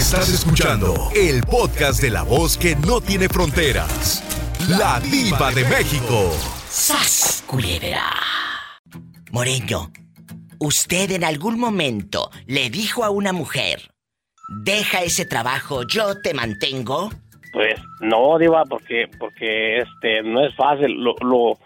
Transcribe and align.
Estás 0.00 0.32
escuchando 0.32 0.94
el 1.14 1.42
podcast 1.42 2.00
de 2.00 2.08
la 2.08 2.22
voz 2.22 2.56
que 2.56 2.74
no 2.74 3.02
tiene 3.02 3.28
fronteras. 3.28 4.24
La 4.66 4.98
diva 4.98 5.50
de 5.52 5.62
México. 5.64 6.30
¡Sas, 6.66 7.44
culebra! 7.46 8.06
Moreño, 9.30 9.92
¿usted 10.58 11.10
en 11.10 11.22
algún 11.22 11.60
momento 11.60 12.30
le 12.46 12.70
dijo 12.70 13.04
a 13.04 13.10
una 13.10 13.34
mujer, 13.34 13.90
deja 14.64 15.02
ese 15.02 15.26
trabajo, 15.26 15.82
yo 15.86 16.18
te 16.22 16.32
mantengo? 16.32 17.10
Pues 17.52 17.74
no, 18.00 18.38
Diva, 18.38 18.64
porque, 18.64 19.06
porque 19.18 19.80
este, 19.80 20.22
no 20.22 20.46
es 20.46 20.56
fácil. 20.56 20.92
Lo, 20.94 21.14
lo, 21.20 21.58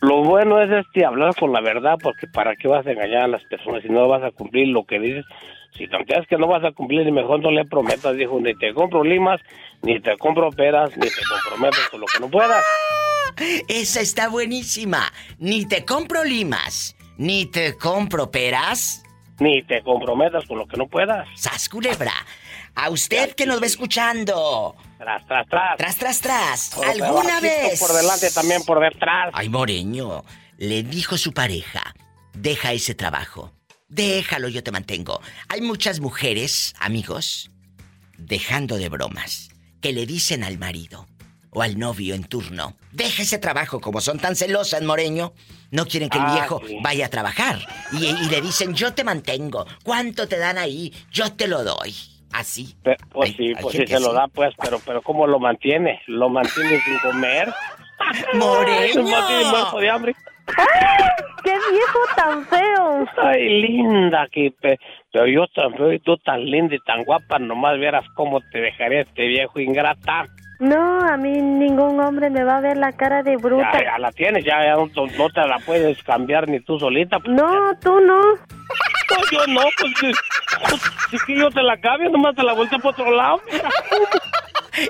lo 0.00 0.24
bueno 0.24 0.62
es 0.62 0.70
este, 0.70 1.04
hablar 1.04 1.34
con 1.36 1.52
la 1.52 1.60
verdad, 1.60 1.98
porque 2.02 2.26
para 2.26 2.56
qué 2.56 2.68
vas 2.68 2.86
a 2.86 2.92
engañar 2.92 3.24
a 3.24 3.28
las 3.28 3.44
personas 3.44 3.82
si 3.82 3.90
no 3.90 4.08
vas 4.08 4.22
a 4.22 4.30
cumplir 4.30 4.68
lo 4.68 4.86
que 4.86 4.98
dices. 4.98 5.26
Si 5.76 5.86
tanteas 5.88 6.26
que 6.26 6.36
no 6.38 6.46
vas 6.46 6.64
a 6.64 6.72
cumplir, 6.72 7.10
mejor 7.12 7.40
no 7.40 7.50
le 7.50 7.64
prometas, 7.64 8.16
dijo, 8.16 8.40
ni 8.40 8.54
te 8.54 8.72
compro 8.72 9.04
limas, 9.04 9.40
ni 9.82 10.00
te 10.00 10.16
compro 10.16 10.50
peras, 10.50 10.90
ni 10.96 11.08
te 11.08 11.22
comprometas 11.28 11.88
con 11.90 12.00
lo 12.00 12.06
que 12.06 12.20
no 12.20 12.30
puedas. 12.30 12.64
Esa 13.68 14.00
está 14.00 14.28
buenísima. 14.28 15.12
Ni 15.38 15.66
te 15.66 15.84
compro 15.84 16.24
limas, 16.24 16.96
ni 17.18 17.46
te 17.46 17.76
compro 17.76 18.30
peras. 18.30 19.02
Ni 19.38 19.62
te 19.62 19.82
comprometas 19.82 20.46
con 20.46 20.58
lo 20.58 20.66
que 20.66 20.78
no 20.78 20.86
puedas. 20.86 21.28
¡Sas, 21.34 21.68
culebra! 21.68 22.14
A 22.74 22.88
usted 22.88 23.34
que 23.34 23.44
nos 23.44 23.60
va 23.60 23.66
escuchando. 23.66 24.74
Tras, 24.96 25.26
tras, 25.26 25.46
tras. 25.48 25.76
Tras, 25.76 25.96
tras, 25.96 26.20
tras. 26.20 26.72
Por 26.74 26.86
¿Alguna 26.86 27.40
vez? 27.40 27.78
Por 27.78 27.92
delante, 27.92 28.30
también 28.30 28.62
por 28.64 28.80
detrás. 28.80 29.30
Ay, 29.34 29.50
Moreño, 29.50 30.24
le 30.56 30.82
dijo 30.82 31.18
su 31.18 31.32
pareja, 31.32 31.94
deja 32.32 32.72
ese 32.72 32.94
trabajo. 32.94 33.52
Déjalo, 33.88 34.48
yo 34.48 34.62
te 34.64 34.72
mantengo. 34.72 35.20
Hay 35.48 35.60
muchas 35.60 36.00
mujeres, 36.00 36.74
amigos, 36.80 37.50
dejando 38.18 38.76
de 38.78 38.88
bromas, 38.88 39.50
que 39.80 39.92
le 39.92 40.06
dicen 40.06 40.42
al 40.42 40.58
marido 40.58 41.06
o 41.50 41.62
al 41.62 41.78
novio 41.78 42.14
en 42.14 42.24
turno, 42.24 42.74
deja 42.92 43.22
ese 43.22 43.38
trabajo, 43.38 43.80
como 43.80 44.00
son 44.00 44.18
tan 44.18 44.34
celosas, 44.36 44.82
Moreño, 44.82 45.32
no 45.70 45.86
quieren 45.86 46.10
que 46.10 46.18
el 46.18 46.24
Ah, 46.26 46.34
viejo 46.34 46.60
sí. 46.66 46.76
vaya 46.82 47.06
a 47.06 47.10
trabajar. 47.10 47.60
Y, 47.92 48.06
y 48.06 48.28
le 48.28 48.42
dicen, 48.42 48.74
yo 48.74 48.92
te 48.92 49.04
mantengo, 49.04 49.64
¿cuánto 49.84 50.26
te 50.28 50.36
dan 50.36 50.58
ahí? 50.58 50.92
Yo 51.12 51.32
te 51.32 51.46
lo 51.46 51.62
doy. 51.64 51.94
Así. 52.32 52.76
Pe- 52.82 52.96
Pues 53.10 53.30
Hay- 53.30 53.36
sí, 53.36 53.54
hay 53.56 53.62
pues 53.62 53.76
sí 53.76 53.86
se 53.86 54.00
lo 54.00 54.12
da, 54.12 54.26
pues, 54.28 54.52
pero, 54.60 54.80
pero 54.84 55.00
¿cómo 55.00 55.26
lo 55.28 55.38
mantiene? 55.38 56.02
¿Lo 56.08 56.28
mantiene 56.28 56.82
sin 56.84 56.98
comer? 56.98 57.54
¡Moreño! 58.34 59.06
¡Qué 61.44 61.50
viejo 61.70 61.98
tan 62.16 62.44
feo! 62.46 63.06
Ay, 63.22 63.60
linda, 63.62 64.26
que 64.32 64.52
pe- 64.60 64.78
pero 65.12 65.26
yo 65.26 65.46
tan 65.54 65.72
feo 65.74 65.92
y 65.92 65.98
tú 66.00 66.16
tan 66.18 66.44
linda 66.44 66.74
y 66.74 66.78
tan 66.80 67.04
guapa, 67.04 67.38
nomás 67.38 67.78
vieras 67.78 68.04
cómo 68.14 68.40
te 68.52 68.58
dejaría 68.60 69.02
este 69.02 69.26
viejo 69.26 69.60
ingrata. 69.60 70.26
No, 70.58 71.00
a 71.00 71.16
mí 71.18 71.30
ningún 71.32 72.00
hombre 72.00 72.30
me 72.30 72.42
va 72.42 72.56
a 72.56 72.60
ver 72.60 72.78
la 72.78 72.90
cara 72.92 73.22
de 73.22 73.36
bruta. 73.36 73.72
Ya, 73.74 73.84
ya 73.84 73.98
la 73.98 74.10
tienes, 74.10 74.44
ya, 74.44 74.64
ya 74.64 74.74
no, 74.74 74.86
no 75.18 75.28
te 75.30 75.46
la 75.46 75.58
puedes 75.66 76.02
cambiar 76.02 76.48
ni 76.48 76.60
tú 76.60 76.78
solita. 76.78 77.18
pues. 77.20 77.36
No, 77.36 77.78
tú 77.82 78.00
no. 78.00 78.20
No, 78.22 79.16
yo 79.30 79.46
no, 79.48 79.60
pues 79.78 79.92
si, 80.00 80.10
pues, 80.68 80.80
si 81.10 81.18
que 81.26 81.38
yo 81.38 81.50
te 81.50 81.62
la 81.62 81.76
cambio, 81.76 82.08
nomás 82.10 82.34
te 82.34 82.42
la 82.42 82.54
vuelta 82.54 82.78
por 82.78 82.92
otro 82.92 83.10
lado. 83.10 83.40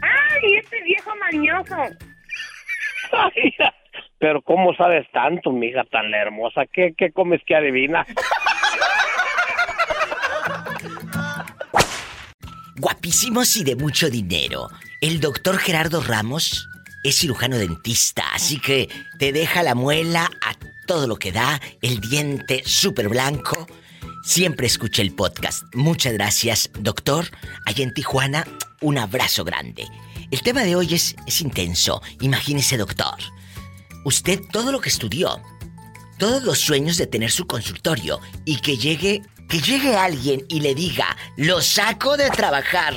¡Ay, 0.00 0.54
este 0.62 0.80
viejo 0.84 1.10
mañoso! 1.16 1.74
Pero 4.18 4.42
¿cómo 4.42 4.74
sabes 4.74 5.06
tanto, 5.12 5.52
mija 5.52 5.84
tan 5.84 6.12
hermosa? 6.12 6.66
¿Qué, 6.72 6.94
qué 6.96 7.12
comes 7.12 7.40
que 7.46 7.54
adivina? 7.54 8.04
Guapísimos 12.76 13.56
y 13.56 13.64
de 13.64 13.76
mucho 13.76 14.10
dinero. 14.10 14.68
El 15.00 15.20
doctor 15.20 15.58
Gerardo 15.58 16.00
Ramos 16.00 16.68
es 17.04 17.18
cirujano 17.18 17.58
dentista, 17.58 18.24
así 18.32 18.60
que 18.60 18.88
te 19.18 19.32
deja 19.32 19.62
la 19.62 19.74
muela 19.74 20.28
a 20.42 20.54
todo 20.86 21.06
lo 21.06 21.16
que 21.16 21.32
da, 21.32 21.60
el 21.82 22.00
diente 22.00 22.62
súper 22.64 23.08
blanco. 23.08 23.66
Siempre 24.22 24.66
escucha 24.66 25.02
el 25.02 25.14
podcast. 25.14 25.62
Muchas 25.74 26.12
gracias, 26.14 26.70
doctor. 26.80 27.26
Allá 27.66 27.84
en 27.84 27.94
Tijuana, 27.94 28.44
un 28.80 28.98
abrazo 28.98 29.44
grande. 29.44 29.84
El 30.30 30.42
tema 30.42 30.62
de 30.62 30.76
hoy 30.76 30.94
es, 30.94 31.16
es 31.26 31.40
intenso. 31.40 32.02
Imagínese, 32.20 32.76
doctor. 32.76 33.14
Usted 34.04 34.40
todo 34.52 34.72
lo 34.72 34.80
que 34.80 34.88
estudió, 34.88 35.40
todos 36.18 36.42
los 36.42 36.58
sueños 36.58 36.96
de 36.96 37.06
tener 37.06 37.30
su 37.30 37.46
consultorio 37.46 38.20
y 38.44 38.60
que 38.60 38.76
llegue, 38.76 39.22
que 39.48 39.60
llegue 39.60 39.96
alguien 39.96 40.44
y 40.48 40.60
le 40.60 40.74
diga, 40.74 41.16
lo 41.36 41.60
saco 41.60 42.16
de 42.16 42.30
trabajar. 42.30 42.94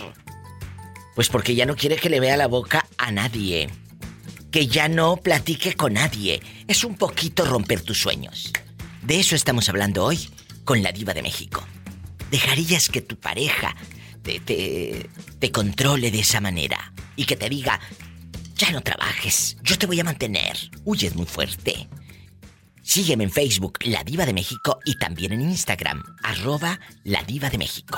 Pues 1.15 1.29
porque 1.29 1.55
ya 1.55 1.65
no 1.65 1.75
quiere 1.75 1.97
que 1.97 2.09
le 2.09 2.19
vea 2.19 2.37
la 2.37 2.47
boca 2.47 2.85
a 2.97 3.11
nadie. 3.11 3.69
Que 4.51 4.67
ya 4.67 4.87
no 4.87 5.17
platique 5.17 5.75
con 5.75 5.93
nadie. 5.93 6.41
Es 6.67 6.83
un 6.83 6.95
poquito 6.95 7.45
romper 7.45 7.81
tus 7.81 7.99
sueños. 7.99 8.51
De 9.01 9.19
eso 9.19 9.35
estamos 9.35 9.69
hablando 9.69 10.03
hoy 10.05 10.29
con 10.63 10.83
la 10.83 10.91
diva 10.91 11.13
de 11.13 11.21
México. 11.21 11.65
¿Dejarías 12.29 12.89
que 12.89 13.01
tu 13.01 13.17
pareja 13.17 13.75
te, 14.23 14.39
te, 14.39 15.09
te 15.39 15.51
controle 15.51 16.11
de 16.11 16.19
esa 16.19 16.39
manera? 16.39 16.93
Y 17.15 17.25
que 17.25 17.35
te 17.35 17.49
diga, 17.49 17.79
ya 18.61 18.71
no 18.71 18.81
trabajes, 18.81 19.57
yo 19.63 19.75
te 19.75 19.87
voy 19.87 19.99
a 19.99 20.03
mantener. 20.03 20.55
Uy, 20.85 20.99
es 21.01 21.15
muy 21.15 21.25
fuerte. 21.25 21.89
Sígueme 22.83 23.23
en 23.23 23.31
Facebook, 23.31 23.79
La 23.85 24.03
Diva 24.03 24.23
de 24.23 24.33
México, 24.33 24.77
y 24.85 24.99
también 24.99 25.33
en 25.33 25.41
Instagram, 25.41 26.03
arroba 26.21 26.79
La 27.03 27.23
Diva 27.23 27.49
de 27.49 27.57
México. 27.57 27.97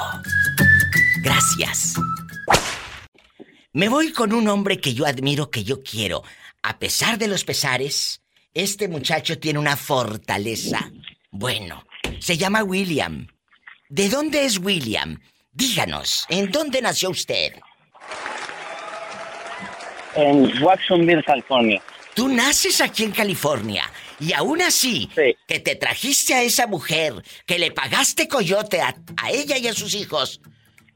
Gracias. 1.22 1.96
Me 3.74 3.90
voy 3.90 4.14
con 4.14 4.32
un 4.32 4.48
hombre 4.48 4.80
que 4.80 4.94
yo 4.94 5.06
admiro, 5.06 5.50
que 5.50 5.66
yo 5.66 5.84
quiero. 5.84 6.24
A 6.62 6.80
pesar 6.80 7.18
de 7.18 7.28
los 7.28 7.44
pesares, 7.44 8.22
este 8.54 8.88
muchacho 8.88 9.40
tiene 9.40 9.60
una 9.60 9.76
fortaleza. 9.76 10.94
Bueno, 11.30 11.84
se 12.20 12.38
llama 12.38 12.64
William. 12.64 13.28
¿De 13.90 14.08
dónde 14.08 14.46
es 14.46 14.60
William? 14.60 15.20
Díganos, 15.52 16.26
¿en 16.30 16.52
dónde 16.52 16.82
nació 16.82 17.10
usted? 17.10 17.52
En 20.16 20.64
Watsonville, 20.64 21.24
California. 21.24 21.82
Tú 22.16 22.28
naces 22.28 22.80
aquí 22.80 23.04
en 23.06 23.12
California 23.12 23.90
Y 24.20 24.34
aún 24.34 24.62
así, 24.62 25.10
que 25.48 25.60
te 25.60 25.76
trajiste 25.76 26.36
a 26.36 26.44
esa 26.44 26.68
mujer, 26.68 27.14
que 27.48 27.58
le 27.58 27.72
pagaste 27.72 28.28
coyote 28.28 28.82
a, 28.82 28.96
a 29.18 29.32
ella 29.32 29.58
y 29.58 29.68
a 29.68 29.74
sus 29.74 29.96
hijos, 29.96 30.42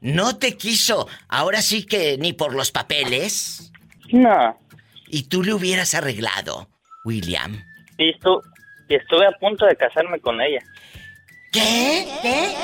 ¿no 0.00 0.38
te 0.38 0.56
quiso 0.56 1.08
ahora 1.28 1.60
sí 1.60 1.84
que 1.84 2.16
ni 2.18 2.32
por 2.32 2.54
los 2.54 2.70
papeles? 2.70 3.72
No. 4.12 4.56
¿Y 5.08 5.24
tú 5.24 5.42
le 5.42 5.54
hubieras 5.54 5.94
arreglado, 5.94 6.68
William? 7.04 7.64
Y, 7.98 8.10
estuve 8.10 9.26
a 9.26 9.32
punto 9.40 9.66
de 9.66 9.76
casarme 9.76 10.20
con 10.20 10.40
ella. 10.40 10.60
¿Qué? 11.52 12.06
¿Qué? 12.22 12.54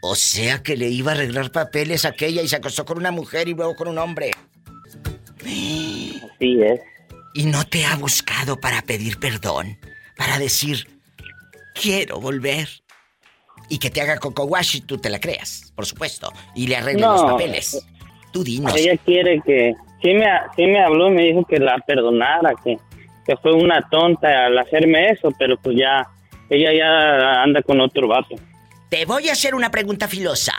O 0.00 0.14
sea 0.14 0.62
que 0.62 0.76
le 0.76 0.88
iba 0.88 1.12
a 1.12 1.14
arreglar 1.14 1.52
papeles 1.52 2.04
a 2.04 2.08
aquella 2.08 2.42
y 2.42 2.48
se 2.48 2.56
acostó 2.56 2.84
con 2.84 2.98
una 2.98 3.10
mujer 3.10 3.48
y 3.48 3.54
luego 3.54 3.76
con 3.76 3.88
un 3.88 3.98
hombre. 3.98 4.32
Así 5.44 6.62
es. 6.62 6.80
¿Y 7.34 7.44
no 7.46 7.64
te 7.64 7.84
ha 7.84 7.96
buscado 7.96 8.60
para 8.60 8.82
pedir 8.82 9.18
perdón? 9.18 9.78
Para 10.16 10.38
decir, 10.38 10.86
quiero 11.74 12.20
volver. 12.20 12.68
Y 13.68 13.78
que 13.78 13.90
te 13.90 14.00
haga 14.02 14.18
coco 14.18 14.44
wash 14.44 14.76
y 14.76 14.80
tú 14.82 14.98
te 14.98 15.08
la 15.08 15.18
creas, 15.18 15.72
por 15.74 15.86
supuesto. 15.86 16.30
Y 16.54 16.66
le 16.66 16.76
arregle 16.76 17.02
los 17.02 17.22
papeles. 17.22 17.86
Tú 18.32 18.44
dinos. 18.44 18.74
Ella 18.76 18.96
quiere 19.04 19.40
que... 19.44 19.74
Sí 20.02 20.12
me, 20.14 20.26
sí 20.56 20.66
me 20.66 20.82
habló 20.82 21.08
y 21.08 21.12
me 21.12 21.22
dijo 21.22 21.44
que 21.44 21.58
la 21.58 21.78
perdonara, 21.86 22.54
que, 22.64 22.76
que 23.24 23.36
fue 23.36 23.54
una 23.54 23.88
tonta 23.88 24.46
al 24.46 24.58
hacerme 24.58 25.10
eso, 25.10 25.32
pero 25.38 25.56
pues 25.56 25.76
ya... 25.78 26.06
Ella 26.50 26.70
ya 26.74 27.42
anda 27.42 27.62
con 27.62 27.80
otro 27.80 28.08
vato. 28.08 28.34
Te 28.90 29.06
voy 29.06 29.30
a 29.30 29.32
hacer 29.32 29.54
una 29.54 29.70
pregunta 29.70 30.06
filosa. 30.06 30.52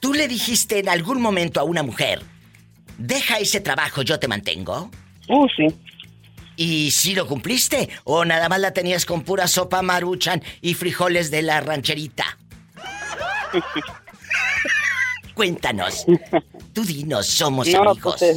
¿Tú 0.00 0.14
le 0.14 0.26
dijiste 0.26 0.80
en 0.80 0.88
algún 0.88 1.20
momento 1.22 1.60
a 1.60 1.62
una 1.62 1.84
mujer, 1.84 2.22
deja 3.00 3.38
ese 3.38 3.60
trabajo, 3.60 4.02
yo 4.02 4.20
te 4.20 4.28
mantengo? 4.28 4.90
Oh, 5.28 5.46
sí. 5.56 5.66
¿Y 6.56 6.90
si 6.90 7.14
lo 7.14 7.26
cumpliste? 7.26 7.88
¿O 8.04 8.24
nada 8.24 8.48
más 8.48 8.60
la 8.60 8.72
tenías 8.72 9.06
con 9.06 9.22
pura 9.22 9.48
sopa 9.48 9.82
maruchan 9.82 10.42
y 10.60 10.74
frijoles 10.74 11.30
de 11.30 11.42
la 11.42 11.60
rancherita? 11.60 12.24
Cuéntanos. 15.34 16.04
Tú 16.74 16.84
dinos, 16.84 17.26
somos 17.26 17.66
pues, 17.66 17.74
amigos. 17.74 18.22
Eh, 18.22 18.34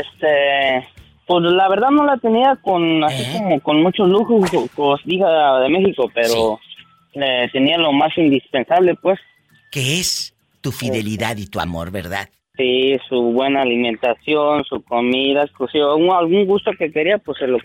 este. 0.00 0.88
Pues 1.26 1.42
la 1.42 1.68
verdad 1.68 1.88
no 1.90 2.04
la 2.04 2.16
tenía 2.18 2.56
con 2.62 3.02
así 3.04 3.22
¿Eh? 3.22 3.34
como 3.38 3.60
con 3.60 3.82
muchos 3.82 4.08
lujos, 4.08 5.00
hija 5.06 5.58
de 5.60 5.68
México, 5.70 6.10
pero 6.14 6.60
tenía 7.52 7.78
lo 7.78 7.92
más 7.92 8.16
indispensable, 8.16 8.94
pues. 8.96 9.18
¿Qué 9.70 10.00
es 10.00 10.34
tu 10.60 10.70
fidelidad 10.70 11.36
y 11.36 11.46
tu 11.46 11.60
amor, 11.60 11.90
verdad? 11.90 12.28
Sí, 12.56 12.96
su 13.08 13.20
buena 13.32 13.62
alimentación, 13.62 14.64
su 14.64 14.82
comida, 14.82 15.44
si 15.72 15.80
algún 15.80 16.46
gusto 16.46 16.70
que 16.78 16.92
quería, 16.92 17.18
pues 17.18 17.38
se 17.38 17.48
lo, 17.48 17.58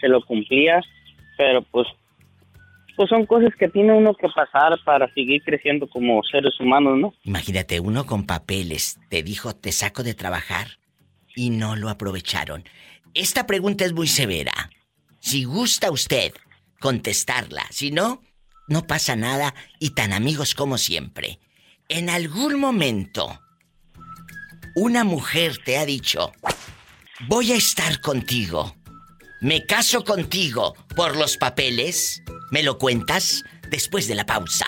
se 0.00 0.08
lo 0.08 0.20
cumplía, 0.24 0.80
pero 1.38 1.62
pues, 1.62 1.86
pues 2.96 3.08
son 3.08 3.24
cosas 3.26 3.54
que 3.56 3.68
tiene 3.68 3.92
uno 3.92 4.14
que 4.14 4.28
pasar 4.28 4.76
para 4.84 5.12
seguir 5.14 5.42
creciendo 5.44 5.88
como 5.88 6.22
seres 6.24 6.58
humanos, 6.58 6.98
¿no? 6.98 7.14
Imagínate, 7.22 7.78
uno 7.78 8.04
con 8.04 8.26
papeles 8.26 8.98
te 9.08 9.22
dijo, 9.22 9.54
te 9.54 9.70
saco 9.70 10.02
de 10.02 10.14
trabajar 10.14 10.66
y 11.36 11.50
no 11.50 11.76
lo 11.76 11.88
aprovecharon. 11.88 12.64
Esta 13.14 13.46
pregunta 13.46 13.84
es 13.84 13.92
muy 13.92 14.08
severa. 14.08 14.52
Si 15.20 15.44
gusta 15.44 15.92
usted 15.92 16.32
contestarla, 16.80 17.62
si 17.70 17.92
no, 17.92 18.22
no 18.66 18.82
pasa 18.88 19.14
nada 19.14 19.54
y 19.78 19.90
tan 19.90 20.12
amigos 20.12 20.56
como 20.56 20.78
siempre. 20.78 21.38
En 21.88 22.10
algún 22.10 22.58
momento, 22.58 23.38
una 24.74 25.04
mujer 25.04 25.58
te 25.64 25.78
ha 25.78 25.86
dicho, 25.86 26.32
voy 27.28 27.52
a 27.52 27.56
estar 27.56 28.00
contigo, 28.00 28.74
me 29.40 29.66
caso 29.66 30.04
contigo 30.04 30.74
por 30.96 31.16
los 31.16 31.36
papeles, 31.36 32.22
¿me 32.50 32.62
lo 32.62 32.78
cuentas? 32.78 33.44
Después 33.70 34.06
de 34.08 34.14
la 34.14 34.26
pausa. 34.26 34.66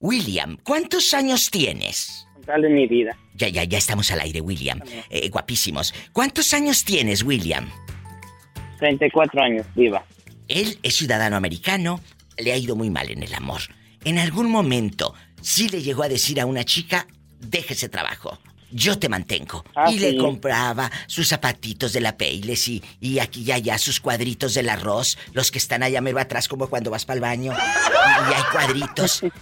William, 0.00 0.56
¿cuántos 0.62 1.12
años 1.14 1.50
tienes? 1.50 2.26
Dale 2.46 2.68
mi 2.68 2.86
vida. 2.86 3.16
Ya, 3.34 3.48
ya, 3.48 3.64
ya 3.64 3.76
estamos 3.76 4.10
al 4.10 4.20
aire, 4.20 4.40
William. 4.40 4.80
Eh, 5.10 5.28
guapísimos. 5.28 5.92
¿Cuántos 6.12 6.54
años 6.54 6.84
tienes, 6.84 7.22
William? 7.22 7.68
34 8.78 9.42
años, 9.42 9.66
viva. 9.74 10.04
Él 10.48 10.78
es 10.82 10.96
ciudadano 10.96 11.36
americano, 11.36 12.00
le 12.38 12.52
ha 12.52 12.56
ido 12.56 12.76
muy 12.76 12.90
mal 12.90 13.10
en 13.10 13.22
el 13.22 13.34
amor. 13.34 13.62
En 14.04 14.18
algún 14.18 14.50
momento, 14.50 15.14
sí 15.40 15.68
le 15.68 15.82
llegó 15.82 16.02
a 16.02 16.08
decir 16.08 16.40
a 16.40 16.46
una 16.46 16.64
chica, 16.64 17.06
deje 17.40 17.74
ese 17.74 17.88
trabajo. 17.88 18.38
Yo 18.70 18.98
te 18.98 19.08
mantengo. 19.08 19.64
Ah, 19.74 19.90
y 19.90 19.98
le 19.98 20.18
compraba 20.18 20.90
sus 21.06 21.28
zapatitos 21.28 21.92
de 21.92 22.02
la 22.02 22.16
Peiles 22.18 22.68
y, 22.68 22.82
y 23.00 23.18
aquí 23.18 23.42
y 23.42 23.52
allá 23.52 23.78
sus 23.78 23.98
cuadritos 23.98 24.54
del 24.54 24.68
arroz, 24.68 25.16
los 25.32 25.50
que 25.50 25.58
están 25.58 25.82
allá 25.82 26.02
mero 26.02 26.20
atrás 26.20 26.48
como 26.48 26.68
cuando 26.68 26.90
vas 26.90 27.06
para 27.06 27.16
el 27.16 27.22
baño. 27.22 27.52
Y, 27.52 28.34
hay 28.34 28.42
cuadritos. 28.52 29.22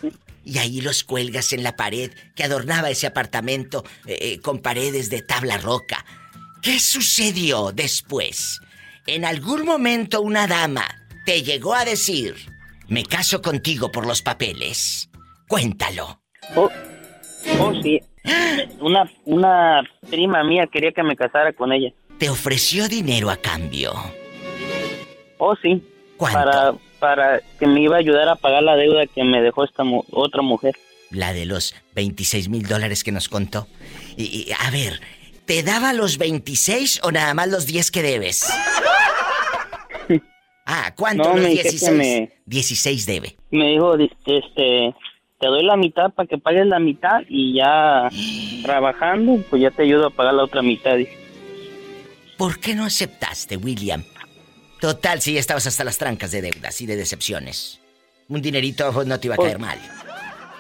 Y 0.49 0.59
ahí 0.59 0.81
los 0.81 1.03
cuelgas 1.03 1.53
en 1.53 1.65
la 1.65 1.75
pared 1.75 2.13
que 2.37 2.45
adornaba 2.45 2.89
ese 2.89 3.09
apartamento 3.09 3.85
eh, 4.07 4.17
eh, 4.21 4.41
con 4.41 4.61
paredes 4.61 5.11
de 5.11 5.21
tabla 5.21 5.59
roca. 5.59 6.07
¿Qué 6.63 6.79
sucedió 6.79 7.73
después? 7.73 8.61
En 9.09 9.25
algún 9.25 9.65
momento 9.65 10.23
una 10.23 10.47
dama 10.47 10.87
te 11.25 11.43
llegó 11.43 11.75
a 11.75 11.85
decir, 11.85 12.37
me 12.89 13.05
caso 13.05 13.43
contigo 13.43 13.91
por 13.91 14.07
los 14.07 14.23
papeles. 14.23 15.09
Cuéntalo. 15.49 16.21
Oh, 16.55 16.71
oh 17.61 17.73
sí. 17.83 18.01
Una, 18.81 19.11
una 19.25 19.83
prima 20.11 20.43
mía 20.45 20.67
quería 20.67 20.93
que 20.93 21.03
me 21.03 21.17
casara 21.17 21.53
con 21.53 21.73
ella. 21.73 21.93
¿Te 22.19 22.31
ofreció 22.31 22.89
dinero 22.89 23.31
a 23.31 23.37
cambio? 23.37 23.93
Oh, 25.39 25.55
sí. 25.57 25.83
¿Cuánto? 26.17 26.39
Para, 26.39 26.75
para 26.99 27.41
que 27.59 27.67
me 27.67 27.83
iba 27.83 27.97
a 27.97 27.99
ayudar 27.99 28.29
a 28.29 28.37
pagar 28.37 28.63
la 28.63 28.77
deuda 28.77 29.07
que 29.07 29.23
me 29.23 29.43
dejó 29.43 29.65
esta 29.65 29.85
otra 30.11 30.43
mujer. 30.43 30.75
La 31.11 31.33
de 31.33 31.45
los 31.45 31.75
26 31.95 32.49
mil 32.49 32.67
dólares 32.67 33.05
que 33.05 33.13
nos 33.13 33.29
contó. 33.29 33.69
Y, 34.17 34.51
a 34.59 34.71
ver, 34.71 35.01
¿te 35.45 35.63
daba 35.63 35.93
los 35.93 36.19
26 36.19 37.01
o 37.03 37.13
nada 37.13 37.35
más 37.35 37.49
los 37.49 37.67
10 37.67 37.91
que 37.91 38.03
debes? 38.03 38.51
Ah, 40.67 40.93
¿cuánto? 40.97 41.33
los 41.33 41.47
16. 41.47 42.29
16 42.45 43.07
debe. 43.07 43.37
Me 43.51 43.71
dijo, 43.71 43.95
este, 43.95 44.95
te 45.39 45.47
doy 45.47 45.65
la 45.65 45.77
mitad 45.77 46.13
para 46.13 46.27
que 46.27 46.39
pagues 46.39 46.67
la 46.67 46.81
mitad 46.81 47.21
y 47.29 47.55
ya 47.55 48.09
trabajando, 48.65 49.43
pues 49.49 49.63
ya 49.63 49.71
te 49.71 49.83
ayudo 49.83 50.09
a 50.09 50.11
pagar 50.11 50.35
la 50.35 50.45
otra 50.45 50.63
mitad. 50.63 50.97
¿Por 52.37 52.59
qué 52.59 52.75
no 52.75 52.85
aceptaste, 52.85 53.57
William? 53.57 54.03
Total, 54.81 55.21
si 55.21 55.35
ya 55.35 55.41
estabas 55.41 55.67
hasta 55.67 55.85
las 55.85 55.99
trancas 55.99 56.33
de 56.33 56.43
deudas 56.43 56.81
y 56.81 56.87
de 56.87 56.97
decepciones. 56.97 57.81
Un 58.29 58.43
dinerito 58.43 58.91
pues, 58.93 59.07
no 59.07 59.19
te 59.19 59.29
iba 59.29 59.35
a 59.35 59.37
pues 59.37 59.49
caer 59.49 59.61
mal. 59.61 59.79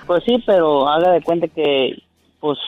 Pues 0.06 0.22
sí, 0.25 0.42
pero 0.46 0.88
haga 0.88 1.10
de 1.10 1.20
cuenta 1.20 1.48
que, 1.48 2.00
pues, 2.38 2.58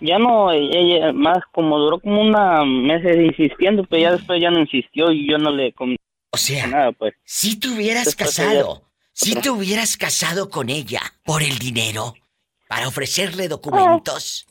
ya 0.00 0.18
no, 0.18 0.52
ella 0.52 1.12
más 1.12 1.38
como 1.52 1.78
duró 1.78 1.98
como 1.98 2.22
una 2.22 2.64
meses 2.64 3.16
insistiendo, 3.16 3.84
pero 3.84 4.02
ya 4.02 4.12
después 4.12 4.40
ya 4.40 4.50
no 4.50 4.60
insistió 4.60 5.10
y 5.10 5.28
yo 5.28 5.36
no 5.36 5.50
le... 5.50 5.74
O 6.32 6.36
sea, 6.36 6.66
nada, 6.66 6.92
pues. 6.92 7.14
si 7.24 7.58
te 7.58 7.68
hubieras 7.68 8.14
casado, 8.14 8.84
si 9.12 9.34
te 9.34 9.50
hubieras 9.50 9.96
casado 9.96 10.48
con 10.48 10.70
ella 10.70 11.00
por 11.24 11.42
el 11.42 11.58
dinero, 11.58 12.14
para 12.68 12.86
ofrecerle 12.86 13.48
documentos. 13.48 14.46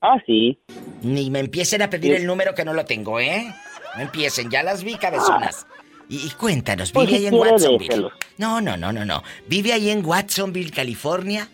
Ah, 0.00 0.16
sí. 0.26 0.60
Ni 1.02 1.30
me 1.30 1.38
empiecen 1.38 1.80
a 1.80 1.90
pedir 1.90 2.14
el 2.14 2.26
número 2.26 2.54
que 2.54 2.64
no 2.64 2.74
lo 2.74 2.84
tengo, 2.84 3.20
¿eh? 3.20 3.54
No 3.96 4.02
empiecen, 4.02 4.50
ya 4.50 4.64
las 4.64 4.82
vi 4.82 4.96
cabezonas. 4.96 5.66
Y, 6.08 6.28
cuéntanos, 6.30 6.92
¿vive 6.92 7.06
pues 7.06 7.14
ahí 7.16 7.26
en 7.26 7.34
Watsonville? 7.34 8.08
No, 8.36 8.60
no, 8.60 8.76
no, 8.76 8.92
no, 8.92 9.04
no. 9.04 9.22
¿Vive 9.46 9.72
ahí 9.72 9.90
en 9.90 10.04
Watsonville, 10.04 10.70
California? 10.70 11.48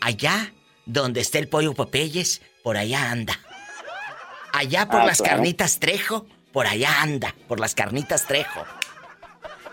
Allá, 0.00 0.54
donde 0.86 1.20
está 1.20 1.38
el 1.38 1.48
pollo 1.48 1.74
Popeyes, 1.74 2.40
por 2.62 2.76
allá 2.76 3.10
anda. 3.10 3.38
Allá 4.52 4.88
por 4.88 5.00
ah, 5.00 5.06
las 5.06 5.20
carnitas 5.20 5.80
Trejo, 5.80 6.26
por 6.52 6.66
allá 6.66 7.02
anda, 7.02 7.34
por 7.48 7.60
las 7.60 7.74
carnitas 7.74 8.26
Trejo. 8.26 8.64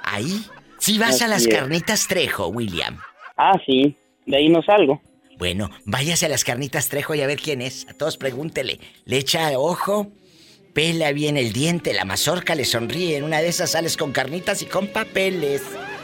Ahí, 0.03 0.45
si 0.79 0.97
vas 0.97 1.21
a 1.21 1.27
las 1.27 1.47
carnitas 1.47 2.07
Trejo, 2.07 2.47
William. 2.47 2.99
Ah, 3.35 3.59
sí, 3.65 3.95
de 4.25 4.37
ahí 4.37 4.49
no 4.49 4.61
salgo. 4.63 5.01
Bueno, 5.37 5.69
váyase 5.85 6.25
a 6.25 6.29
las 6.29 6.43
carnitas 6.43 6.89
Trejo 6.89 7.13
y 7.13 7.21
a 7.21 7.27
ver 7.27 7.39
quién 7.39 7.61
es. 7.61 7.87
A 7.89 7.93
todos 7.93 8.17
pregúntele. 8.17 8.79
Le 9.05 9.17
echa 9.17 9.51
ojo 9.57 10.11
pela 10.73 11.11
bien 11.11 11.37
el 11.37 11.53
diente, 11.53 11.93
la 11.93 12.05
mazorca 12.05 12.55
le 12.55 12.65
sonríe. 12.65 13.17
En 13.17 13.23
una 13.23 13.41
de 13.41 13.47
esas 13.47 13.71
sales 13.71 13.97
con 13.97 14.11
carnitas 14.11 14.61
y 14.61 14.65
con 14.65 14.87
papeles. 14.87 15.61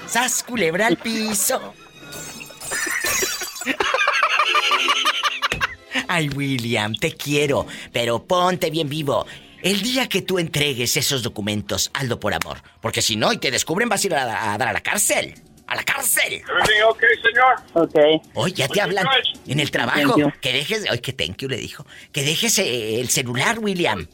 ¡Sas, 0.08 0.44
culebra 0.44 0.88
al 0.88 0.98
piso! 0.98 1.74
Ay, 6.08 6.30
William, 6.30 6.94
te 6.96 7.14
quiero, 7.14 7.66
pero 7.92 8.24
ponte 8.24 8.70
bien 8.70 8.90
vivo. 8.90 9.26
El 9.64 9.82
día 9.82 10.10
que 10.10 10.22
tú 10.22 10.40
entregues 10.40 10.98
esos 10.98 11.24
documentos, 11.24 11.90
hazlo 11.94 12.20
por 12.20 12.34
amor. 12.34 12.58
Porque 12.82 13.02
si 13.02 13.16
no 13.16 13.32
y 13.32 13.38
te 13.38 13.50
descubren, 13.50 13.88
vas 13.88 14.04
a 14.04 14.08
ir 14.08 14.14
a, 14.14 14.26
dar 14.58 14.68
a 14.68 14.74
la 14.74 14.82
cárcel. 14.82 15.36
¡A 15.68 15.76
la 15.76 15.84
cárcel! 15.84 16.34
Everything 16.34 16.84
okay, 16.90 17.10
señor? 17.24 17.56
Ok. 17.74 18.22
Hoy 18.34 18.52
ya 18.52 18.68
te 18.68 18.82
hablan 18.82 19.08
en 19.48 19.62
el 19.62 19.72
trabajo. 19.72 20.16
Que 20.42 20.52
dejes. 20.52 20.86
Ay, 20.90 21.00
que 21.00 21.14
thank 21.14 21.38
you 21.38 21.48
le 21.48 21.56
dijo. 21.56 21.86
Que 22.12 22.24
dejes 22.24 22.60
eh, 22.60 23.00
el 23.00 23.08
celular, 23.08 23.60
William. 23.60 24.06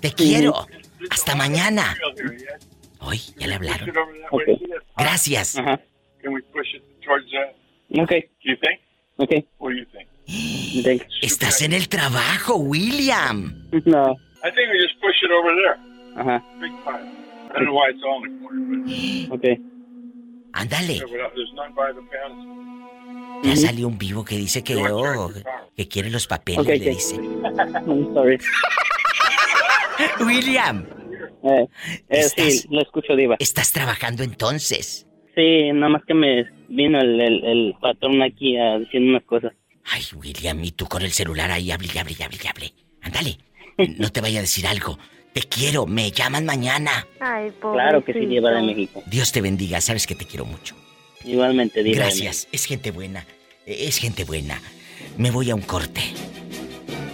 Te 0.00 0.12
quiero. 0.12 0.66
Hasta 1.08 1.36
mañana. 1.36 1.96
Hoy 2.98 3.20
ya 3.36 3.46
le 3.46 3.54
hablaron. 3.54 3.88
Ok. 4.32 4.42
Gracias. 4.96 5.56
Ajá. 5.56 5.80
Can 6.20 6.34
we 6.34 6.42
push 6.52 6.74
it 6.74 6.82
towards 7.04 7.30
that? 7.30 7.54
Ok. 8.02 8.32
Estás 11.22 11.62
en 11.62 11.72
el 11.72 11.88
trabajo, 11.88 12.56
William. 12.56 13.54
No. 13.84 14.12
I 14.44 14.50
think 14.50 14.68
we 14.72 14.78
just 14.80 14.98
push 15.00 15.16
it 15.22 15.30
over 15.30 15.54
there. 15.54 15.76
Ajá. 16.16 16.42
Big 16.60 16.72
time. 16.84 17.08
I 17.50 17.54
don't 17.54 17.66
know 17.66 17.74
why 17.74 17.90
it's 17.90 18.02
on 18.02 18.22
the 18.22 18.30
corner, 18.40 19.28
but 19.28 19.38
Ok. 19.38 19.60
Ándale. 20.54 20.94
yeah, 20.94 21.04
but 21.04 21.34
there's 21.34 21.52
none 21.54 21.74
by 21.74 21.92
the 21.92 22.02
pounds. 22.10 22.48
Ya 23.44 23.56
salió 23.56 23.88
un 23.88 23.98
vivo 23.98 24.24
que 24.24 24.36
dice 24.36 24.62
que 24.62 24.74
yo, 24.74 25.30
que 25.76 25.88
quiere 25.88 26.10
los 26.10 26.26
papeles, 26.26 26.60
Ok, 26.60 26.68
le 26.68 26.76
ok. 26.76 26.82
dice. 26.96 27.16
I'm 27.86 28.14
sorry. 28.14 28.38
William, 30.26 30.86
Eh, 31.44 31.66
eh, 32.08 32.20
Estás- 32.20 32.60
sí, 32.62 32.68
lo 32.70 32.82
escucho, 32.82 33.16
Diva. 33.16 33.34
¿estás 33.40 33.72
trabajando 33.72 34.22
entonces? 34.22 35.06
Sí, 35.34 35.72
nada 35.72 35.88
más 35.88 36.02
que 36.06 36.14
me 36.14 36.44
vino 36.68 37.00
el, 37.00 37.20
el, 37.20 37.44
el 37.44 37.74
patrón 37.80 38.22
aquí 38.22 38.56
a 38.56 38.78
diciendo 38.78 39.10
unas 39.10 39.24
cosas. 39.24 39.52
Ay, 39.84 40.02
William, 40.14 40.62
y 40.64 40.72
tú 40.72 40.86
con 40.86 41.02
el 41.02 41.12
celular 41.12 41.50
ahí, 41.50 41.70
hable, 41.70 41.88
y 41.92 41.98
hable, 41.98 42.16
y 42.18 42.22
hable, 42.22 42.38
y 42.42 42.46
hable. 42.46 42.74
Ándale. 43.02 43.38
No 43.98 44.10
te 44.10 44.20
vaya 44.20 44.38
a 44.38 44.42
decir 44.42 44.66
algo. 44.66 44.98
Te 45.32 45.42
quiero, 45.42 45.86
me 45.86 46.10
llaman 46.10 46.44
mañana. 46.44 47.06
Ay, 47.20 47.50
pobrecito. 47.50 47.72
Claro 47.72 48.04
que 48.04 48.12
sí, 48.12 48.26
Diva 48.26 48.50
de 48.50 48.62
México. 48.62 49.02
Dios 49.06 49.32
te 49.32 49.40
bendiga, 49.40 49.80
sabes 49.80 50.06
que 50.06 50.14
te 50.14 50.26
quiero 50.26 50.44
mucho. 50.44 50.76
Igualmente, 51.24 51.82
Diva 51.82 52.04
Gracias, 52.04 52.48
es 52.52 52.66
gente 52.66 52.90
buena. 52.90 53.26
Es 53.66 53.98
gente 53.98 54.24
buena. 54.24 54.60
Me 55.16 55.30
voy 55.30 55.50
a 55.50 55.54
un 55.54 55.62
corte. 55.62 56.02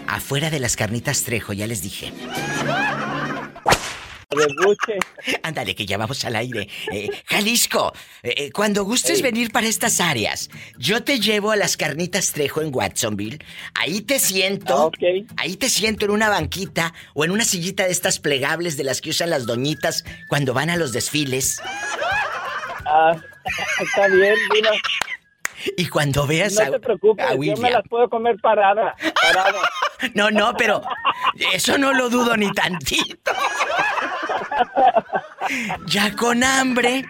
Afuera 0.07 0.51
de 0.51 0.59
las 0.59 0.77
carnitas 0.77 1.23
Trejo, 1.23 1.53
ya 1.53 1.67
les 1.67 1.83
dije. 1.83 2.13
Ándale, 5.43 5.75
que 5.75 5.87
ya 5.87 5.97
vamos 5.97 6.25
al 6.25 6.37
aire. 6.37 6.69
Eh, 6.93 7.09
Jalisco, 7.27 7.93
eh, 8.23 8.35
eh, 8.37 8.53
cuando 8.53 8.85
gustes 8.85 9.23
venir 9.23 9.51
para 9.51 9.67
estas 9.67 10.01
áreas, 10.01 10.51
yo 10.77 11.03
te 11.03 11.19
llevo 11.19 11.51
a 11.51 11.57
las 11.57 11.77
carnitas 11.77 12.33
Trejo 12.33 12.61
en 12.61 12.75
Watsonville. 12.75 13.39
Ahí 13.75 14.03
te 14.03 14.19
siento. 14.19 14.77
Ah, 14.77 14.85
ok. 14.87 14.99
Ahí 15.39 15.57
te 15.57 15.71
siento 15.71 16.05
en 16.05 16.11
una 16.11 16.29
banquita 16.29 16.93
o 17.15 17.25
en 17.25 17.31
una 17.31 17.45
sillita 17.45 17.85
de 17.85 17.91
estas 17.91 18.19
plegables 18.19 18.77
de 18.77 18.85
las 18.85 19.01
que 19.01 19.11
usan 19.11 19.31
las 19.31 19.47
doñitas 19.47 20.05
cuando 20.29 20.53
van 20.53 20.69
a 20.69 20.77
los 20.77 20.93
desfiles. 20.93 21.63
Ah, 22.85 23.17
está 23.81 24.09
bien, 24.09 24.35
Diva. 24.53 24.71
Y 25.77 25.89
cuando 25.89 26.27
veas 26.27 26.55
No 26.55 26.63
a, 26.63 26.71
te 26.71 26.81
preocupes, 26.81 27.27
a 27.27 27.35
yo 27.35 27.57
me 27.57 27.71
las 27.71 27.83
puedo 27.89 28.09
comer 28.09 28.37
parada. 28.43 28.95
Parada. 29.23 29.61
No, 30.15 30.31
no, 30.31 30.55
pero 30.57 30.81
eso 31.53 31.77
no 31.77 31.93
lo 31.93 32.09
dudo 32.09 32.37
ni 32.37 32.53
tantito. 32.53 33.33
Ya 35.87 36.15
con 36.17 36.45
hambre. 36.45 37.05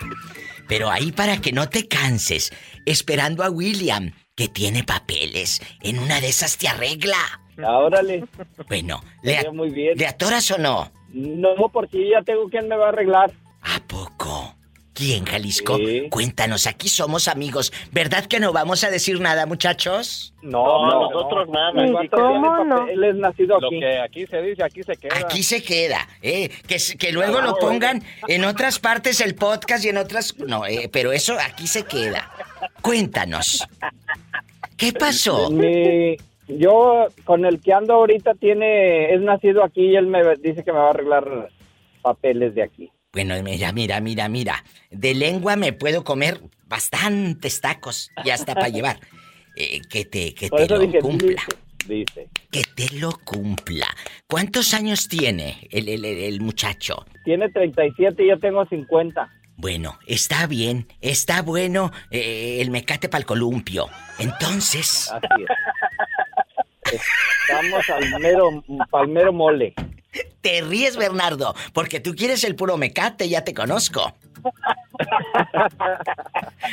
Pero 0.68 0.90
ahí 0.90 1.12
para 1.12 1.40
que 1.40 1.52
no 1.52 1.68
te 1.68 1.88
canses, 1.88 2.52
esperando 2.84 3.42
a 3.42 3.50
William, 3.50 4.12
que 4.34 4.48
tiene 4.48 4.84
papeles. 4.84 5.60
En 5.82 5.98
una 5.98 6.20
de 6.20 6.28
esas 6.28 6.58
te 6.58 6.68
arregla. 6.68 7.16
Ah, 7.58 7.78
Órale. 7.78 8.24
Bueno, 8.68 9.02
¿le, 9.22 9.50
muy 9.50 9.70
bien. 9.70 9.96
¿le 9.96 10.06
atoras 10.06 10.50
o 10.50 10.58
no? 10.58 10.92
No, 11.08 11.54
porque 11.72 12.10
ya 12.10 12.22
tengo 12.22 12.48
quien 12.48 12.68
me 12.68 12.76
va 12.76 12.86
a 12.86 12.88
arreglar. 12.90 13.32
¿A 13.62 13.80
poco? 13.86 14.54
¿Quién, 14.98 15.24
Jalisco? 15.26 15.76
Sí. 15.76 16.08
Cuéntanos, 16.10 16.66
aquí 16.66 16.88
somos 16.88 17.28
amigos. 17.28 17.72
¿Verdad 17.92 18.26
que 18.26 18.40
no 18.40 18.52
vamos 18.52 18.82
a 18.82 18.90
decir 18.90 19.20
nada, 19.20 19.46
muchachos? 19.46 20.34
No, 20.42 20.64
No, 20.90 21.02
nosotros 21.08 21.48
nada. 21.50 21.86
¿Y 21.86 21.92
¿Cuánto 21.92 22.16
cómo 22.16 22.64
no? 22.64 22.88
Él 22.88 23.04
es 23.04 23.14
nacido 23.14 23.60
Lo 23.60 23.68
aquí. 23.68 23.78
que 23.78 23.98
aquí 24.00 24.26
se 24.26 24.42
dice, 24.42 24.64
aquí 24.64 24.82
se 24.82 24.96
queda. 24.96 25.16
Aquí 25.16 25.42
se 25.44 25.62
queda, 25.62 26.08
¿eh? 26.20 26.50
Que, 26.66 26.78
que 26.98 27.12
luego 27.12 27.40
lo 27.40 27.54
pongan 27.58 28.02
en 28.26 28.44
otras 28.44 28.80
partes 28.80 29.20
el 29.20 29.36
podcast 29.36 29.84
y 29.84 29.90
en 29.90 29.98
otras... 29.98 30.36
No, 30.38 30.66
eh, 30.66 30.88
pero 30.92 31.12
eso 31.12 31.36
aquí 31.40 31.68
se 31.68 31.84
queda. 31.84 32.32
Cuéntanos. 32.82 33.64
¿Qué 34.76 34.92
pasó? 34.92 35.48
Mi- 35.52 36.16
yo 36.48 37.06
con 37.24 37.44
el 37.44 37.60
que 37.60 37.72
ando 37.72 37.94
ahorita 37.94 38.34
tiene 38.34 39.14
es 39.14 39.20
nacido 39.20 39.62
aquí 39.62 39.82
y 39.92 39.96
él 39.96 40.08
me 40.08 40.22
dice 40.42 40.64
que 40.64 40.72
me 40.72 40.78
va 40.78 40.86
a 40.88 40.90
arreglar 40.90 41.50
papeles 42.02 42.56
de 42.56 42.62
aquí. 42.64 42.90
Bueno, 43.18 43.34
mira, 43.42 43.72
mira, 43.72 44.00
mira, 44.00 44.28
mira. 44.28 44.62
De 44.92 45.12
lengua 45.12 45.56
me 45.56 45.72
puedo 45.72 46.04
comer 46.04 46.40
bastantes 46.68 47.60
tacos 47.60 48.12
y 48.24 48.30
hasta 48.30 48.54
para 48.54 48.68
llevar. 48.68 49.00
Eh, 49.56 49.80
que 49.90 50.04
te, 50.04 50.32
que 50.34 50.48
te 50.48 50.68
lo 50.68 50.78
dije, 50.78 51.00
cumpla. 51.00 51.42
dice. 51.88 52.28
Que 52.52 52.62
te 52.76 52.94
lo 52.94 53.10
cumpla. 53.24 53.88
¿Cuántos 54.28 54.72
años 54.72 55.08
tiene 55.08 55.66
el, 55.72 55.88
el- 55.88 56.04
el- 56.04 56.18
el 56.32 56.40
muchacho? 56.40 57.04
Tiene 57.24 57.48
37 57.48 58.22
y 58.22 58.28
yo 58.28 58.38
tengo 58.38 58.64
50. 58.66 59.28
Bueno, 59.56 59.98
está 60.06 60.46
bien, 60.46 60.86
está 61.00 61.42
bueno 61.42 61.90
eh, 62.12 62.58
el 62.60 62.70
mecate 62.70 63.08
para 63.08 63.18
el 63.22 63.26
columpio. 63.26 63.88
Entonces, 64.20 65.10
Así 65.12 65.26
es. 66.92 67.00
Estamos 67.48 67.90
al 67.90 68.20
mero, 68.20 68.64
palmero 68.90 69.32
mole. 69.32 69.74
te 70.40 70.60
ríes, 70.62 70.96
Bernardo, 70.96 71.54
porque 71.72 72.00
tú 72.00 72.14
quieres 72.14 72.44
el 72.44 72.54
puro 72.56 72.76
mecate, 72.76 73.28
ya 73.28 73.44
te 73.44 73.54
conozco. 73.54 74.14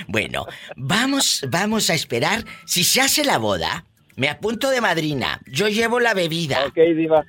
Bueno, 0.07 0.45
vamos, 0.75 1.45
vamos 1.49 1.89
a 1.89 1.93
esperar. 1.93 2.43
Si 2.65 2.83
se 2.83 3.01
hace 3.01 3.23
la 3.23 3.37
boda, 3.37 3.85
me 4.15 4.29
apunto 4.29 4.69
de 4.69 4.81
madrina. 4.81 5.39
Yo 5.47 5.67
llevo 5.67 5.99
la 5.99 6.13
bebida. 6.13 6.65
Ok, 6.65 6.75
diva. 6.95 7.23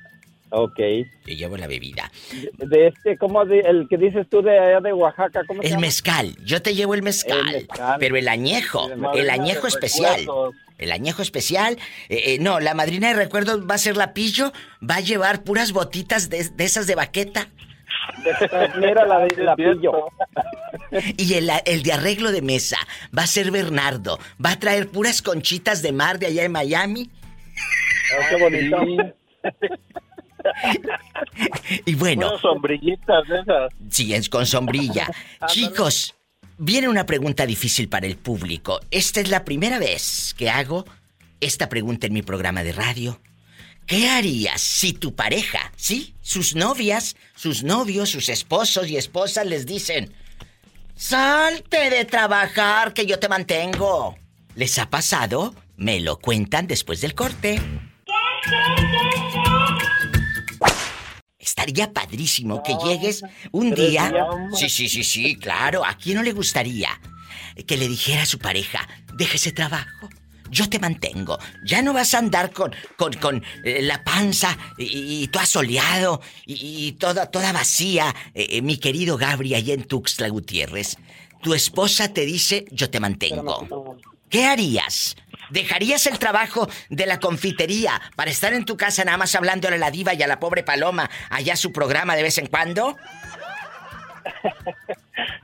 Ok. 0.49 0.79
Yo 1.25 1.33
llevo 1.33 1.57
la 1.57 1.67
bebida. 1.67 2.11
De 2.57 2.87
este, 2.87 3.17
¿cómo 3.17 3.43
de, 3.45 3.59
el 3.59 3.87
que 3.89 3.97
dices 3.97 4.27
tú 4.29 4.41
de 4.41 4.57
allá 4.57 4.79
de 4.79 4.93
Oaxaca? 4.93 5.41
¿Cómo 5.47 5.61
se 5.61 5.67
El 5.67 5.73
llama? 5.73 5.81
mezcal, 5.87 6.35
yo 6.45 6.61
te 6.61 6.73
llevo 6.73 6.93
el 6.93 7.03
mezcal, 7.03 7.39
El 7.49 7.67
mezcal. 7.67 7.97
pero 7.99 8.15
el 8.15 8.27
añejo, 8.27 8.89
el 9.13 9.29
añejo 9.29 9.67
especial. 9.67 10.19
recuerdos. 10.21 10.55
El 10.77 10.91
añejo 10.91 11.21
especial, 11.21 11.77
eh, 12.09 12.21
eh, 12.25 12.37
no, 12.39 12.59
la 12.59 12.73
madrina 12.73 13.09
de 13.09 13.15
recuerdos 13.15 13.67
va 13.69 13.75
a 13.75 13.79
ser 13.79 13.97
la 13.97 14.13
pillo, 14.13 14.53
va 14.87 14.95
a 14.95 15.01
llevar 15.01 15.43
puras 15.43 15.71
botitas 15.71 16.29
de, 16.29 16.49
de 16.49 16.63
esas 16.63 16.87
de 16.87 16.95
baqueta 16.95 17.49
Mira 18.79 19.05
la 19.05 19.19
de 19.19 19.43
la 19.43 19.55
pillo. 19.55 20.09
y 21.17 21.33
el, 21.33 21.49
el 21.65 21.83
de 21.83 21.93
arreglo 21.93 22.31
de 22.31 22.41
mesa 22.41 22.77
va 23.17 23.23
a 23.23 23.27
ser 23.27 23.51
Bernardo, 23.51 24.19
va 24.43 24.51
a 24.51 24.59
traer 24.59 24.87
puras 24.87 25.21
conchitas 25.21 25.81
de 25.81 25.91
mar 25.91 26.19
de 26.19 26.27
allá 26.27 26.43
en 26.43 26.51
Miami 26.51 27.09
Oh, 28.09 28.21
qué 28.29 28.41
bonito. 28.41 28.77
y 31.85 31.95
bueno, 31.95 32.37
sombrillitas 32.39 33.27
de 33.27 33.39
esas. 33.39 33.73
Sí, 33.89 34.13
es 34.13 34.29
con 34.29 34.45
sombrilla. 34.45 35.07
Chicos, 35.47 36.15
viene 36.57 36.89
una 36.89 37.05
pregunta 37.05 37.45
difícil 37.45 37.89
para 37.89 38.07
el 38.07 38.17
público. 38.17 38.79
Esta 38.91 39.21
es 39.21 39.29
la 39.29 39.45
primera 39.45 39.79
vez 39.79 40.33
que 40.37 40.49
hago 40.49 40.85
esta 41.39 41.69
pregunta 41.69 42.07
en 42.07 42.13
mi 42.13 42.21
programa 42.21 42.63
de 42.63 42.71
radio. 42.71 43.19
¿Qué 43.85 44.09
harías 44.09 44.61
si 44.61 44.91
tu 44.91 45.15
pareja, 45.15 45.71
sí, 45.77 46.13
sus 46.21 46.55
novias, 46.55 47.15
sus 47.35 47.63
novios, 47.63 48.09
sus 48.09 48.27
esposos 48.27 48.89
y 48.89 48.97
esposas 48.97 49.45
les 49.45 49.65
dicen, 49.65 50.13
salte 50.95 51.89
de 51.89 52.03
trabajar 52.03 52.93
que 52.93 53.05
yo 53.05 53.17
te 53.17 53.29
mantengo? 53.29 54.17
¿Les 54.55 54.77
ha 54.77 54.89
pasado? 54.89 55.55
Me 55.77 56.01
lo 56.01 56.19
cuentan 56.19 56.67
después 56.67 56.99
del 56.99 57.15
corte. 57.15 57.61
Estaría 61.47 61.93
padrísimo 61.93 62.61
que 62.61 62.75
llegues 62.85 63.23
un 63.53 63.73
día. 63.73 64.13
Sí, 64.53 64.67
sí, 64.69 64.89
sí, 64.89 65.03
sí, 65.05 65.37
claro. 65.37 65.85
¿A 65.85 65.95
quién 65.95 66.17
no 66.17 66.23
le 66.23 66.33
gustaría 66.33 66.89
que 67.65 67.77
le 67.77 67.87
dijera 67.87 68.23
a 68.23 68.25
su 68.25 68.37
pareja, 68.37 68.85
deje 69.15 69.37
ese 69.37 69.53
trabajo? 69.53 70.09
Yo 70.51 70.67
te 70.69 70.77
mantengo. 70.77 71.39
Ya 71.65 71.81
no 71.81 71.93
vas 71.93 72.13
a 72.13 72.17
andar 72.17 72.51
con, 72.51 72.75
con, 72.97 73.13
con 73.13 73.43
eh, 73.63 73.81
la 73.81 74.03
panza 74.03 74.57
y, 74.77 75.23
y 75.23 75.27
todo 75.29 75.43
asoleado 75.43 76.21
y, 76.45 76.87
y 76.87 76.91
toda, 76.93 77.31
toda 77.31 77.53
vacía, 77.53 78.13
eh, 78.33 78.47
eh, 78.49 78.61
mi 78.61 78.77
querido 78.77 79.15
Gabri, 79.15 79.55
allá 79.55 79.73
en 79.73 79.85
Tuxtla 79.85 80.27
Gutiérrez. 80.27 80.97
Tu 81.41 81.53
esposa 81.53 82.13
te 82.13 82.25
dice, 82.25 82.65
yo 82.71 82.89
te 82.89 82.99
mantengo. 82.99 83.97
¿Qué 84.29 84.45
harías? 84.45 85.15
¿Dejarías 85.49 86.07
el 86.07 86.19
trabajo 86.19 86.67
de 86.89 87.05
la 87.05 87.19
confitería 87.19 88.01
para 88.15 88.31
estar 88.31 88.53
en 88.53 88.65
tu 88.65 88.77
casa 88.77 89.03
nada 89.03 89.17
más 89.17 89.35
hablándole 89.35 89.75
a 89.75 89.79
la 89.79 89.91
diva 89.91 90.13
y 90.13 90.23
a 90.23 90.27
la 90.27 90.39
pobre 90.39 90.63
Paloma 90.63 91.09
allá 91.29 91.55
su 91.55 91.71
programa 91.71 92.15
de 92.15 92.23
vez 92.23 92.37
en 92.37 92.47
cuando? 92.47 92.97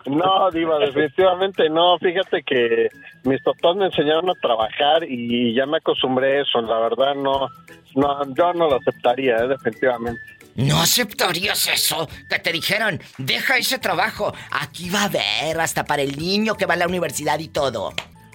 No, 0.06 0.52
Diva, 0.52 0.80
definitivamente 0.80 1.70
no. 1.70 1.98
Fíjate 1.98 2.44
que 2.44 2.90
mis 3.24 3.42
papás 3.42 3.76
me 3.76 3.86
enseñaron 3.86 4.30
a 4.30 4.36
trabajar 4.36 5.04
y 5.08 5.54
ya 5.54 5.66
me 5.66 5.78
acostumbré 5.78 6.40
a 6.40 6.42
eso. 6.42 6.62
La 6.62 6.80
verdad, 6.80 7.16
no, 7.16 7.48
no 7.96 8.36
yo 8.36 8.54
no 8.54 8.70
lo 8.70 8.76
aceptaría, 8.76 9.38
eh, 9.38 9.48
definitivamente. 9.48 10.22
¿No 10.56 10.82
aceptarías 10.82 11.68
eso? 11.68 12.08
Que 12.30 12.38
te 12.38 12.52
dijeron, 12.52 13.02
deja 13.18 13.58
ese 13.58 13.80
trabajo. 13.80 14.34
Aquí 14.52 14.90
va 14.90 15.02
a 15.02 15.06
haber 15.06 15.60
hasta 15.60 15.86
para 15.86 16.04
el 16.04 16.18
niño 16.18 16.56
que 16.56 16.66
va 16.66 16.76
a 16.76 16.78
la 16.78 16.88
universidad 16.88 17.40
y 17.40 17.48
todo. 17.48 17.94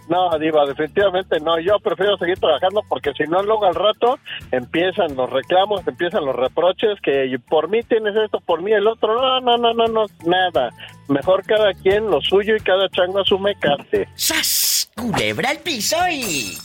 No, 0.08 0.38
Diva, 0.38 0.64
definitivamente 0.66 1.38
no. 1.40 1.58
Yo 1.60 1.78
prefiero 1.80 2.16
seguir 2.16 2.38
trabajando 2.38 2.82
porque 2.88 3.12
si 3.12 3.24
no, 3.24 3.42
luego 3.42 3.66
al 3.66 3.74
rato 3.74 4.18
empiezan 4.50 5.14
los 5.16 5.30
reclamos, 5.30 5.86
empiezan 5.86 6.24
los 6.24 6.34
reproches 6.34 6.98
que 7.02 7.38
por 7.48 7.68
mí 7.68 7.82
tienes 7.82 8.16
esto, 8.16 8.40
por 8.40 8.62
mí 8.62 8.72
el 8.72 8.86
otro. 8.86 9.14
No, 9.14 9.40
no, 9.40 9.58
no, 9.58 9.74
no, 9.74 9.86
no, 9.86 10.06
nada. 10.24 10.70
Mejor 11.08 11.44
cada 11.44 11.74
quien 11.74 12.10
lo 12.10 12.20
suyo 12.20 12.56
y 12.56 12.60
cada 12.60 12.88
chango 12.88 13.20
a 13.20 13.24
su 13.24 13.38
mecate. 13.38 14.08
¡Sas! 14.14 14.90
Culebra 14.96 15.50
al 15.50 15.58
piso 15.58 15.96
y... 16.10 16.56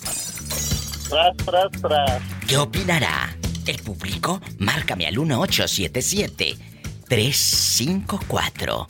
Tras, 1.09 1.37
tras, 1.37 1.71
tras. 1.81 2.21
¿Qué 2.47 2.57
opinará 2.57 3.35
el 3.67 3.77
público? 3.83 4.41
Márcame 4.57 5.05
al 5.05 5.17
1877 5.17 6.55
354 7.07 8.87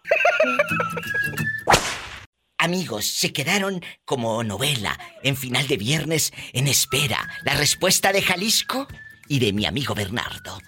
Amigos, 2.60 3.05
se 3.05 3.34
quedaron 3.34 3.82
como 4.05 4.43
novela 4.43 4.98
en 5.22 5.36
final 5.36 5.67
de 5.67 5.75
viernes 5.75 6.32
en 6.53 6.67
espera. 6.67 7.27
La 7.43 7.55
respuesta 7.55 8.13
de 8.13 8.22
Jalisco 8.22 8.88
y 9.27 9.39
de 9.39 9.51
mi 9.51 9.65
amigo 9.65 9.93
Bernardo. 9.93 10.60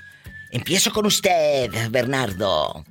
Empiezo 0.51 0.91
con 0.91 1.05
usted, 1.05 1.71
Bernardo. 1.91 2.83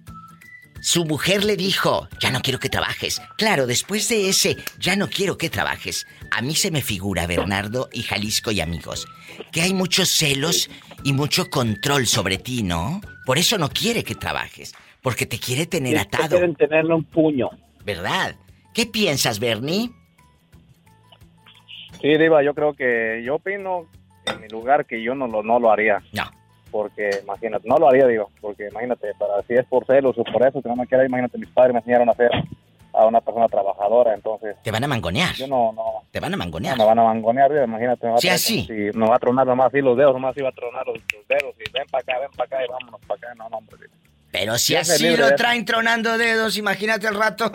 Su 0.85 1.07
mujer 1.07 1.45
le 1.45 1.57
dijo, 1.57 2.09
ya 2.21 2.31
no 2.31 2.43
quiero 2.43 2.61
que 2.61 2.69
trabajes. 2.69 3.23
Claro, 3.39 3.67
después 3.67 4.07
de 4.11 4.29
ese, 4.29 4.59
ya 4.79 4.97
no 4.97 5.09
quiero 5.09 5.39
que 5.39 5.49
trabajes. 5.49 6.07
A 6.31 6.43
mí 6.43 6.55
se 6.55 6.71
me 6.71 6.83
figura, 6.83 7.27
Bernardo 7.27 7.89
y 7.91 8.03
Jalisco 8.03 8.51
y 8.51 8.61
amigos, 8.61 9.09
que 9.51 9.63
hay 9.63 9.73
muchos 9.73 10.11
celos 10.11 10.69
y 11.03 11.15
mucho 11.15 11.49
control 11.49 12.07
sobre 12.07 12.37
ti, 12.37 12.63
¿no? 12.63 13.01
Por 13.25 13.39
eso 13.39 13.57
no 13.57 13.71
quiere 13.71 14.05
que 14.05 14.15
trabajes, 14.15 14.75
porque 15.01 15.25
te 15.25 15.39
quiere 15.39 15.65
tener 15.65 15.97
atado. 15.97 16.29
Quieren 16.29 16.55
tenerle 16.55 16.93
un 16.93 17.05
puño. 17.05 17.49
¿Verdad? 17.83 18.37
¿Qué 18.75 18.85
piensas, 18.85 19.41
Bernie? 19.41 19.91
Sí, 22.03 22.19
Diva, 22.19 22.43
yo 22.43 22.53
creo 22.53 22.75
que 22.75 23.23
yo 23.25 23.37
opino 23.37 23.87
en 24.27 24.39
mi 24.39 24.49
lugar 24.49 24.85
que 24.85 25.03
yo 25.03 25.15
no 25.15 25.29
lo, 25.29 25.43
no 25.43 25.59
lo 25.59 25.73
haría. 25.73 26.03
No. 26.13 26.31
Porque 26.75 27.09
imagínate, 27.23 27.69
no 27.69 27.77
lo 27.77 27.89
haría, 27.89 28.05
digo, 28.09 28.29
porque 28.41 28.67
imagínate, 28.69 29.15
para 29.17 29.41
si 29.43 29.55
es 29.55 29.65
por 29.67 29.87
celos 29.87 30.19
o 30.19 30.25
por 30.25 30.45
eso, 30.45 30.61
que 30.61 30.69
no 30.69 30.75
me 30.75 30.89
quiera, 30.89 31.07
imagínate, 31.07 31.39
mis 31.39 31.49
padres 31.51 31.73
me 31.73 31.79
enseñaron 31.79 32.09
a 32.09 32.13
hacer 32.13 32.33
a 32.93 33.07
una 33.07 33.21
persona 33.21 33.47
trabajadora, 33.47 34.13
entonces 34.13 34.57
Te 34.65 34.73
van 34.73 34.83
a 34.83 34.89
mangonear. 34.89 35.35
yo 35.37 35.47
no, 35.47 35.73
no, 35.73 36.03
Te 36.11 36.19
van 36.19 36.35
a 36.35 36.37
mangonear. 36.37 36.77
no 36.77 36.83
me 36.83 36.89
van 36.89 36.99
a 36.99 37.05
mangonear, 37.05 37.49
Diva, 37.53 37.63
imagínate, 37.63 38.05
me 38.07 38.13
va 38.15 38.19
Sí, 38.19 38.29
así. 38.29 38.65
si 38.67 38.73
me 38.99 39.07
va 39.09 39.15
a 39.15 39.19
tronar 39.21 39.47
nomás 39.47 39.69
así 39.69 39.81
los 39.83 39.97
dedos, 39.97 40.15
nomás 40.15 40.37
iba 40.37 40.49
a 40.49 40.53
tronar 40.53 40.85
los, 40.85 40.97
los 40.97 41.29
dedos 41.29 41.55
y 41.65 41.71
ven 41.71 41.87
para 41.93 42.03
acá, 42.03 42.19
ven 42.19 42.31
para 42.37 42.47
acá 42.47 42.65
y 42.65 42.69
vámonos 42.69 43.01
para 43.07 43.19
acá, 43.19 43.35
no, 43.37 43.49
no, 43.51 43.57
hombre. 43.59 43.77
Pero 44.33 44.59
si 44.59 44.75
así 44.75 45.17
lo 45.17 45.33
traen 45.37 45.65
tronando 45.65 46.19
dedos, 46.19 46.59
imagínate 46.59 47.07
el 47.07 47.15
rato. 47.15 47.53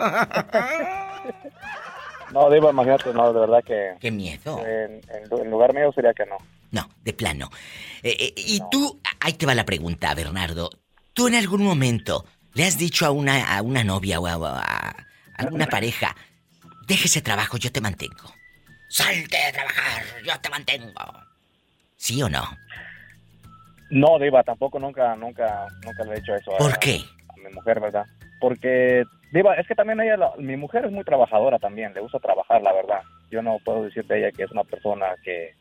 No, 2.32 2.48
Diva, 2.48 2.70
imagínate, 2.70 3.12
no, 3.12 3.32
de 3.32 3.40
verdad 3.40 3.64
que 3.64 3.94
Qué 4.00 4.10
miedo. 4.12 4.60
en, 4.64 5.00
en- 5.10 5.40
en 5.42 5.50
lugar 5.50 5.74
mío 5.74 5.90
sería 5.92 6.14
que 6.14 6.24
no. 6.26 6.36
No, 6.72 6.88
de 7.02 7.12
plano. 7.12 7.50
Eh, 8.02 8.16
eh, 8.18 8.34
y 8.36 8.60
tú, 8.70 9.00
ahí 9.20 9.32
te 9.34 9.46
va 9.46 9.54
la 9.54 9.64
pregunta, 9.64 10.14
Bernardo. 10.14 10.70
¿Tú 11.12 11.26
en 11.28 11.34
algún 11.34 11.62
momento 11.64 12.24
le 12.54 12.64
has 12.64 12.78
dicho 12.78 13.06
a 13.06 13.10
una, 13.10 13.56
a 13.56 13.62
una 13.62 13.82
novia 13.84 14.20
o 14.20 14.26
a, 14.26 14.34
a- 14.60 14.88
a 14.90 14.94
alguna 15.36 15.66
pareja, 15.66 16.14
deje 16.86 17.06
ese 17.06 17.22
trabajo, 17.22 17.56
yo 17.56 17.72
te 17.72 17.80
mantengo? 17.80 18.32
Salte 18.88 19.36
de 19.46 19.52
trabajar, 19.52 20.02
yo 20.24 20.38
te 20.40 20.48
mantengo. 20.50 20.92
¿Sí 21.96 22.22
o 22.22 22.28
no? 22.28 22.42
No, 23.90 24.18
Diva, 24.18 24.42
tampoco 24.44 24.78
nunca, 24.78 25.16
nunca, 25.16 25.66
nunca 25.84 26.04
le 26.04 26.12
he 26.12 26.20
dicho 26.20 26.34
eso. 26.34 26.54
a- 26.54 26.58
¿Por 26.58 26.78
qué? 26.78 27.00
a 27.28 27.36
mi 27.48 27.52
mujer, 27.54 27.80
¿verdad? 27.80 28.04
Porque, 28.40 29.04
Diva, 29.32 29.54
es 29.56 29.66
que 29.66 29.74
también 29.74 30.00
ella, 30.00 30.16
la- 30.16 30.32
mi 30.38 30.56
mujer 30.56 30.84
es 30.84 30.92
muy 30.92 31.04
trabajadora 31.04 31.58
también, 31.58 31.92
le 31.94 32.00
gusta 32.00 32.18
trabajar, 32.20 32.62
la 32.62 32.72
verdad. 32.72 33.00
Yo 33.30 33.42
no 33.42 33.58
puedo 33.64 33.82
decir 33.84 34.04
de 34.06 34.18
ella 34.18 34.32
que 34.32 34.44
es 34.44 34.50
una 34.50 34.64
persona 34.64 35.06
que, 35.24 35.54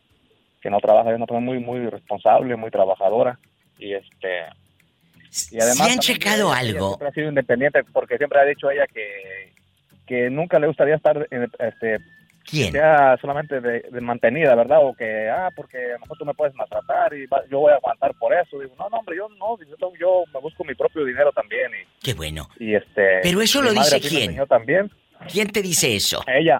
que 0.61 0.69
no 0.69 0.79
trabaja, 0.79 1.09
es 1.09 1.15
una 1.15 1.25
persona 1.25 1.45
muy, 1.45 1.59
muy 1.59 1.87
responsable, 1.89 2.55
muy 2.55 2.71
trabajadora. 2.71 3.39
Y 3.77 3.93
este... 3.93 4.45
Y 5.51 5.57
además, 5.61 5.87
si 5.87 5.93
han 5.93 5.99
checado 5.99 6.51
ella- 6.51 6.61
ella 6.61 6.69
algo, 6.71 6.87
siempre 6.89 7.07
ha 7.07 7.11
sido 7.11 7.29
independiente 7.29 7.83
porque 7.93 8.17
siempre 8.17 8.39
ha 8.39 8.45
dicho 8.45 8.71
ella 8.71 8.87
que, 8.87 9.53
que 10.07 10.29
nunca 10.29 10.57
le 10.57 10.65
gustaría 10.67 10.95
estar 10.95 11.27
en- 11.29 11.51
este, 11.59 11.99
¿quién? 12.49 12.71
sea 12.71 13.15
solamente 13.21 13.61
de, 13.61 13.81
de 13.81 14.01
mantenida, 14.01 14.55
¿verdad? 14.55 14.79
O 14.81 14.95
que, 14.95 15.29
ah, 15.29 15.49
porque 15.55 15.77
a 15.77 15.93
lo 15.93 15.99
mejor 15.99 16.17
tú 16.17 16.25
me 16.25 16.33
puedes 16.33 16.55
maltratar 16.55 17.13
y 17.13 17.27
va- 17.27 17.43
yo 17.49 17.59
voy 17.59 17.71
a 17.71 17.75
aguantar 17.75 18.11
por 18.19 18.33
eso. 18.33 18.59
Digo, 18.59 18.73
no, 18.79 18.89
no, 18.89 18.97
hombre, 18.97 19.17
yo 19.17 19.29
no, 19.37 19.55
yo, 19.59 19.93
yo 19.99 20.23
me 20.33 20.39
busco 20.39 20.63
mi 20.63 20.73
propio 20.73 21.05
dinero 21.05 21.31
también. 21.31 21.69
Y, 21.73 22.03
Qué 22.03 22.15
bueno. 22.15 22.49
y 22.59 22.73
este... 22.73 23.19
Pero 23.21 23.39
eso 23.41 23.61
lo 23.61 23.71
dice 23.71 23.97
así 23.97 24.09
quién? 24.09 24.35
también. 24.47 24.89
¿Quién 25.31 25.47
te 25.51 25.61
dice 25.61 25.95
eso? 25.95 26.23
Ella. 26.25 26.59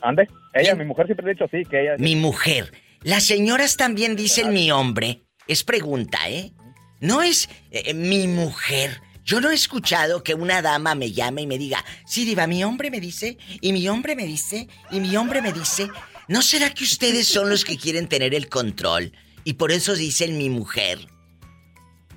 ¿Ande? 0.00 0.24
Ella, 0.52 0.70
¿Quién? 0.72 0.78
mi 0.78 0.84
mujer 0.84 1.06
siempre 1.06 1.26
ha 1.26 1.30
dicho 1.32 1.46
sí, 1.48 1.62
que 1.64 1.80
ella... 1.80 1.94
Mi 1.98 2.16
mujer. 2.16 2.72
Las 3.04 3.24
señoras 3.24 3.76
también 3.76 4.16
dicen 4.16 4.54
mi 4.54 4.72
hombre. 4.72 5.26
Es 5.46 5.62
pregunta, 5.62 6.30
¿eh? 6.30 6.52
No 7.00 7.22
es 7.22 7.50
eh, 7.70 7.92
mi 7.92 8.26
mujer. 8.26 9.02
Yo 9.22 9.42
no 9.42 9.50
he 9.50 9.54
escuchado 9.54 10.22
que 10.22 10.32
una 10.32 10.62
dama 10.62 10.94
me 10.94 11.12
llame 11.12 11.42
y 11.42 11.46
me 11.46 11.58
diga, 11.58 11.84
sí, 12.06 12.24
diva, 12.24 12.46
mi 12.46 12.64
hombre 12.64 12.90
me 12.90 13.00
dice, 13.00 13.36
y 13.60 13.74
mi 13.74 13.86
hombre 13.90 14.16
me 14.16 14.26
dice, 14.26 14.68
y 14.90 15.00
mi 15.00 15.14
hombre 15.18 15.42
me 15.42 15.52
dice. 15.52 15.90
¿No 16.28 16.40
será 16.40 16.70
que 16.72 16.84
ustedes 16.84 17.28
son 17.28 17.50
los 17.50 17.66
que 17.66 17.76
quieren 17.76 18.08
tener 18.08 18.34
el 18.34 18.48
control? 18.48 19.12
Y 19.44 19.54
por 19.54 19.70
eso 19.70 19.94
dicen 19.94 20.38
mi 20.38 20.48
mujer. 20.48 21.06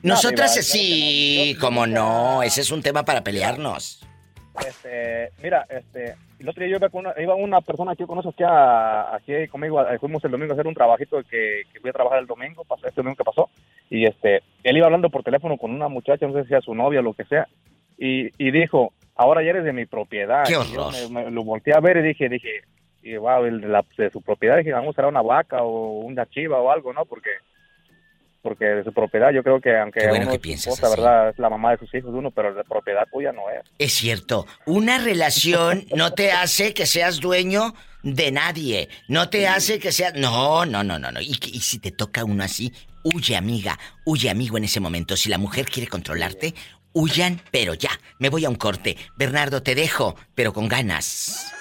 No, 0.04 0.14
Nosotras 0.14 0.54
diva, 0.54 0.64
sí, 0.64 1.36
no. 1.38 1.54
Yo 1.54 1.60
como 1.60 1.86
no, 1.86 2.44
ese 2.44 2.62
es 2.62 2.72
un 2.72 2.82
tema 2.82 3.04
para 3.04 3.26
pelearnos. 3.26 4.07
Este, 4.66 5.30
mira, 5.44 5.66
este, 5.70 6.16
el 6.40 6.50
otro 6.50 6.64
día 6.64 6.72
yo 6.72 6.78
iba 6.78 6.90
con 6.90 7.06
una, 7.06 7.14
iba 7.22 7.36
una 7.36 7.62
persona 7.62 7.96
que 7.96 8.04
yo 8.04 8.08
conozco 8.08 8.30
aquí, 8.32 8.44
a- 8.44 9.16
aquí 9.16 9.48
conmigo, 9.48 9.80
a- 9.80 9.98
fuimos 10.00 10.24
el 10.26 10.32
domingo 10.32 10.54
a 10.54 10.56
hacer 10.56 10.68
un 10.68 10.74
trabajito 10.74 11.22
que, 11.24 11.64
que 11.72 11.80
fui 11.80 11.90
a 11.90 11.94
trabajar 11.94 12.20
el 12.20 12.28
domingo, 12.28 12.64
pasó, 12.64 12.88
este 12.88 13.02
domingo 13.02 13.16
que 13.18 13.24
pasó, 13.24 13.50
y 13.90 14.06
este, 14.06 14.42
él 14.64 14.78
iba 14.78 14.86
hablando 14.86 15.10
por 15.10 15.24
teléfono 15.24 15.58
con 15.58 15.72
una 15.72 15.88
muchacha, 15.88 16.26
no 16.28 16.34
sé 16.34 16.46
si 16.46 16.54
era 16.54 16.62
su 16.62 16.74
novia 16.74 17.00
o 17.00 17.04
lo 17.04 17.14
que 17.14 17.26
sea, 17.26 17.48
y, 17.98 18.30
y 18.44 18.52
dijo, 18.52 18.94
ahora 19.16 19.42
ya 19.44 19.52
eres 19.52 19.64
de 19.64 19.74
mi 19.74 19.86
propiedad. 19.86 20.46
¡Qué 20.46 20.54
Y 20.54 20.74
yo 20.74 20.88
horror! 20.88 20.94
me- 21.12 21.26
me 21.26 21.32
lo 21.32 21.44
volteé 21.44 21.74
a 21.76 21.80
ver 21.80 21.98
y 21.98 22.02
dije, 22.04 22.30
dije, 22.30 22.62
y 23.04 23.16
wow, 23.18 23.46
el 23.46 23.62
de, 23.62 23.68
la, 23.68 23.84
de 23.98 24.10
su 24.12 24.22
propiedad, 24.22 24.58
dije, 24.58 24.74
vamos 24.74 24.90
a 24.90 24.96
será 24.98 25.08
una 25.08 25.22
vaca 25.22 25.64
o 25.64 26.00
una 26.02 26.26
chiva 26.26 26.60
o 26.60 26.70
algo, 26.72 26.94
¿no? 26.94 27.06
Porque 27.06 27.30
porque 28.42 28.66
de 28.66 28.84
su 28.84 28.94
propiedad 28.94 29.32
yo 29.32 29.44
creo 29.44 29.60
que 29.60 29.76
aunque 29.78 30.02
Qué 30.02 30.08
bueno 30.08 30.26
uno 30.26 30.32
que 30.34 30.40
piensas 30.40 30.74
esposa, 30.74 30.94
así. 30.94 31.02
verdad, 31.02 31.30
es 31.30 31.40
la 31.40 31.50
mamá 31.50 31.72
de 31.72 31.78
sus 31.80 31.94
hijos 31.94 32.12
uno, 32.14 32.32
pero 32.32 32.54
de 32.54 32.64
propiedad 32.64 33.04
tuya 33.12 33.32
no 33.32 33.50
es. 33.50 33.62
Es 33.80 33.94
cierto, 33.94 34.46
una 34.66 34.98
relación 35.00 35.86
no 35.96 36.14
te 36.14 36.32
hace 36.32 36.74
que 36.74 36.86
seas 36.86 37.20
dueño 37.20 37.74
de 38.04 38.32
nadie, 38.32 38.90
no 39.08 39.30
te 39.30 39.48
hace 39.48 39.80
que 39.80 39.92
seas... 39.92 40.14
No, 40.16 40.66
no, 40.66 40.84
no, 40.84 40.98
no, 41.00 41.12
no. 41.12 41.20
Y, 41.20 41.38
y 41.52 41.60
si 41.60 41.80
te 41.80 41.92
toca 41.92 42.24
uno 42.24 42.44
así, 42.44 42.72
huye 43.04 43.36
amiga, 43.36 43.78
huye 44.06 44.30
amigo 44.30 44.58
en 44.58 44.64
ese 44.66 44.80
momento. 44.80 45.18
Si 45.18 45.30
la 45.30 45.38
mujer 45.38 45.66
quiere 45.66 45.90
controlarte, 45.90 46.54
huyan, 46.94 47.42
pero 47.52 47.74
ya, 47.74 47.92
me 48.20 48.30
voy 48.30 48.46
a 48.46 48.50
un 48.50 48.56
corte. 48.56 48.98
Bernardo, 49.18 49.62
te 49.62 49.76
dejo, 49.76 50.16
pero 50.36 50.54
con 50.54 50.68
ganas. 50.68 51.52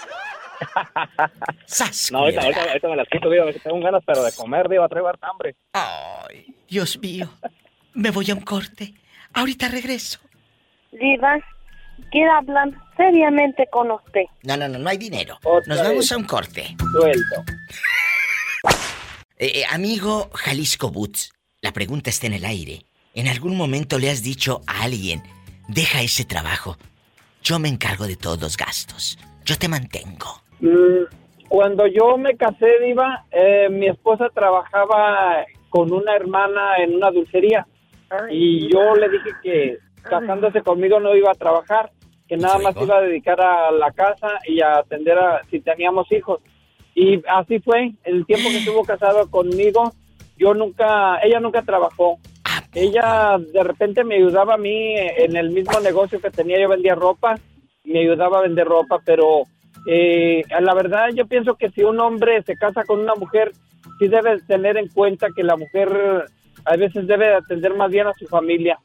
¡Sas! 1.66 2.10
No, 2.12 2.18
ahorita, 2.18 2.42
ahorita, 2.42 2.62
ahorita 2.62 2.88
me 2.88 2.96
las 2.96 3.08
quito, 3.08 3.30
digo, 3.30 3.44
tengo 3.62 3.80
ganas, 3.80 4.02
pero 4.06 4.22
de 4.22 4.32
comer, 4.32 4.68
digo, 4.68 4.88
traigo 4.88 5.08
harta 5.08 5.28
hambre. 5.28 5.56
Ay, 5.72 6.54
Dios 6.68 6.98
mío, 6.98 7.28
me 7.94 8.10
voy 8.10 8.30
a 8.30 8.34
un 8.34 8.40
corte. 8.40 8.94
Ahorita 9.34 9.68
regreso. 9.68 10.18
Diva, 10.92 11.36
quiero 12.10 12.32
hablar 12.32 12.70
seriamente 12.96 13.66
con 13.70 13.90
usted. 13.90 14.22
No, 14.42 14.56
no, 14.56 14.68
no, 14.68 14.78
no 14.78 14.88
hay 14.88 14.96
dinero. 14.96 15.38
Otra 15.44 15.74
Nos 15.74 15.82
vamos 15.82 15.98
vez. 15.98 16.12
a 16.12 16.16
un 16.16 16.24
corte. 16.24 16.76
Suelto. 16.92 17.44
Eh, 19.38 19.60
eh, 19.60 19.64
amigo 19.70 20.30
Jalisco 20.32 20.90
Boots, 20.90 21.32
la 21.60 21.72
pregunta 21.72 22.08
está 22.10 22.26
en 22.26 22.32
el 22.34 22.44
aire. 22.44 22.86
¿En 23.14 23.28
algún 23.28 23.56
momento 23.56 23.98
le 23.98 24.10
has 24.10 24.22
dicho 24.22 24.62
a 24.66 24.82
alguien, 24.84 25.22
deja 25.68 26.00
ese 26.02 26.24
trabajo? 26.24 26.76
Yo 27.42 27.58
me 27.58 27.68
encargo 27.68 28.06
de 28.06 28.16
todos 28.16 28.40
los 28.40 28.56
gastos. 28.56 29.18
Yo 29.44 29.56
te 29.58 29.68
mantengo. 29.68 30.42
Mm, 30.60 31.04
Cuando 31.48 31.86
yo 31.86 32.16
me 32.18 32.36
casé, 32.36 32.80
Diva, 32.82 33.24
eh, 33.30 33.68
mi 33.70 33.86
esposa 33.86 34.28
trabajaba 34.34 35.44
con 35.70 35.92
una 35.92 36.16
hermana 36.16 36.76
en 36.78 36.96
una 36.96 37.10
dulcería. 37.10 37.66
Y 38.30 38.72
yo 38.72 38.94
le 38.94 39.08
dije 39.08 39.30
que 39.42 39.78
casándose 40.02 40.62
conmigo 40.62 41.00
no 41.00 41.14
iba 41.14 41.30
a 41.30 41.34
trabajar, 41.34 41.90
que 42.28 42.36
nada 42.36 42.58
más 42.58 42.76
iba 42.80 42.98
a 42.98 43.02
dedicar 43.02 43.40
a 43.40 43.70
la 43.70 43.90
casa 43.92 44.38
y 44.46 44.60
a 44.60 44.78
atender 44.78 45.18
a 45.18 45.42
si 45.50 45.60
teníamos 45.60 46.10
hijos. 46.12 46.40
Y 46.94 47.22
así 47.28 47.58
fue, 47.60 47.92
el 48.04 48.24
tiempo 48.26 48.48
que 48.48 48.58
estuvo 48.58 48.84
casado 48.84 49.30
conmigo, 49.30 49.92
yo 50.38 50.54
nunca, 50.54 51.18
ella 51.22 51.40
nunca 51.40 51.62
trabajó. 51.62 52.18
¿A 52.44 52.62
ella 52.74 53.36
de 53.38 53.62
repente 53.62 54.04
me 54.04 54.16
ayudaba 54.16 54.54
a 54.54 54.58
mí 54.58 54.94
en 54.96 55.36
el 55.36 55.50
mismo 55.50 55.78
negocio 55.80 56.20
que 56.20 56.30
tenía, 56.30 56.60
yo 56.60 56.68
vendía 56.68 56.94
ropa, 56.94 57.36
me 57.84 58.00
ayudaba 58.00 58.38
a 58.38 58.42
vender 58.42 58.66
ropa, 58.66 59.00
pero 59.04 59.42
eh, 59.86 60.42
la 60.60 60.74
verdad 60.74 61.08
yo 61.14 61.26
pienso 61.26 61.54
que 61.54 61.70
si 61.70 61.82
un 61.82 62.00
hombre 62.00 62.42
se 62.42 62.56
casa 62.56 62.84
con 62.84 63.00
una 63.00 63.14
mujer, 63.14 63.52
sí 63.98 64.08
debe 64.08 64.40
tener 64.42 64.76
en 64.76 64.88
cuenta 64.88 65.28
que 65.34 65.42
la 65.42 65.56
mujer 65.56 66.26
a 66.64 66.76
veces 66.76 67.06
debe 67.06 67.34
atender 67.34 67.74
más 67.74 67.90
bien 67.90 68.06
a 68.06 68.14
su 68.14 68.26
familia 68.26 68.78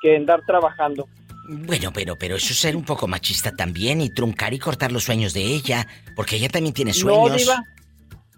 que 0.00 0.16
andar 0.16 0.40
trabajando. 0.46 1.06
Bueno, 1.48 1.90
pero, 1.92 2.16
pero 2.16 2.36
eso 2.36 2.52
es 2.52 2.58
ser 2.58 2.76
un 2.76 2.84
poco 2.84 3.08
machista 3.08 3.54
también 3.54 4.00
y 4.00 4.10
truncar 4.10 4.54
y 4.54 4.58
cortar 4.58 4.92
los 4.92 5.04
sueños 5.04 5.32
de 5.32 5.42
ella, 5.42 5.86
porque 6.14 6.36
ella 6.36 6.48
también 6.48 6.74
tiene 6.74 6.92
sueños. 6.92 7.30
No, 7.30 7.36
Diva. 7.36 7.62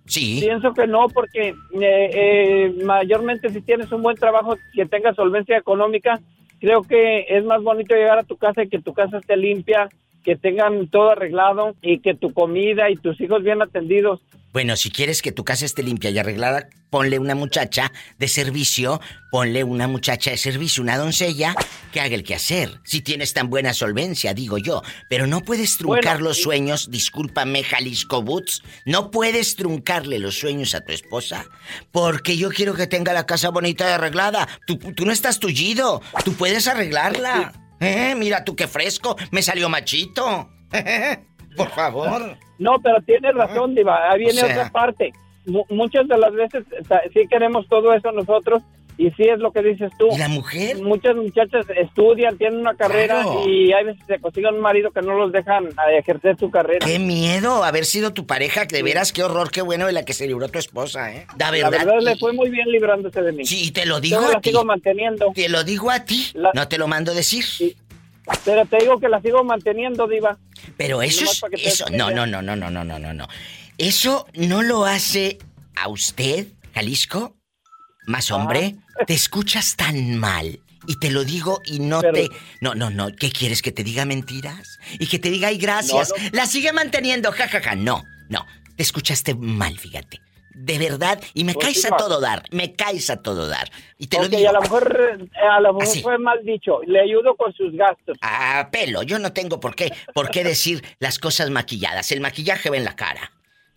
Sí. 0.06 0.38
Pienso 0.40 0.72
que 0.72 0.86
no, 0.86 1.08
porque 1.08 1.48
eh, 1.48 1.54
eh, 1.80 2.74
mayormente 2.84 3.50
si 3.50 3.60
tienes 3.60 3.92
un 3.92 4.02
buen 4.02 4.16
trabajo 4.16 4.56
que 4.74 4.86
tenga 4.86 5.14
solvencia 5.14 5.56
económica, 5.56 6.20
creo 6.58 6.82
que 6.82 7.26
es 7.28 7.44
más 7.44 7.62
bonito 7.62 7.94
llegar 7.94 8.18
a 8.18 8.24
tu 8.24 8.36
casa 8.36 8.62
y 8.62 8.68
que 8.68 8.80
tu 8.80 8.92
casa 8.92 9.18
esté 9.18 9.36
limpia, 9.36 9.88
que 10.22 10.36
tengan 10.36 10.88
todo 10.88 11.10
arreglado 11.10 11.74
y 11.82 11.98
que 11.98 12.14
tu 12.14 12.32
comida 12.32 12.90
y 12.90 12.96
tus 12.96 13.20
hijos 13.20 13.42
bien 13.42 13.62
atendidos. 13.62 14.20
Bueno, 14.52 14.76
si 14.76 14.90
quieres 14.90 15.22
que 15.22 15.32
tu 15.32 15.44
casa 15.44 15.64
esté 15.64 15.82
limpia 15.82 16.10
y 16.10 16.18
arreglada, 16.18 16.68
ponle 16.90 17.18
una 17.18 17.34
muchacha 17.34 17.90
de 18.18 18.28
servicio, 18.28 19.00
ponle 19.30 19.64
una 19.64 19.88
muchacha 19.88 20.30
de 20.30 20.36
servicio, 20.36 20.82
una 20.82 20.98
doncella, 20.98 21.54
que 21.90 22.00
haga 22.00 22.14
el 22.14 22.22
quehacer. 22.22 22.68
Si 22.84 23.00
tienes 23.00 23.32
tan 23.32 23.48
buena 23.48 23.72
solvencia, 23.72 24.34
digo 24.34 24.58
yo. 24.58 24.82
Pero 25.08 25.26
no 25.26 25.40
puedes 25.40 25.78
truncar 25.78 26.20
los 26.20 26.42
sueños, 26.42 26.90
discúlpame, 26.90 27.64
Jalisco 27.64 28.20
Boots, 28.20 28.62
no 28.84 29.10
puedes 29.10 29.56
truncarle 29.56 30.18
los 30.18 30.38
sueños 30.38 30.74
a 30.74 30.82
tu 30.82 30.92
esposa, 30.92 31.46
porque 31.90 32.36
yo 32.36 32.50
quiero 32.50 32.74
que 32.74 32.86
tenga 32.86 33.14
la 33.14 33.24
casa 33.24 33.48
bonita 33.48 33.88
y 33.88 33.92
arreglada. 33.92 34.46
Tú, 34.66 34.76
tú 34.76 35.06
no 35.06 35.12
estás 35.12 35.40
tullido, 35.40 36.02
tú 36.26 36.34
puedes 36.34 36.68
arreglarla. 36.68 37.54
Eh, 37.82 38.14
mira 38.16 38.44
tú 38.44 38.54
qué 38.54 38.68
fresco, 38.68 39.16
me 39.32 39.42
salió 39.42 39.68
machito. 39.68 40.48
Por 41.56 41.68
favor. 41.70 42.36
No, 42.58 42.80
pero 42.80 43.02
tienes 43.02 43.34
razón, 43.34 43.74
Diva. 43.74 44.10
Ahí 44.10 44.20
viene 44.20 44.42
otra 44.44 44.70
parte. 44.70 45.12
muchas 45.68 46.06
de 46.06 46.16
las 46.16 46.32
veces 46.32 46.64
sí 47.12 47.26
queremos 47.28 47.66
todo 47.68 47.92
eso 47.92 48.12
nosotros 48.12 48.62
y 48.98 49.10
sí 49.12 49.24
es 49.24 49.38
lo 49.38 49.52
que 49.52 49.62
dices 49.62 49.90
tú. 49.98 50.08
¿Y 50.12 50.18
la 50.18 50.28
mujer? 50.28 50.80
Muchas 50.82 51.16
muchachas 51.16 51.66
estudian, 51.76 52.36
tienen 52.36 52.60
una 52.60 52.74
carrera 52.74 53.24
y 53.46 53.72
hay 53.72 53.84
veces 53.84 54.02
se 54.06 54.18
consiguen 54.18 54.54
un 54.54 54.60
marido 54.60 54.90
que 54.90 55.02
no 55.02 55.14
los 55.14 55.32
dejan 55.32 55.68
ejercer 55.98 56.38
su 56.38 56.50
carrera. 56.50 56.86
Qué 56.86 56.98
miedo 56.98 57.64
haber 57.64 57.84
sido 57.84 58.12
tu 58.12 58.26
pareja, 58.26 58.64
de 58.64 58.82
veras, 58.82 59.12
qué 59.12 59.22
horror, 59.22 59.50
qué 59.50 59.62
bueno 59.62 59.86
de 59.86 59.92
la 59.92 60.04
que 60.04 60.12
se 60.12 60.26
libró 60.26 60.48
tu 60.48 60.58
esposa, 60.58 61.12
¿eh? 61.12 61.26
La 61.38 61.50
verdad, 61.50 61.72
la 61.72 61.84
verdad 61.84 62.00
le 62.00 62.16
fue 62.16 62.32
muy 62.32 62.50
bien 62.50 62.68
librándose 62.68 63.22
de 63.22 63.32
mí. 63.32 63.44
Sí, 63.44 63.70
te 63.72 63.86
lo 63.86 64.00
digo 64.00 64.20
Yo 64.20 64.28
a 64.28 64.32
la 64.32 64.40
sigo 64.42 64.64
manteniendo. 64.64 65.32
Te 65.34 65.48
lo 65.48 65.64
digo 65.64 65.90
a 65.90 66.04
ti, 66.04 66.32
no 66.54 66.68
te 66.68 66.78
lo 66.78 66.86
mando 66.86 67.14
decir. 67.14 67.44
Sí. 67.44 67.76
Pero 68.44 68.64
te 68.66 68.78
digo 68.78 69.00
que 69.00 69.08
la 69.08 69.20
sigo 69.20 69.42
manteniendo, 69.42 70.06
Diva. 70.06 70.38
Pero 70.76 71.02
eso 71.02 71.24
es. 71.24 71.42
Eso, 71.64 71.86
no, 71.90 72.10
no, 72.10 72.26
no, 72.26 72.40
no, 72.40 72.54
no, 72.54 72.70
no, 72.70 72.84
no, 72.84 72.98
no, 72.98 73.12
no. 73.12 73.26
Eso 73.78 74.26
no 74.34 74.62
lo 74.62 74.84
hace 74.84 75.38
a 75.74 75.88
usted, 75.88 76.46
Jalisco, 76.72 77.34
más 78.06 78.30
hombre. 78.30 78.76
Te 79.06 79.14
escuchas 79.14 79.76
tan 79.76 80.16
mal. 80.16 80.60
Y 80.86 80.96
te 80.96 81.10
lo 81.10 81.24
digo 81.24 81.60
y 81.64 81.78
no 81.78 82.00
te. 82.00 82.28
No, 82.60 82.74
no, 82.74 82.90
no. 82.90 83.08
¿Qué 83.14 83.30
quieres? 83.30 83.62
¿Que 83.62 83.70
te 83.70 83.84
diga 83.84 84.04
mentiras? 84.04 84.78
Y 84.98 85.06
que 85.06 85.18
te 85.18 85.30
diga, 85.30 85.48
ay, 85.48 85.58
gracias. 85.58 86.12
La 86.32 86.46
sigue 86.46 86.72
manteniendo, 86.72 87.30
jajaja. 87.30 87.60
Ja, 87.60 87.70
ja. 87.70 87.76
No, 87.76 88.02
no. 88.28 88.46
Te 88.76 88.82
escuchaste 88.82 89.34
mal, 89.34 89.78
fíjate 89.78 90.20
de 90.54 90.78
verdad, 90.78 91.20
y 91.34 91.44
me 91.44 91.54
pues 91.54 91.66
caes 91.66 91.84
a 91.90 91.96
todo 91.96 92.20
dar, 92.20 92.42
me 92.50 92.74
caes 92.74 93.10
a 93.10 93.22
todo 93.22 93.48
dar. 93.48 93.70
Y 93.98 94.06
te 94.08 94.18
lo 94.18 94.28
digo. 94.28 94.48
a 94.48 94.52
lo 94.52 94.60
mejor, 94.60 95.28
a 95.50 95.60
lo 95.60 95.74
mejor 95.74 96.02
fue 96.02 96.18
mal 96.18 96.44
dicho, 96.44 96.80
le 96.86 97.00
ayudo 97.00 97.34
con 97.36 97.52
sus 97.54 97.72
gastos. 97.72 98.16
Ah, 98.20 98.68
pelo, 98.70 99.02
yo 99.02 99.18
no 99.18 99.32
tengo 99.32 99.60
por 99.60 99.74
qué, 99.74 99.92
por 100.14 100.30
qué 100.30 100.44
decir 100.44 100.82
las 100.98 101.18
cosas 101.18 101.50
maquilladas, 101.50 102.12
el 102.12 102.20
maquillaje 102.20 102.70
va 102.70 102.76
en 102.76 102.84
la 102.84 102.96
cara. 102.96 103.32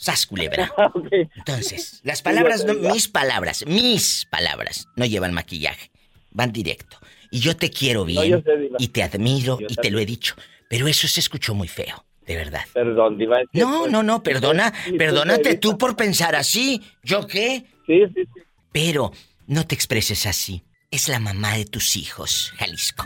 Sas 0.05 0.27
culebra. 0.27 0.71
Entonces, 1.35 1.99
las 2.03 2.21
palabras, 2.21 2.63
mis 2.93 3.07
palabras, 3.07 3.65
mis 3.65 4.27
palabras, 4.29 4.87
no 4.95 5.03
llevan 5.03 5.33
maquillaje, 5.33 5.89
van 6.29 6.51
directo. 6.51 6.99
Y 7.31 7.39
yo 7.39 7.57
te 7.57 7.71
quiero 7.71 8.05
bien, 8.05 8.43
y 8.77 8.89
te 8.89 9.01
admiro, 9.01 9.57
y 9.67 9.73
te 9.73 9.89
lo 9.89 9.97
he 9.97 10.05
dicho, 10.05 10.35
pero 10.69 10.87
eso 10.87 11.07
se 11.07 11.21
escuchó 11.21 11.55
muy 11.55 11.67
feo. 11.67 12.05
De 12.23 12.35
verdad. 12.35 12.61
Perdón, 12.71 13.17
Diva. 13.17 13.37
No, 13.53 13.87
no, 13.87 14.03
no, 14.03 14.21
perdona. 14.21 14.71
Perdónate 14.95 15.57
tú 15.57 15.75
por 15.77 15.95
pensar 15.95 16.35
así. 16.35 16.81
¿Yo 17.03 17.25
qué? 17.25 17.65
Sí, 17.87 18.01
sí, 18.13 18.25
sí. 18.33 18.41
Pero 18.71 19.11
no 19.47 19.65
te 19.65 19.73
expreses 19.73 20.27
así. 20.27 20.63
Es 20.91 21.07
la 21.07 21.19
mamá 21.19 21.55
de 21.55 21.65
tus 21.65 21.95
hijos, 21.95 22.51
Jalisco. 22.57 23.05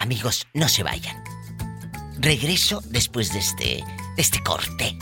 Amigos, 0.00 0.46
no 0.54 0.68
se 0.68 0.82
vayan. 0.82 1.22
Regreso 2.18 2.82
después 2.86 3.32
de 3.32 3.38
este, 3.40 3.64
de 4.16 4.22
este 4.22 4.40
corte 4.42 4.96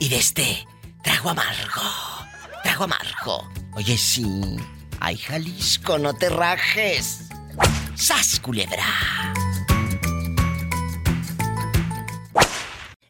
y 0.00 0.08
de 0.08 0.16
este 0.16 0.66
trago 1.04 1.30
amargo. 1.30 1.82
Trago 2.64 2.84
amargo. 2.84 3.48
Oye, 3.74 3.96
sí. 3.96 4.56
Ay, 4.98 5.16
Jalisco, 5.16 5.98
no 5.98 6.14
te 6.14 6.28
rajes. 6.28 7.28
¡Sas, 7.94 8.40
culebra! 8.40 8.84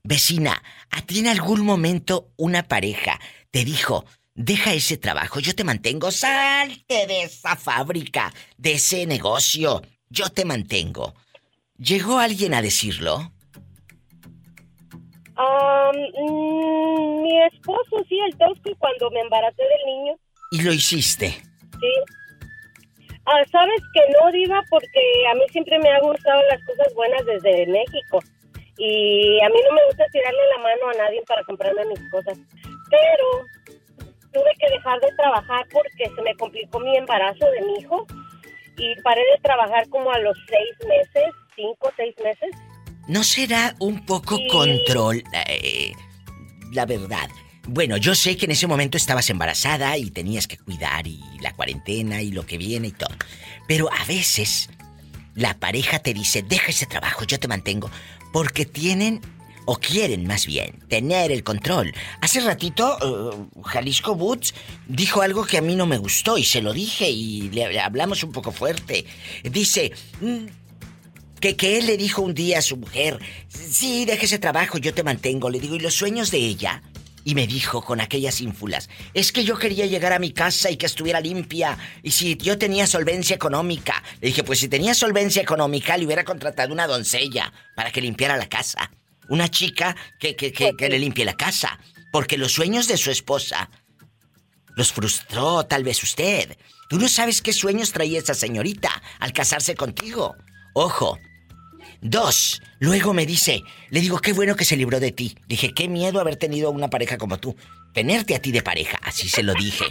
Vecina, 0.02 0.60
¿a 0.90 1.02
ti 1.02 1.20
en 1.20 1.28
algún 1.28 1.64
momento 1.64 2.32
una 2.36 2.64
pareja 2.64 3.20
te 3.52 3.64
dijo, 3.64 4.04
deja 4.34 4.72
ese 4.72 4.96
trabajo, 4.96 5.38
yo 5.38 5.54
te 5.54 5.62
mantengo, 5.62 6.10
salte 6.10 7.06
de 7.06 7.22
esa 7.22 7.54
fábrica, 7.54 8.34
de 8.56 8.72
ese 8.72 9.06
negocio, 9.06 9.82
yo 10.08 10.28
te 10.30 10.44
mantengo? 10.44 11.14
¿Llegó 11.78 12.18
alguien 12.18 12.54
a 12.54 12.62
decirlo? 12.62 13.32
Mm, 15.42 17.22
mi 17.22 17.42
esposo, 17.44 18.04
sí, 18.08 18.18
el 18.20 18.36
tosco, 18.36 18.70
cuando 18.78 19.10
me 19.10 19.20
embaracé 19.20 19.62
del 19.62 19.86
niño. 19.86 20.14
¿Y 20.50 20.62
lo 20.62 20.72
hiciste? 20.72 21.28
Sí. 21.28 21.92
Ah, 23.26 23.42
Sabes 23.50 23.80
que 23.94 24.00
no, 24.12 24.30
Diva, 24.32 24.62
porque 24.68 25.00
a 25.30 25.34
mí 25.34 25.42
siempre 25.50 25.78
me 25.78 25.88
han 25.88 26.02
gustado 26.02 26.42
las 26.50 26.62
cosas 26.64 26.92
buenas 26.94 27.24
desde 27.24 27.66
México 27.66 28.18
y 28.76 29.40
a 29.42 29.48
mí 29.50 29.56
no 29.68 29.74
me 29.74 29.86
gusta 29.86 30.04
tirarle 30.10 30.40
la 30.56 30.62
mano 30.62 30.88
a 30.88 31.04
nadie 31.04 31.22
para 31.26 31.44
comprarme 31.44 31.84
mis 31.84 32.10
cosas. 32.10 32.38
Pero 32.90 33.46
tuve 34.32 34.50
que 34.58 34.70
dejar 34.70 35.00
de 35.00 35.12
trabajar 35.16 35.66
porque 35.70 36.10
se 36.14 36.22
me 36.22 36.34
complicó 36.36 36.80
mi 36.80 36.96
embarazo 36.96 37.50
de 37.50 37.60
mi 37.62 37.74
hijo 37.78 38.06
y 38.78 39.00
paré 39.02 39.20
de 39.20 39.42
trabajar 39.42 39.88
como 39.90 40.10
a 40.10 40.18
los 40.20 40.36
seis 40.48 40.88
meses, 40.88 41.30
cinco 41.54 41.88
o 41.88 41.92
seis 41.96 42.14
meses. 42.24 42.50
¿No 43.10 43.24
será 43.24 43.74
un 43.80 44.06
poco 44.06 44.38
control, 44.48 45.24
eh, 45.48 45.92
la 46.70 46.86
verdad? 46.86 47.28
Bueno, 47.66 47.96
yo 47.96 48.14
sé 48.14 48.36
que 48.36 48.44
en 48.44 48.52
ese 48.52 48.68
momento 48.68 48.96
estabas 48.96 49.28
embarazada 49.30 49.98
y 49.98 50.12
tenías 50.12 50.46
que 50.46 50.56
cuidar 50.56 51.08
y 51.08 51.20
la 51.40 51.52
cuarentena 51.52 52.22
y 52.22 52.30
lo 52.30 52.46
que 52.46 52.56
viene 52.56 52.86
y 52.86 52.92
todo. 52.92 53.10
Pero 53.66 53.90
a 53.92 54.04
veces 54.04 54.70
la 55.34 55.58
pareja 55.58 55.98
te 55.98 56.14
dice, 56.14 56.44
deja 56.44 56.70
ese 56.70 56.86
trabajo, 56.86 57.24
yo 57.24 57.40
te 57.40 57.48
mantengo 57.48 57.90
porque 58.32 58.64
tienen 58.64 59.20
o 59.64 59.74
quieren 59.74 60.28
más 60.28 60.46
bien 60.46 60.78
tener 60.88 61.32
el 61.32 61.42
control. 61.42 61.92
Hace 62.20 62.40
ratito 62.42 62.96
uh, 62.96 63.62
Jalisco 63.62 64.14
Boots 64.14 64.54
dijo 64.86 65.22
algo 65.22 65.44
que 65.44 65.58
a 65.58 65.62
mí 65.62 65.74
no 65.74 65.86
me 65.86 65.98
gustó 65.98 66.38
y 66.38 66.44
se 66.44 66.62
lo 66.62 66.72
dije 66.72 67.10
y 67.10 67.50
le, 67.50 67.80
hablamos 67.80 68.22
un 68.22 68.30
poco 68.30 68.52
fuerte. 68.52 69.04
Dice 69.42 69.90
mm, 70.20 70.59
que, 71.40 71.56
que 71.56 71.78
él 71.78 71.86
le 71.86 71.96
dijo 71.96 72.22
un 72.22 72.34
día 72.34 72.58
a 72.58 72.62
su 72.62 72.76
mujer, 72.76 73.18
sí, 73.48 74.04
deje 74.04 74.26
ese 74.26 74.38
trabajo, 74.38 74.78
yo 74.78 74.94
te 74.94 75.02
mantengo. 75.02 75.50
Le 75.50 75.60
digo, 75.60 75.76
¿y 75.76 75.80
los 75.80 75.94
sueños 75.94 76.30
de 76.30 76.38
ella? 76.38 76.82
Y 77.24 77.34
me 77.34 77.46
dijo 77.46 77.82
con 77.82 78.00
aquellas 78.00 78.40
ínfulas, 78.40 78.88
es 79.12 79.30
que 79.30 79.44
yo 79.44 79.58
quería 79.58 79.86
llegar 79.86 80.12
a 80.12 80.18
mi 80.18 80.32
casa 80.32 80.70
y 80.70 80.76
que 80.76 80.86
estuviera 80.86 81.20
limpia. 81.20 81.76
Y 82.02 82.12
si 82.12 82.36
yo 82.36 82.56
tenía 82.56 82.86
solvencia 82.86 83.36
económica. 83.36 84.02
Le 84.20 84.28
dije, 84.28 84.42
pues 84.42 84.60
si 84.60 84.68
tenía 84.68 84.94
solvencia 84.94 85.42
económica, 85.42 85.96
le 85.96 86.06
hubiera 86.06 86.24
contratado 86.24 86.72
una 86.72 86.86
doncella 86.86 87.52
para 87.76 87.90
que 87.90 88.00
limpiara 88.00 88.36
la 88.36 88.48
casa. 88.48 88.90
Una 89.28 89.48
chica 89.50 89.94
que, 90.18 90.34
que, 90.34 90.52
que, 90.52 90.88
le 90.88 90.98
limpie 90.98 91.24
la 91.24 91.36
casa. 91.36 91.78
Porque 92.10 92.38
los 92.38 92.52
sueños 92.52 92.88
de 92.88 92.96
su 92.96 93.10
esposa 93.10 93.70
los 94.76 94.92
frustró 94.92 95.64
tal 95.66 95.84
vez 95.84 96.02
usted. 96.02 96.56
Tú 96.88 96.98
no 96.98 97.08
sabes 97.08 97.42
qué 97.42 97.52
sueños 97.52 97.92
traía 97.92 98.18
esa 98.18 98.34
señorita 98.34 98.90
al 99.20 99.32
casarse 99.32 99.74
contigo. 99.74 100.36
Ojo, 100.72 101.18
Dos, 102.02 102.62
luego 102.78 103.12
me 103.12 103.26
dice, 103.26 103.62
le 103.90 104.00
digo, 104.00 104.18
qué 104.18 104.32
bueno 104.32 104.56
que 104.56 104.64
se 104.64 104.76
libró 104.76 105.00
de 105.00 105.12
ti. 105.12 105.36
Dije, 105.46 105.74
qué 105.74 105.86
miedo 105.86 106.20
haber 106.20 106.36
tenido 106.36 106.70
una 106.70 106.88
pareja 106.88 107.18
como 107.18 107.38
tú. 107.38 107.56
Tenerte 107.92 108.34
a 108.34 108.38
ti 108.40 108.52
de 108.52 108.62
pareja, 108.62 108.98
así 109.02 109.28
se 109.28 109.42
lo 109.42 109.52
dije. 109.54 109.84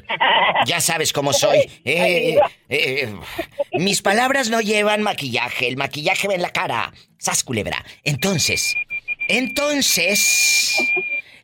Ya 0.66 0.82
sabes 0.82 1.14
cómo 1.14 1.34
soy. 1.34 1.60
Eh, 1.86 2.36
eh, 2.36 2.40
eh, 2.70 3.16
mis 3.74 4.02
palabras 4.02 4.50
no 4.50 4.62
llevan 4.62 5.04
maquillaje, 5.04 5.68
el 5.68 5.78
maquillaje 5.78 6.28
va 6.28 6.34
en 6.34 6.42
la 6.42 6.52
cara. 6.52 6.94
Sas 7.18 7.44
culebra. 7.44 7.84
Entonces, 8.04 8.76
entonces, 9.28 10.78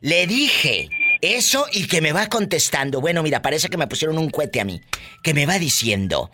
le 0.00 0.26
dije 0.26 0.88
eso 1.20 1.66
y 1.72 1.86
que 1.86 2.00
me 2.00 2.12
va 2.12 2.28
contestando. 2.28 3.00
Bueno, 3.00 3.22
mira, 3.22 3.42
parece 3.42 3.68
que 3.68 3.76
me 3.76 3.86
pusieron 3.86 4.18
un 4.18 4.30
cohete 4.30 4.60
a 4.60 4.64
mí. 4.64 4.80
Que 5.22 5.34
me 5.34 5.46
va 5.46 5.58
diciendo, 5.58 6.30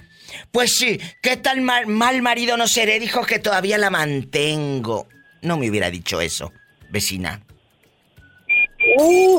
Pues 0.51 0.75
sí, 0.75 1.01
¿qué 1.23 1.37
tal 1.37 1.61
mal, 1.61 1.87
mal 1.87 2.23
marido 2.23 2.57
no 2.57 2.67
seré? 2.69 2.99
Dijo 3.01 3.25
que 3.25 3.39
todavía 3.39 3.79
la 3.79 3.91
mantengo. 3.91 5.09
No 5.43 5.57
me 5.57 5.69
hubiera 5.69 5.91
dicho 5.91 6.21
eso, 6.21 6.53
vecina. 6.91 7.43
Uh. 8.99 9.39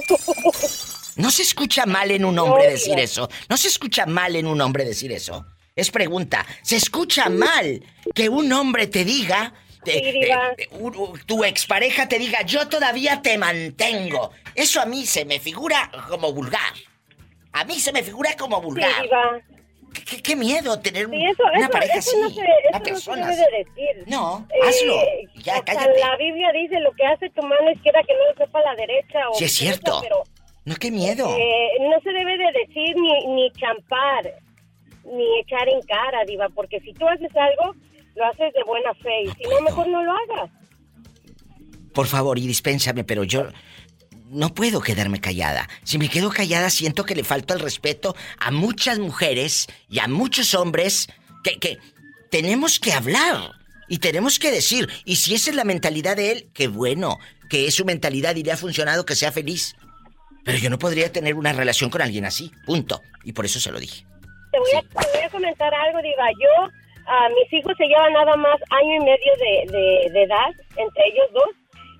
No 1.17 1.29
se 1.29 1.43
escucha 1.43 1.85
mal 1.85 2.09
en 2.11 2.25
un 2.25 2.39
hombre 2.39 2.69
decir 2.71 2.99
eso. 2.99 3.29
No 3.49 3.55
se 3.57 3.67
escucha 3.67 4.05
mal 4.05 4.35
en 4.35 4.47
un 4.47 4.59
hombre 4.61 4.83
decir 4.85 5.11
eso. 5.11 5.45
Es 5.75 5.91
pregunta. 5.91 6.45
¿Se 6.61 6.75
escucha 6.75 7.29
mal 7.29 7.83
que 8.15 8.29
un 8.29 8.51
hombre 8.51 8.87
te 8.87 9.03
diga, 9.05 9.53
eh, 9.85 10.67
u- 10.79 11.17
tu 11.25 11.43
expareja 11.43 12.07
te 12.07 12.17
diga, 12.19 12.41
yo 12.43 12.67
todavía 12.67 13.21
te 13.21 13.37
mantengo? 13.37 14.31
Eso 14.55 14.81
a 14.81 14.85
mí 14.85 15.05
se 15.05 15.25
me 15.25 15.39
figura 15.39 15.91
como 16.09 16.31
vulgar. 16.33 16.73
A 17.53 17.63
mí 17.65 17.79
se 17.79 17.91
me 17.91 18.01
figura 18.01 18.35
como 18.35 18.59
vulgar. 18.61 18.91
¿Qué, 19.93 20.21
qué 20.21 20.35
miedo 20.35 20.79
tener 20.79 21.07
un- 21.07 21.13
Sí, 21.13 21.25
eso, 21.25 21.43
una 21.43 21.59
eso, 21.61 21.69
pareja 21.69 21.97
eso 21.99 22.09
así. 22.11 22.19
no 22.21 22.29
se, 22.29 22.91
eso 22.91 23.15
no 23.15 23.25
se 23.25 23.31
debe 23.31 23.51
de 23.51 23.57
decir. 23.63 24.03
No, 24.07 24.47
Eh, 24.49 24.67
hazlo. 24.67 24.95
Ya, 25.43 25.55
hasta 25.55 25.73
cállate. 25.75 25.99
La 25.99 26.17
Biblia 26.17 26.51
dice 26.51 26.79
lo 26.79 26.91
que 26.93 27.05
hace 27.05 27.29
tu 27.29 27.41
mano 27.43 27.71
izquierda 27.71 28.01
que 28.07 28.13
no 28.13 28.25
lo 28.31 28.45
sepa 28.45 28.61
la 28.61 28.75
derecha. 28.75 29.29
O 29.29 29.35
Sí, 29.35 29.45
es 29.45 29.51
cierto. 29.53 29.99
Pero 30.01 30.23
No, 30.65 30.75
qué 30.75 30.91
miedo. 30.91 31.27
eh, 31.37 31.69
no 31.81 31.99
se 32.01 32.09
debe 32.11 32.37
de 32.37 32.51
decir 32.65 32.95
ni, 32.95 33.27
ni 33.35 33.51
champar, 33.51 34.33
ni 35.05 35.39
echar 35.41 35.67
en 35.69 35.81
cara, 35.81 36.23
Diva, 36.25 36.49
porque 36.49 36.79
si 36.79 36.93
tú 36.93 37.07
haces 37.07 37.31
algo, 37.35 37.75
lo 38.15 38.25
haces 38.25 38.53
de 38.53 38.63
buena 38.65 38.93
fe. 38.95 39.23
Y 39.23 39.29
si 39.31 39.43
no, 39.49 39.61
mejor 39.61 39.87
no 39.87 40.03
lo 40.03 40.11
hagas. 40.11 40.49
Por 41.93 42.07
favor, 42.07 42.39
y 42.39 42.47
dispénsame, 42.47 43.03
pero 43.03 43.23
yo 43.23 43.45
no 44.29 44.53
puedo 44.53 44.81
quedarme 44.81 45.19
callada. 45.21 45.69
Si 45.83 45.97
me 45.97 46.09
quedo 46.09 46.29
callada, 46.31 46.69
siento 46.69 47.03
que 47.05 47.15
le 47.15 47.23
falta 47.23 47.53
el 47.53 47.59
respeto 47.59 48.15
a 48.39 48.51
muchas 48.51 48.99
mujeres 48.99 49.67
y 49.89 49.99
a 49.99 50.07
muchos 50.07 50.53
hombres 50.55 51.07
que, 51.43 51.59
que 51.59 51.77
tenemos 52.31 52.79
que 52.79 52.93
hablar 52.93 53.51
y 53.87 53.99
tenemos 53.99 54.39
que 54.39 54.51
decir. 54.51 54.89
Y 55.05 55.17
si 55.17 55.35
esa 55.35 55.49
es 55.51 55.55
la 55.55 55.63
mentalidad 55.65 56.15
de 56.15 56.31
él, 56.31 56.49
qué 56.53 56.67
bueno, 56.67 57.19
que 57.49 57.67
es 57.67 57.75
su 57.75 57.85
mentalidad 57.85 58.35
y 58.35 58.43
le 58.43 58.51
ha 58.51 58.57
funcionado, 58.57 59.05
que 59.05 59.15
sea 59.15 59.31
feliz. 59.31 59.75
Pero 60.45 60.57
yo 60.57 60.69
no 60.69 60.77
podría 60.79 61.11
tener 61.11 61.35
una 61.35 61.53
relación 61.53 61.89
con 61.89 62.01
alguien 62.01 62.25
así, 62.25 62.51
punto. 62.65 63.01
Y 63.23 63.33
por 63.33 63.45
eso 63.45 63.59
se 63.59 63.71
lo 63.71 63.79
dije. 63.79 64.05
Te 64.51 64.59
voy, 64.59 64.71
a, 64.75 64.81
te 64.81 65.07
voy 65.17 65.21
a 65.25 65.29
comentar 65.29 65.73
algo, 65.73 65.99
Diva. 66.01 66.25
Yo, 66.39 66.65
a 67.07 67.29
mis 67.29 67.53
hijos 67.53 67.73
se 67.77 67.85
llevan 67.85 68.13
nada 68.13 68.35
más 68.35 68.59
año 68.69 68.95
y 68.95 68.99
medio 68.99 69.33
de, 69.39 69.71
de- 69.71 70.09
de 70.11 70.23
edad, 70.23 70.49
entre 70.75 71.03
ellos 71.07 71.27
dos. 71.33 71.49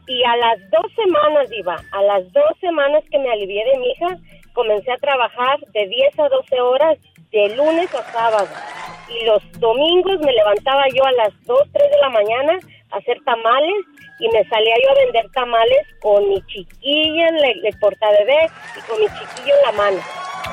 Y 0.07 0.23
a 0.23 0.35
las 0.37 0.59
dos 0.69 0.91
semanas, 0.95 1.49
Diva, 1.49 1.77
a 1.91 2.01
las 2.03 2.31
dos 2.33 2.51
semanas 2.59 3.03
que 3.09 3.19
me 3.19 3.31
alivié 3.31 3.63
de 3.65 3.77
mi 3.79 3.91
hija, 3.91 4.17
comencé 4.53 4.91
a 4.91 4.97
trabajar 4.97 5.59
de 5.73 5.87
10 5.87 6.19
a 6.19 6.29
12 6.29 6.61
horas, 6.61 6.97
de 7.31 7.55
lunes 7.55 7.93
a 7.95 8.03
sábado. 8.11 8.49
Y 9.09 9.25
los 9.25 9.41
domingos 9.59 10.19
me 10.19 10.33
levantaba 10.33 10.83
yo 10.93 11.05
a 11.05 11.11
las 11.13 11.33
2, 11.45 11.59
3 11.71 11.91
de 11.91 11.97
la 12.01 12.09
mañana 12.09 12.59
a 12.91 12.97
hacer 12.97 13.17
tamales 13.25 13.73
y 14.19 14.27
me 14.29 14.43
salía 14.47 14.75
yo 14.83 14.91
a 14.91 15.05
vender 15.05 15.31
tamales 15.31 15.79
con 16.01 16.29
mi 16.29 16.41
chiquilla 16.45 17.27
en 17.27 17.35
el, 17.37 17.65
el 17.65 17.79
portabebé 17.79 18.49
y 18.77 18.81
con 18.87 18.99
mi 18.99 19.07
chiquillo 19.07 19.53
en 19.55 19.61
la 19.65 19.71
mano. 19.71 19.99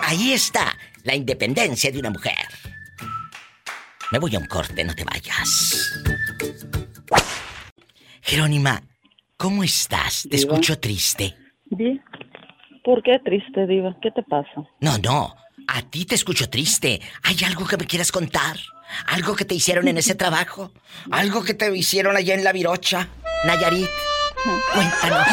Ahí 0.03 0.33
está 0.33 0.77
la 1.05 1.15
independencia 1.15 1.91
de 1.91 1.99
una 1.99 2.11
mujer. 2.11 2.35
Me 4.11 4.19
voy 4.19 4.35
a 4.35 4.39
un 4.39 4.47
corte, 4.47 4.83
no 4.83 4.95
te 4.95 5.05
vayas. 5.05 6.03
Jerónima, 8.23 8.83
¿cómo 9.41 9.65
estás? 9.65 10.23
Te 10.31 10.37
Diva. 10.37 10.53
escucho 10.53 10.79
triste. 10.79 11.35
Bien. 11.71 12.03
¿Por 12.85 13.03
qué 13.03 13.19
triste, 13.25 13.67
Diva? 13.67 13.97
¿Qué 14.03 14.11
te 14.11 14.23
pasa? 14.23 14.51
No, 14.81 14.99
no, 14.99 15.35
a 15.67 15.83
ti 15.83 16.05
te 16.05 16.15
escucho 16.15 16.49
triste. 16.51 17.01
¿Hay 17.23 17.37
algo 17.47 17.67
que 17.67 17.77
me 17.79 17.87
quieras 17.87 18.13
contar? 18.13 18.57
¿Algo 19.07 19.35
que 19.37 19.45
te 19.45 19.55
hicieron 19.55 19.89
en 19.89 19.97
ese 19.99 20.15
trabajo? 20.15 20.73
¿Algo 21.11 21.43
que 21.43 21.55
te 21.55 21.75
hicieron 21.75 22.17
allá 22.17 22.35
en 22.35 22.45
la 22.45 22.53
Virocha, 22.53 23.09
Nayarit? 23.47 23.89
Cuéntanos. 24.75 25.27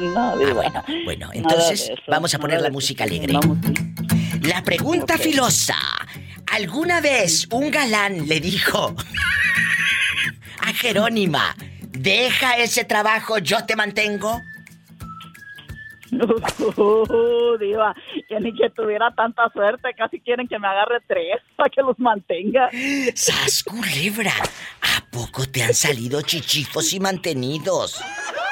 no, 0.00 0.20
Ah, 0.32 0.36
Diva. 0.38 0.52
bueno, 0.54 0.84
bueno, 1.04 1.26
Nada 1.28 1.34
entonces 1.38 1.80
eso, 1.90 1.94
vamos 2.08 2.34
a 2.34 2.38
poner 2.38 2.60
la 2.60 2.70
música 2.70 3.04
alegre. 3.04 3.32
Vamos. 3.34 3.58
La 4.42 4.62
pregunta 4.62 5.16
filosa. 5.18 5.76
¿Alguna 6.52 7.00
vez 7.00 7.46
un 7.50 7.70
galán 7.70 8.26
le 8.28 8.40
dijo 8.40 8.94
a 10.62 10.72
Jerónima, 10.72 11.54
deja 11.94 12.56
ese 12.56 12.84
trabajo, 12.84 13.38
yo 13.38 13.64
te 13.64 13.76
mantengo? 13.76 14.40
Uh, 16.12 17.56
diva, 17.60 17.94
que 18.28 18.40
ni 18.40 18.54
que 18.54 18.70
tuviera 18.70 19.10
tanta 19.16 19.48
suerte, 19.52 19.94
casi 19.96 20.20
quieren 20.20 20.46
que 20.46 20.58
me 20.58 20.68
agarre 20.68 20.98
tres 21.06 21.40
para 21.56 21.70
que 21.70 21.82
los 21.82 21.98
mantenga. 21.98 22.70
¡Sas, 23.14 23.64
culebra! 23.64 24.32
¿A 24.82 25.10
poco 25.10 25.44
te 25.50 25.62
han 25.62 25.74
salido 25.74 26.22
chichifos 26.22 26.92
y 26.92 27.00
mantenidos? 27.00 28.00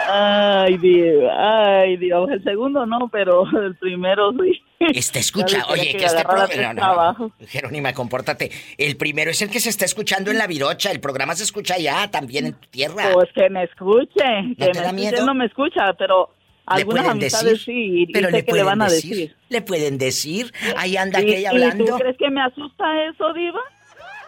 Ay, 0.09 0.77
diva, 0.79 1.81
ay, 1.81 1.97
diva, 1.97 2.25
el 2.33 2.43
segundo 2.43 2.87
no, 2.87 3.09
pero 3.11 3.45
el 3.65 3.77
primero 3.77 4.33
sí. 4.33 4.61
Este 4.95 5.19
escucha, 5.21 5.59
Ya 5.59 5.59
ves, 5.59 5.67
quería 5.67 5.83
oye, 5.83 5.93
que 5.93 5.99
que 5.99 6.05
este 6.05 6.23
programa. 6.23 6.49
tres 6.49 6.77
trabajos. 6.77 7.33
Jerónima, 7.49 7.93
compórtate. 7.93 8.51
El 8.79 8.97
primero 8.97 9.31
es 9.31 9.41
el 9.43 9.51
que 9.51 9.61
se 9.61 9.69
está 9.71 9.85
escuchando 9.85 10.31
en 10.31 10.39
la 10.39 10.47
virocha. 10.47 10.91
El 10.91 11.01
programa 11.01 11.35
se 11.37 11.45
escucha 11.45 11.75
allá, 11.75 12.11
también 12.11 12.47
en 12.47 12.53
tu 12.55 12.69
tierra. 12.69 13.11
Pues 13.13 13.29
que 13.35 13.49
me 13.51 13.65
escuche, 13.65 14.25
que 14.59 14.67
te 14.67 14.67
me 14.67 14.73
da 14.73 14.87
escuche, 14.87 14.93
miedo? 14.93 15.27
no 15.27 15.35
me 15.35 15.47
escucha, 15.47 15.93
pero 15.99 16.31
¿Le 16.69 16.83
algunas 16.83 17.05
pueden 17.05 17.11
amistades 17.23 17.45
decir? 17.53 17.65
sí, 17.65 18.03
y 18.03 18.13
Pero 18.13 18.31
le 18.31 18.45
que 18.45 18.53
le 18.53 18.63
van 18.63 18.83
a 18.83 18.89
decir. 18.89 19.11
decir. 19.11 19.37
Le 19.49 19.63
pueden 19.63 19.99
decir. 19.99 20.53
Ahí 20.77 20.97
anda 20.97 21.21
¿Y, 21.21 21.25
aquella 21.25 21.41
y 21.41 21.47
hablando. 21.47 21.85
tú 21.85 21.97
crees 21.99 22.17
que 22.17 22.31
me 22.31 22.41
asusta 22.43 22.85
eso, 23.11 23.33
diva? 23.35 23.61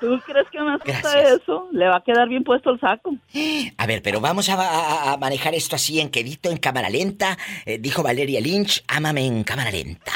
¿Tú 0.05 0.21
crees 0.27 0.47
que 0.51 0.61
me 0.61 0.73
asusta 0.75 0.93
Gracias. 1.13 1.41
eso? 1.43 1.69
Le 1.73 1.87
va 1.89 1.97
a 1.97 2.03
quedar 2.05 2.29
bien 2.29 2.45
puesto 2.45 2.71
el 2.71 2.81
saco. 2.81 3.15
A 3.79 3.87
ver, 3.87 4.03
pero 4.03 4.21
vamos 4.21 4.49
a, 4.49 4.55
a- 4.55 5.13
a 5.13 5.17
manejar 5.17 5.55
esto 5.55 5.77
así 5.77 6.01
en 6.01 6.11
quedito, 6.11 6.51
en 6.51 6.59
cámara 6.59 6.91
lenta. 6.91 7.39
Eh, 7.67 7.79
dijo 7.79 8.03
Valeria 8.03 8.41
Lynch, 8.41 8.85
ámame 8.89 9.27
en 9.27 9.45
cámara 9.45 9.71
lenta. 9.71 10.13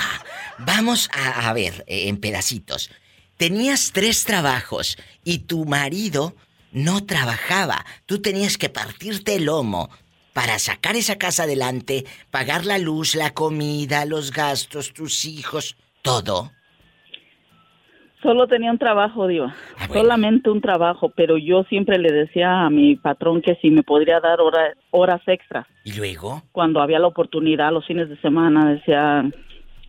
Vamos 0.59 1.09
a, 1.13 1.49
a 1.49 1.53
ver, 1.53 1.85
eh, 1.87 2.09
en 2.09 2.19
pedacitos. 2.19 2.91
Tenías 3.37 3.93
tres 3.93 4.25
trabajos 4.25 4.97
y 5.25 5.39
tu 5.41 5.65
marido 5.65 6.35
no 6.73 7.05
trabajaba. 7.07 7.85
Tú 8.07 8.21
tenías 8.21 8.59
que 8.59 8.69
partirte 8.69 9.37
el 9.37 9.45
lomo 9.45 9.89
para 10.33 10.59
sacar 10.59 10.97
esa 10.97 11.17
casa 11.17 11.45
adelante, 11.45 12.05
pagar 12.31 12.65
la 12.67 12.79
luz, 12.79 13.15
la 13.15 13.31
comida, 13.35 14.05
los 14.05 14.33
gastos, 14.33 14.93
tus 14.93 15.25
hijos, 15.25 15.77
todo. 16.03 16.53
Solo 18.23 18.49
tenía 18.49 18.73
un 18.73 18.79
trabajo, 18.79 19.27
Diva. 19.29 19.55
Ah, 19.79 19.85
bueno. 19.89 20.03
Solamente 20.03 20.51
un 20.51 20.61
trabajo, 20.61 21.11
pero 21.15 21.37
yo 21.39 21.63
siempre 21.65 21.99
le 21.99 22.11
decía 22.13 22.63
a 22.67 22.71
mi 22.71 22.97
patrón 22.97 23.41
que 23.43 23.55
si 23.63 23.71
me 23.71 23.83
podría 23.85 24.19
dar 24.21 24.41
hora- 24.41 24.75
horas 24.91 25.21
extras. 25.27 25.67
¿Y 25.85 25.97
luego? 25.97 26.43
Cuando 26.51 26.81
había 26.81 26.99
la 26.99 27.07
oportunidad, 27.07 27.73
los 27.73 27.87
fines 27.87 28.09
de 28.09 28.17
semana, 28.21 28.71
decía 28.73 29.25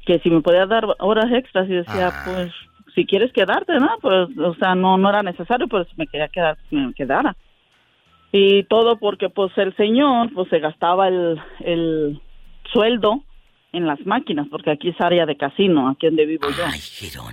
que 0.06 0.20
si 0.20 0.30
me 0.30 0.42
podía 0.42 0.66
dar 0.68 0.86
horas 1.00 1.32
extras 1.32 1.68
y 1.70 1.74
decía, 1.74 2.10
Ah. 2.14 2.24
pues, 2.26 2.52
si 2.94 3.06
quieres 3.06 3.32
quedarte, 3.34 3.80
¿no? 3.80 3.90
Pues, 4.02 4.30
o 4.38 4.54
sea, 4.56 4.76
no, 4.76 4.98
no 4.98 5.10
era 5.10 5.24
necesario, 5.24 5.68
pues 5.68 5.88
me 5.98 6.06
quería 6.08 6.28
quedar, 6.28 6.58
me 6.70 6.94
quedara. 6.94 7.36
Y 8.32 8.64
todo 8.66 8.98
porque, 8.98 9.30
pues, 9.30 9.52
el 9.58 9.76
señor, 9.76 10.32
pues, 10.36 10.50
se 10.50 10.60
gastaba 10.60 11.08
el, 11.08 11.40
el 11.62 12.22
sueldo 12.72 13.24
en 13.72 13.86
las 13.86 14.04
máquinas, 14.06 14.48
porque 14.50 14.72
aquí 14.72 14.90
es 14.90 15.00
área 15.00 15.26
de 15.26 15.38
casino, 15.38 15.90
aquí 15.90 16.08
donde 16.08 16.26
vivo 16.26 16.50
yo 16.50 16.64
Ay, 16.66 16.80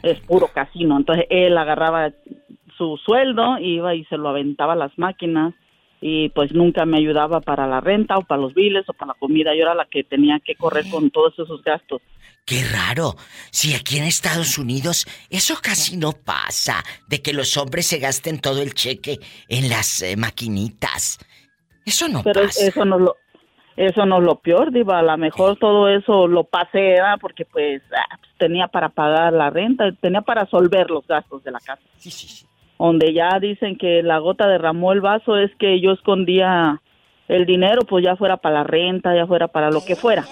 es 0.02 0.20
puro 0.20 0.48
casino. 0.48 0.96
Entonces 0.96 1.26
él 1.30 1.56
agarraba 1.56 2.12
su 2.76 2.98
sueldo, 3.04 3.58
iba 3.58 3.94
y 3.94 4.04
se 4.04 4.18
lo 4.18 4.28
aventaba 4.28 4.74
a 4.74 4.76
las 4.76 4.98
máquinas 4.98 5.54
y 6.00 6.28
pues 6.30 6.52
nunca 6.52 6.84
me 6.84 6.98
ayudaba 6.98 7.40
para 7.40 7.66
la 7.66 7.80
renta 7.80 8.18
o 8.18 8.22
para 8.22 8.40
los 8.40 8.54
biles 8.54 8.86
o 8.88 8.92
para 8.92 9.12
la 9.12 9.18
comida. 9.18 9.54
Yo 9.54 9.62
era 9.62 9.74
la 9.74 9.86
que 9.86 10.04
tenía 10.04 10.38
que 10.44 10.54
correr 10.54 10.84
con 10.90 11.10
todos 11.10 11.32
esos 11.38 11.62
gastos. 11.62 12.02
Qué 12.44 12.62
raro. 12.64 13.16
Si 13.50 13.74
aquí 13.74 13.96
en 13.96 14.04
Estados 14.04 14.58
Unidos 14.58 15.06
eso 15.30 15.56
casi 15.62 15.96
no 15.96 16.12
pasa, 16.12 16.84
de 17.08 17.22
que 17.22 17.32
los 17.32 17.56
hombres 17.56 17.86
se 17.86 17.98
gasten 17.98 18.40
todo 18.40 18.62
el 18.62 18.74
cheque 18.74 19.18
en 19.48 19.68
las 19.68 20.02
eh, 20.02 20.16
maquinitas. 20.16 21.18
Eso 21.84 22.08
no 22.08 22.22
Pero 22.22 22.42
pasa. 22.42 22.66
eso 22.66 22.84
no 22.84 22.98
lo 22.98 23.16
eso 23.76 24.06
no 24.06 24.18
es 24.18 24.24
lo 24.24 24.36
peor, 24.36 24.72
diva. 24.72 24.98
A 24.98 25.02
lo 25.02 25.16
mejor 25.18 25.56
todo 25.58 25.88
eso 25.88 26.26
lo 26.26 26.44
pasé 26.44 26.80
¿verdad? 26.80 27.18
porque 27.20 27.44
pues, 27.44 27.82
ah, 27.92 28.16
pues, 28.18 28.32
tenía 28.38 28.68
para 28.68 28.88
pagar 28.88 29.32
la 29.32 29.50
renta, 29.50 29.92
tenía 30.00 30.22
para 30.22 30.46
solver 30.46 30.90
los 30.90 31.06
gastos 31.06 31.44
de 31.44 31.50
la 31.50 31.60
casa. 31.60 31.82
Sí, 31.98 32.10
sí, 32.10 32.28
sí. 32.28 32.46
donde 32.78 33.12
ya 33.12 33.38
dicen 33.40 33.76
que 33.76 34.02
la 34.02 34.18
gota 34.18 34.48
derramó 34.48 34.92
el 34.92 35.00
vaso 35.00 35.36
es 35.36 35.54
que 35.56 35.80
yo 35.80 35.92
escondía 35.92 36.80
el 37.28 37.44
dinero, 37.44 37.82
pues 37.82 38.04
ya 38.04 38.16
fuera 38.16 38.36
para 38.36 38.56
la 38.56 38.64
renta, 38.64 39.14
ya 39.14 39.26
fuera 39.26 39.48
para 39.48 39.70
lo 39.70 39.84
que 39.84 39.96
fuera. 39.96 40.24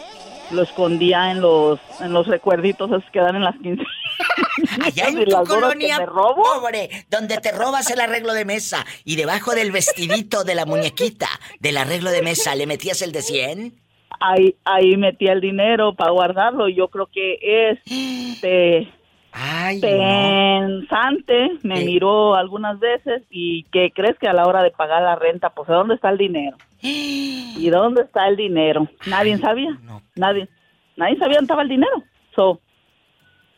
Lo 0.50 0.62
escondía 0.62 1.30
en 1.30 1.40
los 1.40 1.80
en 2.00 2.12
los 2.12 2.26
recuerditos 2.26 2.90
esos 2.90 3.10
que 3.10 3.20
dan 3.20 3.36
en 3.36 3.44
las 3.44 3.56
15. 3.56 3.82
Allá 4.84 5.04
en 5.08 5.24
tu 5.24 5.44
colonia 5.44 6.06
pobre, 6.06 6.90
donde 7.10 7.38
te 7.38 7.52
robas 7.52 7.90
el 7.90 8.00
arreglo 8.00 8.34
de 8.34 8.44
mesa 8.44 8.84
y 9.04 9.16
debajo 9.16 9.54
del 9.54 9.72
vestidito 9.72 10.44
de 10.44 10.54
la 10.54 10.66
muñequita 10.66 11.28
del 11.60 11.76
arreglo 11.76 12.10
de 12.10 12.22
mesa 12.22 12.54
le 12.54 12.66
metías 12.66 13.02
el 13.02 13.12
de 13.12 13.22
100. 13.22 13.74
Ahí 14.20 14.56
ahí 14.64 14.96
metía 14.96 15.32
el 15.32 15.40
dinero 15.40 15.94
para 15.94 16.12
guardarlo. 16.12 16.68
Yo 16.68 16.88
creo 16.88 17.08
que 17.12 17.38
este 17.70 18.88
Ay, 19.36 19.80
pensante, 19.80 21.58
me 21.62 21.82
Eh. 21.82 21.84
miró 21.84 22.34
algunas 22.36 22.78
veces 22.78 23.22
y 23.30 23.64
¿qué 23.72 23.90
crees 23.92 24.16
que 24.18 24.28
a 24.28 24.32
la 24.32 24.44
hora 24.46 24.62
de 24.62 24.70
pagar 24.70 25.02
la 25.02 25.16
renta, 25.16 25.50
pues 25.50 25.66
¿dónde 25.68 25.96
está 25.96 26.10
el 26.10 26.18
dinero? 26.18 26.56
¿Y 26.82 27.68
dónde 27.70 28.02
está 28.02 28.28
el 28.28 28.36
dinero? 28.36 28.86
Nadie 29.06 29.36
sabía, 29.38 29.76
nadie, 30.14 30.48
nadie 30.96 31.16
sabía 31.18 31.36
dónde 31.36 31.44
estaba 31.46 31.62
el 31.62 31.68
dinero. 31.68 32.02
So, 32.36 32.60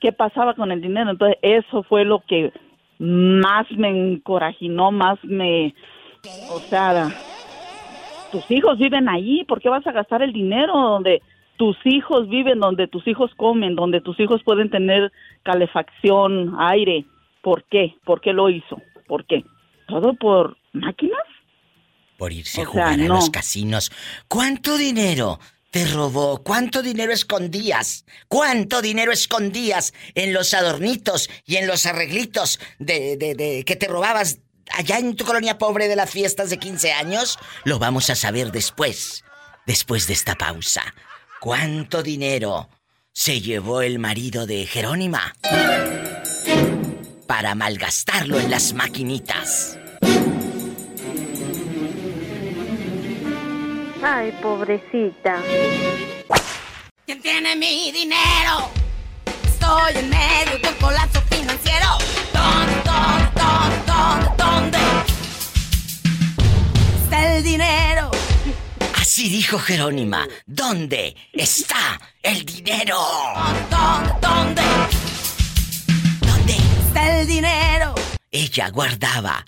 ¿qué 0.00 0.12
pasaba 0.12 0.54
con 0.54 0.72
el 0.72 0.80
dinero? 0.80 1.10
Entonces, 1.10 1.38
eso 1.42 1.82
fue 1.82 2.04
lo 2.04 2.20
que 2.26 2.52
más 2.98 3.70
me 3.72 3.88
encorajinó, 3.88 4.90
más 4.92 5.22
me, 5.24 5.74
o 6.50 6.58
sea, 6.60 7.08
tus 8.32 8.50
hijos 8.50 8.78
viven 8.78 9.08
allí, 9.08 9.44
¿por 9.44 9.60
qué 9.60 9.68
vas 9.68 9.86
a 9.86 9.92
gastar 9.92 10.22
el 10.22 10.32
dinero 10.32 10.72
donde 10.72 11.20
tus 11.57 11.77
hijos 11.85 12.29
viven, 12.29 12.61
donde 12.61 12.87
tus 12.88 13.07
hijos 13.09 13.31
comen, 13.37 13.75
donde 13.75 14.01
tus 14.01 14.19
hijos 14.21 14.42
pueden 14.45 14.71
tener 14.71 15.12
calefacción, 15.42 16.55
aire? 16.59 17.05
¿Por 17.42 17.64
qué? 17.64 17.95
¿Por 18.05 18.21
qué 18.21 18.33
lo 18.33 18.51
hizo? 18.51 18.81
¿Por 19.07 19.25
qué? 19.27 19.45
¿Todo 19.88 20.14
por 20.14 20.57
máquinas? 20.73 21.21
Por 22.19 22.33
irse 22.33 22.62
a 22.62 22.64
sea, 22.64 22.66
jugar 22.66 23.01
a 23.01 23.09
los 23.09 23.31
casinos. 23.31 23.92
¿Cuánto 24.29 24.77
dinero 24.77 25.38
te 25.71 25.87
robó? 25.87 26.42
¿Cuánto 26.42 26.83
dinero 26.83 27.12
escondías? 27.12 28.05
¿Cuánto 28.29 28.81
dinero 28.83 29.12
escondías 29.12 29.92
en 30.14 30.33
los 30.33 30.55
adornitos 30.55 31.29
y 31.47 31.57
en 31.57 31.66
los 31.66 31.87
arreglitos 31.87 32.59
de, 32.79 33.16
de, 33.16 33.35
de- 33.35 33.64
que 33.64 33.77
te 33.77 33.87
robabas 33.87 34.40
allá 34.77 34.99
en 34.99 35.14
tu 35.14 35.25
colonia 35.25 35.59
pobre 35.59 35.88
de 35.88 35.97
las 35.97 36.11
fiestas 36.11 36.51
de 36.51 36.59
15 36.59 36.92
años? 36.92 37.38
Lo 37.64 37.79
vamos 37.79 38.09
a 38.11 38.14
saber 38.14 38.51
después, 38.51 39.23
después 39.66 40.07
de 40.07 40.14
esta 40.14 40.35
pausa. 40.35 40.83
¿Cuánto 41.40 42.03
dinero 42.03 42.68
se 43.12 43.40
llevó 43.40 43.83
el 43.83 43.99
marido 43.99 44.46
de 44.46 44.66
Jerónima 44.66 45.35
para 47.27 47.55
malgastarlo 47.55 48.40
en 48.40 48.51
las 48.51 48.72
maquinitas? 48.72 49.79
Ay, 54.03 54.33
pobrecita. 54.40 55.42
¿Quién 57.05 57.20
tiene 57.20 57.55
mi 57.57 57.92
dinero? 57.92 58.70
Estoy 59.44 59.96
en 59.96 60.11
medio 60.11 60.59
de 60.62 60.68
un 60.68 60.75
colapso 60.81 61.20
financiero. 61.22 61.87
¿Dónde, 62.33 62.33
dónde, 62.33 62.65
Así 69.26 69.34
dijo 69.34 69.58
Jerónima. 69.58 70.28
¿Dónde 70.46 71.16
está 71.32 72.00
el 72.22 72.46
dinero? 72.46 72.96
¿Dónde, 73.68 74.12
dónde? 74.22 74.62
¿Dónde? 76.20 76.52
Está 76.86 77.20
el 77.20 77.26
dinero. 77.26 77.96
Ella 78.30 78.70
guardaba 78.70 79.44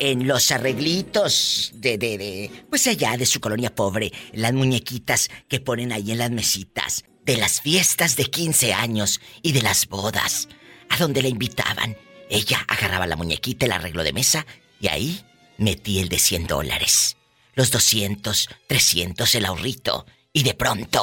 en 0.00 0.26
los 0.26 0.50
arreglitos 0.50 1.70
de, 1.74 1.98
de, 1.98 2.18
de, 2.18 2.64
pues 2.68 2.88
allá 2.88 3.16
de 3.16 3.26
su 3.26 3.38
colonia 3.38 3.72
pobre, 3.72 4.10
las 4.32 4.52
muñequitas 4.52 5.30
que 5.48 5.60
ponen 5.60 5.92
ahí 5.92 6.10
en 6.10 6.18
las 6.18 6.32
mesitas, 6.32 7.04
de 7.24 7.36
las 7.36 7.60
fiestas 7.60 8.16
de 8.16 8.24
15 8.24 8.74
años 8.74 9.20
y 9.40 9.52
de 9.52 9.62
las 9.62 9.86
bodas, 9.86 10.48
a 10.88 10.96
donde 10.96 11.22
la 11.22 11.28
invitaban. 11.28 11.96
Ella 12.28 12.58
agarraba 12.66 13.06
la 13.06 13.14
muñequita, 13.14 13.66
el 13.66 13.72
arreglo 13.72 14.02
de 14.02 14.12
mesa, 14.12 14.44
y 14.80 14.88
ahí 14.88 15.24
metí 15.58 16.00
el 16.00 16.08
de 16.08 16.18
100 16.18 16.48
dólares, 16.48 17.16
los 17.56 17.70
200, 17.72 18.48
300, 18.68 19.34
el 19.34 19.46
ahorrito, 19.46 20.06
y 20.32 20.44
de 20.44 20.54
pronto... 20.54 21.02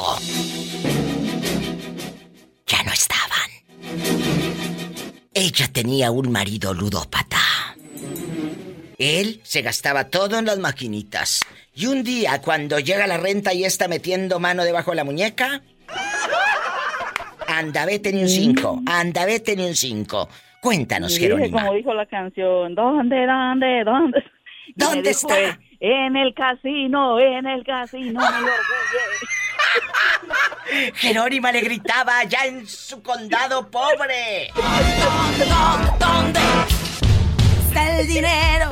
Ya 2.66 2.82
no 2.84 2.92
estaban. 2.92 3.50
Ella 5.34 5.68
tenía 5.72 6.10
un 6.10 6.30
marido 6.32 6.72
ludópata. 6.72 7.38
Él 8.98 9.40
se 9.42 9.60
gastaba 9.62 10.04
todo 10.08 10.38
en 10.38 10.46
las 10.46 10.58
maquinitas. 10.58 11.40
Y 11.74 11.86
un 11.86 12.04
día, 12.04 12.40
cuando 12.40 12.78
llega 12.78 13.06
la 13.08 13.16
renta 13.18 13.52
y 13.52 13.64
está 13.64 13.88
metiendo 13.88 14.38
mano 14.38 14.64
debajo 14.64 14.92
de 14.92 14.96
la 14.96 15.04
muñeca. 15.04 15.60
Anda, 17.48 17.84
vete 17.84 18.12
ni 18.12 18.22
un 18.22 18.28
cinco. 18.28 18.80
Anda, 18.86 19.26
vete 19.26 19.56
ni 19.56 19.64
un 19.66 19.74
cinco. 19.74 20.28
Cuéntanos, 20.60 21.10
Y 21.10 21.14
dije, 21.16 21.26
Jerónima. 21.26 21.62
como 21.62 21.74
dijo 21.74 21.92
la 21.94 22.06
canción, 22.06 22.74
¿dónde, 22.74 23.26
dónde, 23.26 23.84
dónde? 23.84 24.24
¿Dónde 24.76 25.10
está? 25.10 25.58
En 25.86 26.16
el 26.16 26.32
casino, 26.32 27.20
en 27.20 27.46
el 27.46 27.62
casino. 27.62 28.18
Jerónima 30.94 31.52
le 31.52 31.60
gritaba 31.60 32.20
allá 32.20 32.46
en 32.46 32.66
su 32.66 33.02
condado 33.02 33.70
pobre. 33.70 34.48
¿Dónde, 34.54 35.44
dónde, 35.44 35.90
dónde? 36.00 36.40
Está 37.66 38.00
el 38.00 38.06
dinero. 38.06 38.70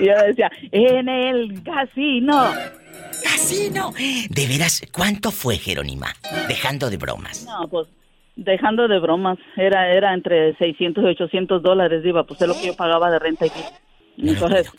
Y 0.00 0.06
yo 0.06 0.14
decía, 0.28 0.48
en 0.70 1.08
el 1.08 1.60
casino. 1.64 2.54
¡Casino! 3.24 3.92
De 4.28 4.46
veras, 4.46 4.80
¿cuánto 4.92 5.32
fue, 5.32 5.56
Jerónima? 5.56 6.14
Dejando 6.46 6.88
de 6.88 6.98
bromas. 6.98 7.44
No, 7.46 7.66
pues, 7.66 7.88
dejando 8.36 8.86
de 8.86 9.00
bromas, 9.00 9.38
era 9.56 9.92
era 9.92 10.14
entre 10.14 10.56
600 10.56 11.02
y 11.02 11.06
800 11.08 11.60
dólares, 11.64 12.04
iba, 12.04 12.22
pues 12.22 12.40
es 12.40 12.46
lo 12.46 12.54
que 12.54 12.68
yo 12.68 12.76
pagaba 12.76 13.10
de 13.10 13.18
renta 13.18 13.46
aquí. 13.46 13.60
Entonces, 14.22 14.70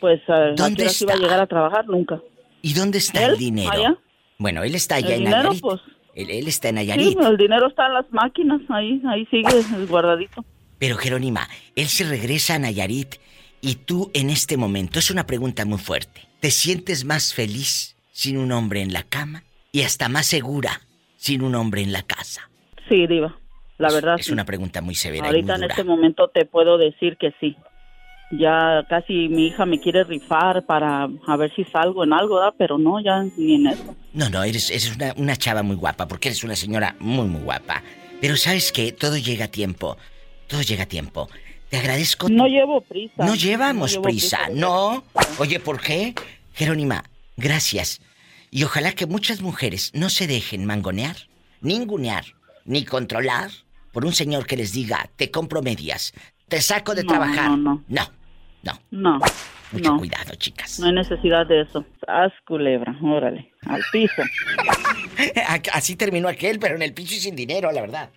pues, 0.00 0.20
¿a 0.28 0.52
¿Dónde 0.56 0.82
horas 0.84 1.02
iba 1.02 1.12
a 1.12 1.14
está? 1.14 1.24
llegar 1.26 1.40
a 1.40 1.46
trabajar? 1.46 1.86
Nunca. 1.86 2.20
¿Y 2.62 2.74
dónde 2.74 2.98
está 2.98 3.26
el 3.26 3.36
dinero? 3.38 3.70
¿Allá? 3.70 3.96
Bueno, 4.38 4.62
él 4.62 4.74
está 4.74 4.96
allá 4.96 5.08
El 5.08 5.14
en 5.14 5.18
dinero, 5.20 5.42
Nayarit. 5.42 5.60
pues, 5.62 5.80
Él, 6.14 6.30
él 6.30 6.48
está 6.48 6.68
en 6.68 6.76
sí, 6.76 6.86
Nayarit. 6.86 7.20
el 7.20 7.36
dinero 7.36 7.68
está 7.68 7.86
en 7.86 7.94
las 7.94 8.12
máquinas, 8.12 8.60
ahí, 8.68 9.00
ahí 9.08 9.26
sigue 9.26 9.86
guardadito. 9.88 10.44
Pero 10.78 10.96
Jerónima, 10.96 11.48
él 11.74 11.86
se 11.88 12.04
regresa 12.04 12.54
a 12.54 12.58
Nayarit 12.58 13.16
y 13.60 13.74
tú 13.76 14.10
en 14.14 14.30
este 14.30 14.56
momento, 14.56 14.98
es 15.00 15.10
una 15.10 15.26
pregunta 15.26 15.64
muy 15.64 15.78
fuerte, 15.78 16.22
¿te 16.40 16.50
sientes 16.52 17.04
más 17.04 17.34
feliz 17.34 17.96
sin 18.12 18.36
un 18.38 18.52
hombre 18.52 18.80
en 18.82 18.92
la 18.92 19.02
cama 19.02 19.42
y 19.72 19.82
hasta 19.82 20.08
más 20.08 20.26
segura 20.26 20.82
sin 21.16 21.42
un 21.42 21.54
hombre 21.56 21.82
en 21.82 21.92
la 21.92 22.02
casa? 22.02 22.48
Sí, 22.88 23.06
diva, 23.08 23.36
la 23.78 23.90
verdad. 23.92 24.16
Es 24.18 24.26
sí. 24.26 24.32
una 24.32 24.44
pregunta 24.44 24.80
muy 24.80 24.94
severa 24.94 25.26
y 25.26 25.28
Ahorita 25.30 25.56
en 25.56 25.64
este 25.64 25.82
momento 25.84 26.28
te 26.28 26.44
puedo 26.46 26.78
decir 26.78 27.16
que 27.16 27.34
sí. 27.40 27.56
Ya 28.30 28.84
casi 28.88 29.28
mi 29.28 29.46
hija 29.46 29.64
me 29.64 29.80
quiere 29.80 30.04
rifar 30.04 30.64
para 30.66 31.08
a 31.26 31.36
ver 31.36 31.54
si 31.54 31.64
salgo 31.64 32.04
en 32.04 32.12
algo, 32.12 32.34
¿verdad? 32.36 32.54
Pero 32.58 32.76
no, 32.76 33.00
ya 33.02 33.22
ni 33.36 33.54
en 33.54 33.68
eso. 33.68 33.96
No, 34.12 34.28
no, 34.28 34.42
eres, 34.44 34.68
eres 34.70 34.94
una, 34.94 35.14
una 35.16 35.36
chava 35.36 35.62
muy 35.62 35.76
guapa, 35.76 36.06
porque 36.06 36.28
eres 36.28 36.44
una 36.44 36.54
señora 36.54 36.94
muy, 37.00 37.26
muy 37.26 37.40
guapa. 37.40 37.82
Pero 38.20 38.36
sabes 38.36 38.70
que 38.72 38.92
todo 38.92 39.16
llega 39.16 39.46
a 39.46 39.48
tiempo. 39.48 39.96
Todo 40.46 40.60
llega 40.60 40.82
a 40.82 40.86
tiempo. 40.86 41.28
Te 41.70 41.78
agradezco. 41.78 42.28
No 42.28 42.46
llevo 42.46 42.80
prisa. 42.82 43.24
No 43.24 43.34
llevamos 43.34 43.96
prisa, 43.98 44.40
no. 44.52 45.04
Oye, 45.38 45.58
¿por 45.60 45.80
qué? 45.80 46.14
Jerónima, 46.54 47.04
gracias. 47.36 48.00
Y 48.50 48.64
ojalá 48.64 48.92
que 48.92 49.06
muchas 49.06 49.40
mujeres 49.42 49.90
no 49.94 50.10
se 50.10 50.26
dejen 50.26 50.64
mangonear, 50.64 51.16
ningunear, 51.60 52.24
ni 52.64 52.84
controlar 52.84 53.50
por 53.92 54.04
un 54.04 54.12
señor 54.12 54.46
que 54.46 54.56
les 54.56 54.72
diga, 54.72 55.10
te 55.16 55.30
compro 55.30 55.60
medias, 55.62 56.12
te 56.48 56.60
saco 56.62 56.94
de 56.94 57.04
No, 57.04 57.08
trabajar. 57.10 57.50
no, 57.50 57.56
no. 57.58 57.84
No, 57.88 58.02
no. 58.62 58.72
No. 58.90 59.18
Mucho 59.72 59.92
no. 59.92 59.98
cuidado, 59.98 60.34
chicas. 60.36 60.80
No 60.80 60.86
hay 60.86 60.92
necesidad 60.94 61.46
de 61.46 61.62
eso. 61.62 61.84
Haz 62.06 62.32
culebra, 62.46 62.96
órale, 63.02 63.52
al 63.66 63.82
piso. 63.92 64.22
Así 65.74 65.96
terminó 65.96 66.28
aquel, 66.28 66.58
pero 66.58 66.76
en 66.76 66.82
el 66.82 66.94
piso 66.94 67.14
y 67.14 67.18
sin 67.18 67.36
dinero, 67.36 67.70
la 67.70 67.82
verdad. 67.82 68.10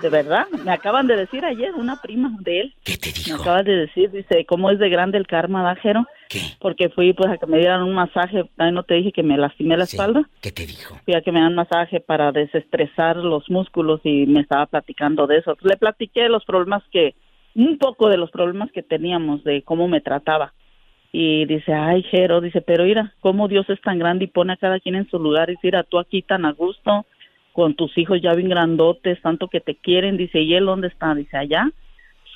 De 0.00 0.08
verdad, 0.08 0.46
me 0.64 0.72
acaban 0.72 1.06
de 1.06 1.16
decir 1.16 1.44
ayer 1.44 1.74
una 1.74 2.00
prima 2.00 2.34
de 2.40 2.60
él. 2.60 2.74
¿Qué 2.84 2.96
te 2.96 3.12
Me 3.28 3.34
acaban 3.34 3.66
de 3.66 3.76
decir, 3.76 4.10
dice, 4.10 4.46
¿cómo 4.46 4.70
es 4.70 4.78
de 4.78 4.88
grande 4.88 5.18
el 5.18 5.26
karma, 5.26 5.62
Dajero? 5.62 6.06
¿Qué? 6.28 6.40
Porque 6.58 6.88
fui 6.88 7.12
pues 7.12 7.30
a 7.30 7.36
que 7.36 7.46
me 7.46 7.58
dieran 7.58 7.82
un 7.82 7.92
masaje, 7.92 8.44
también 8.56 8.76
no 8.76 8.82
te 8.82 8.94
dije 8.94 9.12
que 9.12 9.22
me 9.22 9.36
lastimé 9.36 9.76
la 9.76 9.84
espalda. 9.84 10.22
¿Qué 10.40 10.52
te 10.52 10.64
dijo? 10.64 10.98
Fui 11.04 11.14
a 11.14 11.20
que 11.20 11.32
me 11.32 11.40
dan 11.40 11.54
masaje 11.54 12.00
para 12.00 12.32
desestresar 12.32 13.16
los 13.16 13.50
músculos 13.50 14.00
y 14.04 14.24
me 14.26 14.40
estaba 14.40 14.64
platicando 14.66 15.26
de 15.26 15.38
eso. 15.38 15.54
Le 15.60 15.76
platiqué 15.76 16.28
los 16.28 16.44
problemas 16.46 16.82
que, 16.90 17.14
un 17.54 17.78
poco 17.78 18.08
de 18.08 18.16
los 18.16 18.30
problemas 18.30 18.70
que 18.72 18.82
teníamos, 18.82 19.44
de 19.44 19.62
cómo 19.62 19.88
me 19.88 20.00
trataba. 20.00 20.52
Y 21.12 21.44
dice, 21.46 21.72
ay, 21.72 22.04
Jero, 22.04 22.40
dice, 22.40 22.60
pero 22.60 22.84
mira, 22.84 23.14
cómo 23.20 23.48
Dios 23.48 23.68
es 23.68 23.80
tan 23.80 23.98
grande 23.98 24.26
y 24.26 24.28
pone 24.28 24.52
a 24.52 24.56
cada 24.56 24.78
quien 24.78 24.94
en 24.94 25.10
su 25.10 25.18
lugar. 25.18 25.50
Y 25.50 25.52
dice, 25.52 25.68
mira, 25.68 25.82
tú 25.82 25.98
aquí 25.98 26.22
tan 26.22 26.44
a 26.44 26.52
gusto, 26.52 27.04
con 27.52 27.74
tus 27.74 27.96
hijos 27.98 28.20
ya 28.22 28.32
bien 28.34 28.48
grandotes, 28.48 29.20
tanto 29.20 29.48
que 29.48 29.60
te 29.60 29.74
quieren. 29.74 30.16
Dice, 30.16 30.40
¿y 30.40 30.54
él 30.54 30.66
dónde 30.66 30.88
está? 30.88 31.14
Dice, 31.14 31.36
allá, 31.36 31.70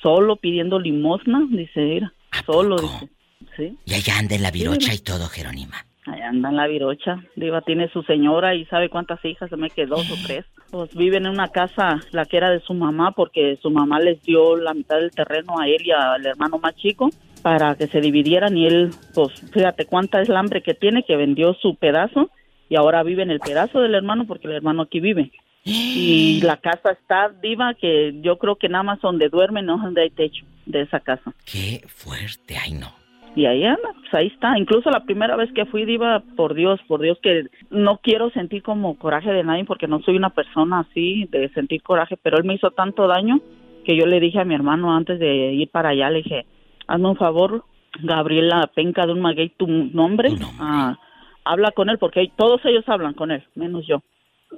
solo 0.03 0.37
pidiendo 0.37 0.81
limosna. 0.81 1.47
Dice, 1.51 1.81
mira, 1.81 2.13
solo, 2.45 2.77
dice. 2.77 3.09
Sí. 3.57 3.79
Y 3.85 3.95
allá 3.95 4.19
anda 4.19 4.35
en 4.35 4.43
la 4.43 4.51
virocha 4.51 4.93
y 4.93 4.99
todo, 4.99 5.29
Jerónima. 5.29 5.77
Allá 6.07 6.29
anda 6.29 6.51
en 6.51 6.57
la 6.57 6.67
virocha. 6.67 7.23
Diva 7.35 7.63
tiene 7.63 7.89
su 7.89 8.03
señora 8.03 8.55
y 8.55 8.67
sabe 8.67 8.91
cuántas 8.91 9.25
hijas, 9.25 9.49
se 9.49 9.57
me 9.57 9.71
que 9.71 9.87
dos 9.87 10.11
o 10.11 10.15
tres. 10.27 10.45
Pues 10.71 10.95
viven 10.95 11.27
en 11.27 11.33
una 11.33 11.49
casa, 11.49 12.01
la 12.11 12.27
que 12.27 12.37
era 12.37 12.51
de 12.51 12.61
su 12.61 12.75
mamá, 12.75 13.13
porque 13.13 13.59
su 13.63 13.71
mamá 13.71 14.01
les 14.01 14.23
dio 14.23 14.57
la 14.57 14.75
mitad 14.75 14.97
del 14.97 15.11
terreno 15.11 15.59
a 15.59 15.69
él 15.69 15.83
y 15.85 15.93
al 15.93 16.27
hermano 16.27 16.59
más 16.59 16.75
chico 16.77 17.11
para 17.43 17.75
que 17.75 17.87
se 17.89 18.01
dividieran 18.01 18.57
y 18.57 18.67
él, 18.67 18.91
pues 19.13 19.33
fíjate 19.53 19.85
cuánta 19.85 20.23
es 20.23 20.31
la 20.31 20.41
hambre 20.41 20.63
que 20.63 20.73
tiene, 20.73 21.05
que 21.05 21.15
vendió 21.15 21.53
su 21.53 21.75
pedazo 21.75 22.31
y 22.71 22.77
ahora 22.77 23.03
vive 23.03 23.23
en 23.23 23.31
el 23.31 23.39
pedazo 23.39 23.81
del 23.81 23.95
hermano 23.95 24.27
porque 24.27 24.49
el 24.49 24.55
hermano 24.55 24.83
aquí 24.83 24.99
vive. 24.99 25.31
Y 25.63 26.41
la 26.43 26.57
casa 26.57 26.93
está 26.93 27.29
diva 27.29 27.75
que 27.75 28.15
yo 28.23 28.39
creo 28.39 28.57
que 28.57 28.71
nada 28.71 28.85
más 28.85 29.01
donde 29.03 29.29
duermen 29.29 29.67
no 29.67 29.77
es 29.77 29.83
donde 29.83 30.03
hay 30.03 30.11
techo 30.11 30.45
de 30.65 30.83
esa 30.83 31.01
casa. 31.01 31.35
Qué 31.45 31.83
fuerte, 31.87 32.57
ay 32.57 32.73
no. 32.73 33.04
Y 33.37 33.47
ahí 33.47 33.65
anda, 33.65 33.93
pues 34.01 34.15
ahí 34.15 34.27
está. 34.29 34.57
Incluso 34.59 34.91
la 34.91 35.05
primera 35.05 35.37
vez 35.37 35.53
que 35.53 35.67
fui 35.67 35.85
diva, 35.85 36.23
por 36.37 36.55
Dios, 36.55 36.81
por 36.87 37.01
Dios 37.01 37.19
que 37.23 37.47
no 37.71 37.99
quiero 37.99 38.31
sentir 38.31 38.63
como 38.63 38.97
coraje 38.97 39.33
de 39.33 39.43
nadie 39.43 39.65
porque 39.65 39.89
no 39.89 40.01
soy 40.03 40.17
una 40.17 40.31
persona 40.31 40.81
así 40.81 41.27
de 41.31 41.49
sentir 41.51 41.83
coraje, 41.83 42.17
pero 42.23 42.39
él 42.39 42.45
me 42.45 42.55
hizo 42.55 42.71
tanto 42.71 43.09
daño 43.09 43.41
que 43.85 43.97
yo 43.97 44.07
le 44.07 44.21
dije 44.21 44.41
a 44.41 44.45
mi 44.45 44.55
hermano 44.55 44.95
antes 44.95 45.19
de 45.19 45.53
ir 45.53 45.69
para 45.69 45.91
allá, 45.91 46.11
le 46.11 46.23
dije, 46.23 46.47
hazme 46.87 47.09
un 47.09 47.17
favor, 47.17 47.65
Gabriela 48.03 48.71
Penca 48.75 49.05
de 49.07 49.13
un 49.13 49.21
maguey, 49.21 49.51
tu 49.51 49.67
nombre, 49.67 50.31
ah, 50.61 50.97
habla 51.45 51.71
con 51.73 51.91
él 51.91 51.99
porque 51.99 52.31
todos 52.37 52.65
ellos 52.65 52.89
hablan 52.89 53.15
con 53.15 53.31
él, 53.31 53.43
menos 53.55 53.87
yo. 53.87 54.03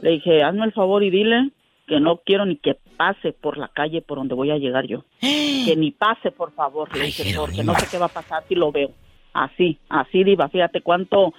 Le 0.02 0.10
dije, 0.10 0.42
hazme 0.42 0.66
el 0.66 0.72
favor 0.72 1.02
y 1.02 1.10
dile 1.10 1.50
que 1.86 2.00
no 2.00 2.18
quiero 2.24 2.44
ni 2.46 2.56
que 2.56 2.76
pase 2.96 3.32
por 3.32 3.58
la 3.58 3.68
calle 3.68 4.02
por 4.02 4.18
donde 4.18 4.34
voy 4.34 4.50
a 4.50 4.58
llegar 4.58 4.86
yo. 4.86 5.04
Que 5.66 5.74
ni 5.74 5.90
pase, 5.90 6.30
por 6.30 6.52
favor, 6.52 6.96
le 6.96 7.06
dije, 7.06 7.34
porque 7.36 7.64
no 7.64 7.74
sé 7.74 7.88
qué 7.90 7.98
va 7.98 8.06
a 8.06 8.08
pasar 8.08 8.44
si 8.48 8.54
lo 8.54 8.70
veo. 8.70 8.90
Así, 9.32 9.78
así, 9.88 10.22
Diva, 10.22 10.48
fíjate 10.48 10.80
cuánto, 10.80 11.34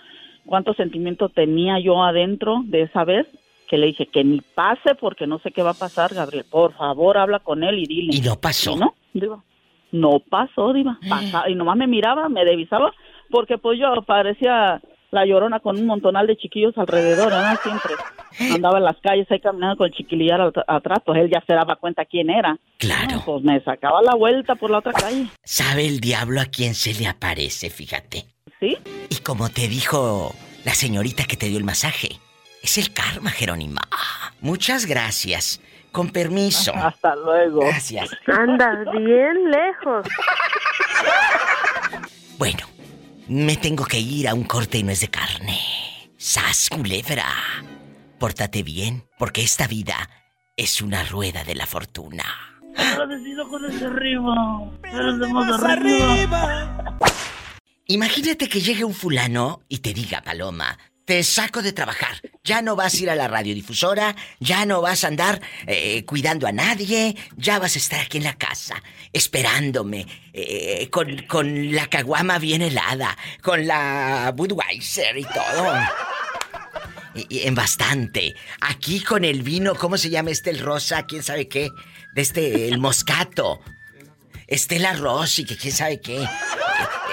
cuánto 0.45 0.73
sentimiento 0.73 1.29
tenía 1.29 1.79
yo 1.79 2.03
adentro 2.03 2.61
de 2.65 2.81
esa 2.83 3.05
vez 3.05 3.25
que 3.69 3.77
le 3.77 3.87
dije 3.87 4.05
que 4.07 4.23
ni 4.25 4.41
pase 4.41 4.95
porque 4.99 5.27
no 5.27 5.39
sé 5.39 5.51
qué 5.51 5.61
va 5.63 5.71
a 5.71 5.73
pasar, 5.79 6.13
Gabriel. 6.13 6.45
Por 6.49 6.73
favor, 6.73 7.17
habla 7.17 7.39
con 7.39 7.63
él 7.63 7.79
y 7.79 7.85
dile. 7.85 8.15
¿Y 8.17 8.19
no 8.21 8.35
pasó? 8.35 8.75
no, 8.75 8.93
Diva. 9.13 9.41
No 9.93 10.19
pasó, 10.29 10.73
Diva. 10.73 10.99
Pasa- 11.09 11.49
y 11.49 11.55
nomás 11.55 11.77
me 11.77 11.87
miraba, 11.87 12.27
me 12.27 12.43
devisaba, 12.43 12.93
porque 13.29 13.57
pues 13.57 13.79
yo 13.79 14.01
parecía 14.05 14.81
la 15.11 15.25
llorona 15.25 15.59
con 15.59 15.77
un 15.77 15.85
montonal 15.85 16.27
de 16.27 16.35
chiquillos 16.37 16.77
alrededor, 16.77 17.31
¿no? 17.31 17.55
Siempre 17.63 17.93
andaba 18.53 18.77
en 18.77 18.83
las 18.83 18.97
calles 19.01 19.25
ahí 19.31 19.39
caminando 19.39 19.77
con 19.77 19.87
el 19.87 19.93
chiquillar 19.93 20.41
at- 20.41 20.63
atrás, 20.67 20.99
pues 21.05 21.19
él 21.21 21.29
ya 21.33 21.41
se 21.47 21.53
daba 21.53 21.75
cuenta 21.77 22.05
quién 22.05 22.29
era. 22.29 22.57
Claro. 22.77 23.23
pues 23.25 23.43
me 23.43 23.59
sacaba 23.63 24.01
la 24.01 24.15
vuelta 24.15 24.55
por 24.55 24.69
la 24.69 24.79
otra 24.79 24.93
calle. 24.93 25.27
¿Sabe 25.43 25.87
el 25.87 25.99
diablo 25.99 26.41
a 26.41 26.45
quién 26.45 26.75
se 26.75 26.93
le 26.93 27.07
aparece, 27.07 27.69
fíjate? 27.69 28.25
¿Sí? 28.59 28.77
Y 29.09 29.15
como 29.17 29.49
te 29.49 29.67
dijo 29.67 30.33
la 30.65 30.73
señorita 30.73 31.23
que 31.25 31.37
te 31.37 31.47
dio 31.47 31.57
el 31.57 31.63
masaje, 31.63 32.09
es 32.61 32.77
el 32.77 32.91
karma, 32.93 33.29
Jerónima. 33.31 33.81
Muchas 34.41 34.85
gracias. 34.85 35.61
Con 35.91 36.09
permiso. 36.11 36.73
Hasta 36.75 37.15
luego. 37.15 37.61
Gracias. 37.61 38.09
Anda 38.27 38.83
bien 38.91 39.49
lejos. 39.49 40.05
Bueno, 42.37 42.59
me 43.29 43.57
tengo 43.57 43.85
que 43.85 43.99
ir 43.99 44.27
a 44.27 44.33
un 44.33 44.43
corte 44.43 44.77
y 44.77 44.83
no 44.83 44.91
es 44.91 45.01
de 45.01 45.09
carne. 45.09 45.59
Sas, 46.17 46.69
culebra. 46.69 47.25
Pórtate 48.19 48.63
bien, 48.63 49.05
porque 49.17 49.41
esta 49.41 49.67
vida 49.67 50.09
es 50.55 50.81
una 50.81 51.03
rueda 51.03 51.43
de 51.43 51.55
la 51.55 51.65
fortuna. 51.65 52.23
Agradecido 52.75 53.47
con 53.49 53.65
ese 53.65 53.85
arriba. 53.85 54.71
De 54.81 55.33
más 55.33 55.63
arriba. 55.63 56.97
Imagínate 57.87 58.49
que 58.49 58.59
llegue 58.59 58.83
un 58.83 58.93
fulano 58.93 59.61
y 59.69 59.79
te 59.79 59.93
diga, 59.93 60.21
Paloma, 60.21 60.77
te 61.07 61.23
saco 61.23 61.61
de 61.61 61.71
trabajar. 61.71 62.21
Ya 62.43 62.61
no 62.61 62.75
vas 62.75 62.93
a 62.93 62.97
ir 62.97 63.09
a 63.09 63.15
la 63.15 63.29
radiodifusora, 63.29 64.13
ya 64.41 64.65
no 64.65 64.81
vas 64.81 65.05
a 65.05 65.07
andar 65.07 65.41
eh, 65.65 66.03
cuidando 66.03 66.47
a 66.47 66.51
nadie, 66.51 67.15
ya 67.37 67.59
vas 67.59 67.75
a 67.75 67.79
estar 67.79 68.01
aquí 68.01 68.17
en 68.17 68.25
la 68.25 68.37
casa, 68.37 68.83
esperándome, 69.13 70.05
eh, 70.33 70.89
con, 70.91 71.23
con 71.23 71.73
la 71.73 71.87
caguama 71.87 72.39
bien 72.39 72.61
helada, 72.61 73.17
con 73.41 73.65
la 73.65 74.33
Budweiser 74.35 75.17
y 75.17 75.23
todo. 75.23 75.73
En 77.29 77.55
bastante. 77.55 78.35
Aquí 78.59 78.99
con 78.99 79.23
el 79.23 79.43
vino, 79.43 79.75
¿cómo 79.75 79.97
se 79.97 80.09
llama 80.09 80.31
este 80.31 80.49
el 80.49 80.59
rosa? 80.59 81.05
¿Quién 81.05 81.23
sabe 81.23 81.47
qué? 81.47 81.69
De 82.15 82.21
este, 82.21 82.67
el 82.67 82.79
moscato. 82.79 83.61
Estela 84.45 84.93
Ross 84.93 85.39
y 85.39 85.45
que 85.45 85.57
quién 85.57 85.73
sabe 85.73 85.99
qué. 86.01 86.25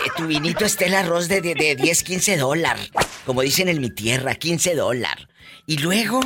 Eh, 0.04 0.10
tu 0.16 0.26
vinito 0.26 0.64
Estela 0.64 1.02
Ross 1.02 1.28
de, 1.28 1.40
de, 1.40 1.54
de 1.54 1.76
10, 1.76 2.02
15 2.02 2.36
dólares. 2.36 2.90
Como 3.24 3.42
dicen 3.42 3.68
en 3.68 3.80
mi 3.80 3.90
tierra, 3.90 4.34
15 4.34 4.74
dólares. 4.74 5.26
Y 5.66 5.78
luego, 5.78 6.20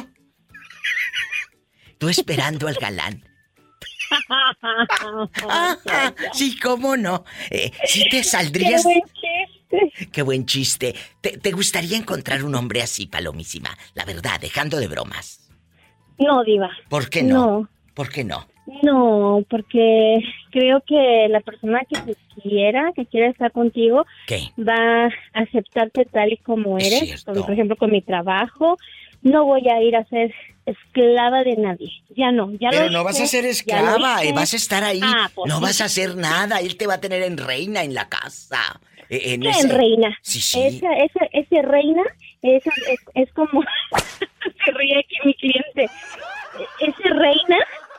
tú 1.98 2.08
esperando 2.08 2.68
al 2.68 2.74
galán. 2.74 3.24
Ah, 5.50 6.14
sí, 6.32 6.58
cómo 6.58 6.96
no. 6.96 7.24
Eh, 7.50 7.70
sí 7.84 8.04
te 8.10 8.24
saldrías. 8.24 8.82
Qué 8.82 8.88
buen 8.88 9.02
chiste. 9.12 10.08
Qué 10.10 10.22
buen 10.22 10.46
chiste. 10.46 10.94
¿Te, 11.20 11.36
te 11.36 11.52
gustaría 11.52 11.98
encontrar 11.98 12.42
un 12.42 12.54
hombre 12.54 12.80
así, 12.80 13.06
palomísima? 13.06 13.76
La 13.94 14.06
verdad, 14.06 14.40
dejando 14.40 14.78
de 14.78 14.88
bromas. 14.88 15.50
No, 16.18 16.42
Diva. 16.42 16.70
¿Por 16.88 17.10
qué 17.10 17.22
no? 17.22 17.34
No. 17.60 17.70
¿Por 17.94 18.08
qué 18.08 18.24
no? 18.24 18.48
No, 18.82 19.44
porque 19.48 20.18
creo 20.50 20.82
que 20.86 21.26
la 21.30 21.40
persona 21.40 21.80
que 21.88 21.96
te 21.96 22.16
quiera, 22.42 22.92
que 22.94 23.06
quiera 23.06 23.28
estar 23.28 23.50
contigo, 23.52 24.04
¿Qué? 24.26 24.50
va 24.58 25.06
a 25.06 25.10
aceptarte 25.40 26.04
tal 26.04 26.32
y 26.32 26.36
como 26.36 26.78
Es 26.78 26.92
eres. 26.92 27.24
Como, 27.24 27.42
por 27.44 27.52
ejemplo, 27.54 27.76
con 27.76 27.90
mi 27.90 28.02
trabajo, 28.02 28.76
no 29.22 29.44
voy 29.46 29.66
a 29.68 29.80
ir 29.82 29.96
a 29.96 30.04
ser 30.04 30.34
esclava 30.66 31.44
de 31.44 31.56
nadie. 31.56 31.90
Ya 32.14 32.30
no, 32.30 32.52
ya 32.60 32.68
Pero 32.70 32.84
lo 32.86 32.98
no 32.98 33.04
vas 33.04 33.18
a 33.20 33.26
ser 33.26 33.46
esclava, 33.46 34.16
hice. 34.22 34.28
eh, 34.28 34.32
vas 34.34 34.52
a 34.52 34.56
estar 34.56 34.84
ahí. 34.84 35.00
Ah, 35.02 35.30
pues 35.34 35.48
no 35.52 35.60
vas 35.60 35.80
a 35.80 35.86
hacer 35.86 36.14
nada, 36.16 36.60
él 36.60 36.76
te 36.76 36.86
va 36.86 36.94
a 36.94 37.00
tener 37.00 37.22
en 37.22 37.38
reina 37.38 37.82
en 37.84 37.94
la 37.94 38.08
casa. 38.10 38.80
Eh, 39.08 39.32
En 39.34 39.40
¿Qué 39.40 39.48
ese- 39.48 39.60
en 39.62 39.70
reina? 39.70 40.18
Sí, 40.20 40.40
sí. 40.40 40.60
Esa, 40.60 40.92
esa, 40.92 41.24
ese 41.32 41.62
reina, 41.62 42.02
esa, 42.42 42.70
es, 42.92 43.00
es 43.14 43.32
como... 43.32 43.62
se 44.64 44.72
ríe 44.72 44.98
aquí 44.98 45.16
mi 45.24 45.34
cliente. 45.34 45.84
E- 45.84 46.86
Ese 46.90 47.08
reina 47.14 47.56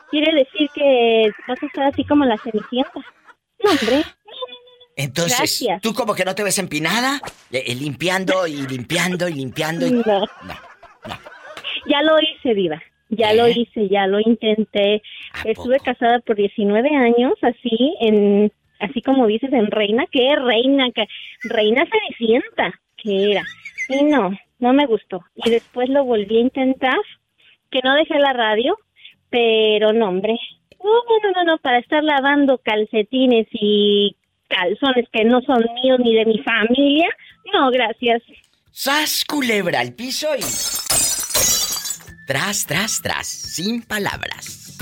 quiere 0.09 0.33
decir 0.33 0.69
que 0.73 1.31
vas 1.47 1.61
a 1.61 1.65
estar 1.65 1.87
así 1.87 2.03
como 2.03 2.25
la 2.25 2.37
cenicienta. 2.37 2.99
No, 3.63 3.71
hombre. 3.71 4.03
Entonces, 4.95 5.37
Gracias. 5.37 5.81
¿tú 5.81 5.93
como 5.93 6.13
que 6.13 6.25
no 6.25 6.35
te 6.35 6.43
ves 6.43 6.57
empinada? 6.57 7.21
Eh, 7.51 7.63
eh, 7.67 7.75
limpiando 7.75 8.45
y 8.47 8.67
limpiando 8.67 9.29
y 9.29 9.33
limpiando 9.33 9.87
y... 9.87 9.91
No. 9.91 10.25
Ya 11.85 12.01
lo 12.01 12.17
hice, 12.19 12.53
Diva. 12.53 12.81
Ya 13.09 13.33
lo 13.33 13.47
hice, 13.47 13.87
ya 13.89 14.05
lo 14.07 14.19
intenté. 14.19 15.01
Estuve 15.43 15.79
casada 15.79 16.19
por 16.19 16.35
19 16.35 16.89
años, 16.95 17.33
así, 17.41 17.95
en, 18.01 18.51
así 18.79 19.01
como 19.01 19.25
dices, 19.25 19.51
en 19.51 19.67
reina. 19.67 20.05
¿Qué 20.11 20.35
reina? 20.35 20.91
¿Qué? 20.93 21.07
Reina 21.43 21.85
cenicienta. 21.89 22.73
¿Qué 22.97 23.31
era? 23.31 23.43
Y 23.87 24.03
no, 24.03 24.37
no 24.59 24.73
me 24.73 24.85
gustó. 24.85 25.23
Y 25.35 25.49
después 25.49 25.89
lo 25.89 26.03
volví 26.03 26.37
a 26.37 26.41
intentar, 26.41 26.97
que 27.71 27.79
no 27.83 27.95
dejé 27.95 28.19
la 28.19 28.33
radio, 28.33 28.77
pero 29.29 29.93
no, 29.93 30.09
hombre. 30.09 30.37
No, 30.83 30.91
no, 30.91 31.31
no, 31.31 31.43
no, 31.43 31.57
para 31.59 31.79
estar 31.79 32.03
lavando 32.03 32.57
calcetines 32.59 33.47
y 33.51 34.15
calzones 34.47 35.07
que 35.11 35.23
no 35.25 35.41
son 35.41 35.63
míos 35.81 35.99
ni 36.03 36.15
de 36.15 36.25
mi 36.25 36.39
familia. 36.39 37.09
No, 37.53 37.69
gracias. 37.71 38.21
¡Sas, 38.71 39.25
culebra 39.25 39.79
al 39.79 39.93
piso 39.93 40.27
y... 40.37 40.41
Tras, 42.27 42.65
tras, 42.67 43.01
tras, 43.01 43.27
sin 43.27 43.81
palabras. 43.81 44.77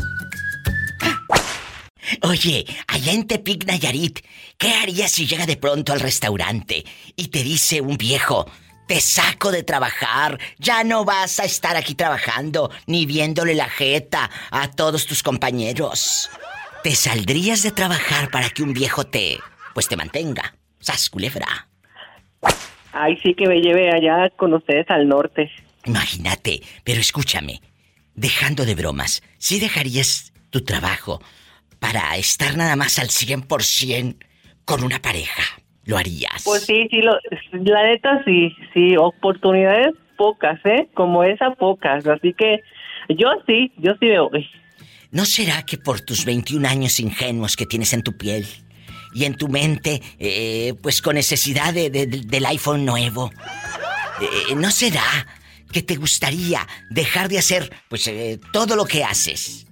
Oye, 2.22 2.66
allá 2.88 3.12
en 3.14 3.28
Tepic, 3.28 3.66
Nayarit, 3.66 4.20
¿qué 4.58 4.74
harías 4.74 5.12
si 5.12 5.26
llega 5.28 5.46
de 5.46 5.58
pronto 5.58 5.94
al 5.94 6.00
restaurante 6.00 6.84
y 7.16 7.28
te 7.30 7.44
dice 7.44 7.82
un 7.82 7.98
viejo, 7.98 8.46
te 8.88 9.02
saco 9.02 9.52
de 9.52 9.64
trabajar, 9.64 10.40
ya 10.58 10.84
no 10.84 11.06
vas 11.06 11.40
a 11.40 11.46
estar 11.46 11.76
aquí 11.76 11.94
trabajando 11.94 12.72
ni 12.88 13.06
viéndole 13.06 13.54
la 13.54 13.70
jeta 13.70 14.30
a 14.50 14.72
todos 14.72 15.06
tus 15.06 15.22
compañeros? 15.22 16.30
¿Te 16.84 16.96
saldrías 16.96 17.64
de 17.64 17.72
trabajar 17.72 18.32
para 18.32 18.50
que 18.50 18.64
un 18.64 18.74
viejo 18.74 19.04
te, 19.04 19.38
pues 19.74 19.88
te 19.88 19.98
mantenga? 19.98 20.56
¡Sas, 20.80 21.10
culebra! 21.10 21.68
Ay, 22.94 23.18
sí 23.22 23.36
que 23.36 23.48
me 23.48 23.60
lleve 23.60 23.92
allá 23.92 24.30
con 24.36 24.54
ustedes 24.54 24.90
al 24.90 25.08
norte. 25.08 25.52
Imagínate, 25.86 26.62
pero 26.84 27.00
escúchame, 27.00 27.62
dejando 28.16 28.66
de 28.66 28.76
bromas, 28.76 29.22
¿sí 29.38 29.60
dejarías 29.60 30.34
tu 30.50 30.64
trabajo 30.64 31.22
para 31.80 32.16
estar 32.18 32.58
nada 32.58 32.76
más 32.76 33.00
al 33.00 33.10
100% 33.10 34.18
con 34.66 34.84
una 34.84 35.02
pareja? 35.02 35.44
¿Lo 35.88 35.98
harías? 35.98 36.44
Pues 36.46 36.64
sí, 36.66 36.88
sí, 36.92 37.02
lo, 37.02 37.14
la 37.52 37.84
neta 37.84 38.22
sí, 38.26 38.54
sí, 38.74 38.96
oportunidades 38.98 39.96
pocas, 40.18 40.60
¿eh? 40.66 40.88
Como 40.94 41.24
esa 41.24 41.52
pocas, 41.56 42.06
así 42.08 42.34
que 42.34 42.62
yo 43.10 43.30
sí, 43.48 43.72
yo 43.78 43.94
sí 44.00 44.08
veo. 44.08 44.30
uy, 44.34 44.48
¿No 45.12 45.24
será 45.26 45.64
que 45.64 45.78
por 45.78 46.02
tus 46.02 46.26
21 46.26 46.68
años 46.68 47.00
ingenuos 47.00 47.56
que 47.56 47.66
tienes 47.66 47.94
en 47.94 48.04
tu 48.04 48.18
piel 48.18 48.46
y 49.14 49.24
en 49.26 49.36
tu 49.36 49.48
mente, 49.48 50.02
eh, 50.20 50.74
pues 50.84 51.02
con 51.02 51.16
necesidad 51.16 51.74
de- 51.74 51.90
de- 51.90 52.06
de- 52.08 52.22
del 52.22 52.46
iPhone 52.48 52.84
nuevo, 52.86 53.32
eh, 54.22 54.56
¿no 54.56 54.70
será 54.72 55.04
que 55.72 55.82
te 55.82 55.96
gustaría 55.96 56.68
dejar 56.90 57.30
de 57.30 57.38
hacer 57.40 57.72
pues 57.88 58.08
eh, 58.08 58.40
todo 58.52 58.76
lo 58.76 58.86
que 58.86 59.04
haces? 59.06 59.67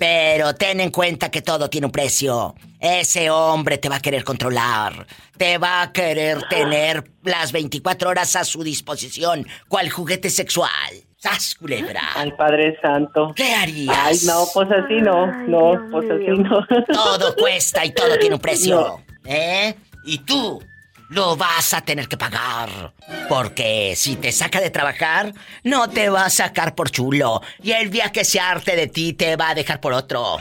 Pero 0.00 0.54
ten 0.54 0.80
en 0.80 0.90
cuenta 0.90 1.30
que 1.30 1.42
todo 1.42 1.68
tiene 1.68 1.84
un 1.86 1.92
precio. 1.92 2.54
Ese 2.80 3.28
hombre 3.28 3.76
te 3.76 3.90
va 3.90 3.96
a 3.96 4.00
querer 4.00 4.24
controlar. 4.24 5.06
Te 5.36 5.58
va 5.58 5.82
a 5.82 5.92
querer 5.92 6.42
tener 6.48 7.04
las 7.22 7.52
24 7.52 8.08
horas 8.08 8.34
a 8.34 8.44
su 8.44 8.64
disposición. 8.64 9.46
cual 9.68 9.90
juguete 9.90 10.30
sexual. 10.30 10.70
¡Sas, 11.18 11.54
culebra! 11.54 12.00
Al 12.14 12.34
Padre 12.34 12.78
Santo. 12.80 13.34
¿Qué 13.36 13.52
harías? 13.54 13.94
Ay, 13.94 14.18
no, 14.24 14.46
pues 14.54 14.68
así 14.70 15.02
no. 15.02 15.26
no, 15.46 15.90
pues 15.90 16.10
así 16.10 16.28
no. 16.28 16.66
Todo 16.94 17.36
cuesta 17.36 17.84
y 17.84 17.92
todo 17.92 18.18
tiene 18.18 18.36
un 18.36 18.40
precio. 18.48 18.80
No. 18.80 19.04
¿Eh? 19.26 19.74
Y 20.06 20.16
tú 20.20 20.62
lo 21.10 21.36
vas 21.36 21.74
a 21.74 21.82
tener 21.82 22.08
que 22.08 22.16
pagar. 22.16 22.92
Porque 23.28 23.94
si 23.96 24.16
te 24.16 24.32
saca 24.32 24.60
de 24.60 24.70
trabajar, 24.70 25.32
no 25.64 25.88
te 25.90 26.08
va 26.08 26.24
a 26.24 26.30
sacar 26.30 26.74
por 26.74 26.90
chulo. 26.90 27.42
Y 27.62 27.72
el 27.72 27.90
día 27.90 28.10
que 28.10 28.24
se 28.24 28.40
arte 28.40 28.74
de 28.76 28.86
ti, 28.86 29.12
te 29.12 29.36
va 29.36 29.50
a 29.50 29.54
dejar 29.54 29.80
por 29.80 29.92
otro. 29.92 30.38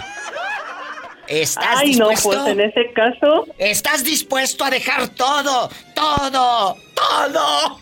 ¿Estás 1.27 1.79
Ay, 1.79 1.95
no, 1.95 2.09
dispuesto? 2.09 2.43
pues 2.43 2.53
en 2.53 2.61
ese 2.61 2.93
caso. 2.93 3.45
¿Estás 3.57 4.03
dispuesto 4.03 4.63
a 4.63 4.69
dejar 4.69 5.09
todo, 5.09 5.69
todo, 5.93 6.75
todo? 6.95 7.79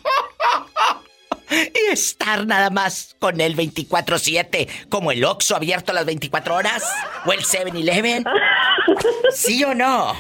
y 1.49 1.91
estar 1.91 2.45
nada 2.45 2.69
más 2.69 3.15
con 3.19 3.39
él 3.39 3.55
24-7, 3.55 4.89
como 4.89 5.11
el 5.13 5.23
Oxxo 5.23 5.55
abierto 5.55 5.91
a 5.91 5.95
las 5.95 6.05
24 6.05 6.55
horas, 6.55 6.83
o 7.25 7.31
el 7.31 7.43
7-Eleven. 7.45 8.25
¿Sí 9.33 9.63
o 9.63 9.73
no? 9.73 10.13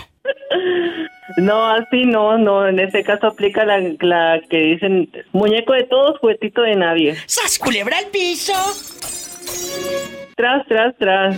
No, 1.37 1.67
así 1.67 2.05
no, 2.05 2.37
no. 2.37 2.67
En 2.67 2.79
ese 2.79 3.03
caso 3.03 3.27
aplica 3.27 3.65
la, 3.65 3.79
la 3.99 4.41
que 4.49 4.57
dicen 4.57 5.09
muñeco 5.33 5.73
de 5.73 5.83
todos, 5.83 6.17
juguetito 6.19 6.61
de 6.61 6.75
nadie. 6.75 7.15
¡Sas 7.25 7.59
culebra 7.59 7.97
al 7.97 8.05
piso! 8.07 8.53
Tras, 10.35 10.65
tras, 10.67 10.95
tras. 10.97 11.37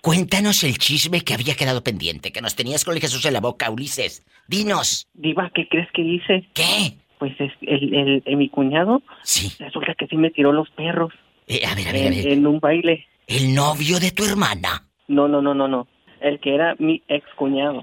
Cuéntanos 0.00 0.64
el 0.64 0.78
chisme 0.78 1.20
que 1.20 1.32
había 1.34 1.54
quedado 1.54 1.84
pendiente, 1.84 2.32
que 2.32 2.40
nos 2.40 2.56
tenías 2.56 2.84
con 2.84 2.94
el 2.94 3.00
Jesús 3.00 3.24
en 3.24 3.34
la 3.34 3.40
boca, 3.40 3.70
Ulises. 3.70 4.24
Dinos. 4.48 5.06
Diva, 5.14 5.50
¿qué 5.54 5.68
crees 5.68 5.88
que 5.94 6.02
hice? 6.02 6.48
¿Qué? 6.54 6.96
Pues 7.20 7.32
es 7.38 7.52
el, 7.60 7.94
el, 7.94 8.22
el- 8.26 8.36
mi 8.36 8.48
cuñado. 8.48 9.00
Sí. 9.22 9.52
Resulta 9.60 9.94
que 9.96 10.08
sí 10.08 10.16
me 10.16 10.30
tiró 10.30 10.52
los 10.52 10.68
perros. 10.70 11.12
Eh, 11.46 11.64
a 11.64 11.74
ver, 11.76 11.88
a 11.88 11.92
ver, 11.92 12.02
a 12.02 12.06
en, 12.08 12.14
ver. 12.16 12.28
en 12.32 12.46
un 12.48 12.58
baile. 12.58 13.06
El 13.28 13.54
novio 13.54 14.00
de 14.00 14.10
tu 14.10 14.24
hermana. 14.24 14.88
No, 15.06 15.28
no, 15.28 15.40
no, 15.40 15.54
no, 15.54 15.68
no. 15.68 15.86
El 16.22 16.40
que 16.40 16.54
era 16.54 16.74
mi 16.78 17.02
ex 17.08 17.24
cuñado. 17.36 17.82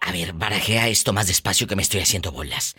A 0.00 0.12
ver, 0.12 0.32
barajea 0.32 0.88
esto 0.88 1.12
más 1.12 1.26
despacio 1.26 1.66
que 1.66 1.76
me 1.76 1.82
estoy 1.82 2.00
haciendo 2.00 2.32
bolas. 2.32 2.76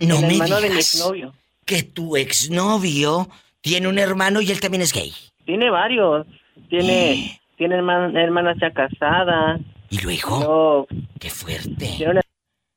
No 0.00 0.16
el 0.16 0.26
me 0.26 0.32
hermano 0.34 0.56
de 0.56 0.62
mi 0.62 0.68
digas 0.70 0.94
exnovio. 0.94 1.34
que 1.64 1.82
tu 1.82 2.16
exnovio 2.16 3.28
tiene 3.60 3.88
un 3.88 3.98
hermano 3.98 4.40
y 4.40 4.50
él 4.50 4.60
también 4.60 4.82
es 4.82 4.92
gay. 4.92 5.12
Tiene 5.46 5.70
varios. 5.70 6.26
Tiene, 6.68 7.40
tiene 7.56 7.76
herman- 7.76 8.16
hermana 8.16 8.54
ya 8.60 8.70
casada. 8.72 9.58
¿Y 9.90 9.98
luego? 10.00 10.86
Qué 11.20 11.30
fuerte. 11.30 11.94
Tiene 11.96 12.10
una- 12.12 12.22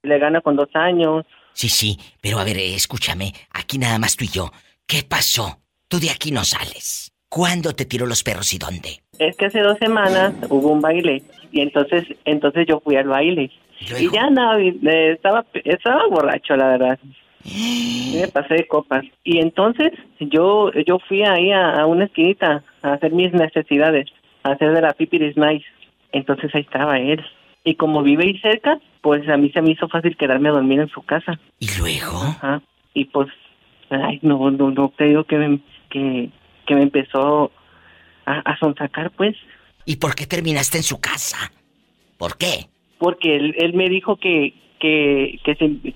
le 0.03 0.20
gana 0.20 0.41
con 0.41 0.55
dos 0.55 0.70
años. 0.74 1.26
Sí, 1.53 1.70
sí, 1.70 1.97
pero 2.22 2.39
a 2.39 2.43
ver, 2.43 2.58
eh, 2.58 2.76
escúchame, 2.76 3.34
aquí 3.51 3.78
nada 3.80 3.97
más 3.97 4.16
tú 4.16 4.26
y 4.26 4.30
yo. 4.30 4.51
¿Qué 4.86 5.03
pasó? 5.03 5.60
Tú 5.88 5.99
de 5.99 6.12
aquí 6.12 6.32
no 6.32 6.43
sales. 6.45 7.12
¿Cuándo 7.30 7.74
te 7.74 7.86
tiró 7.86 8.05
los 8.05 8.24
perros 8.24 8.53
y 8.53 8.58
dónde? 8.58 9.01
Es 9.20 9.36
que 9.36 9.47
hace 9.47 9.60
dos 9.60 9.78
semanas 9.80 10.34
hubo 10.49 10.70
un 10.70 10.80
baile 10.82 11.24
y 11.52 11.62
entonces 11.62 12.06
entonces 12.26 12.66
yo 12.68 12.80
fui 12.80 12.95
al 12.95 13.08
baile. 13.08 13.52
Y 14.00 14.12
ya 14.12 14.30
no 14.30 14.58
eh, 14.58 15.12
estaba 15.12 15.45
estaba 15.64 16.08
borracho 16.08 16.56
la 16.56 16.70
verdad. 16.70 17.00
Y 17.43 18.18
me 18.22 18.28
pasé 18.28 18.56
de 18.56 18.68
copas. 18.68 19.06
Y 19.24 19.39
entonces 19.39 19.91
yo 20.20 20.72
yo 20.86 21.00
fui 21.08 21.24
ahí 21.24 21.52
a, 21.52 21.82
a 21.82 21.86
una 21.86 22.06
esquinita 22.06 22.64
a 22.82 22.93
hacer 22.93 23.12
mis 23.12 23.32
necesidades 23.34 24.08
a 24.43 24.52
hacer 24.52 24.74
de 24.74 24.82
la 24.82 24.93
pipiris 24.93 25.38
nice 25.38 25.66
entonces 26.12 26.54
ahí 26.56 26.62
estaba 26.62 27.00
él. 27.00 27.24
Y 27.64 27.76
como 27.76 28.02
vive 28.02 28.24
ahí 28.26 28.38
cerca 28.39 28.80
pues 29.02 29.28
a 29.30 29.38
mí 29.38 29.50
se 29.52 29.62
me 29.62 29.72
hizo 29.72 29.88
fácil 29.88 30.18
quedarme 30.18 30.50
a 30.50 30.54
dormir 30.54 30.80
en 30.80 30.89
su 30.89 31.02
casa. 31.04 31.39
Y 31.60 31.68
luego 31.80 32.18
Ajá. 32.24 32.62
y 32.93 33.06
pues 33.06 33.30
ay 33.89 34.20
no 34.22 34.50
no 34.52 34.72
no 34.72 34.91
te 34.98 35.06
digo 35.06 35.24
que 35.26 35.38
me, 35.38 35.60
que 35.89 36.30
que 36.66 36.76
me 36.76 36.82
empezó 36.82 37.52
a, 38.26 38.39
a 38.39 38.58
sonsacar 38.58 39.12
pues 39.12 39.36
¿Y 39.88 39.96
por 39.96 40.14
qué 40.14 40.28
terminaste 40.28 40.78
en 40.78 40.84
su 40.84 41.00
casa? 41.00 41.52
¿Por 42.18 42.38
qué? 42.38 42.68
porque 43.00 43.36
él, 43.36 43.54
él 43.58 43.74
me 43.74 43.90
dijo 43.90 44.18
que 44.18 44.54
que 44.80 45.40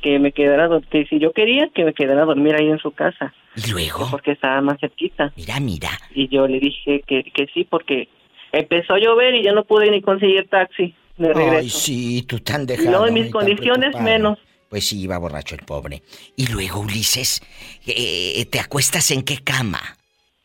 que, 0.02 0.20
me 0.20 0.32
quedara 0.32 0.70
que 0.92 1.06
si 1.06 1.20
yo 1.20 1.34
quería 1.34 1.70
que 1.74 1.84
me 1.84 1.94
quedara 1.94 2.24
a 2.24 2.26
dormir 2.26 2.56
ahí 2.56 2.68
en 2.68 2.80
su 2.80 2.92
casa 2.92 3.34
¿Y 3.56 3.70
luego? 3.72 4.08
porque 4.10 4.32
estaba 4.32 4.62
más 4.62 4.80
cerquita 4.80 5.34
Mira, 5.36 5.60
mira. 5.60 5.90
y 6.16 6.28
yo 6.30 6.48
le 6.48 6.60
dije 6.60 7.02
que, 7.08 7.24
que 7.24 7.48
sí 7.54 7.66
porque 7.70 8.08
empezó 8.52 8.94
a 8.94 9.00
llover 9.00 9.36
y 9.36 9.44
ya 9.44 9.52
no 9.52 9.66
pude 9.66 9.90
ni 9.92 10.02
conseguir 10.02 10.48
taxi 10.48 10.94
de 11.18 11.34
regreso 11.34 11.58
Ay, 11.58 11.70
sí, 11.70 12.24
tú 12.28 12.40
tan 12.40 12.66
dejado. 12.68 12.90
luego 12.90 13.08
en 13.08 13.14
mis 13.16 13.32
condiciones 13.32 14.00
menos 14.00 14.38
Pues 14.70 14.88
sí, 14.88 15.02
iba 15.02 15.18
borracho 15.18 15.56
el 15.56 15.66
pobre. 15.66 16.02
Y 16.38 16.48
luego, 16.48 16.80
Ulises, 16.80 17.42
eh, 17.86 18.46
¿te 18.46 18.60
acuestas 18.60 19.12
en 19.12 19.24
qué 19.24 19.40
cama? 19.44 19.82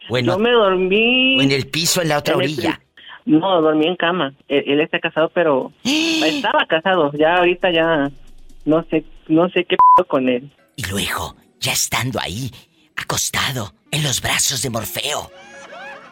Bueno, 0.09 0.33
yo 0.33 0.39
me 0.39 0.51
dormí 0.53 1.39
o 1.39 1.43
en 1.43 1.53
el 1.53 1.69
piso, 1.69 2.03
en 2.03 2.09
la 2.09 2.19
otra 2.19 2.35
en 2.35 2.41
orilla. 2.41 2.81
No 3.27 3.61
dormí 3.61 3.87
en 3.87 3.97
cama 3.97 4.33
él, 4.49 4.65
él 4.67 4.81
está 4.81 4.99
casado 4.99 5.29
pero 5.35 5.73
estaba 5.85 6.65
casado 6.67 7.13
ya 7.13 7.37
ahorita 7.37 7.71
ya 7.71 8.11
no 8.65 8.83
sé 8.85 9.05
no 9.29 9.49
sé 9.51 9.65
qué 9.65 9.77
p 9.97 10.05
con 10.05 10.29
él 10.29 10.51
Y 10.77 10.85
luego, 10.91 11.35
ya 11.59 11.73
estando 11.73 12.21
ahí, 12.21 12.51
acostado, 12.97 13.73
en 13.91 14.03
los 14.03 14.21
brazos 14.21 14.63
de 14.63 14.69
Morfeo. 14.69 15.31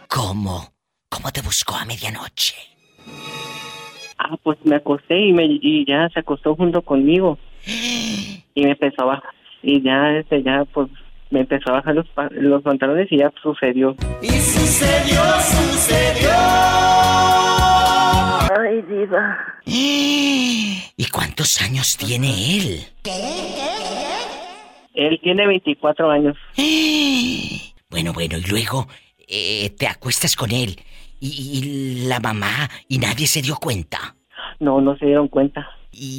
¿Cómo? 0.08 0.72
¿Cómo 1.10 1.30
te 1.30 1.42
buscó 1.42 1.74
a 1.74 1.84
medianoche? 1.84 2.56
Ah, 4.16 4.36
pues 4.42 4.58
me 4.64 4.76
acosté 4.76 5.20
y, 5.20 5.32
me, 5.34 5.44
y 5.44 5.84
ya 5.86 6.08
se 6.08 6.20
acostó 6.20 6.56
junto 6.56 6.82
conmigo. 6.82 7.38
Y 8.56 8.62
me 8.62 8.70
empezó 8.70 9.02
a 9.02 9.06
bajar. 9.06 9.34
Y 9.64 9.82
ya, 9.82 10.16
este, 10.16 10.40
ya, 10.44 10.64
pues, 10.72 10.88
me 11.30 11.40
empezó 11.40 11.70
a 11.70 11.74
bajar 11.74 11.94
los, 11.94 12.08
pa- 12.08 12.28
los 12.30 12.62
pantalones 12.62 13.10
y 13.10 13.18
ya 13.18 13.32
sucedió. 13.42 13.96
Y 14.22 14.28
sucedió, 14.28 15.20
sucedió. 15.40 16.30
Ay, 18.58 18.82
diva. 18.88 19.36
¿Y 20.96 21.06
cuántos 21.12 21.60
años 21.62 21.96
tiene 21.96 22.56
él? 22.56 22.80
Él 24.94 25.18
tiene 25.22 25.46
24 25.46 26.10
años. 26.10 26.36
Bueno, 27.90 28.12
bueno, 28.12 28.36
y 28.36 28.42
luego 28.50 28.88
eh, 29.28 29.70
te 29.78 29.86
acuestas 29.86 30.34
con 30.34 30.50
él 30.50 30.80
y, 31.20 31.28
y 31.28 32.06
la 32.08 32.18
mamá 32.18 32.68
y 32.88 32.98
nadie 32.98 33.28
se 33.28 33.40
dio 33.40 33.54
cuenta. 33.54 34.16
No, 34.58 34.80
no 34.80 34.96
se 34.96 35.06
dieron 35.06 35.28
cuenta. 35.28 35.64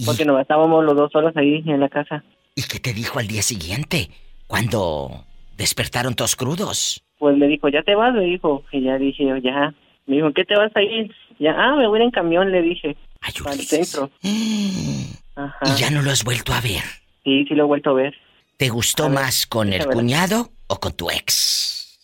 Porque 0.06 0.24
nos 0.24 0.39
estábamos 0.39 0.86
los 0.86 0.95
dos 0.95 1.12
solos 1.12 1.36
ahí 1.36 1.62
en 1.68 1.82
la 1.82 1.89
casa. 1.89 2.24
¿Y 2.56 2.62
qué 2.64 2.80
te 2.80 2.93
dijo 2.93 3.20
al 3.20 3.28
día 3.28 3.41
siguiente? 3.41 4.10
Cuando 4.47 5.25
despertaron 5.57 6.15
todos 6.15 6.35
crudos. 6.35 7.03
Pues 7.17 7.37
me 7.37 7.47
dijo, 7.47 7.69
¿ya 7.69 7.81
te 7.83 7.95
vas? 7.95 8.13
Me 8.13 8.25
dijo. 8.25 8.63
Y 8.71 8.81
ya 8.81 8.97
dije, 8.97 9.25
ya. 9.41 9.73
Me 10.05 10.17
dijo, 10.17 10.31
¿qué 10.33 10.45
te 10.45 10.55
vas 10.55 10.71
a 10.75 10.81
ir? 10.81 11.11
Ya, 11.39 11.55
ah, 11.57 11.75
me 11.75 11.87
voy 11.87 11.99
a 11.99 12.01
ir 12.01 12.05
en 12.05 12.11
camión, 12.11 12.51
le 12.51 12.61
dije. 12.61 12.95
Al 13.21 13.59
centro. 13.59 14.11
Ajá. 15.35 15.59
Y 15.65 15.79
ya 15.79 15.89
no 15.89 16.01
lo 16.01 16.11
has 16.11 16.23
vuelto 16.23 16.53
a 16.53 16.61
ver. 16.61 16.83
Sí, 17.23 17.45
sí 17.47 17.55
lo 17.55 17.63
he 17.63 17.67
vuelto 17.67 17.89
a 17.89 17.93
ver. 17.93 18.13
¿Te 18.57 18.69
gustó 18.69 19.09
más 19.09 19.45
con 19.47 19.73
el 19.73 19.85
cuñado 19.85 20.49
o 20.67 20.79
con 20.79 20.93
tu 20.93 21.09
ex? 21.09 21.99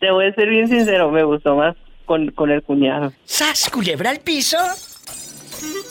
Te 0.00 0.10
voy 0.10 0.26
a 0.26 0.34
ser 0.34 0.48
bien 0.48 0.66
sincero, 0.66 1.10
me 1.12 1.22
gustó 1.22 1.54
más 1.54 1.76
con, 2.04 2.32
con 2.32 2.50
el 2.50 2.62
cuñado. 2.62 3.12
¿Sas, 3.24 3.70
culebra 3.70 4.10
al 4.10 4.18
piso? 4.18 4.58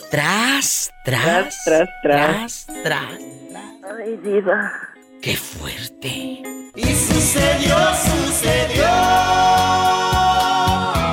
Tras, 0.09 0.91
tras, 1.05 1.63
tras, 1.63 1.89
tras. 2.03 2.65
tras, 2.65 2.83
tras. 2.83 3.19
Ay, 3.97 4.17
diva. 4.23 4.90
¡Qué 5.21 5.35
fuerte! 5.35 6.41
Y 6.75 6.81
sucedió, 6.83 7.75
sucedió. 7.93 8.85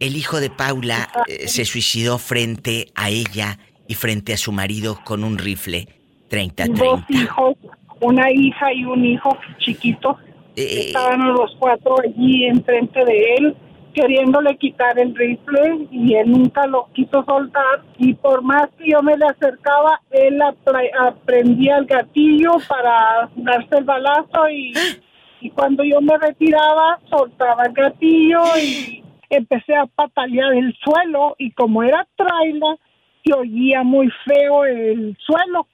El 0.00 0.16
hijo 0.16 0.40
de 0.40 0.50
Paula 0.50 1.08
eh, 1.28 1.46
se 1.46 1.64
suicidó 1.64 2.18
frente 2.18 2.86
a 2.94 3.10
ella 3.10 3.58
y 3.86 3.94
frente 3.94 4.32
a 4.32 4.36
su 4.36 4.50
marido 4.52 4.98
con 5.04 5.22
un 5.24 5.38
rifle 5.38 5.86
30-30. 6.30 6.74
dos 6.74 7.00
hijos, 7.10 7.56
una 8.00 8.30
hija 8.32 8.72
y 8.72 8.84
un 8.84 9.04
hijo 9.04 9.36
chiquito. 9.58 10.16
Eh, 10.56 10.86
Estaban 10.88 11.32
los 11.32 11.54
cuatro 11.58 11.94
allí 12.02 12.46
enfrente 12.46 13.04
de 13.04 13.34
él, 13.38 13.56
queriéndole 13.94 14.56
quitar 14.56 14.98
el 14.98 15.14
rifle 15.14 15.86
y 15.90 16.14
él 16.14 16.30
nunca 16.30 16.66
lo 16.66 16.88
quiso 16.92 17.24
soltar. 17.24 17.82
Y 17.98 18.14
por 18.14 18.42
más 18.42 18.68
que 18.78 18.90
yo 18.90 19.02
me 19.02 19.16
le 19.16 19.26
acercaba, 19.26 20.00
él 20.10 20.40
apre- 20.40 20.90
aprendía 20.98 21.78
el 21.78 21.86
gatillo 21.86 22.52
para 22.68 23.28
darse 23.36 23.78
el 23.78 23.84
balazo 23.84 24.48
y, 24.50 24.72
cuando 25.54 25.84
yo 25.84 26.00
me 26.00 26.16
retiraba, 26.18 26.98
soltaba 27.08 27.64
el 27.64 27.72
gatillo 27.72 28.42
y 28.62 29.02
empecé 29.30 29.74
a 29.74 29.86
patalear 29.86 30.52
el 30.54 30.74
suelo 30.84 31.34
y 31.38 31.50
como 31.52 31.82
era 31.82 32.06
trailer, 32.16 32.76
se 33.24 33.32
oía 33.34 33.82
muy 33.82 34.10
feo 34.24 34.64
el 34.64 35.16
suelo. 35.18 35.66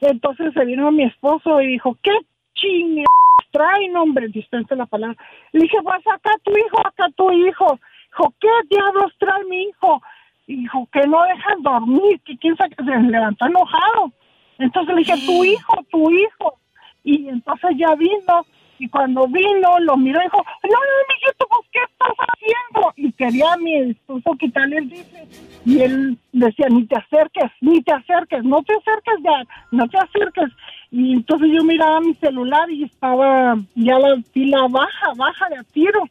Entonces 0.00 0.52
se 0.54 0.64
vino 0.64 0.90
mi 0.90 1.04
esposo 1.04 1.60
y 1.60 1.66
dijo, 1.68 1.96
¿qué 2.02 2.12
chingue 2.54 3.04
trae, 3.52 3.88
no, 3.88 4.02
hombre? 4.02 4.28
Dispense 4.28 4.74
la 4.74 4.86
palabra. 4.86 5.16
Le 5.52 5.60
dije, 5.60 5.78
pues 5.82 6.06
acá 6.06 6.32
tu 6.42 6.52
hijo, 6.52 6.86
acá 6.86 7.06
tu 7.16 7.30
hijo. 7.30 7.78
Dijo, 8.10 8.34
¿qué 8.40 8.48
diablos 8.70 9.12
trae 9.18 9.44
mi 9.44 9.62
hijo? 9.64 10.02
Dijo 10.46 10.88
que 10.92 11.06
no 11.06 11.22
dejan 11.22 11.62
dormir, 11.62 12.20
que 12.24 12.36
quién 12.38 12.56
sabe 12.56 12.74
que 12.74 12.84
se 12.84 12.90
levantó 12.90 13.46
enojado. 13.46 14.12
Entonces 14.58 14.94
le 14.94 15.00
dije, 15.00 15.26
tu 15.26 15.44
hijo, 15.44 15.74
tu 15.90 16.10
hijo. 16.10 16.58
Y 17.04 17.28
entonces 17.28 17.70
ya 17.76 17.94
vino, 17.94 18.46
y 18.78 18.88
cuando 18.88 19.26
vino, 19.28 19.78
lo 19.80 19.96
miró 19.96 20.20
y 20.20 20.24
dijo, 20.24 20.38
no, 20.64 20.70
no, 20.70 21.14
mijito, 21.14 21.46
pues, 21.48 21.68
¿qué 21.70 21.78
estás 21.88 22.16
haciendo? 22.18 22.92
Y 22.96 23.12
quería 23.12 23.52
a 23.52 23.56
mi 23.56 23.90
esposo 23.90 24.36
quitarle 24.38 24.78
el 24.78 24.90
rifle. 24.90 25.28
Y 25.64 25.80
él 25.82 26.18
decía, 26.32 26.66
ni 26.68 26.84
te 26.86 26.98
acerques, 26.98 27.50
ni 27.60 27.80
te 27.82 27.92
acerques, 27.92 28.42
no 28.42 28.62
te 28.62 28.74
acerques 28.74 29.14
ya, 29.22 29.44
no 29.70 29.88
te 29.88 29.98
acerques. 29.98 30.50
Y 30.92 31.14
entonces 31.14 31.48
yo 31.50 31.64
miraba 31.64 32.00
mi 32.00 32.12
celular 32.14 32.70
y 32.70 32.84
estaba 32.84 33.56
ya 33.74 33.98
la 33.98 34.14
pila 34.34 34.68
baja, 34.68 35.12
baja 35.16 35.48
de 35.48 35.56
a 35.56 35.64
tiro. 35.64 36.04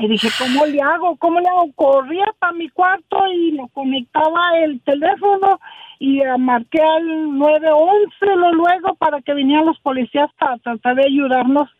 Y 0.00 0.08
dije, 0.08 0.28
¿cómo 0.36 0.66
le 0.66 0.82
hago? 0.82 1.16
¿Cómo 1.16 1.38
le 1.38 1.48
hago? 1.48 1.72
Corría 1.76 2.26
para 2.40 2.52
mi 2.54 2.68
cuarto 2.70 3.26
y 3.32 3.52
lo 3.52 3.68
conectaba 3.68 4.58
el 4.58 4.80
teléfono 4.80 5.60
y 6.00 6.20
marqué 6.38 6.82
al 6.82 7.38
911 7.38 8.36
lo 8.36 8.52
luego 8.52 8.94
para 8.96 9.22
que 9.22 9.34
vinieran 9.34 9.66
los 9.66 9.78
policías 9.78 10.28
para 10.38 10.58
tratar 10.58 10.96
de 10.96 11.06
ayudarnos. 11.06 11.70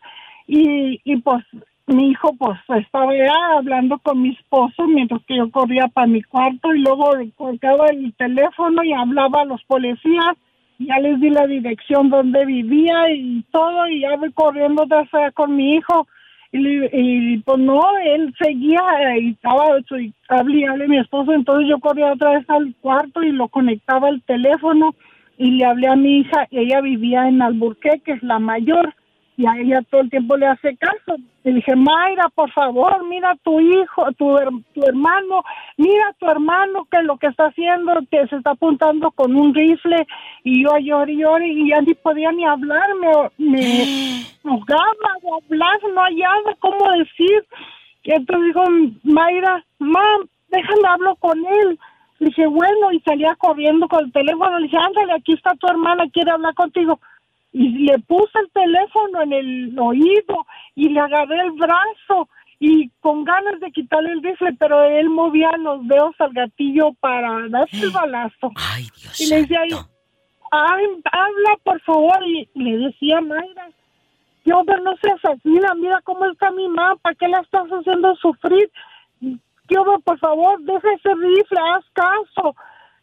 Y, 0.47 1.01
y 1.03 1.17
pues 1.17 1.43
mi 1.87 2.11
hijo 2.11 2.33
pues 2.37 2.57
estaba 2.77 3.13
ya 3.13 3.57
hablando 3.57 3.99
con 3.99 4.21
mi 4.21 4.29
esposo 4.29 4.87
mientras 4.87 5.21
que 5.25 5.35
yo 5.35 5.51
corría 5.51 5.89
para 5.89 6.07
mi 6.07 6.21
cuarto 6.23 6.73
y 6.73 6.79
luego 6.79 7.11
colgaba 7.35 7.87
el 7.87 8.13
teléfono 8.13 8.83
y 8.83 8.93
hablaba 8.93 9.41
a 9.41 9.45
los 9.45 9.61
policías. 9.65 10.37
Ya 10.79 10.97
les 10.99 11.19
di 11.19 11.29
la 11.29 11.45
dirección 11.45 12.09
donde 12.09 12.45
vivía 12.45 13.11
y 13.11 13.43
todo 13.51 13.87
y 13.87 14.01
ya 14.01 14.15
voy 14.15 14.31
corriendo 14.31 14.85
de 14.85 14.95
allá 14.95 15.31
con 15.31 15.55
mi 15.55 15.75
hijo. 15.75 16.07
Y, 16.51 16.65
y, 16.91 17.37
pues 17.39 17.59
no, 17.59 17.79
él 18.03 18.33
seguía 18.41 18.81
y 19.19 19.31
estaba 19.31 19.77
y 19.99 20.13
hablé, 20.29 20.67
hablé 20.67 20.85
a 20.85 20.87
mi 20.87 20.97
esposo, 20.97 21.31
entonces 21.31 21.69
yo 21.69 21.79
corría 21.79 22.13
otra 22.13 22.31
vez 22.31 22.49
al 22.49 22.73
cuarto 22.81 23.21
y 23.21 23.31
lo 23.31 23.49
conectaba 23.49 24.07
al 24.07 24.23
teléfono 24.23 24.95
y 25.37 25.51
le 25.51 25.65
hablé 25.65 25.87
a 25.87 25.95
mi 25.95 26.19
hija, 26.19 26.47
ella 26.49 26.81
vivía 26.81 27.27
en 27.27 27.41
Alburquerque, 27.41 28.13
es 28.13 28.23
la 28.23 28.39
mayor, 28.39 28.95
y 29.39 29.45
a 29.47 29.53
ella 29.57 29.81
todo 29.89 30.01
el 30.01 30.09
tiempo 30.09 30.35
le 30.35 30.47
hace 30.47 30.75
caso. 30.75 31.15
Le 31.45 31.53
dije, 31.53 31.73
Mayra, 31.77 32.27
por 32.35 32.51
favor, 32.51 33.05
mira 33.07 33.31
a 33.31 33.35
tu 33.37 33.57
hijo, 33.61 34.11
tu, 34.17 34.37
her- 34.37 34.49
tu 34.75 34.83
hermano, 34.85 35.43
mira 35.77 36.09
a 36.09 36.13
tu 36.15 36.29
hermano 36.29 36.85
que 36.91 37.01
lo 37.03 37.17
que 37.17 37.27
está 37.27 37.45
haciendo, 37.45 37.93
que 38.11 38.27
se 38.27 38.35
está 38.35 38.51
apuntando 38.51 39.11
con 39.11 39.33
un 39.33 39.53
rifle, 39.55 40.05
y 40.43 40.63
yo 40.65 40.77
lloré, 40.79 41.15
lloré, 41.15 41.47
y 41.47 41.69
ya 41.69 41.79
ni 41.79 41.93
podía 41.93 42.33
ni 42.33 42.45
hablar, 42.45 42.83
me, 43.01 43.47
me 43.49 43.89
jugaba 44.43 45.11
de 45.23 45.29
hablar, 45.47 45.79
no 45.95 46.01
hallaba 46.01 46.55
cómo 46.59 46.91
decir. 46.97 47.45
Y 48.03 48.11
entonces 48.11 48.47
dijo, 48.47 48.63
Mayra, 49.03 49.63
mam, 49.79 50.27
déjame 50.49 50.87
hablo 50.89 51.15
con 51.15 51.39
él. 51.45 51.79
Le 52.19 52.27
dije, 52.27 52.45
bueno, 52.47 52.91
y 52.91 52.99
salía 53.01 53.35
corriendo 53.35 53.87
con 53.87 54.03
el 54.03 54.11
teléfono. 54.11 54.59
Le 54.59 54.63
dije, 54.65 54.77
ándale, 54.77 55.13
aquí 55.13 55.31
está 55.33 55.55
tu 55.55 55.67
hermana, 55.67 56.03
quiere 56.11 56.31
hablar 56.31 56.53
contigo. 56.55 56.99
Y 57.51 57.69
le 57.85 57.97
puse 57.99 58.37
el 58.39 58.51
teléfono 58.51 59.23
en 59.23 59.33
el 59.33 59.79
oído 59.79 60.45
y 60.75 60.89
le 60.89 60.99
agarré 60.99 61.41
el 61.41 61.51
brazo 61.51 62.29
y 62.59 62.89
con 62.99 63.23
ganas 63.23 63.59
de 63.61 63.71
quitarle 63.71 64.11
el 64.11 64.21
rifle, 64.21 64.53
pero 64.59 64.83
él 64.83 65.09
movía 65.09 65.51
los 65.57 65.87
dedos 65.87 66.13
al 66.19 66.33
gatillo 66.33 66.93
para 66.99 67.47
darse 67.49 67.77
el 67.77 67.91
balazo. 67.91 68.51
y 69.17 69.27
le 69.27 69.41
decía, 69.41 69.61
ay, 70.51 70.85
habla 71.11 71.57
por 71.63 71.79
favor. 71.81 72.19
Y 72.27 72.49
le 72.55 72.77
decía, 72.77 73.21
Mayra, 73.21 73.69
yo 74.45 74.63
no 74.63 74.95
seas 75.01 75.23
asesina, 75.23 75.73
mira 75.75 76.01
cómo 76.03 76.25
está 76.25 76.51
mi 76.51 76.67
mamá, 76.67 76.95
¿para 77.01 77.15
qué 77.15 77.27
la 77.27 77.39
estás 77.39 77.67
haciendo 77.67 78.15
sufrir? 78.15 78.69
Yo, 79.21 79.83
por 80.03 80.17
favor, 80.19 80.59
deja 80.61 80.93
ese 80.93 81.13
rifle, 81.13 81.59
haz 81.59 81.85
caso. 81.93 82.55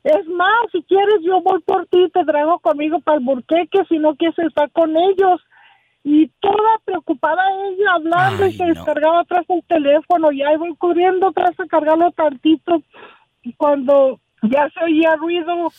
Es 0.07 0.25
más, 0.29 0.71
si 0.71 0.85
quieres, 0.85 1.17
yo 1.25 1.41
voy 1.41 1.61
por 1.63 1.85
ti, 1.89 2.09
te 2.15 2.25
traigo 2.25 2.61
conmigo 2.61 3.01
para 3.01 3.19
el 3.19 3.25
burqueque, 3.25 3.83
si 3.89 3.99
no 3.99 4.15
quieres 4.15 4.39
estar 4.39 4.71
con 4.71 4.97
ellos. 4.97 5.41
Y 6.05 6.29
toda 6.39 6.79
preocupada 6.85 7.43
ella 7.69 7.95
hablando 7.95 8.47
y 8.47 8.53
se 8.53 8.67
descargaba 8.67 9.23
atrás 9.23 9.45
el 9.49 9.65
teléfono 9.65 10.31
y 10.31 10.45
ahí 10.45 10.57
voy 10.59 10.77
corriendo 10.77 11.27
atrás 11.27 11.59
a 11.59 11.67
cargarlo 11.67 12.13
tantito. 12.13 12.85
Y 13.43 13.53
cuando 13.55 14.21
ya 14.43 14.71
se 14.71 14.85
oía 14.85 15.17
ruido, 15.17 15.73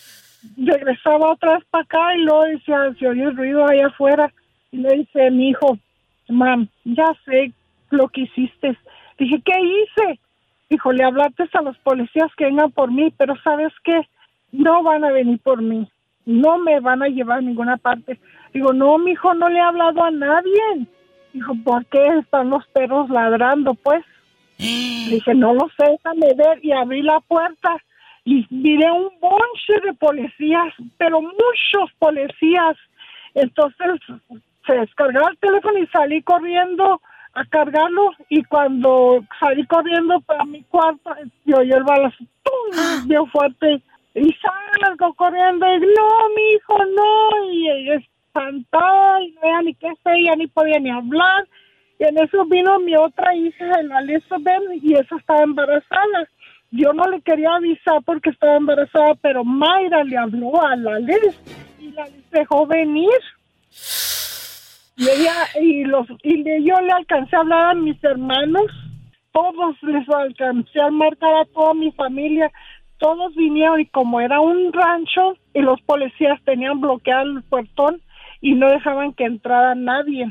regresaba 0.57 1.29
vez 1.29 1.63
para 1.69 1.85
acá 1.85 2.15
y 2.17 2.23
luego 2.23 2.43
decía, 2.43 2.93
se 2.99 3.07
oía 3.07 3.29
el 3.29 3.37
ruido 3.37 3.65
allá 3.65 3.87
afuera. 3.87 4.33
Y 4.73 4.79
le 4.79 4.93
dice 4.97 5.31
mi 5.31 5.51
hijo, 5.51 5.77
mam, 6.27 6.67
ya 6.83 7.15
sé 7.23 7.53
lo 7.91 8.09
que 8.09 8.23
hiciste. 8.23 8.77
Dije, 9.17 9.41
¿qué 9.45 9.53
hice? 9.61 10.19
Dijo, 10.69 10.91
le 10.91 11.05
hablaste 11.05 11.45
a 11.53 11.61
los 11.61 11.77
policías 11.77 12.29
que 12.35 12.43
vengan 12.43 12.73
por 12.73 12.91
mí, 12.91 13.09
pero 13.17 13.37
¿sabes 13.41 13.71
qué? 13.85 14.01
No 14.57 14.83
van 14.83 15.03
a 15.03 15.11
venir 15.11 15.39
por 15.39 15.61
mí. 15.61 15.87
No 16.25 16.57
me 16.57 16.79
van 16.79 17.03
a 17.03 17.07
llevar 17.07 17.37
a 17.37 17.41
ninguna 17.41 17.77
parte. 17.77 18.19
Digo, 18.53 18.73
no, 18.73 18.97
mi 18.97 19.11
hijo, 19.11 19.33
no 19.33 19.47
le 19.49 19.59
he 19.59 19.61
hablado 19.61 20.03
a 20.03 20.11
nadie. 20.11 20.87
Dijo, 21.31 21.53
¿por 21.63 21.85
qué 21.85 22.05
están 22.19 22.49
los 22.49 22.65
perros 22.67 23.09
ladrando, 23.09 23.75
pues? 23.75 24.03
Le 24.57 24.65
dije, 25.15 25.33
no 25.35 25.53
lo 25.53 25.69
sé, 25.77 25.91
déjame 25.91 26.33
ver. 26.35 26.65
Y 26.65 26.71
abrí 26.71 27.01
la 27.03 27.19
puerta 27.21 27.77
y 28.25 28.45
miré 28.49 28.91
un 28.91 29.09
bonche 29.21 29.79
de 29.85 29.93
policías, 29.93 30.73
pero 30.97 31.21
muchos 31.21 31.91
policías. 31.99 32.75
Entonces 33.35 34.01
se 34.65 34.73
descargó 34.73 35.29
el 35.29 35.37
teléfono 35.37 35.77
y 35.77 35.87
salí 35.87 36.21
corriendo 36.23 36.99
a 37.35 37.45
cargarlo 37.45 38.11
y 38.29 38.43
cuando 38.45 39.23
salí 39.39 39.65
corriendo 39.67 40.19
para 40.21 40.43
mi 40.43 40.63
cuarto 40.63 41.11
yo 41.45 41.57
oí 41.57 41.69
el 41.71 41.83
balazo 41.83 42.17
bien 43.05 43.27
fuerte 43.27 43.81
y 44.17 44.35
salgo 44.81 45.13
corriendo 45.13 45.65
y 45.75 45.79
no 45.79 46.29
mi 46.35 46.53
hijo 46.53 46.77
no 46.77 47.51
y 47.51 47.69
ella 47.69 47.95
espantada 47.95 49.21
y 49.21 49.31
no 49.31 49.41
veía 49.41 49.61
ni 49.61 49.75
qué 49.75 49.89
sé 50.03 50.23
ya 50.23 50.35
ni 50.35 50.47
podía 50.47 50.79
ni 50.79 50.89
hablar. 50.89 51.47
Y 51.99 52.03
en 52.03 52.17
eso 52.17 52.45
vino 52.45 52.79
mi 52.79 52.95
otra 52.95 53.35
hija 53.35 53.81
la 53.83 53.99
Elizabeth 53.99 54.63
y 54.81 54.93
esa 54.93 55.15
estaba 55.17 55.43
embarazada. 55.43 56.27
Yo 56.71 56.93
no 56.93 57.03
le 57.05 57.21
quería 57.21 57.55
avisar 57.55 58.01
porque 58.05 58.31
estaba 58.31 58.55
embarazada 58.55 59.13
pero 59.21 59.43
Mayra 59.43 60.03
le 60.03 60.17
habló 60.17 60.61
a 60.61 60.75
la 60.75 60.99
Liz 60.99 61.39
y 61.79 61.91
la 61.91 62.05
Liz 62.05 62.29
dejó 62.31 62.65
venir. 62.65 63.19
Y 64.95 65.03
ella 65.03 65.33
y 65.61 65.83
los 65.83 66.07
y 66.23 66.43
yo 66.63 66.75
le 66.81 66.91
alcancé 66.91 67.35
a 67.35 67.41
hablar 67.41 67.69
a 67.69 67.73
mis 67.75 68.03
hermanos. 68.03 68.65
Todos 69.31 69.75
les 69.83 70.09
alcancé 70.09 70.81
a 70.81 70.89
marcar 70.89 71.35
a 71.35 71.45
toda 71.45 71.75
mi 71.75 71.91
familia 71.91 72.51
todos 72.99 73.35
vinieron 73.35 73.79
y 73.79 73.85
como 73.85 74.21
era 74.21 74.39
un 74.39 74.71
rancho 74.73 75.37
y 75.53 75.61
los 75.61 75.81
policías 75.81 76.41
tenían 76.43 76.81
bloqueado 76.81 77.23
el 77.23 77.43
puertón 77.43 78.01
y 78.41 78.53
no 78.53 78.69
dejaban 78.69 79.13
que 79.13 79.25
entrara 79.25 79.75
nadie. 79.75 80.27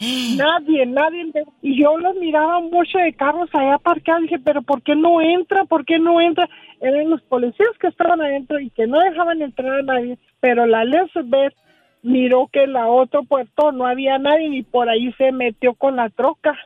Nadie 0.36 0.84
nadie 0.86 1.30
y 1.60 1.80
yo 1.80 1.96
los 1.96 2.16
miraba 2.16 2.60
mucho 2.60 2.98
de 2.98 3.12
carros 3.12 3.48
allá 3.52 3.78
parqueados 3.78 4.22
dije 4.22 4.40
pero 4.40 4.62
por 4.62 4.82
qué 4.82 4.96
no 4.96 5.20
entra 5.20 5.64
por 5.64 5.84
qué 5.84 6.00
no 6.00 6.20
entra 6.20 6.48
eran 6.80 7.10
los 7.10 7.22
policías 7.22 7.70
que 7.78 7.86
estaban 7.86 8.20
adentro 8.20 8.58
y 8.58 8.70
que 8.70 8.88
no 8.88 8.98
dejaban 8.98 9.40
entrar 9.42 9.78
a 9.78 9.82
nadie 9.82 10.18
pero 10.40 10.66
la 10.66 10.82
Elizabeth 10.82 11.54
miró 12.02 12.48
que 12.52 12.64
en 12.64 12.74
la 12.74 12.88
otro 12.88 13.22
puerto 13.22 13.72
no 13.72 13.86
había 13.86 14.18
nadie 14.18 14.48
y 14.48 14.62
por 14.62 14.88
ahí 14.88 15.12
se 15.12 15.32
metió 15.32 15.74
con 15.74 15.96
la 15.96 16.10
troca. 16.10 16.58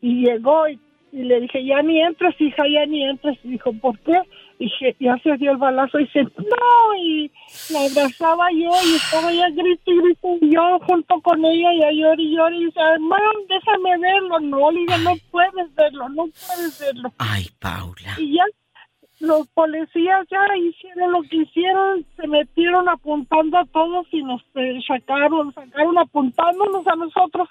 Y 0.00 0.26
llegó 0.26 0.68
y, 0.68 0.78
y 1.12 1.22
le 1.22 1.40
dije 1.40 1.64
ya 1.64 1.82
ni 1.82 2.00
entres 2.00 2.38
hija 2.40 2.64
ya 2.68 2.84
ni 2.86 3.04
entres 3.04 3.38
y 3.44 3.50
dijo 3.50 3.72
¿por 3.80 3.98
qué? 4.00 4.20
Dije 4.58 4.96
ya 5.00 5.16
se 5.18 5.36
dio 5.36 5.52
el 5.52 5.56
balazo 5.58 5.98
y 5.98 6.04
dice 6.04 6.22
no 6.22 6.94
y 6.98 7.30
la 7.72 7.80
abrazaba 7.80 8.50
yo 8.52 8.70
y 8.86 8.94
estaba 8.96 9.32
ya 9.32 9.48
grito 9.50 9.90
y 9.90 9.96
grito 10.00 10.28
y 10.40 10.54
yo 10.54 10.78
junto 10.86 11.20
con 11.20 11.44
ella 11.44 11.72
y 11.74 11.82
a 11.82 11.92
llorar 11.92 12.20
y 12.20 12.30
llorar 12.34 12.52
y 12.54 12.64
dice 12.64 12.80
mam 13.00 13.36
déjame 13.48 13.98
verlo 13.98 14.40
no 14.40 14.70
le 14.70 14.80
dije 14.80 14.98
no 15.04 15.12
puedes 15.30 15.74
verlo 15.74 16.08
no 16.10 16.24
puedes 16.24 16.80
verlo 16.80 17.12
Ay, 17.18 17.46
Paula. 17.60 18.14
y 18.18 18.34
ya 18.36 18.44
los 19.20 19.48
policías 19.48 20.26
ya 20.30 20.40
hicieron 20.58 21.12
lo 21.12 21.22
que 21.22 21.36
hicieron, 21.36 22.04
se 22.16 22.26
metieron 22.28 22.86
apuntando 22.88 23.56
a 23.56 23.64
todos 23.64 24.06
y 24.12 24.22
nos 24.22 24.42
sacaron, 24.86 25.54
sacaron 25.54 25.96
apuntándonos 25.96 26.86
a 26.86 26.96
nosotros. 26.96 27.48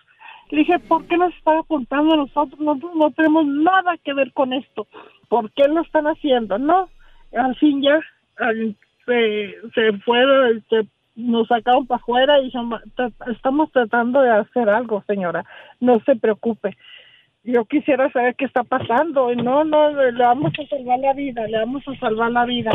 Le 0.52 0.60
dije, 0.60 0.78
¿por 0.78 1.08
qué 1.08 1.18
nos 1.18 1.34
están 1.34 1.58
apuntando 1.58 2.14
a 2.14 2.18
nosotros? 2.18 2.60
Nosotros 2.60 2.96
no 2.96 3.10
tenemos 3.12 3.48
nada 3.48 3.98
que 4.04 4.14
ver 4.14 4.32
con 4.34 4.54
esto. 4.54 4.86
¿Por 5.28 5.52
qué 5.54 5.68
lo 5.68 5.82
están 5.82 6.06
haciendo? 6.06 6.60
No, 6.60 6.88
al 7.34 7.56
fin 7.58 7.82
ya 7.82 8.00
al- 8.38 8.76
se, 9.06 9.56
se 9.74 9.94
fueron, 10.00 10.64
se- 10.70 10.88
nos 11.16 11.48
sacaron 11.48 11.88
para 11.88 12.02
afuera 12.02 12.40
y 12.40 12.46
dijeron, 12.46 12.72
"Tra- 12.98 13.14
estamos 13.34 13.72
tratando 13.72 14.22
de 14.22 14.32
hacer 14.32 14.68
algo, 14.70 15.04
señora, 15.08 15.46
no 15.80 16.00
se 16.06 16.16
preocupe 16.16 16.76
yo 17.48 17.64
quisiera 17.66 18.12
saber 18.12 18.34
qué 18.36 18.46
está 18.46 18.64
pasando. 18.64 19.32
Y 19.32 19.36
no, 19.36 19.64
no, 19.64 19.92
le 19.92 20.12
vamos 20.14 20.52
a 20.60 20.68
salvar 20.68 20.98
la 20.98 21.14
vida, 21.14 21.46
le 21.48 21.60
vamos 21.60 21.84
a 21.88 21.96
salvar 22.00 22.32
la 22.32 22.44
vida. 22.44 22.72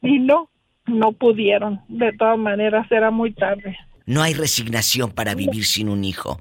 Y 0.00 0.20
no, 0.20 0.48
no 0.86 1.10
pudieron. 1.10 1.80
De 1.88 2.12
todas 2.12 2.38
maneras, 2.38 2.86
era 2.92 3.10
muy 3.10 3.32
tarde. 3.32 3.76
No 4.06 4.22
hay 4.22 4.34
resignación 4.34 5.10
para 5.10 5.34
vivir 5.34 5.64
sin 5.64 5.88
un 5.88 6.04
hijo. 6.04 6.38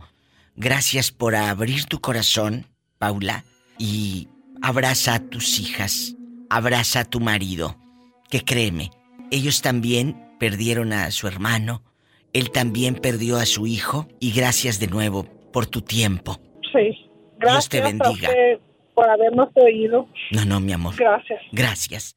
Gracias 0.56 1.12
por 1.12 1.34
abrir 1.36 1.86
tu 1.86 2.00
corazón, 2.00 2.66
Paula, 3.00 3.44
y 3.80 4.28
abraza 4.62 5.16
a 5.16 5.30
tus 5.30 5.60
hijas. 5.60 6.16
Abraza 6.52 7.02
a 7.02 7.06
tu 7.06 7.20
marido, 7.20 7.78
que 8.30 8.42
créeme, 8.42 8.92
ellos 9.32 9.62
también 9.62 10.36
perdieron 10.40 10.92
a 10.92 11.10
su 11.12 11.28
hermano, 11.28 11.84
él 12.34 12.52
también 12.52 12.96
perdió 12.96 13.38
a 13.38 13.46
su 13.46 13.68
hijo 13.68 14.08
y 14.20 14.34
gracias 14.34 14.80
de 14.80 14.88
nuevo 14.88 15.24
por 15.54 15.66
tu 15.66 15.82
tiempo. 15.82 16.40
Sí. 16.74 16.80
Dios 16.80 17.40
Gracias 17.40 17.70
te 17.70 17.82
bendiga. 17.82 18.30
por 18.94 19.10
habernos 19.10 19.50
oído. 19.56 20.08
No, 20.32 20.46
no, 20.46 20.60
mi 20.60 20.74
amor. 20.74 20.96
Gracias. 20.96 21.42
Gracias. 21.52 22.16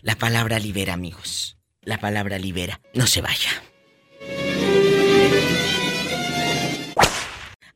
La 0.00 0.14
palabra 0.14 0.58
libera, 0.58 0.94
amigos. 0.94 1.58
La 1.82 1.98
palabra 1.98 2.38
libera. 2.38 2.80
No 2.94 3.06
se 3.06 3.20
vaya. 3.20 3.50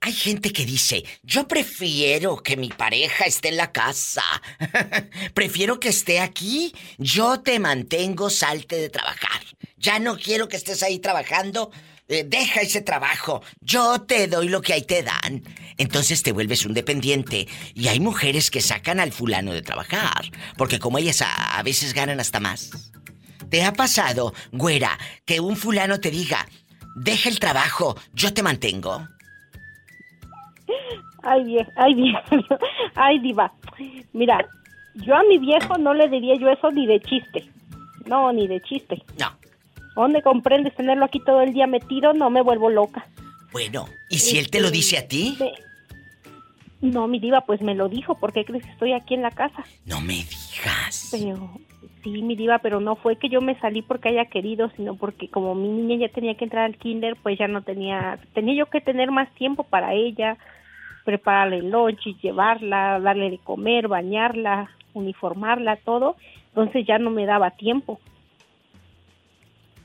Hay 0.07 0.13
gente 0.13 0.53
que 0.53 0.65
dice, 0.65 1.03
yo 1.25 1.49
prefiero 1.49 2.37
que 2.37 2.57
mi 2.57 2.69
pareja 2.69 3.25
esté 3.25 3.49
en 3.49 3.57
la 3.57 3.73
casa. 3.73 4.23
prefiero 5.35 5.81
que 5.81 5.89
esté 5.89 6.21
aquí. 6.21 6.73
Yo 6.97 7.41
te 7.41 7.59
mantengo, 7.59 8.31
salte 8.31 8.77
de 8.77 8.89
trabajar. 8.89 9.41
Ya 9.77 9.99
no 9.99 10.17
quiero 10.17 10.47
que 10.47 10.59
estés 10.59 10.85
ahí 10.85 11.01
trabajando. 11.01 11.73
Eh, 12.07 12.23
deja 12.25 12.61
ese 12.61 12.83
trabajo. 12.83 13.43
Yo 13.61 14.03
te 14.03 14.29
doy 14.29 14.49
lo 14.49 14.63
que 14.63 14.75
ahí 14.75 14.83
te 14.83 15.03
dan. 15.03 15.43
Entonces 15.77 16.23
te 16.23 16.31
vuelves 16.31 16.65
un 16.65 16.75
dependiente. 16.75 17.49
Y 17.75 17.89
hay 17.89 17.99
mujeres 17.99 18.53
que 18.53 18.61
sacan 18.61 19.01
al 19.01 19.11
fulano 19.11 19.53
de 19.53 19.63
trabajar. 19.63 20.31
Porque 20.57 20.79
como 20.79 20.99
ellas 20.99 21.21
a, 21.21 21.59
a 21.59 21.63
veces 21.65 21.95
ganan 21.95 22.21
hasta 22.21 22.39
más. 22.39 22.71
¿Te 23.51 23.65
ha 23.65 23.73
pasado, 23.73 24.35
güera, 24.53 25.01
que 25.25 25.41
un 25.41 25.57
fulano 25.57 25.99
te 25.99 26.13
diga, 26.13 26.49
deja 26.95 27.29
el 27.29 27.41
trabajo, 27.41 28.01
yo 28.13 28.33
te 28.33 28.45
mantengo? 28.45 29.09
Ay, 31.23 31.45
vieja, 31.45 31.71
ay, 31.77 31.95
vieja, 31.95 32.23
ay, 32.95 33.19
diva. 33.21 33.53
Mira, 34.12 34.45
yo 34.95 35.14
a 35.17 35.23
mi 35.25 35.39
viejo 35.39 35.77
no 35.79 35.93
le 35.95 36.09
diría 36.09 36.37
yo 36.37 36.49
eso 36.49 36.71
ni 36.71 36.87
de 36.87 37.01
chiste. 37.01 37.45
No, 38.07 38.33
ni 38.33 38.47
de 38.47 38.61
chiste. 38.62 39.03
No. 39.19 39.27
¿Dónde 39.95 40.23
comprendes 40.23 40.75
tenerlo 40.75 41.05
aquí 41.05 41.21
todo 41.21 41.41
el 41.43 41.53
día 41.53 41.67
metido? 41.67 42.12
No 42.12 42.31
me 42.31 42.43
vuelvo 42.43 42.71
loca. 42.71 43.07
Bueno, 43.53 43.87
¿y 44.11 44.19
si 44.19 44.39
él 44.39 44.51
te 44.51 44.61
lo 44.61 44.71
dice 44.71 44.99
a 44.99 45.09
ti? 45.09 45.37
Me- 45.41 45.55
No, 46.91 47.09
mi 47.09 47.19
diva, 47.19 47.41
pues 47.43 47.61
me 47.62 47.75
lo 47.75 47.89
dijo. 47.89 48.19
¿Por 48.19 48.33
qué 48.33 48.45
crees 48.45 48.64
que 48.64 48.71
estoy 48.71 48.93
aquí 48.93 49.14
en 49.14 49.23
la 49.23 49.31
casa? 49.31 49.64
No 49.87 50.01
me 50.01 50.14
digas. 50.14 51.09
Pero, 51.11 51.51
sí, 52.05 52.23
mi 52.23 52.37
diva, 52.37 52.59
pero 52.59 52.79
no 52.81 52.97
fue 52.97 53.17
que 53.17 53.29
yo 53.31 53.41
me 53.41 53.59
salí 53.59 53.83
porque 53.83 54.11
haya 54.11 54.27
querido, 54.27 54.71
sino 54.77 54.95
porque 54.97 55.29
como 55.29 55.55
mi 55.55 55.69
niña 55.69 55.97
ya 56.07 56.12
tenía 56.12 56.35
que 56.37 56.45
entrar 56.45 56.64
al 56.67 56.77
kinder, 56.77 57.17
pues 57.23 57.39
ya 57.39 57.49
no 57.49 57.62
tenía, 57.62 58.19
tenía 58.35 58.55
yo 58.55 58.67
que 58.67 58.81
tener 58.83 59.11
más 59.11 59.33
tiempo 59.35 59.64
para 59.64 59.95
ella, 59.95 60.37
prepararle 61.07 61.59
el 61.59 61.71
lunch, 61.71 62.07
y 62.07 62.17
llevarla, 62.21 63.01
darle 63.01 63.31
de 63.31 63.39
comer, 63.39 63.89
bañarla, 63.89 64.69
uniformarla, 64.93 65.77
todo. 65.77 66.17
Entonces 66.49 66.87
ya 66.87 66.99
no 66.99 67.09
me 67.11 67.25
daba 67.25 67.53
tiempo. 67.53 67.99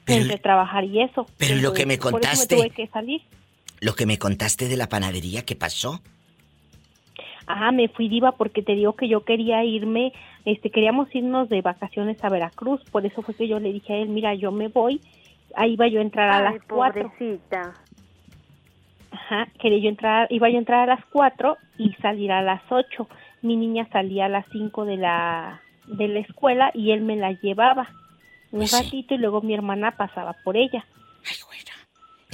entre 0.08 0.38
trabajar 0.40 0.84
y 0.84 1.02
eso. 1.02 1.26
pero 1.38 1.56
lo 1.56 1.72
que 1.74 1.86
me 1.86 1.98
Por 1.98 2.08
eso 2.10 2.18
contaste- 2.20 2.58
tuve 2.58 2.70
que 2.72 2.88
salir. 2.88 3.22
Lo 3.80 3.94
que 3.94 4.06
me 4.06 4.18
contaste 4.18 4.68
de 4.68 4.76
la 4.76 4.90
panadería, 4.90 5.46
¿qué 5.46 5.56
pasó? 5.56 6.02
Ah, 7.48 7.72
me 7.72 7.88
fui 7.88 8.10
diva 8.10 8.34
porque 8.34 8.62
te 8.62 8.74
digo 8.76 8.94
que 8.94 9.08
yo 9.08 9.24
quería 9.24 9.64
irme, 9.64 10.12
este, 10.44 10.70
queríamos 10.70 11.14
irnos 11.16 11.48
de 11.50 11.62
vacaciones 11.62 12.22
a 12.24 12.30
Veracruz, 12.30 12.82
por 12.92 13.06
eso 13.06 13.22
fue 13.22 13.36
que 13.36 13.48
yo 13.48 13.60
le 13.60 13.72
dije 13.72 13.94
a 13.94 13.98
él, 13.98 14.10
mira, 14.10 14.34
yo 14.36 14.52
me 14.52 14.68
voy, 14.68 15.00
ahí 15.56 15.74
iba 15.74 15.88
yo 15.88 16.00
a 16.00 16.04
entrar 16.04 16.30
a 16.30 16.38
Ay, 16.38 16.44
las 16.56 16.64
cuatro. 16.68 17.12
Ajá, 19.12 19.47
quería 19.59 19.80
yo 19.84 19.89
entrar, 19.89 20.28
iba 20.32 20.49
yo 20.49 20.55
a 20.55 20.59
entrar 20.59 20.89
a 20.89 20.95
las 20.95 21.05
cuatro 21.12 21.57
y 21.78 21.93
salir 22.01 22.32
a 22.32 22.41
las 22.41 22.62
ocho. 22.70 23.07
Mi 23.41 23.55
niña 23.55 23.88
salía 23.91 24.26
a 24.26 24.30
las 24.30 24.45
cinco 24.51 24.86
de 24.86 24.97
la, 24.97 25.62
de 25.88 26.07
la 26.07 26.20
escuela 26.20 26.72
y 26.74 26.91
él 26.91 27.01
me 27.01 27.16
la 27.18 27.32
llevaba 27.34 27.89
un 28.51 28.59
Pues 28.59 28.72
sí. 28.72 28.84
ratito 28.84 29.14
y 29.16 29.18
luego 29.18 29.41
mi 29.41 29.53
hermana 29.53 29.91
pasaba 29.97 30.34
por 30.43 30.55
ella. 30.57 30.86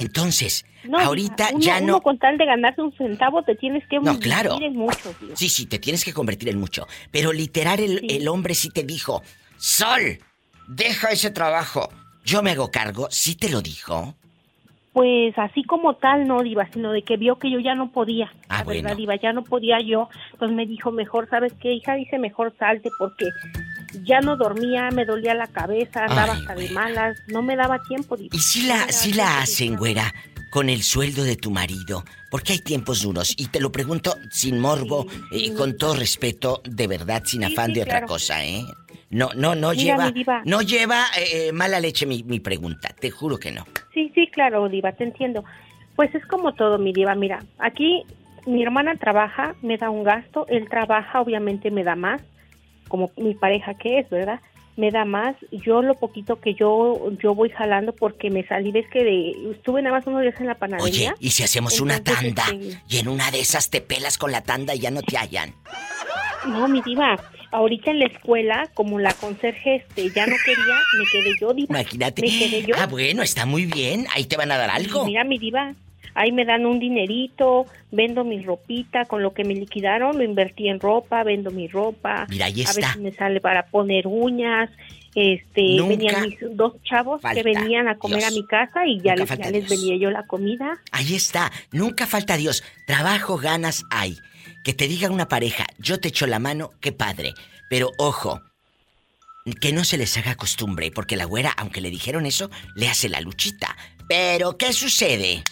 Entonces, 0.00 0.64
No, 0.84 1.00
ahorita 1.00 1.48
uno- 1.54 1.60
ya 1.60 1.78
uno 1.78 1.86
no... 1.94 2.00
con 2.00 2.18
tal 2.18 2.38
de 2.38 2.46
ganarse 2.46 2.80
un 2.80 2.92
centavo 2.96 3.42
te 3.42 3.56
tienes 3.56 3.84
que 3.88 3.98
No, 3.98 4.18
claro. 4.20 4.56
en 4.62 4.76
mucho, 4.76 5.12
Diva. 5.20 5.34
Sí, 5.34 5.48
sí, 5.48 5.66
te 5.66 5.80
tienes 5.80 6.04
que 6.04 6.12
convertir 6.12 6.48
en 6.48 6.60
mucho. 6.60 6.86
Pero 7.10 7.32
literal, 7.32 7.80
el, 7.80 8.08
el 8.08 8.28
hombre 8.28 8.54
sí 8.54 8.70
te 8.70 8.84
dijo, 8.84 9.22
Sol, 9.56 10.18
deja 10.68 11.10
ese 11.10 11.32
trabajo. 11.32 11.88
Yo 12.24 12.42
me 12.44 12.52
hago 12.52 12.70
cargo, 12.70 13.08
sí 13.10 13.34
te 13.34 13.48
lo 13.48 13.60
dijo. 13.60 14.14
Pues 14.98 15.32
así 15.38 15.62
como 15.62 15.94
tal, 15.94 16.26
no, 16.26 16.42
Diva, 16.42 16.68
sino 16.72 16.90
de 16.90 17.02
que 17.02 17.16
vio 17.16 17.38
que 17.38 17.48
yo 17.48 17.60
ya 17.60 17.76
no 17.76 17.92
podía. 17.92 18.32
Ah, 18.48 18.64
la 18.64 18.64
verdad. 18.64 18.96
Diva, 18.96 19.14
ya 19.14 19.32
no 19.32 19.44
podía 19.44 19.78
yo. 19.78 20.08
Entonces 20.32 20.56
me 20.56 20.66
dijo, 20.66 20.90
mejor, 20.90 21.28
¿sabes 21.30 21.52
qué, 21.60 21.72
hija? 21.72 21.94
Dice, 21.94 22.18
mejor 22.18 22.52
salte 22.58 22.90
porque 22.98 23.26
ya 24.02 24.18
no 24.18 24.36
dormía, 24.36 24.90
me 24.90 25.04
dolía 25.04 25.34
la 25.34 25.46
cabeza, 25.46 26.06
andaba 26.06 26.32
hasta 26.32 26.56
de 26.56 26.70
malas, 26.70 27.16
no 27.28 27.42
me 27.42 27.54
daba 27.54 27.80
tiempo, 27.84 28.16
Diva. 28.16 28.34
Y 28.34 28.40
si 28.40 28.66
la, 28.66 28.88
tiempo, 28.88 29.16
la 29.18 29.38
hacen, 29.38 29.76
güera, 29.76 30.12
con 30.50 30.68
el 30.68 30.82
sueldo 30.82 31.22
de 31.22 31.36
tu 31.36 31.52
marido. 31.52 32.02
Porque 32.28 32.54
hay 32.54 32.58
tiempos 32.58 33.02
duros. 33.02 33.34
Y 33.36 33.46
te 33.46 33.60
lo 33.60 33.70
pregunto 33.70 34.16
sin 34.32 34.58
morbo 34.58 35.06
y 35.30 35.54
con 35.54 35.76
todo 35.76 35.94
respeto, 35.94 36.60
de 36.64 36.88
verdad, 36.88 37.22
sin 37.24 37.46
Sí, 37.46 37.52
afán 37.52 37.72
de 37.72 37.82
otra 37.82 38.04
cosa, 38.04 38.44
¿eh? 38.44 38.64
No, 39.10 39.30
no, 39.34 39.54
no 39.54 39.70
Mira, 39.70 39.82
lleva. 39.96 40.10
diva. 40.10 40.42
No 40.44 40.60
lleva 40.62 41.06
eh, 41.18 41.50
mala 41.52 41.80
leche 41.80 42.04
mi, 42.06 42.22
mi 42.24 42.40
pregunta. 42.40 42.90
Te 42.98 43.10
juro 43.10 43.38
que 43.38 43.50
no. 43.50 43.64
Sí, 43.94 44.12
sí, 44.14 44.26
claro, 44.28 44.68
Diva, 44.68 44.92
te 44.92 45.04
entiendo. 45.04 45.44
Pues 45.96 46.14
es 46.14 46.24
como 46.26 46.52
todo, 46.54 46.78
mi 46.78 46.92
Diva. 46.92 47.14
Mira, 47.14 47.42
aquí 47.58 48.04
mi 48.46 48.62
hermana 48.62 48.94
trabaja, 48.96 49.54
me 49.62 49.76
da 49.78 49.90
un 49.90 50.04
gasto, 50.04 50.46
él 50.48 50.68
trabaja, 50.68 51.20
obviamente 51.20 51.70
me 51.70 51.84
da 51.84 51.96
más, 51.96 52.22
como 52.88 53.10
mi 53.16 53.34
pareja 53.34 53.74
que 53.74 53.98
es, 54.00 54.08
¿verdad? 54.10 54.40
Me 54.76 54.90
da 54.90 55.04
más. 55.04 55.34
Yo 55.50 55.82
lo 55.82 55.94
poquito 55.96 56.40
que 56.40 56.54
yo 56.54 57.10
yo 57.20 57.34
voy 57.34 57.48
jalando 57.50 57.92
porque 57.94 58.30
me 58.30 58.46
salí, 58.46 58.70
ves 58.72 58.86
que 58.92 59.02
de, 59.04 59.50
estuve 59.52 59.82
nada 59.82 59.96
más 59.96 60.06
unos 60.06 60.22
días 60.22 60.38
en 60.38 60.46
la 60.46 60.54
panadería. 60.54 61.12
Oye, 61.12 61.14
¿y 61.18 61.30
si 61.30 61.42
hacemos 61.42 61.80
una 61.80 62.02
tanda? 62.04 62.44
este, 62.52 62.78
Y 62.88 62.98
en 62.98 63.08
una 63.08 63.30
de 63.30 63.40
esas 63.40 63.70
te 63.70 63.80
pelas 63.80 64.18
con 64.18 64.30
la 64.32 64.42
tanda 64.42 64.74
y 64.74 64.78
ya 64.80 64.90
no 64.90 65.02
te 65.02 65.16
hallan. 65.16 65.52
No, 66.46 66.68
mi 66.68 66.80
diva, 66.82 67.18
ahorita 67.50 67.90
en 67.90 67.98
la 68.00 68.06
escuela, 68.06 68.68
como 68.74 68.98
la 68.98 69.12
conserje 69.14 69.76
este, 69.76 70.10
ya 70.10 70.26
no 70.26 70.36
quería, 70.44 70.74
me 70.98 71.04
quedé 71.12 71.32
yo, 71.40 71.54
diva. 71.54 71.80
Imagínate. 71.80 72.22
Me 72.22 72.28
quedé 72.28 72.62
yo. 72.66 72.74
Ah, 72.78 72.86
bueno, 72.86 73.22
está 73.22 73.46
muy 73.46 73.66
bien. 73.66 74.06
Ahí 74.14 74.24
te 74.24 74.36
van 74.36 74.50
a 74.52 74.58
dar 74.58 74.70
algo. 74.70 75.04
Mira, 75.06 75.24
mi 75.24 75.38
diva, 75.38 75.74
ahí 76.14 76.32
me 76.32 76.44
dan 76.44 76.66
un 76.66 76.78
dinerito, 76.78 77.66
vendo 77.90 78.24
mi 78.24 78.42
ropita, 78.42 79.04
con 79.06 79.22
lo 79.22 79.32
que 79.34 79.44
me 79.44 79.54
liquidaron 79.54 80.16
lo 80.18 80.24
invertí 80.24 80.68
en 80.68 80.80
ropa, 80.80 81.22
vendo 81.24 81.50
mi 81.50 81.68
ropa. 81.68 82.26
Mira, 82.28 82.46
ahí 82.46 82.60
A 82.60 82.64
está. 82.64 82.80
veces 82.88 82.96
me 83.02 83.12
sale 83.12 83.40
para 83.40 83.66
poner 83.66 84.06
uñas. 84.06 84.70
Este, 85.14 85.62
Nunca 85.76 85.88
venían 85.96 86.22
mis 86.22 86.36
dos 86.52 86.74
chavos 86.84 87.20
falta 87.22 87.42
que 87.42 87.42
venían 87.42 87.88
a 87.88 87.96
comer 87.96 88.18
Dios. 88.18 88.30
a 88.30 88.34
mi 88.34 88.46
casa 88.46 88.86
y 88.86 89.00
ya, 89.00 89.16
les, 89.16 89.28
ya 89.28 89.50
les 89.50 89.66
Dios. 89.66 89.68
vendía 89.70 89.96
yo 89.96 90.10
la 90.10 90.24
comida. 90.26 90.78
Ahí 90.92 91.14
está. 91.16 91.50
Nunca 91.72 92.06
falta 92.06 92.36
Dios. 92.36 92.62
Trabajo, 92.86 93.36
ganas 93.38 93.84
hay. 93.90 94.16
Que 94.64 94.74
te 94.74 94.88
diga 94.88 95.10
una 95.10 95.28
pareja, 95.28 95.66
yo 95.78 95.98
te 96.00 96.08
echo 96.08 96.26
la 96.26 96.38
mano, 96.38 96.70
qué 96.80 96.92
padre. 96.92 97.32
Pero 97.70 97.90
ojo, 97.98 98.40
que 99.60 99.72
no 99.72 99.84
se 99.84 99.96
les 99.98 100.16
haga 100.18 100.34
costumbre, 100.34 100.90
porque 100.90 101.16
la 101.16 101.24
güera, 101.24 101.52
aunque 101.56 101.80
le 101.80 101.90
dijeron 101.90 102.26
eso, 102.26 102.50
le 102.74 102.88
hace 102.88 103.08
la 103.08 103.20
luchita. 103.20 103.76
Pero, 104.08 104.56
¿qué 104.58 104.72
sucede? 104.72 105.42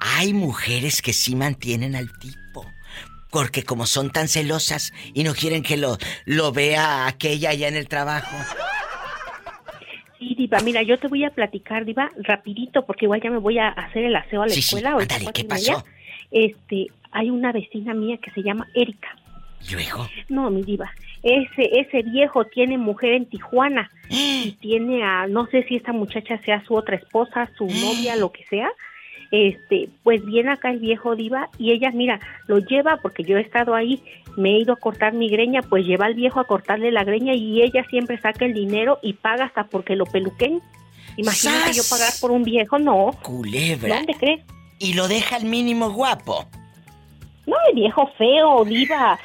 Hay 0.00 0.32
mujeres 0.34 1.02
que 1.02 1.12
sí 1.12 1.34
mantienen 1.34 1.96
al 1.96 2.10
tipo. 2.18 2.66
Porque 3.30 3.64
como 3.64 3.86
son 3.86 4.10
tan 4.10 4.28
celosas 4.28 4.92
y 5.12 5.24
no 5.24 5.34
quieren 5.34 5.62
que 5.64 5.76
lo, 5.76 5.98
lo 6.24 6.52
vea 6.52 7.06
aquella 7.08 7.50
allá 7.50 7.66
en 7.66 7.74
el 7.76 7.88
trabajo. 7.88 8.36
Sí, 10.18 10.34
Diva, 10.38 10.60
mira, 10.60 10.82
yo 10.82 10.98
te 10.98 11.08
voy 11.08 11.24
a 11.24 11.30
platicar, 11.30 11.84
Diva, 11.84 12.10
rapidito, 12.18 12.86
porque 12.86 13.06
igual 13.06 13.20
ya 13.22 13.30
me 13.30 13.38
voy 13.38 13.58
a 13.58 13.68
hacer 13.68 14.04
el 14.04 14.14
aseo 14.14 14.42
a 14.42 14.46
la 14.46 14.54
Sí, 14.54 14.62
sí, 14.62 14.76
escuela. 14.76 14.90
ándale, 14.92 15.24
cuatro 15.24 15.32
¿qué 15.32 15.42
media. 15.54 15.72
pasó? 15.74 15.86
Este, 16.30 16.86
hay 17.14 17.30
una 17.30 17.52
vecina 17.52 17.94
mía 17.94 18.18
que 18.18 18.30
se 18.32 18.42
llama 18.42 18.68
Erika. 18.74 19.16
Luego. 19.72 20.06
No, 20.28 20.50
mi 20.50 20.62
diva. 20.62 20.92
Ese, 21.22 21.80
ese 21.80 22.02
viejo 22.02 22.44
tiene 22.44 22.76
mujer 22.76 23.14
en 23.14 23.26
Tijuana 23.26 23.90
y 24.10 24.52
tiene 24.60 25.02
a, 25.02 25.26
no 25.26 25.46
sé 25.46 25.62
si 25.62 25.76
esta 25.76 25.92
muchacha 25.92 26.38
sea 26.42 26.62
su 26.66 26.74
otra 26.74 26.96
esposa, 26.96 27.48
su 27.56 27.66
novia, 27.66 28.16
lo 28.16 28.30
que 28.32 28.44
sea. 28.44 28.68
Este, 29.30 29.88
pues 30.02 30.24
viene 30.24 30.52
acá 30.52 30.70
el 30.70 30.78
viejo 30.78 31.16
diva 31.16 31.48
y 31.58 31.72
ella, 31.72 31.90
mira, 31.92 32.20
lo 32.46 32.58
lleva 32.58 32.98
porque 32.98 33.24
yo 33.24 33.36
he 33.36 33.40
estado 33.40 33.74
ahí, 33.74 34.00
me 34.36 34.50
he 34.50 34.58
ido 34.60 34.74
a 34.74 34.76
cortar 34.76 35.12
mi 35.12 35.28
greña, 35.28 35.62
pues 35.62 35.84
lleva 35.84 36.06
al 36.06 36.14
viejo 36.14 36.38
a 36.38 36.46
cortarle 36.46 36.92
la 36.92 37.02
greña 37.02 37.34
y 37.34 37.62
ella 37.62 37.84
siempre 37.88 38.20
saca 38.20 38.44
el 38.44 38.54
dinero 38.54 38.98
y 39.02 39.14
paga 39.14 39.46
hasta 39.46 39.64
porque 39.64 39.96
lo 39.96 40.04
peluquen. 40.04 40.60
Imagínate 41.16 41.72
¡Sas! 41.72 41.76
yo 41.76 41.82
pagar 41.88 42.12
por 42.20 42.30
un 42.32 42.44
viejo, 42.44 42.78
no. 42.78 43.10
Culebra. 43.22 43.96
¿Dónde 43.96 44.14
crees? 44.14 44.40
Y 44.78 44.92
lo 44.92 45.08
deja 45.08 45.36
al 45.36 45.46
mínimo 45.46 45.90
guapo. 45.90 46.48
No, 47.46 47.56
el 47.68 47.74
viejo 47.74 48.10
feo, 48.16 48.64
diva, 48.64 49.18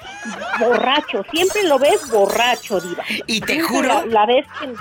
borracho, 0.60 1.24
siempre 1.32 1.64
lo 1.64 1.80
ves 1.80 2.10
borracho, 2.12 2.80
diva. 2.82 3.04
Y 3.28 3.40
te 3.40 3.62
juro 3.62 3.88
La, 3.88 4.06
la 4.06 4.26
vez 4.26 4.46
que... 4.60 4.74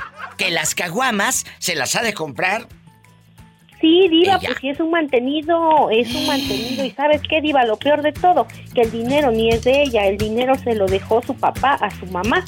Que 0.44 0.50
las 0.50 0.74
caguamas 0.74 1.46
se 1.58 1.74
las 1.76 1.94
ha 1.96 2.02
de 2.02 2.14
comprar. 2.14 2.66
Sí, 3.80 4.08
diva, 4.08 4.36
Ella. 4.36 4.40
pues 4.48 4.58
sí 4.60 4.68
es 4.70 4.80
un 4.80 4.90
mantenido, 4.90 5.88
es 5.90 6.12
un 6.12 6.26
mantenido. 6.26 6.84
¿Y 6.84 6.90
sabes 6.90 7.22
qué, 7.28 7.40
diva? 7.40 7.64
Lo 7.64 7.76
peor 7.76 8.02
de 8.02 8.12
todo, 8.12 8.46
que 8.74 8.82
el 8.82 8.90
dinero 8.90 9.30
ni 9.30 9.50
es 9.50 9.62
de 9.62 9.82
ella, 9.82 10.06
el 10.06 10.18
dinero 10.18 10.56
se 10.56 10.74
lo 10.74 10.86
dejó 10.86 11.22
su 11.22 11.34
papá 11.34 11.74
a 11.80 11.90
su 11.90 12.06
mamá. 12.06 12.44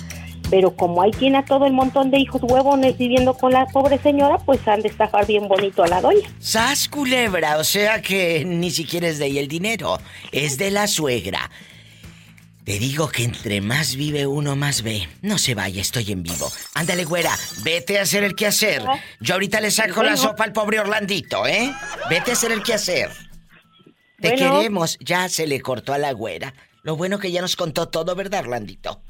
Pero 0.50 0.74
como 0.74 1.00
ahí 1.02 1.12
tiene 1.12 1.38
a 1.38 1.44
todo 1.44 1.64
el 1.66 1.72
montón 1.72 2.10
de 2.10 2.18
hijos 2.18 2.42
huevones 2.42 2.98
viviendo 2.98 3.34
con 3.34 3.52
la 3.52 3.66
pobre 3.66 3.98
señora, 3.98 4.38
pues 4.38 4.66
han 4.66 4.82
de 4.82 4.88
estafar 4.88 5.26
bien 5.26 5.46
bonito 5.46 5.82
a 5.84 5.88
la 5.88 6.00
doña. 6.00 6.28
¡Sas 6.40 6.88
culebra! 6.88 7.58
O 7.58 7.64
sea 7.64 8.02
que 8.02 8.44
ni 8.44 8.70
siquiera 8.70 9.06
es 9.08 9.18
de 9.18 9.26
ella 9.26 9.40
el 9.40 9.48
dinero, 9.48 9.98
es 10.32 10.58
de 10.58 10.70
la 10.72 10.86
suegra. 10.88 11.50
Te 12.64 12.78
digo 12.78 13.08
que 13.08 13.24
entre 13.24 13.60
más 13.60 13.96
vive 13.96 14.26
uno, 14.26 14.54
más 14.54 14.82
ve. 14.82 15.08
No 15.22 15.38
se 15.38 15.54
vaya, 15.54 15.80
estoy 15.80 16.12
en 16.12 16.22
vivo. 16.22 16.50
Ándale, 16.74 17.04
güera, 17.04 17.32
vete 17.62 17.98
a 17.98 18.02
hacer 18.02 18.22
el 18.22 18.34
quehacer. 18.34 18.82
Yo 19.20 19.34
ahorita 19.34 19.60
le 19.60 19.70
saco 19.70 20.02
la 20.02 20.16
sopa 20.16 20.44
al 20.44 20.52
pobre 20.52 20.78
Orlandito, 20.78 21.46
¿eh? 21.46 21.72
Vete 22.10 22.30
a 22.30 22.34
hacer 22.34 22.52
el 22.52 22.62
quehacer. 22.62 23.10
Te 24.20 24.32
Bueno. 24.32 24.58
queremos. 24.58 24.98
Ya 25.00 25.28
se 25.28 25.46
le 25.46 25.60
cortó 25.60 25.94
a 25.94 25.98
la 25.98 26.12
güera. 26.12 26.52
Lo 26.82 26.96
bueno 26.96 27.18
que 27.18 27.32
ya 27.32 27.40
nos 27.40 27.56
contó 27.56 27.88
todo, 27.88 28.14
¿verdad, 28.14 28.40
Orlandito? 28.40 29.00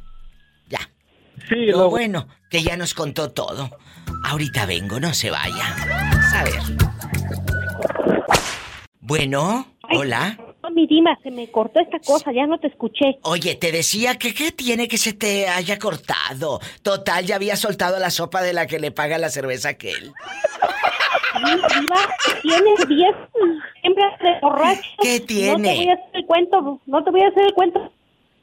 Sí, 1.48 1.66
Lo 1.66 1.78
lo- 1.78 1.90
bueno 1.90 2.28
que 2.50 2.62
ya 2.62 2.76
nos 2.76 2.94
contó 2.94 3.30
todo. 3.32 3.70
Ahorita 4.24 4.66
vengo, 4.66 5.00
no 5.00 5.14
se 5.14 5.30
vaya. 5.30 5.74
A 6.34 6.44
ver. 6.44 6.60
Bueno, 9.00 9.66
hola. 9.94 10.36
No, 10.62 10.70
mi 10.70 10.86
Dima, 10.86 11.18
se 11.22 11.30
me 11.30 11.50
cortó 11.50 11.80
esta 11.80 11.98
cosa, 12.00 12.32
ya 12.32 12.46
no 12.46 12.58
te 12.58 12.68
escuché. 12.68 13.18
Oye, 13.22 13.54
te 13.54 13.72
decía 13.72 14.16
que 14.18 14.34
qué 14.34 14.52
tiene 14.52 14.88
que 14.88 14.98
se 14.98 15.12
te 15.14 15.48
haya 15.48 15.78
cortado. 15.78 16.60
Total, 16.82 17.24
ya 17.24 17.36
había 17.36 17.56
soltado 17.56 17.98
la 17.98 18.10
sopa 18.10 18.42
de 18.42 18.52
la 18.52 18.66
que 18.66 18.78
le 18.78 18.90
paga 18.90 19.18
la 19.18 19.30
cerveza 19.30 19.68
a 19.68 19.70
aquel. 19.72 20.12
Sí, 21.32 21.80
Diva, 21.80 21.96
tienes 22.42 22.88
10 22.88 23.14
hembras 23.82 24.18
de 24.20 24.40
borracho. 24.42 24.82
¿Qué 25.00 25.20
tiene? 25.20 25.56
No 25.56 25.62
te 25.62 25.74
voy 25.76 25.88
a 25.88 25.92
hacer 25.94 26.10
el 26.14 26.26
cuento, 26.26 26.80
no 26.86 27.04
te 27.04 27.10
voy 27.10 27.22
a 27.22 27.28
hacer 27.28 27.44
el 27.46 27.54
cuento. 27.54 27.92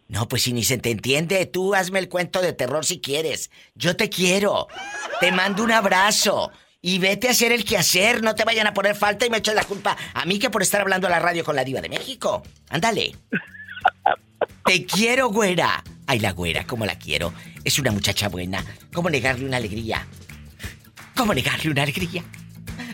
No, 0.07 0.27
pues 0.27 0.43
si 0.43 0.53
ni 0.53 0.63
se 0.63 0.77
te 0.77 0.91
entiende, 0.91 1.45
tú 1.45 1.75
hazme 1.75 1.99
el 1.99 2.09
cuento 2.09 2.41
de 2.41 2.53
terror 2.53 2.85
si 2.85 2.99
quieres. 2.99 3.51
Yo 3.75 3.95
te 3.97 4.09
quiero. 4.09 4.67
Te 5.19 5.31
mando 5.31 5.63
un 5.63 5.71
abrazo. 5.71 6.51
Y 6.81 6.99
vete 6.99 7.27
a 7.27 7.31
hacer 7.31 7.51
el 7.51 7.65
quehacer, 7.65 8.21
no 8.21 8.35
te 8.35 8.45
vayan 8.45 8.67
a 8.67 8.73
poner 8.73 8.95
falta 8.95 9.25
y 9.25 9.29
me 9.29 9.37
echas 9.37 9.55
la 9.55 9.63
culpa 9.63 9.97
a 10.13 10.25
mí 10.25 10.39
que 10.39 10.49
por 10.49 10.61
estar 10.61 10.79
hablando 10.79 11.07
a 11.07 11.09
la 11.09 11.19
radio 11.19 11.43
con 11.43 11.55
la 11.55 11.65
diva 11.65 11.81
de 11.81 11.89
México. 11.89 12.43
Ándale. 12.69 13.15
Te 14.65 14.85
quiero, 14.85 15.29
güera. 15.29 15.83
Ay, 16.05 16.19
la 16.19 16.31
güera, 16.31 16.65
cómo 16.65 16.85
la 16.85 16.97
quiero. 16.97 17.33
Es 17.63 17.79
una 17.79 17.91
muchacha 17.91 18.29
buena. 18.29 18.63
¿Cómo 18.93 19.09
negarle 19.09 19.45
una 19.45 19.57
alegría? 19.57 20.07
¿Cómo 21.15 21.33
negarle 21.33 21.71
una 21.71 21.83
alegría? 21.83 22.23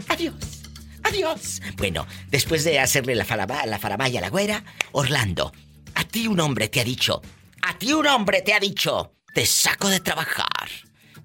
Adiós. 0.08 0.64
Adiós. 1.04 1.62
Bueno, 1.78 2.08
después 2.30 2.64
de 2.64 2.80
hacerle 2.80 3.14
la, 3.16 3.26
faraba, 3.26 3.66
la 3.66 3.78
faramaya 3.78 4.20
a 4.20 4.22
la 4.22 4.30
güera, 4.30 4.64
Orlando, 4.94 5.52
a 5.96 6.04
ti 6.04 6.28
un 6.28 6.40
hombre 6.40 6.68
te 6.70 6.82
ha 6.82 6.84
dicho, 6.84 7.22
a 7.62 7.78
ti 7.78 7.94
un 7.94 8.08
hombre 8.08 8.42
te 8.42 8.54
ha 8.54 8.60
dicho, 8.60 9.14
te 9.34 9.46
saco 9.46 9.90
de 9.90 10.00
trabajar. 10.00 10.70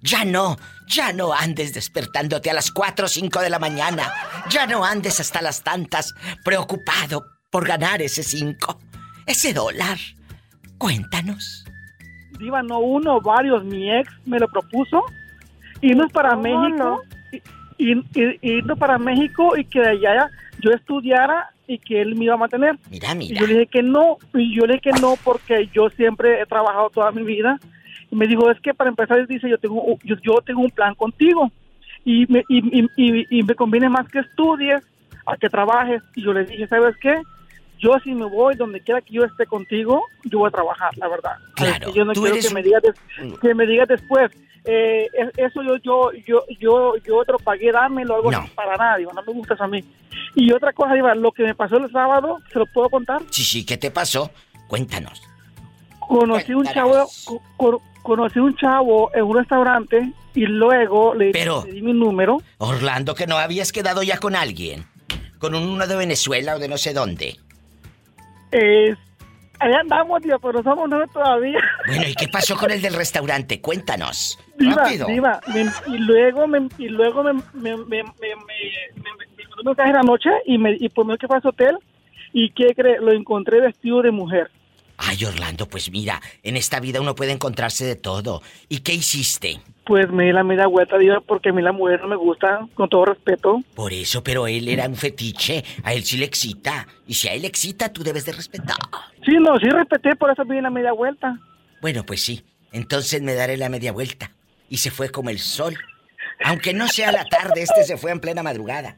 Ya 0.00 0.24
no, 0.24 0.56
ya 0.86 1.12
no 1.12 1.32
andes 1.34 1.74
despertándote 1.74 2.50
a 2.50 2.54
las 2.54 2.70
4 2.70 3.06
o 3.06 3.08
5 3.08 3.40
de 3.40 3.50
la 3.50 3.58
mañana. 3.58 4.12
Ya 4.48 4.64
no 4.66 4.84
andes 4.84 5.18
hasta 5.18 5.42
las 5.42 5.64
tantas 5.64 6.14
preocupado 6.44 7.24
por 7.50 7.66
ganar 7.66 8.00
ese 8.00 8.22
5, 8.22 8.78
ese 9.26 9.52
dólar. 9.52 9.98
Cuéntanos. 10.78 11.64
Diva, 12.38 12.62
no 12.62 12.78
uno, 12.78 13.20
varios. 13.20 13.64
Mi 13.64 13.90
ex 13.92 14.08
me 14.24 14.38
lo 14.38 14.46
propuso. 14.48 15.02
Irnos 15.80 16.12
para 16.12 16.36
México. 16.36 17.02
Y, 17.78 17.92
y- 17.92 18.04
y- 18.14 18.38
irnos 18.58 18.78
para 18.78 18.98
México 18.98 19.56
y 19.56 19.64
que 19.64 19.80
de 19.80 19.88
allá 19.90 20.30
yo 20.60 20.70
estudiara 20.72 21.50
y 21.66 21.78
que 21.78 22.00
él 22.00 22.14
me 22.16 22.24
iba 22.26 22.34
a 22.34 22.38
mantener. 22.38 22.76
Mira, 22.90 23.14
Y 23.14 23.34
yo 23.38 23.46
le 23.46 23.54
dije 23.54 23.66
que 23.66 23.82
no. 23.82 24.18
Y 24.34 24.54
yo 24.56 24.66
le 24.66 24.74
dije 24.74 24.90
que 24.92 25.00
no 25.00 25.14
porque 25.22 25.68
yo 25.72 25.90
siempre 25.90 26.40
he 26.40 26.46
trabajado 26.46 26.90
toda 26.90 27.10
mi 27.12 27.22
vida. 27.22 27.58
Y 28.10 28.16
me 28.16 28.26
dijo, 28.26 28.50
es 28.50 28.58
que 28.60 28.72
para 28.74 28.88
empezar, 28.90 29.18
él 29.18 29.26
dice, 29.26 29.48
yo 29.48 29.58
tengo, 29.58 29.84
yo, 30.04 30.16
yo 30.22 30.40
tengo 30.44 30.60
un 30.62 30.70
plan 30.70 30.94
contigo. 30.94 31.50
Y 32.04 32.26
me, 32.32 32.42
y, 32.48 32.80
y- 32.80 32.88
y- 32.96 33.38
y 33.38 33.42
me 33.42 33.54
conviene 33.54 33.88
más 33.88 34.08
que 34.08 34.20
estudies 34.20 34.82
a 35.26 35.36
que 35.36 35.48
trabajes. 35.50 36.02
Y 36.14 36.22
yo 36.22 36.32
le 36.32 36.44
dije, 36.46 36.66
¿sabes 36.68 36.96
qué? 37.02 37.20
Yo 37.78 37.96
si 38.02 38.12
me 38.14 38.24
voy 38.24 38.56
donde 38.56 38.80
quiera 38.80 39.00
que 39.02 39.12
yo 39.14 39.24
esté 39.24 39.46
contigo, 39.46 40.04
yo 40.24 40.38
voy 40.40 40.48
a 40.48 40.50
trabajar, 40.50 40.90
la 40.96 41.06
verdad. 41.08 41.32
Claro, 41.54 41.92
yo 41.94 42.04
no 42.04 42.12
tú 42.12 42.22
quiero 42.22 42.34
eres 42.36 42.48
que 42.48 42.54
me 42.54 42.62
digas 42.62 42.82
des- 42.82 43.38
que 43.40 43.54
me 43.54 43.66
digas 43.66 43.86
después. 43.88 44.30
Eh, 44.64 45.08
es- 45.12 45.32
eso 45.36 45.62
yo 45.62 45.76
yo 45.78 46.10
yo 46.28 46.44
yo 46.60 46.94
yo 47.06 47.24
te 47.24 47.32
lo 47.32 47.38
pagué 47.38 47.72
dámelo 47.72 48.16
algo 48.16 48.30
así, 48.30 48.50
para 48.54 48.76
nada 48.76 48.96
digo 48.96 49.12
no 49.12 49.22
me 49.22 49.32
gusta 49.32 49.54
eso 49.54 49.64
a 49.64 49.68
mí 49.68 49.82
y 50.34 50.52
otra 50.52 50.72
cosa 50.72 50.94
Diva, 50.94 51.14
lo 51.14 51.32
que 51.32 51.42
me 51.44 51.54
pasó 51.54 51.76
el 51.76 51.90
sábado 51.90 52.38
se 52.52 52.58
lo 52.58 52.66
puedo 52.66 52.88
contar 52.90 53.22
Sí, 53.30 53.42
sí, 53.44 53.64
¿qué 53.64 53.76
te 53.76 53.90
pasó? 53.90 54.30
Cuéntanos. 54.68 55.22
conocí 56.00 56.52
un 56.54 56.66
chavo 56.66 57.08
co- 57.24 57.42
co- 57.56 57.82
conocí 58.02 58.38
un 58.38 58.54
chavo 58.56 59.10
en 59.14 59.22
un 59.24 59.36
restaurante 59.36 60.12
y 60.34 60.46
luego 60.46 61.14
le, 61.14 61.30
Pero- 61.32 61.64
le 61.66 61.72
di 61.72 61.82
mi 61.82 61.92
número 61.92 62.38
Orlando, 62.58 63.14
que 63.14 63.26
no 63.26 63.36
habías 63.38 63.72
quedado 63.72 64.02
ya 64.02 64.18
con 64.18 64.36
alguien. 64.36 64.86
Con 65.38 65.54
uno 65.54 65.86
de 65.86 65.96
Venezuela 65.96 66.56
o 66.56 66.58
de 66.58 66.68
no 66.68 66.76
sé 66.78 66.92
dónde. 66.92 67.36
eh, 68.52 68.94
allá 69.60 69.80
andamos 69.80 70.22
Diva, 70.22 70.38
pero 70.38 70.62
somos 70.62 70.88
nueve 70.88 71.06
todavía 71.12 71.58
Bueno, 71.86 72.04
¿y 72.08 72.14
qué 72.14 72.28
pasó 72.28 72.56
con 72.56 72.70
el 72.70 72.80
del 72.82 72.94
restaurante? 72.94 73.60
Cuéntanos. 73.60 74.38
Diva, 74.58 74.82
diva, 75.06 75.40
me- 75.54 75.94
y 75.94 75.98
luego 75.98 76.46
me, 76.46 76.68
y 76.78 76.88
luego 76.88 77.22
me, 77.22 77.32
me, 77.32 77.76
me, 77.76 77.76
me, 77.86 78.02
me, 78.02 78.02
me- 78.02 79.26
me 79.36 79.44
mandó 79.44 79.60
un 79.60 79.66
mensaje 79.66 79.90
en 79.90 79.96
la 79.96 80.02
noche 80.02 80.30
y 80.46 80.58
me 80.58 80.76
y 80.78 80.88
pues 80.88 81.06
me 81.06 81.12
dijo 81.14 81.20
que 81.20 81.26
fue 81.28 81.36
a 81.36 81.40
su 81.40 81.48
hotel 81.48 81.76
y 82.32 82.50
que 82.50 82.74
cree, 82.74 83.00
lo 83.00 83.12
encontré 83.12 83.60
vestido 83.60 84.02
de 84.02 84.10
mujer. 84.10 84.50
Ay, 85.00 85.24
Orlando, 85.24 85.68
pues 85.68 85.92
mira, 85.92 86.20
en 86.42 86.56
esta 86.56 86.80
vida 86.80 87.00
uno 87.00 87.14
puede 87.14 87.30
encontrarse 87.30 87.84
de 87.84 87.94
todo. 87.94 88.42
¿Y 88.68 88.80
qué 88.80 88.94
hiciste? 88.94 89.60
Pues 89.84 90.10
me 90.10 90.24
di 90.24 90.32
la 90.32 90.42
media 90.42 90.66
vuelta, 90.66 90.98
diva, 90.98 91.20
porque 91.20 91.50
a 91.50 91.52
mí 91.52 91.62
la 91.62 91.70
mujer 91.70 92.00
no 92.02 92.08
me 92.08 92.16
gusta, 92.16 92.66
con 92.74 92.88
todo 92.88 93.04
respeto. 93.04 93.62
Por 93.76 93.92
eso, 93.92 94.24
pero 94.24 94.48
él 94.48 94.66
era 94.68 94.88
un 94.88 94.96
fetiche. 94.96 95.64
A 95.84 95.94
él 95.94 96.02
sí 96.02 96.16
le 96.16 96.24
excita. 96.24 96.86
Y 97.06 97.14
si 97.14 97.28
a 97.28 97.32
él 97.34 97.42
le 97.42 97.48
excita, 97.48 97.92
tú 97.92 98.02
debes 98.02 98.24
de 98.26 98.32
respetar. 98.32 98.76
Sí, 99.24 99.36
no, 99.40 99.56
sí 99.60 99.68
respeté, 99.70 100.16
por 100.16 100.32
eso 100.32 100.44
me 100.44 100.56
di 100.56 100.60
la 100.62 100.70
media 100.70 100.92
vuelta. 100.92 101.38
Bueno, 101.80 102.04
pues 102.04 102.20
sí. 102.20 102.42
Entonces 102.72 103.22
me 103.22 103.34
daré 103.34 103.56
la 103.56 103.68
media 103.68 103.92
vuelta. 103.92 104.32
Y 104.68 104.78
se 104.78 104.90
fue 104.90 105.10
como 105.10 105.30
el 105.30 105.38
sol. 105.38 105.76
Aunque 106.44 106.72
no 106.72 106.88
sea 106.88 107.12
la 107.12 107.24
tarde, 107.24 107.62
este 107.62 107.84
se 107.84 107.96
fue 107.96 108.10
en 108.10 108.20
plena 108.20 108.42
madrugada. 108.42 108.96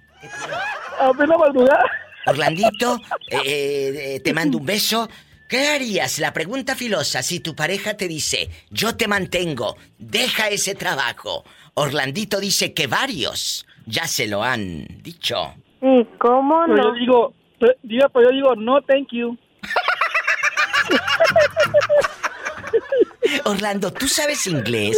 A 0.99 1.13
la 1.13 1.39
madrugada. 1.39 1.85
Orlandito, 2.27 3.01
eh, 3.31 4.15
eh, 4.17 4.21
te 4.21 4.35
mando 4.35 4.59
un 4.59 4.67
beso. 4.67 5.09
¿Qué 5.49 5.69
harías? 5.69 6.19
La 6.19 6.33
pregunta 6.33 6.77
filosa, 6.77 7.23
si 7.23 7.41
tu 7.41 7.57
pareja 7.57 7.97
te 7.97 8.07
dice, 8.07 8.51
yo 8.71 8.97
te 8.97 9.09
mantengo, 9.09 9.77
deja 9.99 10.49
ese 10.49 10.75
trabajo. 10.75 11.45
Orlandito 11.75 12.39
dice 12.39 12.73
que 12.73 12.87
varios 12.87 13.67
ya 13.87 14.07
se 14.07 14.29
lo 14.29 14.45
han 14.45 14.87
dicho. 15.03 15.55
¿Y 15.83 16.05
cómo 16.19 16.63
Pero 16.67 16.77
yo 16.77 16.89
no? 16.91 16.95
digo, 16.95 17.35
pero, 17.59 17.75
pero 18.13 18.31
yo 18.31 18.37
digo, 18.37 18.55
no, 18.55 18.81
thank 18.83 19.09
you. 19.13 19.37
Orlando, 23.45 23.93
¿tú 23.93 24.09
sabes 24.09 24.47
inglés? 24.47 24.97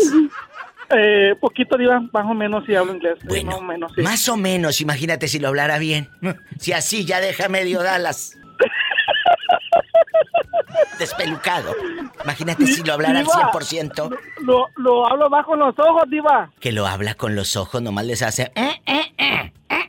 Eh, 0.95 1.35
poquito, 1.41 1.77
diva, 1.79 2.01
más 2.13 2.25
o 2.27 2.35
menos 2.35 2.65
si 2.67 2.75
hablo 2.75 2.95
inglés. 2.95 3.19
eh, 3.35 3.45
más 3.45 3.55
o 3.57 3.63
menos, 3.63 3.93
sí. 3.95 4.03
Más 4.03 4.29
o 4.29 4.37
menos, 4.37 4.81
imagínate 4.81 5.29
si 5.29 5.39
lo 5.39 5.49
hablara 5.49 5.79
bien. 5.79 6.11
Si 6.59 6.73
así 6.73 7.05
ya 7.05 7.21
deja 7.21 7.49
medio 7.49 7.83
Dallas. 7.83 8.37
Despelucado. 10.99 11.75
Imagínate 12.23 12.67
si 12.67 12.83
lo 12.83 12.93
hablara 12.93 13.21
al 13.21 13.25
Diva, 13.25 13.51
100%. 13.53 14.19
Lo, 14.43 14.67
lo 14.77 15.07
hablo 15.09 15.31
más 15.31 15.45
con 15.47 15.59
los 15.59 15.75
ojos, 15.79 16.05
diva. 16.09 16.51
Que 16.61 16.73
lo 16.73 16.87
habla 16.87 17.15
con 17.15 17.35
los 17.35 17.57
ojos, 17.57 17.83
nomás 17.83 18.05
les 18.07 18.23
hace... 18.23 18.53
"Eh, 18.55 18.81
eh, 18.87 19.13
eh". 19.19 19.53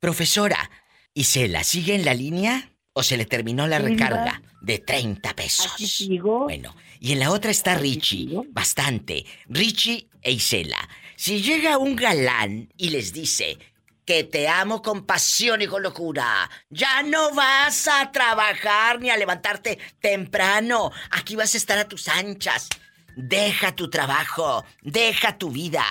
Profesora, 0.00 0.70
¿Isela 1.14 1.64
sigue 1.64 1.94
en 1.94 2.04
la 2.04 2.14
línea 2.14 2.68
o 2.94 3.02
se 3.02 3.16
le 3.16 3.26
terminó 3.26 3.66
la 3.66 3.78
recarga 3.78 4.40
de 4.62 4.78
30 4.78 5.34
pesos? 5.34 5.74
Bueno, 6.22 6.74
y 7.00 7.12
en 7.12 7.18
la 7.18 7.30
otra 7.30 7.50
está 7.50 7.74
Richie, 7.74 8.30
bastante. 8.50 9.26
Richie 9.48 10.08
e 10.22 10.32
Isela. 10.32 10.88
Si 11.16 11.42
llega 11.42 11.76
un 11.76 11.96
galán 11.96 12.72
y 12.76 12.90
les 12.90 13.12
dice 13.12 13.58
que 14.06 14.24
te 14.24 14.48
amo 14.48 14.80
con 14.80 15.06
pasión 15.06 15.60
y 15.62 15.66
con 15.66 15.82
locura, 15.82 16.48
ya 16.70 17.02
no 17.02 17.34
vas 17.34 17.88
a 17.88 18.10
trabajar 18.12 19.00
ni 19.00 19.10
a 19.10 19.16
levantarte 19.16 19.78
temprano. 20.00 20.92
Aquí 21.10 21.36
vas 21.36 21.54
a 21.54 21.58
estar 21.58 21.78
a 21.78 21.88
tus 21.88 22.08
anchas. 22.08 22.68
Deja 23.16 23.74
tu 23.74 23.90
trabajo, 23.90 24.64
deja 24.82 25.36
tu 25.36 25.50
vida. 25.50 25.84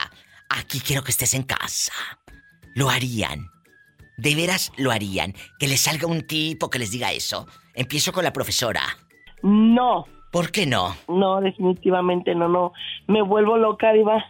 Aquí 0.50 0.80
quiero 0.80 1.04
que 1.04 1.12
estés 1.12 1.34
en 1.34 1.44
casa. 1.44 1.94
Lo 2.76 2.90
harían. 2.90 3.53
De 4.18 4.36
veras 4.36 4.72
lo 4.78 4.92
harían. 4.92 5.34
Que 5.60 5.68
les 5.68 5.82
salga 5.82 6.08
un 6.08 6.22
tipo 6.26 6.70
que 6.70 6.80
les 6.80 6.92
diga 6.92 7.12
eso. 7.12 7.48
Empiezo 7.74 8.12
con 8.12 8.24
la 8.24 8.34
profesora. 8.34 8.82
No. 9.42 10.06
¿Por 10.32 10.52
qué 10.52 10.66
no? 10.66 10.96
No, 11.08 11.42
definitivamente 11.42 12.34
no, 12.34 12.48
no. 12.48 12.74
Me 13.08 13.22
vuelvo 13.22 13.58
loca, 13.58 13.94
Diva. 13.94 14.26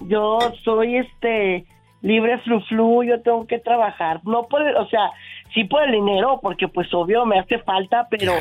Yo 0.00 0.38
soy 0.62 0.96
este 0.96 1.66
libre 2.02 2.38
flu 2.40 2.60
flu, 2.62 3.02
yo 3.02 3.22
tengo 3.22 3.46
que 3.46 3.58
trabajar. 3.58 4.20
No 4.24 4.44
por, 4.44 4.62
o 4.62 4.86
sea, 4.88 5.10
sí 5.54 5.64
por 5.64 5.84
el 5.84 5.92
dinero, 5.92 6.38
porque 6.42 6.68
pues 6.68 6.92
obvio 6.92 7.24
me 7.24 7.38
hace 7.38 7.58
falta, 7.60 8.06
pero 8.10 8.32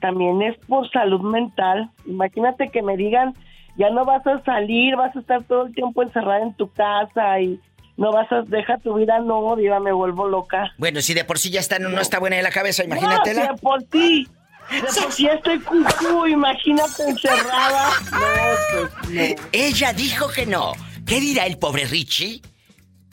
también 0.00 0.42
es 0.42 0.56
por 0.66 0.90
salud 0.90 1.20
mental. 1.20 1.90
Imagínate 2.06 2.70
que 2.70 2.82
me 2.82 2.96
digan, 2.96 3.34
ya 3.76 3.90
no 3.90 4.04
vas 4.04 4.26
a 4.26 4.42
salir, 4.44 4.96
vas 4.96 5.14
a 5.14 5.20
estar 5.20 5.44
todo 5.44 5.66
el 5.66 5.74
tiempo 5.74 6.02
encerrada 6.02 6.42
en 6.42 6.54
tu 6.54 6.70
casa 6.70 7.40
y 7.40 7.60
no 7.96 8.12
vas 8.12 8.30
a 8.32 8.42
dejar 8.42 8.80
tu 8.80 8.94
vida, 8.94 9.20
no, 9.20 9.54
diva, 9.56 9.80
me 9.80 9.92
vuelvo 9.92 10.26
loca. 10.28 10.72
Bueno, 10.78 11.00
si 11.00 11.14
de 11.14 11.24
por 11.24 11.38
sí 11.38 11.50
ya 11.50 11.60
está, 11.60 11.78
no, 11.78 11.88
no 11.88 12.00
está 12.00 12.18
buena 12.18 12.36
de 12.36 12.42
la 12.42 12.50
cabeza, 12.50 12.84
imagínatela. 12.84 13.46
No, 13.46 13.52
de 13.52 13.60
por 13.60 13.80
sí. 13.92 14.28
De 14.70 14.80
por 14.80 15.12
sí 15.12 15.26
estoy 15.26 15.60
cucú, 15.60 16.26
imagínate 16.26 17.02
encerrada. 17.08 17.90
No, 18.10 18.88
pues 19.02 19.10
no. 19.10 19.48
Ella 19.52 19.92
dijo 19.92 20.28
que 20.28 20.46
no. 20.46 20.72
¿Qué 21.06 21.20
dirá 21.20 21.46
el 21.46 21.58
pobre 21.58 21.84
Richie? 21.84 22.40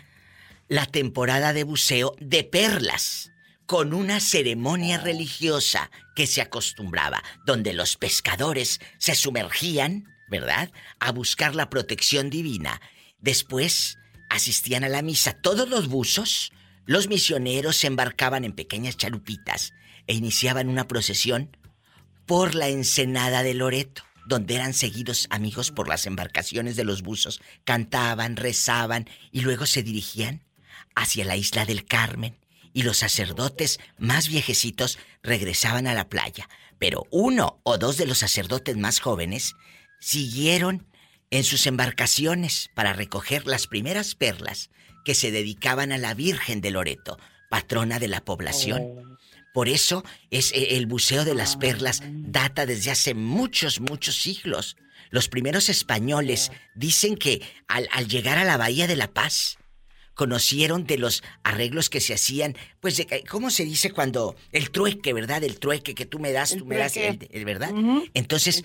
la 0.68 0.88
temporada 0.88 1.54
de 1.54 1.64
buceo 1.64 2.16
de 2.20 2.44
perlas, 2.44 3.32
con 3.68 3.94
una 3.94 4.20
ceremonia 4.20 4.98
religiosa 4.98 5.92
que 6.16 6.26
se 6.26 6.42
acostumbraba, 6.42 7.22
donde 7.46 7.74
los 7.74 7.98
pescadores 7.98 8.82
se 8.98 9.14
sumergían, 9.14 10.08
¿verdad?, 10.28 10.72
a 11.00 11.12
buscar 11.12 11.54
la 11.54 11.70
protección 11.70 12.32
divina. 12.32 12.82
Después 13.20 14.00
asistían 14.32 14.84
a 14.84 14.90
la 14.90 15.02
misa. 15.02 15.34
Todos 15.34 15.70
los 15.70 15.88
buzos, 15.88 16.52
los 16.86 17.08
misioneros 17.08 17.76
se 17.76 17.88
embarcaban 17.88 18.46
en 18.46 18.54
pequeñas 18.54 18.98
chalupitas 18.98 19.74
e 20.08 20.14
iniciaban 20.14 20.70
una 20.70 20.88
procesión 20.88 21.56
por 22.26 22.56
la 22.56 22.70
ensenada 22.70 23.44
de 23.44 23.54
Loreto, 23.54 24.04
donde 24.26 24.56
eran 24.56 24.74
seguidos 24.74 25.28
amigos 25.30 25.72
por 25.72 25.90
las 25.90 26.06
embarcaciones 26.06 26.76
de 26.76 26.86
los 26.86 27.02
buzos, 27.02 27.42
cantaban, 27.66 28.38
rezaban 28.38 29.10
y 29.32 29.42
luego 29.42 29.66
se 29.66 29.84
dirigían 29.84 30.44
hacia 30.96 31.26
la 31.26 31.36
isla 31.36 31.66
del 31.66 31.86
Carmen 31.86 32.38
y 32.74 32.84
los 32.84 32.98
sacerdotes 32.98 33.80
más 33.98 34.30
viejecitos 34.30 34.98
regresaban 35.24 35.88
a 35.88 35.94
la 35.94 36.08
playa, 36.08 36.48
pero 36.80 37.06
uno 37.12 37.60
o 37.64 37.78
dos 37.78 37.98
de 37.98 38.06
los 38.06 38.20
sacerdotes 38.20 38.78
más 38.78 39.00
jóvenes 39.00 39.56
siguieron 40.00 40.88
en 41.32 41.44
sus 41.44 41.66
embarcaciones 41.66 42.70
para 42.76 42.94
recoger 42.94 43.48
las 43.48 43.68
primeras 43.68 44.16
perlas 44.16 44.70
que 45.04 45.16
se 45.16 45.32
dedicaban 45.32 45.92
a 45.92 45.98
la 45.98 46.14
Virgen 46.14 46.62
de 46.62 46.72
Loreto, 46.72 47.18
patrona 47.50 48.00
de 48.00 48.08
la 48.08 48.24
población. 48.24 49.18
Por 49.54 49.68
eso 49.68 50.04
es 50.30 50.52
eh, 50.52 50.78
el 50.78 50.86
buceo 50.86 51.26
de 51.26 51.36
las 51.36 51.58
perlas 51.58 52.02
data 52.06 52.66
desde 52.66 52.92
hace 52.92 53.14
muchos, 53.14 53.80
muchos 53.80 54.22
siglos. 54.22 54.78
Los 55.10 55.28
primeros 55.28 55.68
españoles 55.70 56.52
dicen 56.76 57.18
que 57.18 57.42
al, 57.68 57.90
al 57.92 58.08
llegar 58.08 58.38
a 58.38 58.46
la 58.46 58.58
Bahía 58.58 58.88
de 58.88 58.96
la 58.96 59.12
Paz, 59.12 59.58
conocieron 60.22 60.86
de 60.86 61.00
los 61.00 61.24
arreglos 61.44 61.90
que 61.90 62.00
se 62.00 62.14
hacían, 62.14 62.56
pues, 62.80 62.98
de, 62.98 63.24
¿cómo 63.28 63.50
se 63.50 63.66
dice 63.66 63.90
cuando 63.90 64.36
el 64.52 64.70
trueque, 64.70 65.14
verdad? 65.14 65.44
El 65.44 65.58
trueque 65.60 65.96
que 65.96 66.06
tú 66.06 66.20
me 66.20 66.32
das, 66.32 66.56
tú 66.56 66.64
me 66.68 66.78
das, 66.78 66.96
el, 66.96 67.28
el- 67.32 67.44
¿verdad? 67.44 67.72
Entonces, 68.14 68.62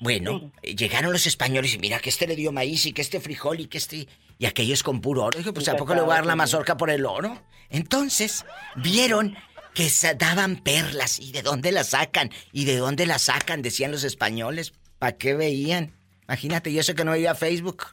bueno, 0.00 0.50
eh, 0.62 0.74
llegaron 0.74 1.12
los 1.12 1.28
españoles 1.28 1.72
y 1.72 1.78
mira 1.78 2.00
que 2.00 2.08
este 2.10 2.26
le 2.26 2.34
dio 2.34 2.50
maíz 2.50 2.84
y 2.86 2.92
que 2.92 3.00
este 3.02 3.20
frijol 3.20 3.60
y 3.60 3.66
que 3.68 3.78
este 3.78 4.08
y 4.40 4.46
aquellos 4.46 4.82
con 4.82 5.00
puro 5.00 5.22
oro. 5.22 5.38
Dije, 5.38 5.52
pues 5.52 5.68
¿a 5.68 5.76
poco 5.76 5.94
le 5.94 6.00
voy 6.00 6.10
a 6.10 6.14
dar 6.16 6.26
la 6.26 6.34
mazorca 6.34 6.76
por 6.76 6.90
el 6.90 7.06
oro? 7.06 7.40
Entonces, 7.70 8.44
vieron 8.74 9.36
que 9.74 9.88
daban 10.18 10.56
perlas 10.56 11.20
y 11.20 11.30
de 11.30 11.42
dónde 11.42 11.70
las 11.70 11.90
sacan 11.90 12.32
y 12.52 12.64
de 12.64 12.76
dónde 12.76 13.06
las 13.06 13.22
sacan, 13.22 13.62
decían 13.62 13.92
los 13.92 14.02
españoles. 14.02 14.72
¿Para 14.98 15.16
qué 15.16 15.34
veían? 15.34 15.94
Imagínate, 16.24 16.72
yo 16.72 16.82
sé 16.82 16.96
que 16.96 17.04
no 17.04 17.12
veía 17.12 17.36
Facebook. 17.36 17.86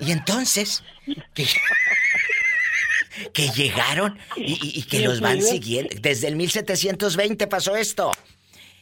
Y 0.00 0.12
entonces, 0.12 0.84
que, 1.34 1.44
que 3.32 3.48
llegaron 3.48 4.18
y, 4.36 4.82
que 4.82 5.00
los 5.00 5.20
van 5.20 5.42
siguiendo. 5.42 5.94
Desde 6.00 6.28
el 6.28 6.36
1720 6.36 7.46
pasó 7.46 7.76
esto. 7.76 8.12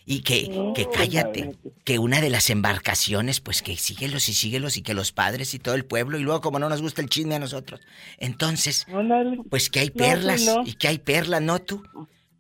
Y 0.08 0.20
que, 0.20 0.72
que 0.76 0.88
cállate, 0.88 1.56
que 1.84 1.98
una 1.98 2.20
de 2.20 2.30
las 2.30 2.48
embarcaciones, 2.48 3.40
pues 3.40 3.60
que 3.60 3.76
síguelos 3.76 4.28
y 4.28 4.34
síguelos 4.34 4.76
y 4.76 4.82
que 4.82 4.94
los 4.94 5.10
padres 5.10 5.52
y 5.52 5.58
todo 5.58 5.74
el 5.74 5.84
pueblo, 5.84 6.16
y 6.16 6.22
luego 6.22 6.40
como 6.40 6.60
no 6.60 6.68
nos 6.68 6.80
gusta 6.80 7.02
el 7.02 7.08
chisme 7.08 7.34
a 7.34 7.40
nosotros. 7.40 7.80
Entonces, 8.18 8.86
pues 9.50 9.68
que 9.68 9.80
hay 9.80 9.90
pues 9.90 10.08
perlas 10.08 10.42
no. 10.42 10.62
y 10.64 10.74
que 10.74 10.86
hay 10.86 10.98
perlas, 10.98 11.42
¿no 11.42 11.58
tú? 11.58 11.82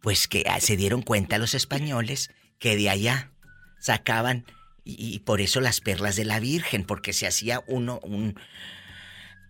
Pues 0.00 0.28
que 0.28 0.44
ah, 0.48 0.60
se 0.60 0.76
dieron 0.76 1.02
cuenta 1.02 1.38
los 1.38 1.54
españoles 1.54 2.30
que 2.60 2.76
de 2.76 2.88
allá 2.88 3.32
sacaban, 3.80 4.46
y, 4.84 5.14
y 5.14 5.18
por 5.18 5.40
eso 5.40 5.60
las 5.60 5.80
perlas 5.80 6.14
de 6.14 6.24
la 6.24 6.38
Virgen, 6.38 6.84
porque 6.84 7.12
se 7.12 7.26
hacía 7.26 7.64
uno, 7.66 7.98
un... 8.04 8.38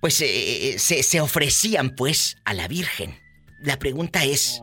Pues 0.01 0.21
eh, 0.21 0.27
eh, 0.75 0.79
se, 0.79 1.03
se 1.03 1.21
ofrecían 1.21 1.91
pues 1.91 2.37
a 2.45 2.55
la 2.55 2.69
Virgen. 2.69 3.19
La 3.61 3.79
pregunta 3.79 4.25
es, 4.25 4.63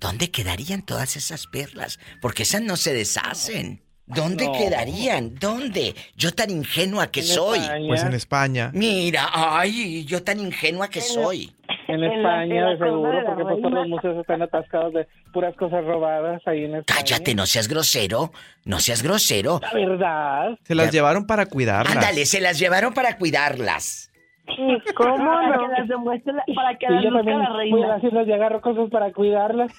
¿dónde 0.00 0.30
quedarían 0.30 0.82
todas 0.82 1.16
esas 1.16 1.46
perlas? 1.46 1.98
Porque 2.22 2.44
esas 2.44 2.62
no 2.62 2.76
se 2.76 2.94
deshacen. 2.94 3.82
¿Dónde 4.08 4.44
No. 4.46 4.52
quedarían? 4.52 5.34
¿Dónde? 5.34 5.96
Yo 6.16 6.30
tan 6.32 6.48
ingenua 6.50 7.08
que 7.10 7.20
En 7.20 7.26
soy. 7.26 7.58
España. 7.58 7.86
Pues 7.88 8.02
en 8.04 8.12
España. 8.12 8.70
Mira, 8.72 9.28
ay, 9.32 10.04
yo 10.04 10.22
tan 10.22 10.38
ingenua 10.38 10.88
que 10.88 11.00
soy. 11.00 11.52
En 11.88 11.96
En 11.96 12.00
la- 12.02 12.14
España, 12.14 12.54
en 12.56 12.64
la 12.64 12.70
de 12.70 12.78
seguro, 12.78 13.18
porque 13.26 13.42
pues, 13.42 13.56
todos 13.62 13.72
los 13.74 13.88
museos 13.88 14.16
están 14.20 14.42
atascados 14.42 14.94
de 14.94 15.08
puras 15.32 15.56
cosas 15.56 15.84
robadas 15.84 16.40
ahí 16.46 16.64
en 16.66 16.76
España. 16.76 17.00
Cállate, 17.00 17.34
no 17.34 17.46
seas 17.46 17.66
grosero. 17.66 18.32
No 18.64 18.78
seas 18.78 19.02
grosero. 19.02 19.58
La 19.60 19.72
verdad. 19.74 20.58
Se 20.64 20.76
las 20.76 20.92
llevaron 20.92 21.26
para 21.26 21.46
cuidarlas. 21.46 21.96
Ándale, 21.96 22.26
se 22.26 22.40
las 22.40 22.60
llevaron 22.60 22.94
para 22.94 23.16
cuidarlas. 23.18 24.12
¿Cómo 24.94 25.16
Para 25.16 25.56
no? 25.56 25.60
que 25.68 25.68
las 25.80 25.88
demuestre, 25.88 26.32
la- 26.32 26.44
para 26.54 26.76
que 26.78 26.86
Y 26.86 26.90
las 26.94 27.04
yo 27.04 27.12
también 27.12 27.38
la 27.38 27.48
voy 27.50 27.56
a 27.56 27.58
reina. 27.58 27.86
las 27.88 28.04
islas 28.04 28.28
y 28.28 28.32
agarro 28.32 28.60
cosas 28.60 28.88
para 28.90 29.12
cuidarlas. 29.12 29.72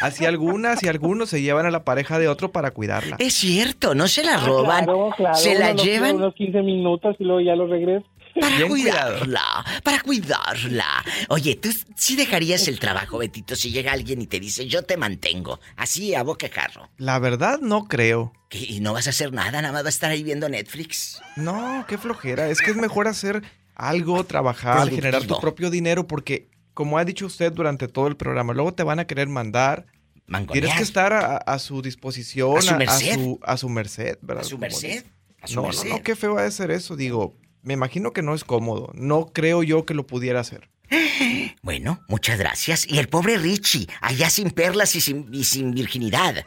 Así 0.00 0.26
algunas 0.26 0.82
y 0.82 0.88
algunos 0.88 1.30
se 1.30 1.40
llevan 1.40 1.66
a 1.66 1.70
la 1.70 1.84
pareja 1.84 2.18
de 2.18 2.28
otro 2.28 2.50
para 2.50 2.72
cuidarla. 2.72 3.16
Es 3.20 3.34
cierto, 3.34 3.94
no 3.94 4.08
se 4.08 4.24
la 4.24 4.34
Ah, 4.34 4.44
roban. 4.44 4.84
claro, 4.84 5.10
claro, 5.16 5.34
se 5.36 5.56
la 5.58 5.70
uno 5.72 5.82
llevan 5.82 6.16
Unos 6.16 6.34
15 6.34 6.60
minutos 6.62 7.16
y 7.20 7.24
luego 7.24 7.40
ya 7.40 7.54
los 7.56 7.70
regreso. 7.70 8.04
Para 8.40 8.56
Bien 8.56 8.68
cuidarla. 8.68 9.64
Para 9.82 10.00
cuidarla. 10.00 11.04
Oye, 11.28 11.56
¿tú 11.56 11.68
sí 11.96 12.16
dejarías 12.16 12.66
el 12.68 12.78
trabajo, 12.78 13.18
Betito, 13.18 13.56
si 13.56 13.70
llega 13.70 13.92
alguien 13.92 14.20
y 14.20 14.26
te 14.26 14.40
dice, 14.40 14.66
yo 14.66 14.82
te 14.82 14.96
mantengo? 14.96 15.60
Así, 15.76 16.14
a 16.14 16.22
boca 16.22 16.48
jarro. 16.52 16.90
La 16.96 17.18
verdad 17.18 17.60
no 17.60 17.84
creo. 17.86 18.32
¿Qué? 18.50 18.58
¿Y 18.58 18.80
no 18.80 18.92
vas 18.92 19.06
a 19.06 19.10
hacer 19.10 19.32
nada? 19.32 19.52
¿Nada 19.62 19.72
más 19.72 19.82
vas 19.82 19.94
a 19.94 19.96
estar 19.96 20.10
ahí 20.10 20.22
viendo 20.22 20.48
Netflix? 20.48 21.20
No, 21.36 21.84
qué 21.88 21.98
flojera. 21.98 22.48
Es 22.48 22.60
que 22.60 22.70
es 22.70 22.76
mejor 22.76 23.08
hacer 23.08 23.42
algo, 23.74 24.24
trabajar, 24.24 24.74
Productivo. 24.76 24.96
generar 25.02 25.22
tu 25.26 25.40
propio 25.40 25.70
dinero 25.70 26.06
porque, 26.06 26.48
como 26.74 26.98
ha 26.98 27.04
dicho 27.04 27.26
usted 27.26 27.52
durante 27.52 27.88
todo 27.88 28.06
el 28.08 28.16
programa, 28.16 28.52
luego 28.52 28.72
te 28.74 28.82
van 28.82 28.98
a 28.98 29.06
querer 29.06 29.28
mandar. 29.28 29.86
Mangonear. 30.26 30.62
Tienes 30.62 30.76
que 30.78 30.82
estar 30.84 31.12
a, 31.12 31.36
a 31.36 31.58
su 31.58 31.82
disposición, 31.82 32.56
A 32.58 32.62
su 32.62 32.74
merced. 32.76 33.14
su, 33.14 33.40
a 33.42 33.56
su 33.58 33.68
merced, 33.68 34.18
¿verdad? 34.22 34.42
A 34.44 34.48
su 34.48 34.56
merced. 34.58 35.04
A 35.42 35.46
su 35.46 35.56
no, 35.56 35.62
merced. 35.64 35.88
no, 35.88 35.96
no, 35.96 36.02
qué 36.02 36.16
feo 36.16 36.38
ha 36.38 36.42
de 36.44 36.50
ser 36.50 36.70
eso. 36.70 36.96
Digo, 36.96 37.36
me 37.64 37.74
imagino 37.74 38.12
que 38.12 38.22
no 38.22 38.34
es 38.34 38.44
cómodo. 38.44 38.90
No 38.94 39.26
creo 39.32 39.62
yo 39.62 39.84
que 39.84 39.94
lo 39.94 40.06
pudiera 40.06 40.40
hacer. 40.40 40.68
Bueno, 41.62 42.00
muchas 42.08 42.38
gracias. 42.38 42.86
Y 42.86 42.98
el 42.98 43.08
pobre 43.08 43.38
Richie, 43.38 43.86
allá 44.02 44.28
sin 44.28 44.50
perlas 44.50 44.94
y 44.96 45.00
sin, 45.00 45.32
y 45.32 45.44
sin 45.44 45.72
virginidad. 45.72 46.44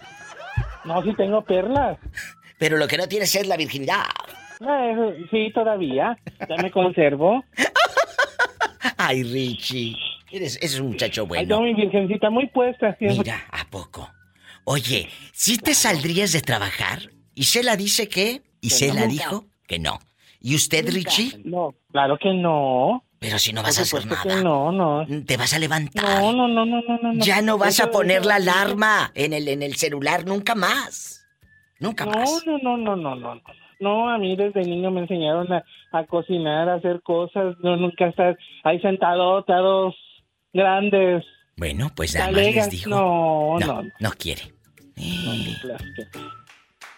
No, 0.85 1.01
sí 1.01 1.11
tengo 1.17 1.43
perlas. 1.43 1.97
Pero 2.59 2.77
lo 2.77 2.87
que 2.87 2.97
no 2.97 3.07
tienes 3.07 3.33
es 3.33 3.47
la 3.47 3.57
virginidad. 3.57 4.03
Eh, 4.61 5.25
sí, 5.31 5.51
todavía. 5.55 6.17
Ya 6.47 6.55
me 6.61 6.69
conservo. 6.69 7.43
Ay, 8.97 9.23
Richie. 9.23 9.95
Eres, 10.31 10.57
eres 10.57 10.79
un 10.79 10.89
muchacho 10.89 11.25
bueno. 11.25 11.47
tengo 11.47 11.61
mi 11.61 11.73
virgencita 11.73 12.29
muy 12.29 12.47
puesta. 12.47 12.95
siempre. 12.97 13.17
Mira, 13.19 13.45
¿a 13.51 13.65
poco? 13.65 14.11
Oye, 14.65 15.09
¿sí 15.33 15.57
te 15.57 15.73
saldrías 15.73 16.31
de 16.31 16.41
trabajar? 16.41 17.09
Y 17.33 17.45
Cela 17.45 17.75
dice 17.75 18.07
que... 18.07 18.43
Y 18.61 18.69
Cela 18.69 19.01
nunca. 19.01 19.07
dijo 19.07 19.45
que 19.67 19.79
no. 19.79 19.99
¿Y 20.39 20.55
usted, 20.55 20.87
Richie? 20.91 21.41
No, 21.45 21.73
claro 21.91 22.17
que 22.21 22.33
no. 22.33 23.03
Pero 23.19 23.39
si 23.39 23.51
no 23.51 23.63
vas 23.63 23.79
a 23.79 23.81
hacer 23.81 24.05
nada. 24.05 24.21
que 24.23 24.43
no, 24.43 24.71
no. 24.71 25.05
Te 25.25 25.37
vas 25.37 25.53
a 25.53 25.59
levantar. 25.59 26.21
No, 26.21 26.31
no, 26.33 26.47
no, 26.47 26.65
no, 26.65 26.81
no, 26.81 27.13
no. 27.13 27.23
Ya 27.25 27.41
no 27.41 27.57
vas 27.57 27.79
a 27.79 27.89
poner 27.89 28.25
la 28.25 28.35
alarma 28.35 29.11
en 29.15 29.33
el, 29.33 29.47
en 29.47 29.63
el 29.63 29.75
celular 29.75 30.25
nunca 30.25 30.53
más. 30.53 31.25
Nunca 31.79 32.05
más. 32.05 32.43
No, 32.45 32.57
no, 32.59 32.77
no, 32.77 32.95
no, 32.95 33.15
no, 33.15 33.35
no. 33.35 33.41
No, 33.79 34.09
a 34.09 34.17
mí 34.17 34.35
desde 34.35 34.61
niño 34.63 34.89
me 34.91 35.01
enseñaron 35.01 35.51
a, 35.53 35.63
a 35.91 36.03
cocinar, 36.05 36.69
a 36.69 36.75
hacer 36.75 37.01
cosas. 37.01 37.55
No, 37.63 37.75
nunca 37.75 38.07
estar 38.07 38.37
ahí 38.63 38.79
sentado, 38.81 39.43
todos 39.43 39.95
grandes. 40.53 41.23
Bueno, 41.57 41.91
pues 41.95 42.13
nada 42.15 42.31
más 42.31 42.41
les 42.41 42.69
dijo. 42.69 42.89
no, 42.91 43.57
no, 43.59 43.81
no. 43.81 43.89
no 43.99 44.11
quiere. 44.11 44.43
Que- 44.95 46.19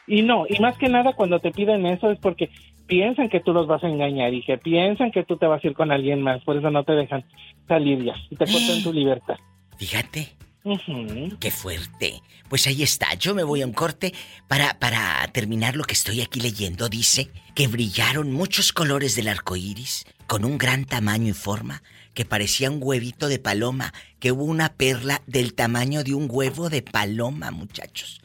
Y 0.08 0.22
no, 0.22 0.46
y 0.50 0.60
más 0.60 0.78
que 0.78 0.90
nada 0.90 1.14
cuando 1.14 1.40
te 1.40 1.52
piden 1.52 1.86
eso 1.86 2.12
es 2.12 2.20
porque 2.20 2.50
piensan 2.90 3.30
que 3.30 3.40
tú 3.40 3.54
los 3.54 3.68
vas 3.68 3.84
a 3.84 3.88
engañar 3.88 4.34
y 4.34 4.44
que 4.44 4.58
piensan 4.58 5.12
que 5.12 5.24
tú 5.24 5.38
te 5.38 5.46
vas 5.46 5.64
a 5.64 5.68
ir 5.68 5.74
con 5.74 5.92
alguien 5.92 6.22
más, 6.22 6.44
por 6.44 6.58
eso 6.58 6.70
no 6.72 6.84
te 6.84 6.94
dejan 6.94 7.24
salir 7.68 8.04
ya 8.04 8.16
y 8.30 8.36
te 8.36 8.46
cortan 8.46 8.84
tu 8.84 8.92
libertad. 8.92 9.38
Fíjate. 9.78 10.36
Ujú. 10.64 11.38
Qué 11.40 11.52
fuerte. 11.52 12.22
Pues 12.50 12.68
ahí 12.68 12.84
está. 12.84 13.14
Yo 13.14 13.34
me 13.34 13.44
voy 13.44 13.62
a 13.62 13.66
un 13.66 13.74
corte 13.74 14.14
para, 14.48 14.78
para 14.78 15.26
terminar 15.32 15.78
lo 15.78 15.84
que 15.84 15.94
estoy 15.94 16.22
aquí 16.22 16.42
leyendo. 16.42 16.90
Dice 16.90 17.30
que 17.56 17.68
brillaron 17.68 18.34
muchos 18.34 18.74
colores 18.74 19.16
del 19.16 19.30
arco 19.30 19.56
iris 19.56 20.06
con 20.28 20.44
un 20.44 20.58
gran 20.58 20.84
tamaño 20.84 21.30
y 21.30 21.34
forma 21.34 21.82
que 22.14 22.26
parecía 22.26 22.70
un 22.72 22.80
huevito 22.82 23.30
de 23.30 23.40
paloma. 23.40 23.94
Que 24.20 24.32
hubo 24.32 24.44
una 24.44 24.74
perla 24.74 25.22
del 25.28 25.54
tamaño 25.54 26.04
de 26.04 26.14
un 26.16 26.28
huevo 26.30 26.70
de 26.70 26.82
paloma, 26.82 27.52
muchachos. 27.52 28.20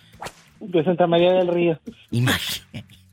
De 0.58 0.82
Santa 0.82 1.06
María 1.06 1.34
del 1.34 1.48
Río. 1.48 1.78
Imagínate. 2.10 3.03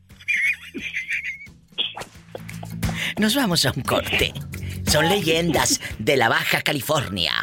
Nos 3.17 3.35
vamos 3.35 3.65
a 3.65 3.71
un 3.71 3.83
corte. 3.83 4.33
Son 4.89 5.07
leyendas 5.09 5.79
de 5.99 6.17
la 6.17 6.29
Baja 6.29 6.61
California. 6.61 7.33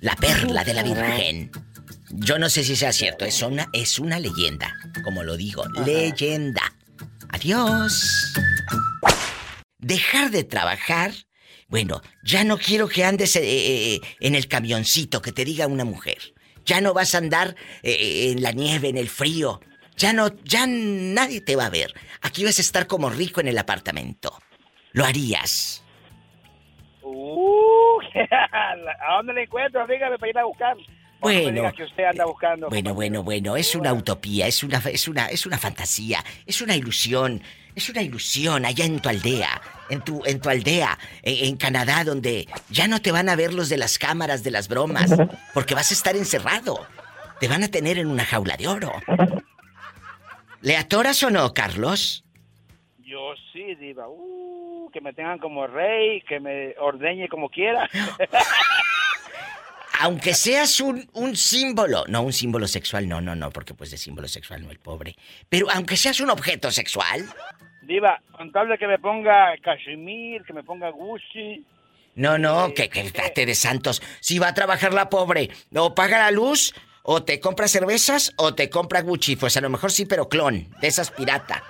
La 0.00 0.16
perla 0.16 0.64
de 0.64 0.74
la 0.74 0.82
Virgen. 0.82 1.50
Yo 2.12 2.38
no 2.38 2.48
sé 2.48 2.64
si 2.64 2.74
sea 2.74 2.92
cierto, 2.92 3.24
es 3.24 3.40
una, 3.42 3.68
es 3.72 3.98
una 3.98 4.18
leyenda. 4.18 4.74
Como 5.04 5.22
lo 5.22 5.36
digo, 5.36 5.64
leyenda. 5.84 6.62
Adiós. 7.28 8.32
Dejar 9.78 10.30
de 10.30 10.44
trabajar. 10.44 11.12
Bueno, 11.68 12.02
ya 12.24 12.42
no 12.42 12.58
quiero 12.58 12.88
que 12.88 13.04
andes 13.04 13.36
eh, 13.36 13.42
eh, 13.44 14.00
en 14.18 14.34
el 14.34 14.48
camioncito 14.48 15.22
que 15.22 15.32
te 15.32 15.44
diga 15.44 15.68
una 15.68 15.84
mujer. 15.84 16.34
Ya 16.64 16.80
no 16.80 16.92
vas 16.94 17.14
a 17.14 17.18
andar 17.18 17.54
eh, 17.82 18.32
en 18.32 18.42
la 18.42 18.52
nieve, 18.52 18.88
en 18.88 18.96
el 18.96 19.08
frío. 19.08 19.60
Ya 19.96 20.12
no, 20.12 20.34
ya 20.44 20.66
nadie 20.66 21.40
te 21.40 21.56
va 21.56 21.66
a 21.66 21.70
ver. 21.70 21.94
Aquí 22.22 22.44
vas 22.44 22.58
a 22.58 22.62
estar 22.62 22.86
como 22.86 23.10
rico 23.10 23.40
en 23.40 23.48
el 23.48 23.58
apartamento. 23.58 24.36
¿Lo 24.92 25.04
harías? 25.04 25.82
Uh, 27.02 27.98
¿A 29.08 29.16
dónde 29.16 29.32
le 29.34 29.42
encuentro? 29.44 29.86
Dígame 29.86 30.18
para 30.18 30.30
ir 30.30 30.38
a 30.38 30.44
buscar. 30.44 30.76
No 30.76 30.84
Bueno. 31.20 31.50
diga 31.50 31.72
que 31.72 31.84
usted 31.84 32.04
anda 32.04 32.24
buscando. 32.24 32.68
Bueno, 32.68 32.94
bueno, 32.94 33.22
bueno, 33.22 33.56
es 33.56 33.74
una 33.74 33.92
utopía, 33.92 34.46
es 34.46 34.62
una, 34.62 34.78
es 34.78 35.06
una, 35.06 35.26
es 35.26 35.44
una 35.46 35.58
fantasía, 35.58 36.24
es 36.46 36.60
una 36.62 36.74
ilusión, 36.76 37.42
es 37.74 37.88
una 37.90 38.00
ilusión 38.02 38.64
allá 38.64 38.84
en 38.86 39.00
tu 39.00 39.08
aldea, 39.10 39.60
en 39.90 40.00
tu, 40.02 40.22
en 40.24 40.40
tu 40.40 40.48
aldea, 40.48 40.98
en, 41.22 41.44
en 41.46 41.56
Canadá, 41.56 42.04
donde 42.04 42.48
ya 42.70 42.88
no 42.88 43.02
te 43.02 43.12
van 43.12 43.28
a 43.28 43.36
ver 43.36 43.52
los 43.52 43.68
de 43.68 43.76
las 43.76 43.98
cámaras, 43.98 44.42
de 44.42 44.50
las 44.50 44.68
bromas, 44.68 45.10
porque 45.54 45.74
vas 45.74 45.90
a 45.90 45.94
estar 45.94 46.16
encerrado. 46.16 46.86
Te 47.38 47.48
van 47.48 47.62
a 47.64 47.68
tener 47.68 47.98
en 47.98 48.06
una 48.08 48.24
jaula 48.24 48.56
de 48.56 48.68
oro. 48.68 48.92
¿Le 50.62 50.76
atoras 50.76 51.22
o 51.22 51.30
no, 51.30 51.52
Carlos? 51.54 52.24
Yo 53.10 53.34
sí, 53.52 53.74
diva. 53.74 54.08
Uh, 54.08 54.88
que 54.92 55.00
me 55.00 55.12
tengan 55.12 55.40
como 55.40 55.66
rey, 55.66 56.22
que 56.22 56.38
me 56.38 56.76
ordeñe 56.78 57.28
como 57.28 57.48
quiera. 57.48 57.90
Aunque 60.00 60.32
seas 60.32 60.80
un, 60.80 61.10
un 61.14 61.36
símbolo, 61.36 62.04
no 62.06 62.22
un 62.22 62.32
símbolo 62.32 62.68
sexual, 62.68 63.08
no, 63.08 63.20
no, 63.20 63.34
no, 63.34 63.50
porque 63.50 63.74
pues 63.74 63.90
de 63.90 63.98
símbolo 63.98 64.28
sexual 64.28 64.62
no 64.62 64.70
el 64.70 64.78
pobre. 64.78 65.16
Pero 65.48 65.70
aunque 65.70 65.98
seas 65.98 66.20
un 66.20 66.30
objeto 66.30 66.70
sexual, 66.70 67.28
diva, 67.82 68.18
con 68.32 68.50
tal 68.50 68.68
de 68.68 68.78
que 68.78 68.86
me 68.86 68.98
ponga 68.98 69.54
cachemir, 69.58 70.42
que 70.44 70.54
me 70.54 70.62
ponga 70.62 70.88
Gucci. 70.88 71.62
No, 72.14 72.38
no, 72.38 72.72
que, 72.72 72.88
que 72.88 73.10
trate 73.10 73.44
de 73.44 73.54
santos. 73.54 74.00
Si 74.20 74.38
va 74.38 74.48
a 74.48 74.54
trabajar 74.54 74.94
la 74.94 75.10
pobre, 75.10 75.50
o 75.74 75.94
paga 75.94 76.18
la 76.18 76.30
luz, 76.30 76.72
o 77.02 77.22
te 77.22 77.38
compra 77.38 77.68
cervezas, 77.68 78.32
o 78.36 78.54
te 78.54 78.70
compra 78.70 79.02
Gucci. 79.02 79.36
Pues 79.36 79.54
a 79.58 79.60
lo 79.60 79.68
mejor 79.68 79.92
sí, 79.92 80.06
pero 80.06 80.30
clon, 80.30 80.66
de 80.80 80.88
esas 80.88 81.10
pirata. 81.10 81.62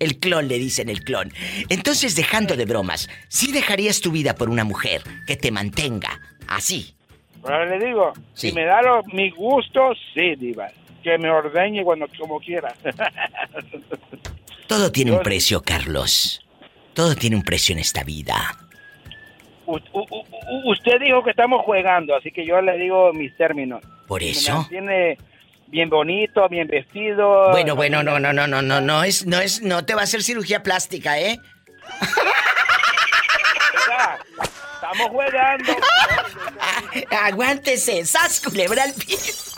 El 0.00 0.18
clon, 0.18 0.48
le 0.48 0.58
dicen 0.58 0.88
el 0.88 1.02
clon. 1.02 1.32
Entonces, 1.68 2.16
dejando 2.16 2.56
de 2.56 2.64
bromas, 2.64 3.08
¿sí 3.28 3.52
dejarías 3.52 4.00
tu 4.00 4.10
vida 4.10 4.34
por 4.34 4.48
una 4.48 4.64
mujer 4.64 5.02
que 5.26 5.36
te 5.36 5.50
mantenga 5.50 6.20
así? 6.48 6.94
Pero 7.42 7.66
le 7.66 7.84
digo, 7.84 8.12
Sí. 8.32 8.48
si 8.48 8.54
me 8.54 8.64
da 8.64 8.80
los, 8.82 9.04
mis 9.12 9.34
gustos, 9.34 9.98
sí, 10.14 10.34
diva. 10.36 10.68
Que 11.02 11.18
me 11.18 11.28
ordeñe 11.30 11.84
cuando 11.84 12.06
como 12.18 12.40
quiera. 12.40 12.72
Todo 14.66 14.90
tiene 14.90 15.12
un 15.12 15.22
precio, 15.22 15.60
Carlos. 15.62 16.40
Todo 16.94 17.14
tiene 17.14 17.36
un 17.36 17.42
precio 17.42 17.74
en 17.74 17.80
esta 17.80 18.02
vida. 18.04 18.56
U- 19.66 19.78
usted 20.70 20.98
dijo 21.00 21.22
que 21.22 21.30
estamos 21.30 21.60
jugando, 21.62 22.14
así 22.16 22.30
que 22.30 22.46
yo 22.46 22.60
le 22.62 22.78
digo 22.78 23.12
mis 23.12 23.36
términos. 23.36 23.82
Por 24.06 24.22
Me 24.22 24.30
eso. 24.30 24.54
mantiene 24.56 25.18
bien 25.68 25.90
bonito, 25.90 26.48
bien 26.48 26.68
vestido. 26.68 27.50
Bueno, 27.50 27.76
bueno, 27.76 28.02
no, 28.02 28.18
no, 28.18 28.32
no, 28.32 28.46
no, 28.46 28.62
no, 28.62 28.80
no 28.80 29.04
es, 29.04 29.26
no 29.26 29.40
es, 29.40 29.62
no 29.62 29.84
te 29.84 29.94
va 29.94 30.02
a 30.02 30.04
hacer 30.04 30.22
cirugía 30.22 30.62
plástica, 30.62 31.18
¿eh? 31.18 31.38
Oiga, 33.86 34.18
Estamos 34.74 35.08
jugando. 35.08 35.76
Aguántese, 37.10 38.04
sas 38.04 38.40
culebra 38.40 38.82
al 38.82 38.92
piso. 38.92 39.56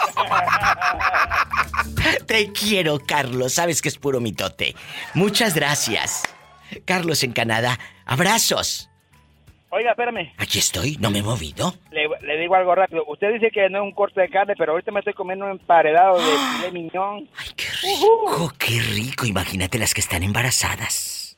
Te 2.26 2.52
quiero, 2.52 3.00
Carlos. 3.00 3.54
Sabes 3.54 3.82
que 3.82 3.88
es 3.88 3.98
puro 3.98 4.20
mitote. 4.20 4.76
Muchas 5.14 5.54
gracias. 5.54 6.22
Carlos 6.84 7.24
en 7.24 7.32
Canadá. 7.32 7.78
Abrazos. 8.04 8.88
Oiga, 9.77 9.91
espérame. 9.91 10.33
Aquí 10.39 10.59
estoy, 10.59 10.97
no 11.01 11.11
me 11.11 11.18
he 11.18 11.22
movido. 11.22 11.74
Le, 11.91 12.09
le 12.22 12.39
digo 12.39 12.55
algo 12.55 12.74
rápido. 12.74 13.05
Usted 13.09 13.35
dice 13.35 13.51
que 13.51 13.68
no 13.68 13.79
es 13.79 13.85
un 13.85 13.93
corte 13.93 14.22
de 14.22 14.31
carne, 14.31 14.55
pero 14.57 14.72
ahorita 14.72 14.91
me 14.91 15.01
estoy 15.01 15.12
comiendo 15.12 15.45
un 15.45 15.51
emparedado 15.51 16.16
de 16.16 16.22
filet 16.22 16.72
miñón. 16.72 17.29
Ay, 17.37 17.49
qué 17.55 17.66
rico, 17.83 18.53
qué 18.59 18.81
rico. 18.95 19.27
Imagínate 19.27 19.79
las 19.79 19.93
que 19.93 20.01
están 20.01 20.22
embarazadas. 20.22 21.37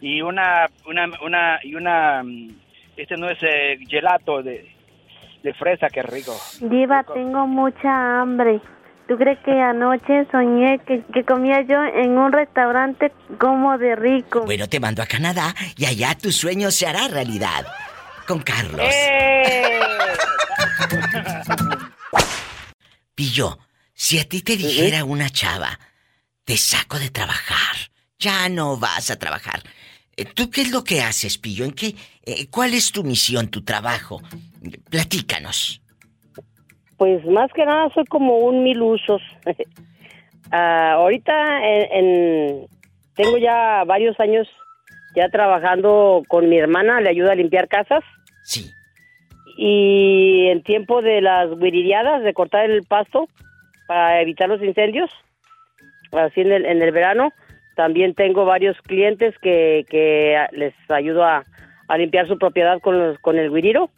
Y 0.00 0.22
una, 0.22 0.70
una, 0.86 1.10
una, 1.24 1.58
y 1.64 1.74
una, 1.74 2.22
mm, 2.22 2.54
este 2.96 3.16
no 3.16 3.28
es 3.28 3.38
eh, 3.42 3.78
gelato 3.88 4.40
de, 4.44 4.70
de 5.42 5.54
fresa, 5.54 5.88
qué 5.88 6.02
rico. 6.02 6.32
Diva, 6.60 7.04
tengo 7.12 7.44
mucha 7.48 8.20
hambre. 8.20 8.60
¿Tú 9.10 9.16
crees 9.16 9.40
que 9.40 9.50
anoche 9.50 10.24
soñé 10.30 10.78
que, 10.86 11.02
que 11.12 11.24
comía 11.24 11.62
yo 11.62 11.82
en 11.82 12.16
un 12.16 12.30
restaurante 12.30 13.10
como 13.40 13.76
de 13.76 13.96
rico? 13.96 14.44
Bueno, 14.44 14.68
te 14.68 14.78
mando 14.78 15.02
a 15.02 15.06
Canadá 15.06 15.52
y 15.76 15.84
allá 15.86 16.14
tu 16.16 16.30
sueño 16.30 16.70
se 16.70 16.86
hará 16.86 17.08
realidad. 17.08 17.66
Con 18.28 18.38
Carlos. 18.40 18.86
¡Eh! 18.88 19.80
Pillo, 23.16 23.58
si 23.92 24.20
a 24.20 24.28
ti 24.28 24.42
te 24.42 24.56
dijera 24.56 25.02
una 25.02 25.28
chava, 25.28 25.80
te 26.44 26.56
saco 26.56 27.00
de 27.00 27.10
trabajar, 27.10 27.90
ya 28.16 28.48
no 28.48 28.76
vas 28.76 29.10
a 29.10 29.18
trabajar. 29.18 29.64
eh, 30.16 30.24
¿Tú 30.24 30.50
qué 30.50 30.62
es 30.62 30.70
lo 30.70 30.84
que 30.84 31.02
haces, 31.02 31.36
Pillo? 31.36 31.64
¿En 31.64 31.72
qué? 31.72 31.96
eh, 32.22 32.46
¿Cuál 32.48 32.74
es 32.74 32.92
tu 32.92 33.02
misión, 33.02 33.48
tu 33.48 33.62
trabajo? 33.62 34.22
Platícanos. 34.88 35.82
Pues 37.00 37.24
más 37.24 37.50
que 37.54 37.64
nada 37.64 37.88
soy 37.94 38.04
como 38.04 38.36
un 38.40 38.62
mil 38.62 38.82
usos. 38.82 39.22
Ah, 40.52 40.94
ahorita 40.94 41.32
en, 41.64 41.92
en- 41.92 42.66
tengo 43.14 43.38
ya 43.38 43.84
varios 43.86 44.18
años 44.18 44.48
ya 45.14 45.28
trabajando 45.28 46.24
con 46.26 46.48
mi 46.48 46.58
hermana, 46.58 47.00
le 47.00 47.08
ayuda 47.08 47.30
a 47.30 47.34
limpiar 47.36 47.68
casas. 47.68 48.02
Sí. 48.42 48.68
Y 49.56 50.48
en 50.48 50.64
tiempo 50.64 51.02
de 51.02 51.20
las 51.20 51.56
guiririadas, 51.56 52.24
de 52.24 52.34
cortar 52.34 52.68
el 52.68 52.82
pasto 52.82 53.28
para 53.86 54.20
evitar 54.22 54.48
los 54.48 54.60
incendios, 54.60 55.08
así 56.10 56.40
en 56.40 56.50
el, 56.50 56.66
en 56.66 56.82
el 56.82 56.90
verano, 56.90 57.30
también 57.76 58.14
tengo 58.14 58.44
varios 58.44 58.76
clientes 58.82 59.32
que, 59.38 59.84
que 59.88 60.36
les 60.50 60.74
ayudo 60.88 61.22
a, 61.22 61.44
a 61.86 61.96
limpiar 61.96 62.26
su 62.26 62.36
propiedad 62.38 62.80
con, 62.80 62.98
los, 62.98 63.18
con 63.20 63.38
el 63.38 63.52
guiriro. 63.52 63.88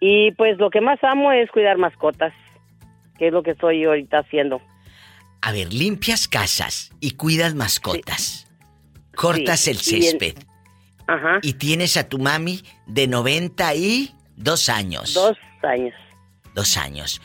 Y 0.00 0.32
pues 0.32 0.58
lo 0.58 0.70
que 0.70 0.80
más 0.80 0.98
amo 1.02 1.30
es 1.30 1.50
cuidar 1.50 1.76
mascotas, 1.76 2.32
que 3.18 3.28
es 3.28 3.32
lo 3.32 3.42
que 3.42 3.50
estoy 3.50 3.84
ahorita 3.84 4.20
haciendo. 4.20 4.60
A 5.42 5.52
ver, 5.52 5.72
limpias 5.72 6.26
casas 6.26 6.90
y 7.00 7.12
cuidas 7.12 7.54
mascotas. 7.54 8.46
Cortas 9.14 9.60
Sí, 9.60 9.70
el 9.70 9.76
y 9.76 9.80
césped. 9.80 10.34
Ajá. 11.06 11.38
Y 11.42 11.54
tienes 11.54 11.96
a 11.96 12.08
tu 12.08 12.18
mami 12.18 12.62
de 12.86 13.06
92 13.06 14.68
años. 14.68 15.14
Dos 15.14 15.36
años. 15.62 15.94
Dos 16.54 16.76
años. 16.76 17.20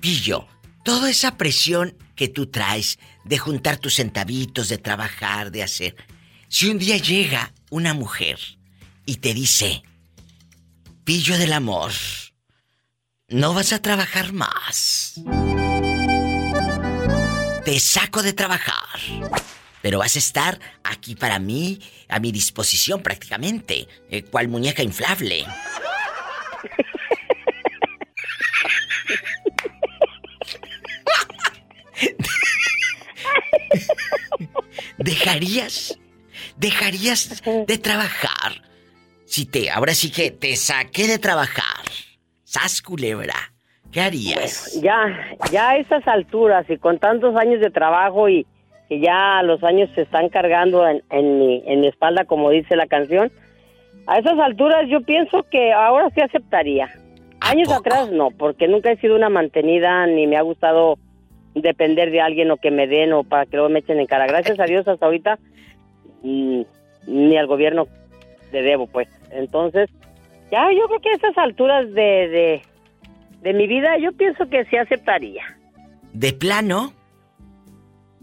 Pillo, 0.00 0.46
toda 0.84 1.10
esa 1.10 1.36
presión 1.36 1.96
que 2.14 2.28
tú 2.28 2.46
traes 2.46 2.98
de 3.24 3.38
juntar 3.38 3.78
tus 3.78 3.94
centavitos, 3.94 4.68
de 4.68 4.78
trabajar, 4.78 5.50
de 5.50 5.62
hacer. 5.62 5.96
Si 6.48 6.68
un 6.68 6.78
día 6.78 6.96
llega 6.98 7.52
una 7.70 7.94
mujer 7.94 8.38
y 9.06 9.16
te 9.16 9.34
dice, 9.34 9.82
Pillo 11.04 11.36
del 11.36 11.52
amor, 11.52 11.92
no 13.28 13.52
vas 13.52 13.74
a 13.74 13.82
trabajar 13.82 14.32
más. 14.32 15.20
Te 17.62 17.78
saco 17.78 18.22
de 18.22 18.32
trabajar. 18.32 18.98
Pero 19.82 19.98
vas 19.98 20.16
a 20.16 20.18
estar 20.18 20.58
aquí 20.82 21.14
para 21.14 21.38
mí, 21.38 21.78
a 22.08 22.20
mi 22.20 22.32
disposición 22.32 23.02
prácticamente, 23.02 23.86
eh, 24.08 24.22
cual 24.22 24.48
muñeca 24.48 24.82
inflable. 24.82 25.44
¿Dejarías? 34.96 35.98
¿Dejarías 36.56 37.42
de 37.66 37.76
trabajar? 37.76 38.73
Si 39.34 39.46
te, 39.46 39.68
ahora 39.68 39.94
sí 39.94 40.12
que 40.12 40.30
te 40.30 40.54
saqué 40.54 41.08
de 41.08 41.18
trabajar. 41.18 41.82
Sas 42.44 42.80
culebra. 42.80 43.34
¿Qué 43.90 44.00
harías? 44.00 44.80
Ya, 44.80 45.06
ya 45.50 45.70
a 45.70 45.76
estas 45.76 46.06
alturas 46.06 46.64
y 46.70 46.76
con 46.76 47.00
tantos 47.00 47.34
años 47.34 47.58
de 47.58 47.72
trabajo 47.72 48.28
y 48.28 48.46
que 48.88 49.00
ya 49.00 49.42
los 49.42 49.64
años 49.64 49.90
se 49.96 50.02
están 50.02 50.28
cargando 50.28 50.86
en, 50.86 51.02
en 51.10 51.40
mi, 51.40 51.64
en 51.66 51.80
mi 51.80 51.88
espalda, 51.88 52.26
como 52.26 52.50
dice 52.50 52.76
la 52.76 52.86
canción, 52.86 53.32
a 54.06 54.20
esas 54.20 54.38
alturas 54.38 54.88
yo 54.88 55.00
pienso 55.00 55.42
que 55.50 55.72
ahora 55.72 56.10
sí 56.14 56.20
aceptaría. 56.20 56.88
Años 57.40 57.72
atrás 57.72 58.12
no, 58.12 58.30
porque 58.30 58.68
nunca 58.68 58.92
he 58.92 58.98
sido 58.98 59.16
una 59.16 59.30
mantenida 59.30 60.06
ni 60.06 60.28
me 60.28 60.36
ha 60.36 60.42
gustado 60.42 60.96
depender 61.56 62.12
de 62.12 62.20
alguien 62.20 62.52
o 62.52 62.56
que 62.56 62.70
me 62.70 62.86
den 62.86 63.12
o 63.12 63.24
para 63.24 63.46
que 63.46 63.56
luego 63.56 63.68
me 63.68 63.80
echen 63.80 63.98
en 63.98 64.06
cara. 64.06 64.28
Gracias 64.28 64.60
a 64.60 64.64
Dios 64.66 64.86
hasta 64.86 65.04
ahorita 65.04 65.40
mm, 66.22 66.60
ni 67.08 67.36
al 67.36 67.48
gobierno 67.48 67.88
debo, 68.62 68.86
pues. 68.86 69.08
Entonces, 69.30 69.90
ya 70.50 70.70
yo 70.72 70.86
creo 70.86 71.00
que 71.00 71.10
a 71.10 71.14
estas 71.14 71.38
alturas 71.38 71.92
de, 71.92 72.02
de, 72.02 72.62
de 73.42 73.52
mi 73.54 73.66
vida 73.66 73.98
yo 73.98 74.12
pienso 74.12 74.48
que 74.48 74.64
sí 74.66 74.76
aceptaría. 74.76 75.44
¿De 76.12 76.32
plano? 76.32 76.92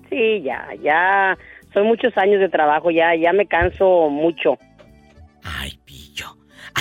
Sí, 0.10 0.42
ya, 0.42 0.70
ya 0.82 1.38
son 1.74 1.88
muchos 1.88 2.18
años 2.18 2.40
de 2.40 2.50
trabajo, 2.50 2.92
ya, 2.92 3.16
ya 3.16 3.34
me 3.34 3.46
canso 3.46 4.10
mucho. 4.10 4.58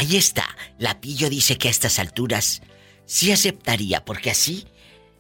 Ahí 0.01 0.17
está. 0.17 0.45
La 0.79 1.01
Pillo 1.01 1.29
dice 1.29 1.59
que 1.59 1.69
a 1.69 1.71
estas 1.71 1.99
alturas 1.99 2.63
sí 3.05 3.33
aceptaría, 3.33 4.03
porque 4.03 4.31
así 4.31 4.67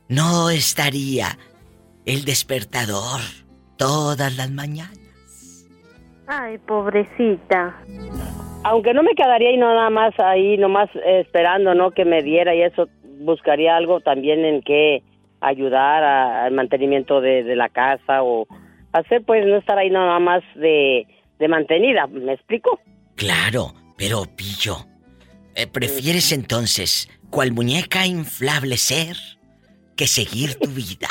no 0.08 0.48
estaría 0.48 1.38
el 2.06 2.24
despertador 2.24 3.20
todas 3.76 4.34
las 4.36 4.50
mañanas. 4.50 4.98
Ay, 6.32 6.58
pobrecita. 6.58 7.76
Aunque 8.62 8.94
no 8.94 9.02
me 9.02 9.14
quedaría 9.16 9.48
ahí 9.48 9.56
no, 9.56 9.74
nada 9.74 9.90
más 9.90 10.12
ahí, 10.20 10.56
nomás 10.56 10.88
eh, 10.94 11.20
esperando, 11.26 11.74
¿no? 11.74 11.90
Que 11.90 12.04
me 12.04 12.22
diera 12.22 12.54
y 12.54 12.62
eso, 12.62 12.88
buscaría 13.20 13.76
algo 13.76 14.00
también 14.00 14.44
en 14.44 14.62
que 14.62 15.02
ayudar 15.40 16.04
a- 16.04 16.44
al 16.44 16.52
mantenimiento 16.52 17.20
de, 17.20 17.42
de 17.42 17.56
la 17.56 17.68
casa 17.68 18.22
o 18.22 18.46
hacer, 18.92 19.24
pues, 19.24 19.44
no 19.44 19.56
estar 19.56 19.76
ahí 19.78 19.90
nada 19.90 20.20
más 20.20 20.42
de, 20.54 21.06
de 21.38 21.48
mantenida, 21.48 22.06
¿me 22.06 22.34
explico? 22.34 22.78
Claro, 23.16 23.72
pero 23.98 24.22
Pillo, 24.36 24.76
eh, 25.56 25.66
¿prefieres 25.66 26.30
entonces 26.32 27.08
cual 27.30 27.50
muñeca 27.52 28.06
inflable 28.06 28.76
ser 28.76 29.16
que 29.96 30.06
seguir 30.06 30.54
tu 30.60 30.68
vida? 30.70 31.08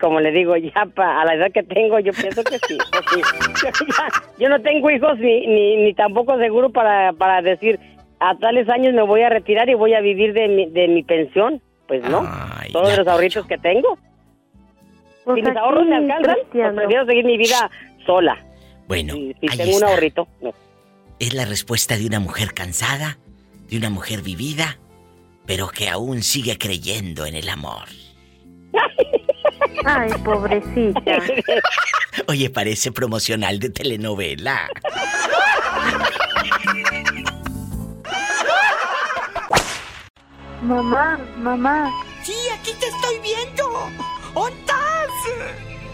Como 0.00 0.20
le 0.20 0.30
digo, 0.32 0.56
ya 0.56 0.86
pa- 0.94 1.20
a 1.20 1.24
la 1.24 1.34
edad 1.34 1.52
que 1.52 1.62
tengo, 1.62 1.98
yo 1.98 2.12
pienso 2.12 2.42
que 2.44 2.58
sí. 2.66 2.78
pues 2.90 3.04
sí. 3.14 3.20
Yo, 3.64 3.86
ya- 3.86 4.22
yo 4.38 4.48
no 4.48 4.60
tengo 4.62 4.90
hijos 4.90 5.18
ni, 5.18 5.46
ni, 5.46 5.76
ni 5.76 5.94
tampoco 5.94 6.36
seguro 6.38 6.70
para, 6.70 7.12
para 7.12 7.42
decir 7.42 7.78
a 8.18 8.36
tales 8.38 8.68
años 8.68 8.92
me 8.94 9.02
voy 9.02 9.22
a 9.22 9.28
retirar 9.30 9.68
y 9.68 9.74
voy 9.74 9.94
a 9.94 10.00
vivir 10.00 10.32
de 10.34 10.48
mi, 10.48 10.66
de 10.66 10.88
mi 10.88 11.02
pensión. 11.02 11.60
Pues 11.88 12.02
no, 12.04 12.22
todos 12.72 12.96
los 12.96 13.06
ahorritos 13.08 13.46
que 13.46 13.58
tengo. 13.58 13.98
Pues 15.24 15.36
si 15.36 15.42
mis 15.42 15.56
ahorros 15.56 15.86
me 15.86 15.96
alcanzan, 15.96 16.36
pues 16.52 16.74
prefiero 16.74 17.04
seguir 17.06 17.24
mi 17.24 17.36
vida 17.36 17.70
sola. 18.06 18.38
Bueno, 18.86 19.14
Si, 19.14 19.34
si 19.40 19.48
ahí 19.50 19.58
tengo 19.58 19.76
un 19.76 19.84
ahorrito, 19.84 20.28
no. 20.40 20.52
Es 21.18 21.34
la 21.34 21.44
respuesta 21.44 21.96
de 21.98 22.06
una 22.06 22.20
mujer 22.20 22.54
cansada, 22.54 23.18
de 23.68 23.76
una 23.76 23.90
mujer 23.90 24.22
vivida, 24.22 24.78
pero 25.46 25.68
que 25.68 25.88
aún 25.88 26.22
sigue 26.22 26.56
creyendo 26.58 27.26
en 27.26 27.34
el 27.34 27.48
amor. 27.48 27.84
Ay, 29.84 30.10
pobrecita. 30.24 31.00
Oye, 32.28 32.50
parece 32.50 32.92
promocional 32.92 33.58
de 33.58 33.70
telenovela. 33.70 34.68
Mamá, 40.62 41.18
mamá. 41.38 41.90
Sí, 42.22 42.34
aquí 42.58 42.72
te 42.78 42.86
estoy 42.86 43.18
viendo. 43.22 43.90
¿Dónde 44.34 44.56
estás? 44.60 45.08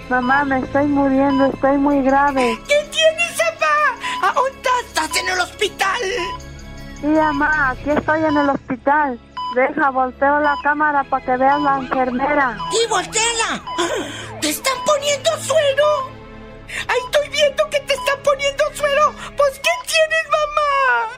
Mamá, 0.09 0.45
me 0.45 0.59
estoy 0.59 0.87
muriendo, 0.87 1.47
estoy 1.47 1.79
muy 1.79 2.03
grave. 2.03 2.59
¿Qué 2.69 2.89
tienes, 2.91 3.33
papá? 3.39 4.29
¿A 4.29 4.33
dónde 4.33 4.51
estás? 4.59 5.07
¿Estás 5.07 5.17
en 5.23 5.29
el 5.29 5.41
hospital? 5.41 6.01
Sí, 7.01 7.07
mamá, 7.07 7.71
aquí 7.71 7.91
estoy 7.91 8.25
en 8.25 8.37
el 8.37 8.49
hospital. 8.51 9.19
Deja, 9.57 9.89
volteo 9.89 10.39
la 10.41 10.55
cámara 10.63 11.03
para 11.05 11.25
que 11.25 11.35
veas 11.39 11.59
la 11.63 11.79
enfermera. 11.79 12.59
¡Y 12.73 12.87
volteala! 12.91 13.63
¿Te 14.39 14.51
están 14.51 14.77
poniendo 14.85 15.31
suero? 15.39 16.11
¡Ahí 16.87 16.99
estoy 17.07 17.29
viendo 17.31 17.65
que 17.71 17.81
te 17.81 17.95
están 17.95 18.19
poniendo 18.23 18.65
suero! 18.75 19.15
Pues, 19.35 19.59
¿qué 19.61 19.71
tienes, 19.87 20.27
mamá? 20.31 21.09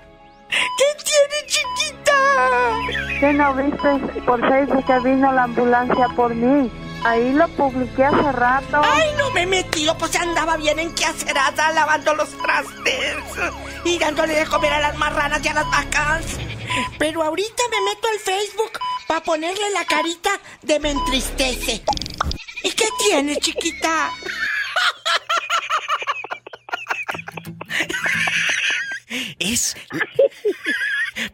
¿Qué 0.51 0.85
tienes, 1.03 1.47
chiquita? 1.47 3.19
¿Qué 3.19 3.33
no 3.33 3.55
viste 3.55 4.21
por 4.23 4.41
Facebook 4.49 4.87
que 4.87 5.01
vino 5.01 5.33
la 5.33 5.43
ambulancia 5.43 6.09
por 6.15 6.33
mí? 6.33 6.71
Ahí 7.05 7.33
lo 7.33 7.49
publiqué 7.49 8.05
hace 8.05 8.33
rato. 8.33 8.81
¡Ay, 8.85 9.11
no 9.17 9.31
me 9.31 9.43
he 9.43 9.47
metido! 9.47 9.97
Pues 9.97 10.15
andaba 10.17 10.57
bien 10.57 10.79
en 10.79 10.95
quehacerada 10.95 11.73
lavando 11.73 12.15
los 12.15 12.31
trastes 12.43 13.17
y 13.85 13.99
dándole 13.99 14.35
de 14.35 14.47
comer 14.47 14.73
a 14.73 14.81
las 14.81 14.97
marranas 14.97 15.45
y 15.45 15.49
a 15.49 15.55
las 15.55 15.71
vacas. 15.71 16.25
Pero 16.99 17.23
ahorita 17.23 17.63
me 17.71 17.81
meto 17.91 18.09
al 18.09 18.19
Facebook 18.19 18.79
para 19.07 19.23
ponerle 19.23 19.71
la 19.71 19.85
carita 19.85 20.31
de 20.63 20.81
me 20.81 20.91
entristece. 20.91 21.83
¿Y 22.65 22.71
qué 22.73 22.87
tienes, 22.99 23.39
chiquita? 23.39 24.11
Es 29.39 29.77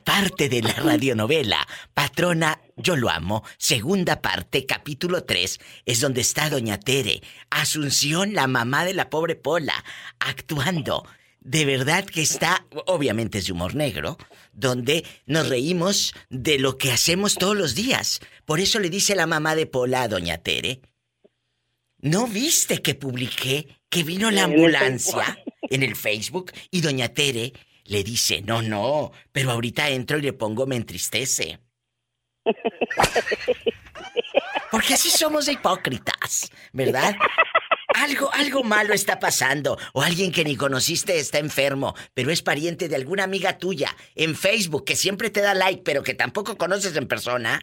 parte 0.05 0.49
de 0.49 0.63
la 0.63 0.73
radionovela 0.75 1.67
Patrona, 1.93 2.61
yo 2.85 2.97
lo 2.97 3.09
amo, 3.09 3.43
segunda 3.57 4.21
parte, 4.21 4.67
capítulo 4.67 5.25
3, 5.25 5.59
es 5.87 6.01
donde 6.01 6.21
está 6.21 6.51
Doña 6.51 6.79
Tere, 6.79 7.23
Asunción, 7.49 8.35
la 8.35 8.47
mamá 8.47 8.85
de 8.85 8.93
la 8.93 9.09
pobre 9.09 9.35
Pola, 9.35 9.85
actuando. 10.21 11.05
De 11.41 11.65
verdad 11.65 12.05
que 12.05 12.21
está, 12.21 12.67
obviamente 12.87 13.39
es 13.39 13.47
de 13.47 13.53
humor 13.53 13.75
negro, 13.75 14.19
donde 14.53 15.05
nos 15.27 15.49
reímos 15.49 16.15
de 16.29 16.59
lo 16.59 16.77
que 16.77 16.93
hacemos 16.93 17.35
todos 17.35 17.57
los 17.57 17.75
días. 17.75 18.21
Por 18.45 18.61
eso 18.61 18.79
le 18.79 18.91
dice 18.91 19.17
la 19.17 19.27
mamá 19.27 19.55
de 19.55 19.67
Pola 19.67 20.03
a 20.03 20.09
Doña 20.09 20.39
Tere, 20.39 20.83
¿no 21.99 22.27
viste 22.27 22.83
que 22.83 22.95
publiqué 22.95 23.81
que 23.89 24.03
vino 24.03 24.31
la 24.31 24.45
ambulancia 24.45 25.39
en 25.63 25.83
el 25.83 25.97
Facebook 25.97 26.53
y 26.71 26.83
Doña 26.83 27.09
Tere 27.09 27.55
le 27.85 28.05
dice, 28.05 28.43
no, 28.43 28.61
no, 28.61 29.13
pero 29.33 29.51
ahorita 29.53 29.89
entro 29.89 30.19
y 30.19 30.23
le 30.23 30.33
pongo 30.33 30.67
me 30.67 30.77
entristece. 30.77 31.64
Porque 34.71 34.95
así 34.95 35.11
somos 35.11 35.47
de 35.47 35.53
hipócritas, 35.53 36.51
¿verdad? 36.73 37.15
Algo, 37.95 38.33
algo 38.33 38.65
malo 38.65 38.93
está 38.93 39.21
pasando. 39.21 39.79
O 39.93 40.03
alguien 40.03 40.33
que 40.33 40.45
ni 40.45 40.57
conociste 40.57 41.19
está 41.19 41.39
enfermo, 41.39 41.95
pero 42.13 42.31
es 42.31 42.43
pariente 42.43 42.89
de 42.89 42.97
alguna 42.97 43.25
amiga 43.25 43.59
tuya 43.59 43.95
en 44.15 44.35
Facebook 44.35 44.85
que 44.85 44.97
siempre 44.97 45.31
te 45.31 45.41
da 45.41 45.55
like, 45.55 45.83
pero 45.85 46.03
que 46.03 46.15
tampoco 46.15 46.57
conoces 46.57 46.97
en 46.97 47.07
persona. 47.07 47.61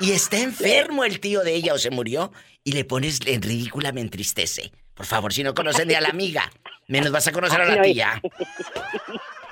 Y 0.00 0.12
está 0.12 0.38
enfermo 0.38 1.04
el 1.04 1.18
tío 1.18 1.42
de 1.42 1.54
ella 1.54 1.74
o 1.74 1.78
se 1.78 1.90
murió 1.90 2.32
y 2.62 2.72
le 2.72 2.84
pones 2.84 3.20
en 3.26 3.42
ridícula 3.42 3.90
me 3.90 4.00
entristece. 4.00 4.70
Por 4.94 5.06
favor, 5.06 5.32
si 5.32 5.42
no 5.42 5.54
conocen 5.54 5.88
ni 5.88 5.94
a 5.94 6.00
la 6.00 6.08
amiga, 6.08 6.50
menos 6.86 7.10
vas 7.10 7.26
a 7.26 7.32
conocer 7.32 7.60
a 7.60 7.64
la 7.64 7.82
tía. 7.82 8.20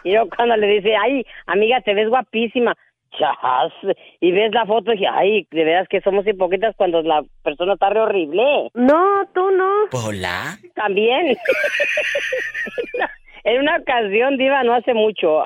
Y 0.07 0.13
yo 0.13 0.29
cuando 0.37 0.57
le 0.57 0.69
dice, 0.69 0.95
ay, 0.95 1.27
amiga, 1.47 1.81
te 1.81 1.93
ves 1.93 2.09
guapísima. 2.09 2.77
Chas, 3.19 3.73
y 4.21 4.33
ves 4.33 4.53
la 4.53 4.67
foto 4.67 4.93
y 4.93 4.97
dije, 4.97 5.09
ay, 5.11 5.47
de 5.51 5.65
veras 5.65 5.89
que 5.89 6.01
somos 6.01 6.27
hipócritas 6.27 6.75
cuando 6.77 7.03
la 7.03 7.23
persona 7.43 7.75
está 7.75 7.91
re 7.91 8.01
horrible. 8.01 8.71
No, 8.75 9.27
tú 9.35 9.51
no. 9.51 9.71
Hola. 9.93 10.57
También. 10.75 11.37
en 13.45 13.61
una 13.61 13.77
ocasión, 13.77 14.37
Diva, 14.37 14.63
no 14.65 14.75
hace 14.75 14.95
mucho. 14.95 15.45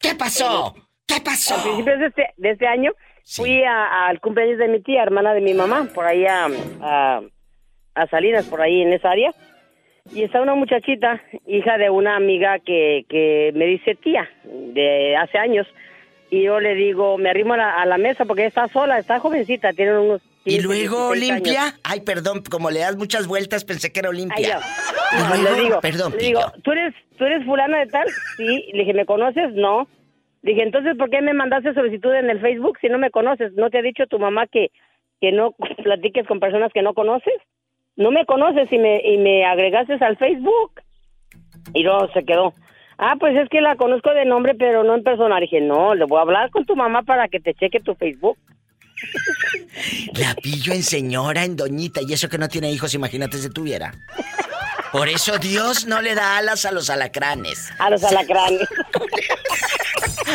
¿Qué 0.00 0.14
pasó? 0.18 0.74
¿Qué 1.06 1.20
pasó? 1.24 1.54
A 1.54 1.62
principios 1.62 1.98
de 2.00 2.06
este, 2.06 2.26
de 2.36 2.50
este 2.50 2.66
año 2.66 2.92
fui 3.24 3.62
a- 3.62 4.06
al 4.08 4.20
cumpleaños 4.20 4.58
de 4.58 4.68
mi 4.68 4.80
tía, 4.80 5.02
hermana 5.02 5.32
de 5.34 5.40
mi 5.40 5.54
mamá, 5.54 5.88
por 5.94 6.04
ahí 6.04 6.26
a, 6.26 6.46
a, 6.82 7.20
a 7.94 8.06
Salinas, 8.08 8.46
por 8.48 8.60
ahí 8.60 8.82
en 8.82 8.92
esa 8.92 9.10
área. 9.10 9.32
Y 10.14 10.22
está 10.22 10.42
una 10.42 10.54
muchachita, 10.54 11.22
hija 11.46 11.78
de 11.78 11.88
una 11.88 12.16
amiga 12.16 12.58
que, 12.58 13.06
que 13.08 13.52
me 13.54 13.64
dice 13.64 13.94
tía, 13.94 14.28
de 14.44 15.16
hace 15.16 15.38
años. 15.38 15.66
Y 16.34 16.42
yo 16.42 16.58
le 16.58 16.74
digo, 16.74 17.16
me 17.16 17.30
arrimo 17.30 17.54
a 17.54 17.58
la, 17.58 17.70
a 17.82 17.86
la 17.86 17.96
mesa 17.98 18.24
porque 18.24 18.42
ella 18.42 18.48
está 18.48 18.66
sola, 18.68 18.98
está 18.98 19.20
jovencita, 19.20 19.72
tiene 19.72 19.96
unos... 19.98 20.20
¿Y 20.44 20.56
15, 20.58 20.62
luego 20.66 21.12
16 21.12 21.30
Olimpia? 21.32 21.62
años. 21.62 21.80
Ay, 21.84 22.00
perdón, 22.00 22.42
como 22.50 22.70
le 22.70 22.80
das 22.80 22.96
muchas 22.96 23.26
vueltas 23.28 23.64
pensé 23.64 23.92
que 23.92 24.00
era 24.00 24.08
Ay, 24.08 24.14
Olimpia. 24.16 24.58
yo. 24.58 24.60
Y 25.12 25.22
No, 25.22 25.28
luego, 25.42 25.56
le 25.56 25.62
digo, 25.62 25.80
perdón, 25.80 26.12
le 26.12 26.18
digo. 26.18 26.40
¿tú 26.64 26.72
eres, 26.72 26.92
¿tú 27.16 27.24
eres 27.24 27.44
fulana 27.44 27.78
de 27.78 27.86
tal? 27.86 28.06
Sí. 28.36 28.64
Le 28.72 28.80
dije, 28.80 28.94
¿me 28.94 29.06
conoces? 29.06 29.52
No. 29.54 29.86
Le 30.42 30.50
dije, 30.50 30.62
entonces, 30.64 30.96
¿por 30.98 31.08
qué 31.08 31.22
me 31.22 31.34
mandaste 31.34 31.72
solicitud 31.72 32.12
en 32.14 32.28
el 32.28 32.40
Facebook 32.40 32.78
si 32.80 32.88
no 32.88 32.98
me 32.98 33.10
conoces? 33.10 33.52
¿No 33.54 33.70
te 33.70 33.78
ha 33.78 33.82
dicho 33.82 34.06
tu 34.06 34.18
mamá 34.18 34.46
que, 34.48 34.70
que 35.20 35.30
no 35.32 35.52
platiques 35.84 36.26
con 36.26 36.40
personas 36.40 36.72
que 36.72 36.82
no 36.82 36.94
conoces? 36.94 37.34
No 37.96 38.10
me 38.10 38.26
conoces 38.26 38.70
y 38.72 38.78
me, 38.78 39.00
y 39.04 39.18
me 39.18 39.44
agregaste 39.46 39.94
al 40.04 40.16
Facebook. 40.16 40.80
Y 41.74 41.84
luego 41.84 42.08
se 42.12 42.24
quedó. 42.24 42.52
Ah, 42.98 43.14
pues 43.18 43.36
es 43.36 43.48
que 43.48 43.60
la 43.60 43.76
conozco 43.76 44.10
de 44.14 44.24
nombre, 44.24 44.54
pero 44.54 44.84
no 44.84 44.94
en 44.94 45.02
persona. 45.02 45.40
Dije, 45.40 45.60
no, 45.60 45.94
le 45.94 46.04
voy 46.04 46.18
a 46.18 46.22
hablar 46.22 46.50
con 46.50 46.64
tu 46.64 46.76
mamá 46.76 47.02
para 47.02 47.28
que 47.28 47.40
te 47.40 47.54
cheque 47.54 47.80
tu 47.80 47.94
Facebook. 47.94 48.38
La 50.14 50.34
pillo 50.34 50.72
en 50.72 50.82
señora, 50.82 51.44
en 51.44 51.56
doñita, 51.56 52.00
y 52.06 52.12
eso 52.12 52.28
que 52.28 52.38
no 52.38 52.48
tiene 52.48 52.70
hijos, 52.70 52.94
imagínate 52.94 53.38
si 53.38 53.50
tuviera. 53.50 53.92
Por 54.92 55.08
eso 55.08 55.38
Dios 55.38 55.86
no 55.86 56.00
le 56.00 56.14
da 56.14 56.38
alas 56.38 56.64
a 56.64 56.70
los 56.70 56.88
alacranes. 56.88 57.72
A 57.78 57.90
los 57.90 58.04
alacranes. 58.04 58.60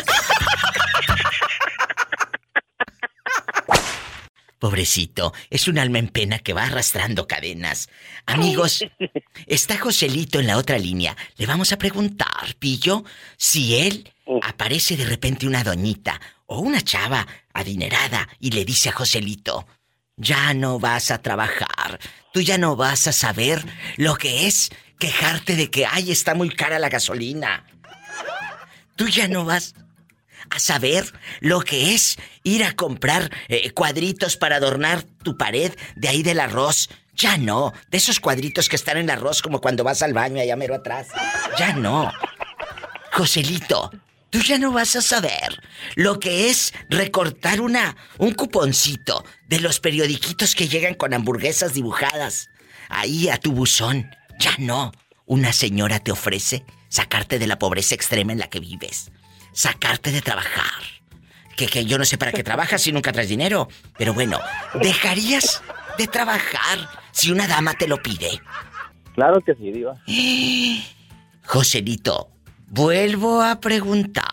Pobrecito, 4.60 5.32
es 5.48 5.68
un 5.68 5.78
alma 5.78 5.98
en 5.98 6.08
pena 6.08 6.38
que 6.38 6.52
va 6.52 6.64
arrastrando 6.64 7.26
cadenas. 7.26 7.88
Amigos, 8.26 8.84
está 9.46 9.78
Joselito 9.78 10.38
en 10.38 10.46
la 10.46 10.58
otra 10.58 10.76
línea. 10.76 11.16
Le 11.38 11.46
vamos 11.46 11.72
a 11.72 11.78
preguntar, 11.78 12.54
Pillo, 12.58 13.02
si 13.38 13.76
él 13.76 14.12
aparece 14.42 14.98
de 14.98 15.06
repente 15.06 15.46
una 15.46 15.64
doñita 15.64 16.20
o 16.44 16.58
una 16.58 16.82
chava 16.82 17.26
adinerada 17.54 18.28
y 18.38 18.50
le 18.50 18.66
dice 18.66 18.90
a 18.90 18.92
Joselito, 18.92 19.66
ya 20.18 20.52
no 20.52 20.78
vas 20.78 21.10
a 21.10 21.22
trabajar, 21.22 21.98
tú 22.34 22.42
ya 22.42 22.58
no 22.58 22.76
vas 22.76 23.06
a 23.06 23.12
saber 23.12 23.64
lo 23.96 24.16
que 24.16 24.46
es 24.46 24.70
quejarte 24.98 25.56
de 25.56 25.70
que, 25.70 25.86
ay, 25.86 26.12
está 26.12 26.34
muy 26.34 26.50
cara 26.50 26.78
la 26.78 26.90
gasolina. 26.90 27.64
Tú 28.94 29.08
ya 29.08 29.26
no 29.26 29.46
vas 29.46 29.74
a 30.48 30.58
saber 30.58 31.12
lo 31.40 31.60
que 31.60 31.94
es 31.94 32.16
ir 32.42 32.64
a 32.64 32.72
comprar 32.72 33.30
eh, 33.48 33.70
cuadritos 33.70 34.36
para 34.36 34.56
adornar 34.56 35.02
tu 35.02 35.36
pared 35.36 35.72
de 35.96 36.08
ahí 36.08 36.22
del 36.22 36.40
arroz. 36.40 36.88
Ya 37.14 37.36
no, 37.36 37.72
de 37.90 37.98
esos 37.98 38.20
cuadritos 38.20 38.68
que 38.68 38.76
están 38.76 38.96
en 38.96 39.10
arroz 39.10 39.42
como 39.42 39.60
cuando 39.60 39.84
vas 39.84 40.02
al 40.02 40.14
baño 40.14 40.40
allá 40.40 40.56
mero 40.56 40.74
atrás. 40.74 41.08
Ya 41.58 41.74
no. 41.74 42.10
Joselito, 43.12 43.90
tú 44.30 44.40
ya 44.40 44.58
no 44.58 44.72
vas 44.72 44.96
a 44.96 45.02
saber 45.02 45.60
lo 45.96 46.18
que 46.18 46.48
es 46.48 46.72
recortar 46.88 47.60
una 47.60 47.96
un 48.18 48.32
cuponcito 48.32 49.24
de 49.48 49.60
los 49.60 49.80
periodiquitos 49.80 50.54
que 50.54 50.68
llegan 50.68 50.94
con 50.94 51.12
hamburguesas 51.12 51.74
dibujadas 51.74 52.48
ahí 52.88 53.28
a 53.28 53.38
tu 53.38 53.52
buzón. 53.52 54.10
Ya 54.38 54.54
no. 54.58 54.92
Una 55.26 55.52
señora 55.52 56.00
te 56.00 56.10
ofrece 56.10 56.64
sacarte 56.88 57.38
de 57.38 57.46
la 57.46 57.58
pobreza 57.58 57.94
extrema 57.94 58.32
en 58.32 58.38
la 58.38 58.48
que 58.48 58.60
vives 58.60 59.10
sacarte 59.52 60.10
de 60.10 60.22
trabajar. 60.22 60.82
Que, 61.56 61.66
que 61.66 61.84
yo 61.84 61.98
no 61.98 62.04
sé 62.04 62.16
para 62.16 62.32
qué 62.32 62.42
trabajas 62.42 62.82
si 62.82 62.92
nunca 62.92 63.12
traes 63.12 63.28
dinero. 63.28 63.68
Pero 63.98 64.14
bueno, 64.14 64.38
¿dejarías 64.74 65.62
de 65.98 66.06
trabajar 66.06 66.78
si 67.12 67.30
una 67.30 67.46
dama 67.46 67.74
te 67.74 67.86
lo 67.86 67.98
pide? 67.98 68.40
Claro 69.14 69.40
que 69.40 69.54
sí, 69.54 69.70
Diva. 69.70 69.94
Joselito, 71.46 72.30
vuelvo 72.68 73.42
a 73.42 73.60
preguntar. 73.60 74.24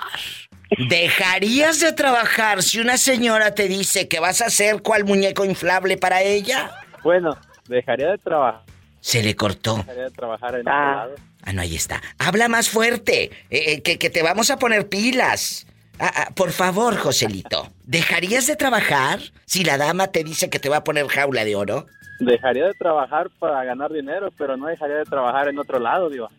¿Dejarías 0.89 1.79
de 1.79 1.93
trabajar 1.93 2.61
si 2.61 2.79
una 2.79 2.97
señora 2.97 3.55
te 3.55 3.67
dice 3.67 4.07
que 4.07 4.19
vas 4.19 4.41
a 4.41 4.49
ser 4.49 4.81
cual 4.81 5.05
muñeco 5.05 5.45
inflable 5.45 5.97
para 5.97 6.21
ella? 6.21 6.71
Bueno, 7.03 7.37
dejaría 7.67 8.11
de 8.11 8.17
trabajar. 8.17 8.63
Se 8.99 9.23
le 9.23 9.35
cortó. 9.35 9.77
Dejaría 9.77 10.03
de 10.03 10.11
trabajar 10.11 10.55
en 10.55 10.61
otro 10.61 10.73
lado. 10.73 11.15
Ah, 11.47 11.53
no, 11.53 11.61
ahí 11.61 11.77
está. 11.77 12.01
Habla 12.19 12.49
más 12.49 12.67
fuerte, 12.69 13.23
eh, 13.23 13.31
eh, 13.49 13.81
que, 13.81 13.97
que 13.97 14.09
te 14.09 14.21
vamos 14.21 14.51
a 14.51 14.59
poner 14.59 14.89
pilas. 14.89 15.65
Ah, 15.97 16.11
ah, 16.13 16.29
por 16.35 16.51
favor, 16.51 16.97
Joselito, 16.97 17.71
¿dejarías 17.85 18.47
de 18.47 18.57
trabajar 18.57 19.21
si 19.45 19.63
la 19.63 19.77
dama 19.77 20.07
te 20.07 20.25
dice 20.25 20.49
que 20.49 20.59
te 20.59 20.67
va 20.67 20.77
a 20.77 20.83
poner 20.83 21.07
jaula 21.07 21.45
de 21.45 21.55
oro? 21.55 21.85
Dejaría 22.19 22.65
de 22.65 22.73
trabajar 22.73 23.29
para 23.39 23.63
ganar 23.63 23.93
dinero, 23.93 24.29
pero 24.37 24.57
no 24.57 24.67
dejaría 24.67 24.97
de 24.97 25.05
trabajar 25.05 25.47
en 25.47 25.57
otro 25.57 25.79
lado, 25.79 26.09
Diva. 26.09 26.29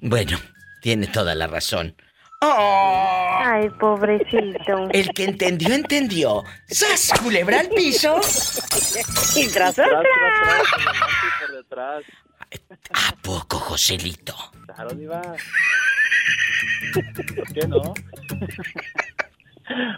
Bueno, 0.00 0.36
tiene 0.82 1.06
toda 1.06 1.36
la 1.36 1.46
razón. 1.46 1.94
Ay, 2.40 3.70
pobrecito. 3.78 4.88
El 4.90 5.10
que 5.10 5.24
entendió, 5.24 5.72
entendió. 5.72 6.42
¡Sas! 6.66 7.12
Culebra 7.22 7.60
al 7.60 7.68
piso. 7.68 8.20
Y 9.36 9.46
tras, 9.48 9.76
Tras. 11.68 12.02
¿A 12.94 13.14
poco, 13.22 13.58
Joselito? 13.58 14.34
Claro, 14.66 14.90
Diva. 14.90 15.22
¿Por 17.36 17.52
qué 17.52 17.66
no? 17.66 17.82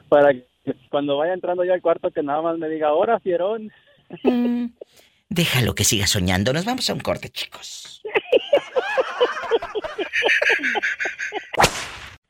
Para 0.09 0.33
que 0.33 0.47
cuando 0.91 1.17
vaya 1.17 1.35
entrando 1.35 1.65
ya 1.65 1.75
al 1.75 1.83
cuarto 1.83 2.11
que 2.11 2.23
nada 2.23 2.43
más 2.43 2.59
me 2.59 2.69
diga, 2.69 2.89
ahora, 2.89 3.21
fierón. 3.21 3.73
Déjalo 5.29 5.75
que 5.75 5.85
siga 5.85 6.07
soñando. 6.07 6.53
Nos 6.53 6.65
vamos 6.65 6.89
a 6.91 6.95
un 6.95 7.01
corte, 7.01 7.31
chicos. 7.31 8.03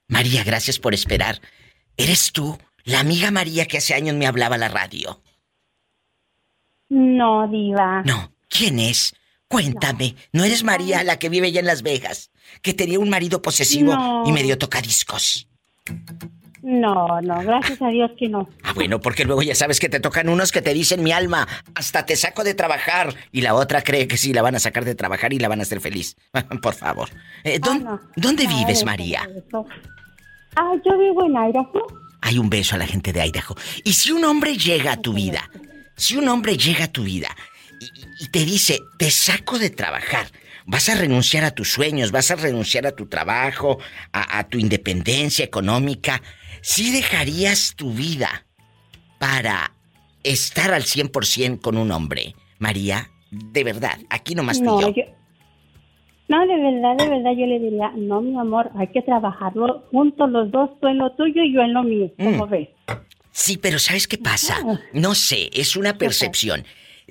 María, 0.09 0.45
gracias 0.45 0.79
por 0.79 0.93
esperar. 0.93 1.41
¿Eres 1.97 2.33
tú, 2.33 2.59
la 2.85 3.01
amiga 3.01 3.31
María 3.31 3.67
que 3.67 3.79
hace 3.79 3.95
años 3.95 4.17
me 4.17 4.27
hablaba 4.27 4.57
a 4.57 4.59
la 4.59 4.69
radio? 4.69 5.23
No, 6.89 7.49
diva. 7.49 8.03
No. 8.03 8.33
¿Quién 8.49 8.81
es? 8.81 9.15
Cuéntame. 9.51 10.15
¿No 10.33 10.45
eres 10.45 10.63
María 10.63 11.03
la 11.03 11.19
que 11.19 11.29
vive 11.29 11.51
ya 11.51 11.59
en 11.59 11.67
Las 11.67 11.83
Vegas? 11.83 12.31
Que 12.63 12.73
tenía 12.73 13.01
un 13.01 13.11
marido 13.11 13.43
posesivo 13.43 13.93
No. 13.95 14.23
y 14.25 14.31
medio 14.33 14.57
tocadiscos. 14.57 15.49
No, 16.63 17.21
no, 17.23 17.41
gracias 17.43 17.83
a 17.83 17.89
Dios 17.89 18.13
que 18.17 18.29
no. 18.29 18.49
Ah, 18.63 18.73
bueno, 18.75 19.01
porque 19.01 19.25
luego 19.25 19.43
ya 19.43 19.55
sabes 19.57 19.81
que 19.81 19.89
te 19.89 19.99
tocan 19.99 20.29
unos 20.29 20.53
que 20.53 20.63
te 20.63 20.73
dicen 20.73 21.03
mi 21.03 21.11
alma, 21.11 21.49
hasta 21.75 22.07
te 22.07 22.15
saco 22.15 22.45
de 22.45 22.55
trabajar. 22.55 23.13
Y 23.33 23.41
la 23.41 23.55
otra 23.55 23.83
cree 23.83 24.07
que 24.07 24.17
sí 24.17 24.33
la 24.33 24.43
van 24.43 24.55
a 24.55 24.61
sacar 24.61 24.85
de 24.85 24.95
trabajar 24.95 25.33
y 25.33 25.41
la 25.41 25.49
van 25.49 25.59
a 25.59 25.63
hacer 25.63 25.81
feliz. 25.81 26.15
Por 26.63 26.75
favor. 26.75 27.09
Eh, 27.43 27.59
¿dón- 27.61 27.83
no. 27.83 28.01
¿Dónde 28.15 28.45
No, 28.45 28.57
vives, 28.57 28.85
María? 28.85 29.29
Ah, 30.55 30.73
yo 30.85 30.97
vivo 30.97 31.25
en 31.27 31.33
Idaho. 31.33 31.87
Hay 32.21 32.39
un 32.39 32.51
beso 32.51 32.77
a 32.77 32.79
la 32.79 32.87
gente 32.87 33.13
de 33.13 33.27
Idaho. 33.27 33.57
Y 33.83 33.95
si 33.95 34.13
un 34.13 34.25
hombre 34.25 34.57
llega 34.57 34.93
a 34.93 34.97
tu 34.99 35.13
vida, 35.13 35.51
si 35.97 36.17
un 36.19 36.29
hombre 36.29 36.57
llega 36.57 36.85
a 36.85 36.89
tu 36.93 37.03
vida 37.03 37.35
y, 38.21 38.29
te 38.29 38.45
dice, 38.45 38.79
te 38.99 39.11
saco 39.11 39.59
de 39.59 39.71
trabajar, 39.71 40.27
vas 40.67 40.89
a 40.89 40.95
renunciar 40.95 41.45
a 41.45 41.51
tus 41.53 41.73
sueños, 41.73 42.13
vas 42.13 42.31
a 42.31 42.37
renunciar 42.37 42.87
a 42.87 42.93
tu 42.93 43.07
trabajo, 43.07 43.79
a, 44.13 44.39
a 44.39 44.49
tu 44.49 44.59
independencia 44.59 45.45
económica, 45.45 46.23
¿sí 46.61 46.93
dejarías 46.93 47.75
tu 47.77 47.93
vida 47.93 48.47
para 49.19 49.73
estar 50.23 50.73
al 50.73 50.83
100% 50.85 51.61
con 51.61 51.77
un 51.77 51.91
hombre? 51.91 52.35
María, 52.59 53.11
de 53.31 53.65
verdad, 53.65 53.99
aquí 54.11 54.35
nomás 54.35 54.59
tú 54.59 54.65
y 54.65 54.67
No, 54.67 54.81
yo. 54.81 54.95
yo- 54.95 55.03
No, 56.29 56.47
de 56.47 56.57
verdad, 56.57 56.97
de 56.97 57.09
verdad, 57.09 57.31
yo 57.37 57.47
le 57.47 57.59
diría, 57.59 57.91
no, 57.97 58.21
mi 58.21 58.39
amor, 58.39 58.71
hay 58.77 58.89
que 58.89 59.03
trabajarlo 59.03 59.87
juntos 59.91 60.31
los 60.31 60.51
dos, 60.51 60.71
tú 60.81 60.87
en 60.89 60.99
lo 60.99 61.11
tuyo 61.13 61.43
y 61.43 61.53
yo 61.55 61.63
en 61.63 61.73
lo 61.73 61.83
mío, 61.83 62.13
¿cómo 62.17 62.47
ves? 62.47 62.69
Sí, 63.33 63.57
pero 63.57 63.79
¿sabes 63.79 64.07
qué 64.07 64.19
pasa? 64.19 64.59
No 64.93 65.15
sé, 65.15 65.49
es 65.53 65.77
una 65.77 65.97
percepción. 65.97 66.65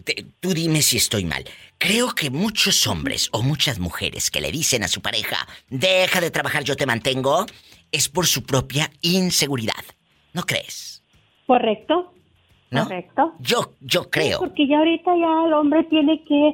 Te- 0.03 0.25
tú 0.39 0.53
dime 0.53 0.81
si 0.81 0.97
estoy 0.97 1.25
mal. 1.25 1.43
Creo 1.77 2.13
que 2.15 2.29
muchos 2.29 2.85
hombres 2.87 3.29
o 3.31 3.41
muchas 3.41 3.79
mujeres 3.79 4.29
que 4.31 4.41
le 4.41 4.51
dicen 4.51 4.83
a 4.83 4.87
su 4.87 5.01
pareja, 5.01 5.37
deja 5.69 6.21
de 6.21 6.31
trabajar, 6.31 6.63
yo 6.63 6.75
te 6.75 6.85
mantengo, 6.85 7.45
es 7.91 8.09
por 8.09 8.25
su 8.27 8.43
propia 8.43 8.91
inseguridad. 9.01 9.83
¿No 10.33 10.43
crees? 10.43 11.03
¿Correcto? 11.47 12.13
¿No? 12.71 12.83
Correcto. 12.83 13.33
Yo, 13.39 13.73
yo 13.81 14.09
creo. 14.11 14.39
Porque 14.39 14.67
ya 14.67 14.77
ahorita 14.77 15.11
ya 15.17 15.45
el 15.47 15.53
hombre 15.53 15.83
tiene 15.85 16.23
que, 16.23 16.53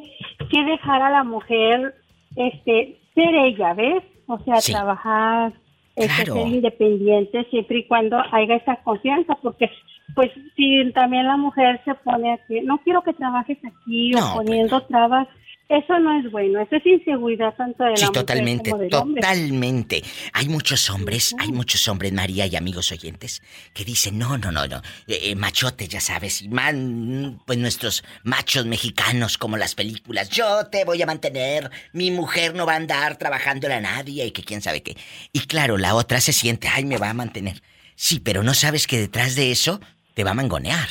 que 0.49 0.63
dejar 0.63 1.01
a 1.01 1.09
la 1.09 1.23
mujer 1.23 1.95
este 2.37 2.99
ser 3.13 3.33
ella, 3.35 3.73
¿ves? 3.73 4.03
O 4.27 4.39
sea, 4.45 4.61
Sí. 4.61 4.71
trabajar, 4.71 5.53
este, 5.95 6.25
ser 6.25 6.47
independiente 6.47 7.45
siempre 7.49 7.79
y 7.79 7.87
cuando 7.87 8.17
haya 8.31 8.55
esa 8.55 8.77
confianza, 8.83 9.35
porque 9.41 9.69
pues 10.13 10.31
si 10.55 10.91
también 10.93 11.25
la 11.27 11.37
mujer 11.37 11.81
se 11.83 11.93
pone 11.95 12.33
aquí, 12.33 12.61
no 12.63 12.77
quiero 12.83 13.01
que 13.03 13.13
trabajes 13.13 13.57
aquí 13.65 14.11
No, 14.11 14.33
o 14.33 14.35
poniendo 14.35 14.81
trabas, 14.87 15.27
Eso 15.67 15.97
no 15.97 16.19
es 16.19 16.31
bueno, 16.31 16.61
eso 16.61 16.75
es 16.75 16.85
inseguridad 16.85 17.55
tanto 17.55 17.83
de 17.83 17.97
la 17.97 17.97
Sí, 17.97 18.05
mujer 18.05 18.21
totalmente, 18.21 18.69
como 18.69 18.83
del 18.83 18.93
hombre. 18.93 19.19
totalmente. 19.19 20.03
Hay 20.33 20.47
muchos 20.47 20.91
hombres, 20.91 21.35
hay 21.39 21.51
muchos 21.51 21.87
hombres, 21.87 22.13
María 22.13 22.45
y 22.45 22.55
amigos 22.55 22.91
oyentes, 22.91 23.41
que 23.73 23.83
dicen, 23.83 24.19
no, 24.19 24.37
no, 24.37 24.51
no, 24.51 24.67
no, 24.67 24.77
eh, 25.07 25.19
eh, 25.23 25.35
machote, 25.35 25.87
ya 25.87 25.99
sabes, 25.99 26.43
y 26.43 26.49
man, 26.49 27.41
pues 27.47 27.57
nuestros 27.57 28.03
machos 28.23 28.67
mexicanos 28.67 29.39
como 29.39 29.57
las 29.57 29.73
películas, 29.73 30.29
yo 30.29 30.67
te 30.67 30.85
voy 30.85 31.01
a 31.01 31.07
mantener, 31.07 31.71
mi 31.93 32.11
mujer 32.11 32.53
no 32.53 32.67
va 32.67 32.73
a 32.73 32.77
andar 32.77 33.17
trabajándole 33.17 33.73
a 33.73 33.81
nadie 33.81 34.23
y 34.27 34.31
que 34.31 34.43
quién 34.43 34.61
sabe 34.61 34.83
qué. 34.83 34.95
Y 35.33 35.39
claro, 35.47 35.79
la 35.79 35.95
otra 35.95 36.21
se 36.21 36.31
siente, 36.31 36.67
ay, 36.67 36.85
me 36.85 36.99
va 36.99 37.09
a 37.09 37.13
mantener. 37.15 37.63
Sí, 37.95 38.19
pero 38.19 38.43
no 38.43 38.53
sabes 38.53 38.85
que 38.87 38.99
detrás 38.99 39.35
de 39.35 39.51
eso 39.51 39.79
te 40.15 40.23
va 40.23 40.31
a 40.31 40.33
mangonear. 40.33 40.87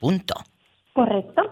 Punto. 0.00 0.34
Correcto. 0.92 1.42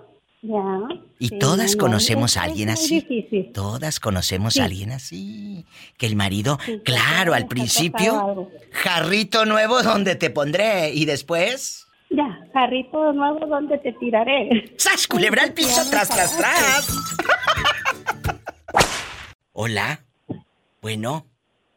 Ya. 0.42 0.78
Y 1.18 1.28
Sí, 1.28 1.38
todas 1.38 1.76
no, 1.76 1.80
conocemos 1.80 2.36
a 2.36 2.42
alguien 2.42 2.68
es 2.68 2.80
muy 2.80 2.84
así. 2.84 2.94
difícil. 3.08 3.52
Todas 3.52 3.98
conocemos 4.00 4.54
Sí. 4.54 4.60
a 4.60 4.64
alguien 4.64 4.90
así. 4.92 5.64
Que 5.96 6.06
el 6.06 6.16
marido, 6.16 6.58
Sí, 6.66 6.80
claro, 6.84 7.32
sí, 7.32 7.36
al 7.38 7.46
principio, 7.46 8.50
jarrito 8.72 9.46
nuevo 9.46 9.82
donde 9.82 10.16
te 10.16 10.28
pondré. 10.30 10.90
Y 10.92 11.04
después, 11.06 11.86
Ya, 12.10 12.40
jarrito 12.52 13.12
nuevo, 13.12 13.46
¿dónde 13.46 13.78
te 13.78 13.92
tiraré? 13.94 14.74
¡Sas, 14.76 15.06
culebra 15.08 15.42
al 15.44 15.52
piso, 15.52 15.82
tras, 15.90 16.08
tras, 16.10 16.36
tras! 16.36 16.88
hola. 19.52 20.04
Bueno, 20.82 21.26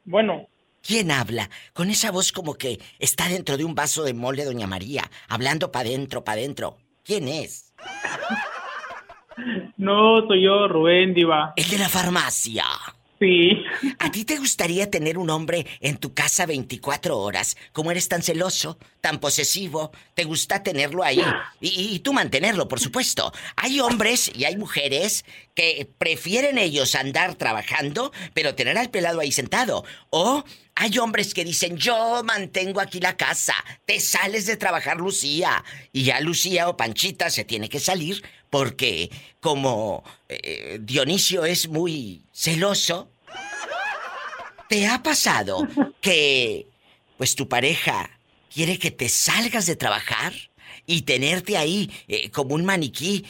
Bueno, 0.04 0.48
¿quién 0.88 1.12
habla? 1.12 1.50
Con 1.74 1.90
esa 1.90 2.12
voz 2.12 2.32
como 2.32 2.56
que 2.56 2.80
está 2.98 3.28
dentro 3.28 3.58
de 3.58 3.66
un 3.66 3.76
vaso 3.76 4.04
de 4.04 4.14
mole, 4.14 4.46
doña 4.46 4.68
María, 4.68 5.04
hablando 5.28 5.72
pa' 5.72 5.84
dentro, 5.84 6.24
pa' 6.24 6.36
dentro. 6.36 6.78
¿Quién 7.04 7.28
es? 7.28 7.74
no, 9.78 10.26
soy 10.28 10.44
yo, 10.46 10.68
Rubén 10.68 11.14
Diva. 11.14 11.54
El 11.58 11.70
de 11.70 11.78
la 11.78 11.90
farmacia. 11.90 12.64
Sí. 13.20 13.64
¿A 13.98 14.12
ti 14.12 14.26
te 14.26 14.38
gustaría 14.38 14.92
tener 14.92 15.18
un 15.18 15.32
hombre 15.32 15.66
en 15.80 15.98
tu 15.98 16.14
casa 16.14 16.46
24 16.46 17.18
horas? 17.18 17.58
Como 17.74 17.90
eres 17.90 18.08
tan 18.08 18.22
celoso, 18.22 18.78
tan 19.02 19.20
posesivo, 19.20 19.92
te 20.14 20.24
gusta 20.24 20.62
tenerlo 20.62 21.04
ahí. 21.04 21.24
Y, 21.60 21.96
y 21.96 22.00
tú 22.00 22.14
mantenerlo, 22.14 22.68
por 22.68 22.80
supuesto. 22.80 23.34
Hay 23.56 23.80
hombres 23.80 24.32
y 24.36 24.46
hay 24.46 24.56
mujeres 24.56 25.26
que 25.56 25.90
prefieren 25.98 26.60
ellos 26.60 26.94
andar 26.94 27.34
trabajando, 27.34 28.12
pero 28.36 28.54
tener 28.54 28.78
al 28.78 28.92
pelado 28.92 29.20
ahí 29.20 29.32
sentado. 29.32 29.84
O 30.12 30.44
hay 30.80 31.00
hombres 31.00 31.34
que 31.34 31.44
dicen, 31.44 31.76
yo 31.76 32.22
mantengo 32.24 32.80
aquí 32.80 33.00
la 33.00 33.18
casa, 33.18 33.56
te 33.86 34.00
sales 34.00 34.46
de 34.46 34.58
trabajar 34.58 34.98
Lucía. 34.98 35.64
Y 35.92 36.04
ya 36.04 36.20
Lucía 36.22 36.70
o 36.70 36.78
Panchita 36.78 37.32
se 37.32 37.46
tiene 37.46 37.68
que 37.68 37.80
salir 37.80 38.24
porque 38.52 39.10
como 39.40 40.04
eh, 40.30 40.78
Dionisio 40.80 41.46
es 41.46 41.68
muy 41.68 42.22
celoso, 42.32 43.10
¿te 44.70 44.86
ha 44.86 45.02
pasado 45.02 45.68
que 46.00 46.68
pues 47.18 47.34
tu 47.34 47.50
pareja 47.50 48.12
quiere 48.54 48.78
que 48.78 48.92
te 48.92 49.10
salgas 49.10 49.66
de 49.66 49.78
trabajar 49.78 50.34
y 50.86 51.02
tenerte 51.02 51.58
ahí 51.58 51.92
eh, 52.08 52.30
como 52.30 52.54
un 52.54 52.64
maniquí 52.64 53.26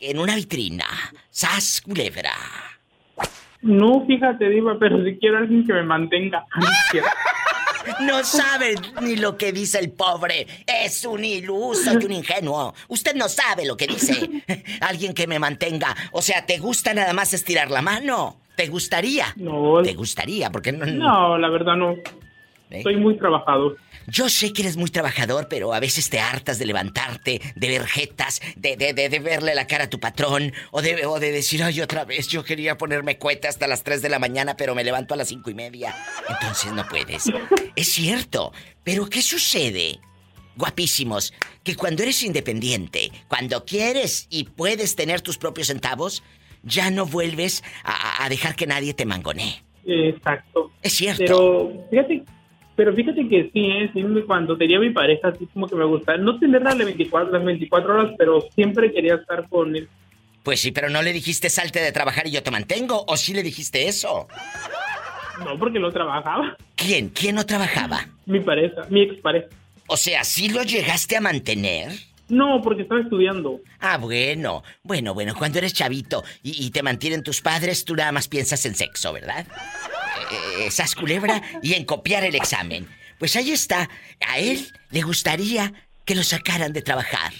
en 0.00 0.18
una 0.18 0.36
vitrina? 0.36 0.86
¡Sas, 1.30 1.82
culebra! 1.82 2.71
No, 3.62 4.04
fíjate, 4.06 4.48
Diva, 4.48 4.76
pero 4.78 5.04
si 5.04 5.16
quiero 5.18 5.38
alguien 5.38 5.64
que 5.64 5.72
me 5.72 5.84
mantenga. 5.84 6.44
Siquiera. 6.86 7.12
No 8.00 8.24
sabe 8.24 8.74
ni 9.00 9.16
lo 9.16 9.36
que 9.36 9.52
dice 9.52 9.78
el 9.78 9.92
pobre. 9.92 10.46
Es 10.66 11.04
un 11.04 11.24
iluso 11.24 11.92
y 11.98 12.04
un 12.04 12.12
ingenuo. 12.12 12.74
Usted 12.88 13.14
no 13.14 13.28
sabe 13.28 13.64
lo 13.64 13.76
que 13.76 13.86
dice. 13.86 14.42
Alguien 14.80 15.14
que 15.14 15.26
me 15.26 15.38
mantenga. 15.38 15.94
O 16.12 16.22
sea, 16.22 16.44
¿te 16.44 16.58
gusta 16.58 16.92
nada 16.92 17.12
más 17.12 17.32
estirar 17.34 17.70
la 17.70 17.82
mano? 17.82 18.36
¿Te 18.56 18.66
gustaría? 18.66 19.26
No. 19.36 19.80
¿Te 19.82 19.94
gustaría? 19.94 20.50
Porque 20.50 20.72
no... 20.72 20.84
No, 20.84 21.38
la 21.38 21.48
verdad 21.48 21.76
no. 21.76 21.94
¿Eh? 22.70 22.82
Soy 22.82 22.96
muy 22.96 23.16
trabajador. 23.16 23.76
Yo 24.06 24.28
sé 24.28 24.52
que 24.52 24.62
eres 24.62 24.76
muy 24.76 24.90
trabajador, 24.90 25.48
pero 25.48 25.72
a 25.74 25.80
veces 25.80 26.10
te 26.10 26.20
hartas 26.20 26.58
de 26.58 26.66
levantarte, 26.66 27.40
de 27.54 27.68
ver 27.68 27.86
jetas, 27.86 28.40
de, 28.56 28.76
de, 28.76 28.92
de, 28.92 29.08
de 29.08 29.18
verle 29.18 29.54
la 29.54 29.66
cara 29.66 29.84
a 29.84 29.90
tu 29.90 30.00
patrón, 30.00 30.52
o 30.70 30.82
de, 30.82 31.06
o 31.06 31.18
de 31.20 31.32
decir, 31.32 31.62
ay, 31.62 31.80
otra 31.80 32.04
vez 32.04 32.28
yo 32.28 32.44
quería 32.44 32.78
ponerme 32.78 33.18
cueta 33.18 33.48
hasta 33.48 33.66
las 33.66 33.82
3 33.82 34.02
de 34.02 34.08
la 34.08 34.18
mañana, 34.18 34.56
pero 34.56 34.74
me 34.74 34.84
levanto 34.84 35.14
a 35.14 35.16
las 35.16 35.28
cinco 35.28 35.50
y 35.50 35.54
media. 35.54 35.94
Entonces 36.28 36.72
no 36.72 36.86
puedes. 36.88 37.24
Es 37.76 37.92
cierto, 37.92 38.52
pero 38.84 39.06
¿qué 39.06 39.22
sucede? 39.22 40.00
Guapísimos, 40.56 41.32
que 41.64 41.76
cuando 41.76 42.02
eres 42.02 42.22
independiente, 42.22 43.10
cuando 43.28 43.64
quieres 43.64 44.26
y 44.28 44.44
puedes 44.44 44.96
tener 44.96 45.22
tus 45.22 45.38
propios 45.38 45.68
centavos, 45.68 46.22
ya 46.62 46.90
no 46.90 47.06
vuelves 47.06 47.64
a, 47.84 48.24
a 48.24 48.28
dejar 48.28 48.54
que 48.54 48.66
nadie 48.66 48.92
te 48.92 49.06
mangonee. 49.06 49.62
Exacto. 49.84 50.70
Es 50.82 50.92
cierto. 50.92 51.24
Pero 51.24 51.86
fíjate, 51.90 52.24
pero 52.76 52.94
fíjate 52.94 53.28
que 53.28 53.50
sí, 53.52 53.66
¿eh? 53.66 53.90
Sí, 53.92 54.02
cuando 54.26 54.56
tenía 54.56 54.78
mi 54.78 54.90
pareja, 54.90 55.28
así 55.28 55.46
como 55.52 55.68
que 55.68 55.76
me 55.76 55.84
gustaba, 55.84 56.18
no 56.18 56.38
tenerla 56.38 56.74
las 56.74 56.86
24, 56.86 57.32
las 57.32 57.44
24 57.44 57.94
horas, 57.94 58.12
pero 58.18 58.40
siempre 58.54 58.92
quería 58.92 59.14
estar 59.14 59.48
con 59.48 59.76
él. 59.76 59.88
Pues 60.42 60.60
sí, 60.60 60.72
pero 60.72 60.88
no 60.88 61.02
le 61.02 61.12
dijiste 61.12 61.50
salte 61.50 61.80
de 61.80 61.92
trabajar 61.92 62.26
y 62.26 62.32
yo 62.32 62.42
te 62.42 62.50
mantengo, 62.50 63.04
o 63.06 63.16
sí 63.16 63.32
le 63.32 63.42
dijiste 63.42 63.86
eso. 63.86 64.26
No, 65.44 65.58
porque 65.58 65.78
no 65.78 65.90
trabajaba. 65.90 66.56
¿Quién? 66.74 67.10
¿Quién 67.10 67.36
no 67.36 67.46
trabajaba? 67.46 68.06
Mi 68.26 68.40
pareja, 68.40 68.82
mi 68.90 69.02
expareja. 69.02 69.46
O 69.86 69.96
sea, 69.96 70.24
¿sí 70.24 70.48
lo 70.48 70.62
llegaste 70.62 71.16
a 71.16 71.20
mantener? 71.20 71.92
No, 72.28 72.60
porque 72.62 72.82
estaba 72.82 73.00
estudiando. 73.00 73.60
Ah, 73.78 73.98
bueno. 73.98 74.62
Bueno, 74.82 75.12
bueno, 75.12 75.34
cuando 75.36 75.58
eres 75.58 75.74
chavito 75.74 76.24
y, 76.42 76.64
y 76.66 76.70
te 76.70 76.82
mantienen 76.82 77.22
tus 77.22 77.40
padres, 77.40 77.84
tú 77.84 77.94
nada 77.94 78.10
más 78.10 78.26
piensas 78.28 78.64
en 78.64 78.74
sexo, 78.74 79.12
¿verdad? 79.12 79.46
Eh, 80.30 80.66
esas 80.66 80.94
culebra 80.94 81.42
y 81.62 81.74
en 81.74 81.84
copiar 81.84 82.24
el 82.24 82.34
examen. 82.34 82.88
Pues 83.18 83.36
ahí 83.36 83.52
está. 83.52 83.88
A 84.26 84.38
él 84.38 84.72
le 84.90 85.02
gustaría 85.02 85.72
que 86.04 86.14
lo 86.14 86.24
sacaran 86.24 86.72
de 86.72 86.82
trabajar. 86.82 87.32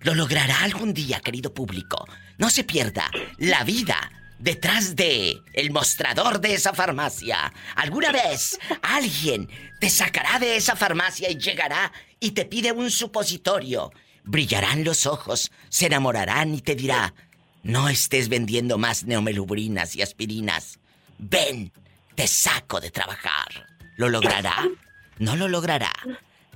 Lo 0.00 0.14
logrará 0.14 0.62
algún 0.62 0.94
día, 0.94 1.20
querido 1.20 1.52
público. 1.52 2.06
No 2.38 2.50
se 2.50 2.64
pierda 2.64 3.10
la 3.38 3.64
vida 3.64 4.10
detrás 4.38 4.96
de 4.96 5.40
el 5.54 5.70
mostrador 5.70 6.40
de 6.40 6.54
esa 6.54 6.72
farmacia. 6.74 7.52
Alguna 7.74 8.12
vez 8.12 8.58
alguien 8.82 9.48
te 9.80 9.90
sacará 9.90 10.38
de 10.38 10.56
esa 10.56 10.76
farmacia 10.76 11.30
y 11.30 11.38
llegará 11.38 11.92
y 12.20 12.32
te 12.32 12.44
pide 12.44 12.72
un 12.72 12.90
supositorio. 12.90 13.92
Brillarán 14.24 14.84
los 14.84 15.06
ojos, 15.06 15.50
se 15.68 15.86
enamorarán 15.86 16.54
y 16.54 16.60
te 16.60 16.74
dirá, 16.74 17.14
no 17.62 17.88
estés 17.88 18.28
vendiendo 18.28 18.78
más 18.78 19.04
neomelubrinas 19.04 19.96
y 19.96 20.02
aspirinas. 20.02 20.78
Ven, 21.18 21.72
te 22.16 22.26
saco 22.26 22.80
de 22.80 22.90
trabajar. 22.90 23.66
¿Lo 23.96 24.08
logrará? 24.08 24.66
No 25.18 25.36
lo 25.36 25.48
logrará. 25.48 25.92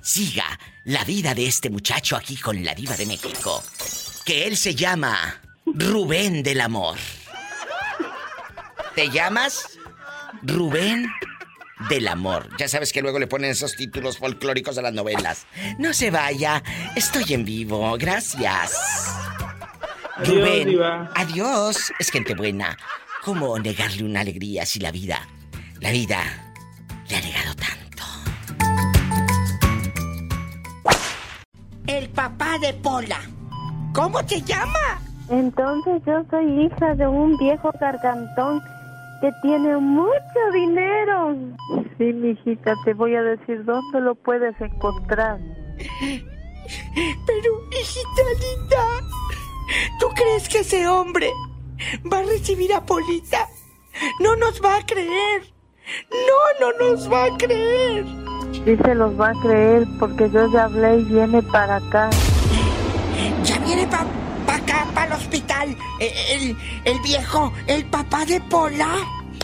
Siga 0.01 0.59
la 0.85 1.03
vida 1.05 1.33
de 1.35 1.45
este 1.47 1.69
muchacho 1.69 2.17
aquí 2.17 2.35
con 2.35 2.63
la 2.63 2.73
diva 2.73 2.97
de 2.97 3.05
México. 3.05 3.63
Que 4.25 4.47
él 4.47 4.57
se 4.57 4.75
llama 4.75 5.39
Rubén 5.65 6.43
del 6.43 6.61
Amor. 6.61 6.97
¿Te 8.95 9.09
llamas? 9.09 9.79
Rubén 10.41 11.07
del 11.89 12.07
Amor. 12.07 12.49
Ya 12.57 12.67
sabes 12.67 12.91
que 12.91 13.01
luego 13.01 13.19
le 13.19 13.27
ponen 13.27 13.51
esos 13.51 13.75
títulos 13.75 14.17
folclóricos 14.17 14.77
a 14.77 14.81
las 14.81 14.93
novelas. 14.93 15.45
No 15.77 15.93
se 15.93 16.09
vaya, 16.11 16.63
estoy 16.95 17.33
en 17.33 17.45
vivo, 17.45 17.95
gracias. 17.97 18.73
Adiós, 20.15 20.27
Rubén, 20.27 20.67
diva. 20.67 21.11
adiós. 21.15 21.93
Es 21.99 22.09
gente 22.09 22.35
buena. 22.35 22.77
¿Cómo 23.23 23.57
negarle 23.59 24.03
una 24.03 24.21
alegría 24.21 24.65
si 24.65 24.79
la 24.79 24.91
vida, 24.91 25.27
la 25.81 25.91
vida 25.91 26.19
le 27.09 27.15
ha 27.15 27.21
negado 27.21 27.55
tanto? 27.55 28.03
El 31.87 32.09
papá 32.09 32.57
de 32.59 32.73
Pola. 32.75 33.19
¿Cómo 33.93 34.23
te 34.23 34.41
llama? 34.41 35.01
Entonces 35.29 36.01
yo 36.05 36.23
soy 36.29 36.65
hija 36.65 36.95
de 36.95 37.07
un 37.07 37.37
viejo 37.37 37.71
gargantón 37.79 38.61
que 39.21 39.31
tiene 39.41 39.77
mucho 39.77 40.39
dinero. 40.53 41.35
Sí, 41.97 42.13
mijita, 42.13 42.73
te 42.85 42.93
voy 42.93 43.15
a 43.15 43.23
decir 43.23 43.65
dónde 43.65 44.01
lo 44.01 44.15
puedes 44.15 44.59
encontrar. 44.61 45.39
Pero, 47.25 47.49
hijita 47.71 48.23
linda, 48.39 48.83
¿tú 49.99 50.07
crees 50.09 50.47
que 50.47 50.59
ese 50.59 50.87
hombre 50.87 51.31
va 52.11 52.19
a 52.19 52.23
recibir 52.23 52.73
a 52.73 52.85
Polita? 52.85 53.47
No 54.19 54.35
nos 54.37 54.61
va 54.63 54.77
a 54.77 54.85
creer. 54.85 55.51
No, 56.09 56.71
no 56.71 56.91
nos 56.91 57.11
va 57.11 57.25
a 57.25 57.37
creer. 57.37 58.05
Sí 58.65 58.77
se 58.83 58.95
los 58.95 59.19
va 59.19 59.29
a 59.29 59.41
creer 59.41 59.85
porque 59.99 60.29
yo 60.29 60.51
ya 60.51 60.65
hablé 60.65 60.97
y 60.99 61.03
viene 61.05 61.41
para 61.43 61.77
acá. 61.77 62.09
Ya 63.43 63.57
viene 63.59 63.87
para 63.87 64.03
acá, 64.55 64.85
para 64.93 65.07
el 65.07 65.13
hospital. 65.13 65.75
eh, 65.99 66.13
El, 66.31 66.57
el 66.85 66.99
viejo, 67.01 67.51
el 67.67 67.85
papá 67.85 68.25
de 68.25 68.39
Pola. 68.41 68.89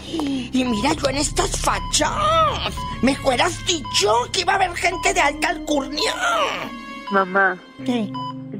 Y 0.09 0.63
mira, 0.65 0.93
yo 0.93 1.09
en 1.09 1.17
estas 1.17 1.59
fachas. 1.59 2.73
Me 3.01 3.15
fueras 3.15 3.65
dicho 3.65 4.11
que 4.31 4.41
iba 4.41 4.53
a 4.53 4.55
haber 4.55 4.73
gente 4.75 5.13
de 5.13 5.19
alta 5.21 5.49
alcurnia. 5.49 6.13
Mamá, 7.11 7.57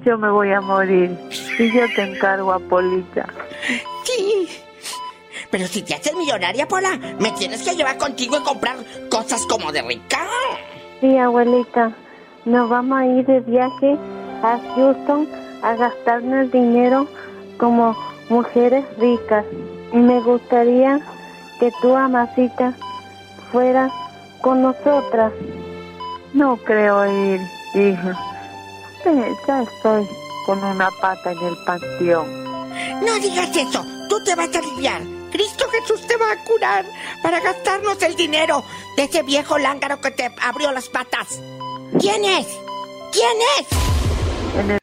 yo 0.06 0.18
me 0.18 0.30
voy 0.30 0.52
a 0.52 0.62
morir 0.62 1.18
y 1.60 1.72
yo 1.74 1.86
te 1.96 2.04
encargo 2.04 2.52
a 2.54 2.60
Polita. 2.60 3.28
Sí, 4.04 4.48
Pero 5.50 5.68
si 5.68 5.82
te 5.82 5.94
haces 5.94 6.14
millonaria, 6.16 6.68
Pola, 6.68 6.98
me 7.20 7.32
tienes 7.32 7.64
que 7.64 7.76
llevar 7.76 7.98
contigo 7.98 8.38
y 8.38 8.44
comprar 8.44 8.78
cosas 9.10 9.46
como 9.46 9.72
de 9.72 9.82
rica. 9.82 10.28
Sí, 11.00 11.18
abuelita. 11.18 11.92
Nos 12.46 12.70
vamos 12.70 13.00
a 13.00 13.06
ir 13.06 13.26
de 13.26 13.40
viaje 13.42 13.98
a 14.44 14.60
Houston 14.76 15.28
a 15.62 15.76
gastarnos 15.76 16.52
dinero 16.52 17.08
como 17.58 17.96
mujeres 18.30 18.86
ricas. 19.00 19.46
Y 19.94 19.98
me 19.98 20.20
gustaría 20.22 21.00
que 21.60 21.72
tú, 21.82 21.96
amasita, 21.96 22.74
fueras 23.52 23.92
con 24.42 24.62
nosotras. 24.62 25.32
No 26.34 26.58
creo 26.58 27.06
ir, 27.06 27.42
hija. 27.74 28.18
Eh, 29.06 29.36
Ya 29.48 29.62
estoy 29.64 30.08
con 30.46 30.62
una 30.64 30.90
pata 31.02 31.32
en 31.32 31.40
el 31.40 31.56
panteón. 31.66 32.44
No 33.06 33.16
digas 33.22 33.56
eso, 33.56 33.84
tú 34.10 34.22
te 34.24 34.36
vas 34.36 34.50
a 34.54 34.60
aliviar. 34.60 35.02
Cristo 35.38 35.70
Jesús 35.70 36.02
te 36.08 36.18
va 36.18 36.32
a 36.32 36.44
curar 36.46 36.84
para 37.22 37.40
gastarnos 37.40 38.02
el 38.02 38.16
dinero 38.16 38.64
de 38.96 39.04
ese 39.04 39.22
viejo 39.22 39.60
lángaro 39.60 40.02
que 40.02 40.10
te 40.10 40.32
abrió 40.42 40.72
las 40.72 40.90
patas. 40.90 41.40
¿Quién 42.00 42.26
es? 42.26 42.48
¿Quién 43.12 43.38
es? 43.60 43.68
En 44.58 44.72
el, 44.72 44.80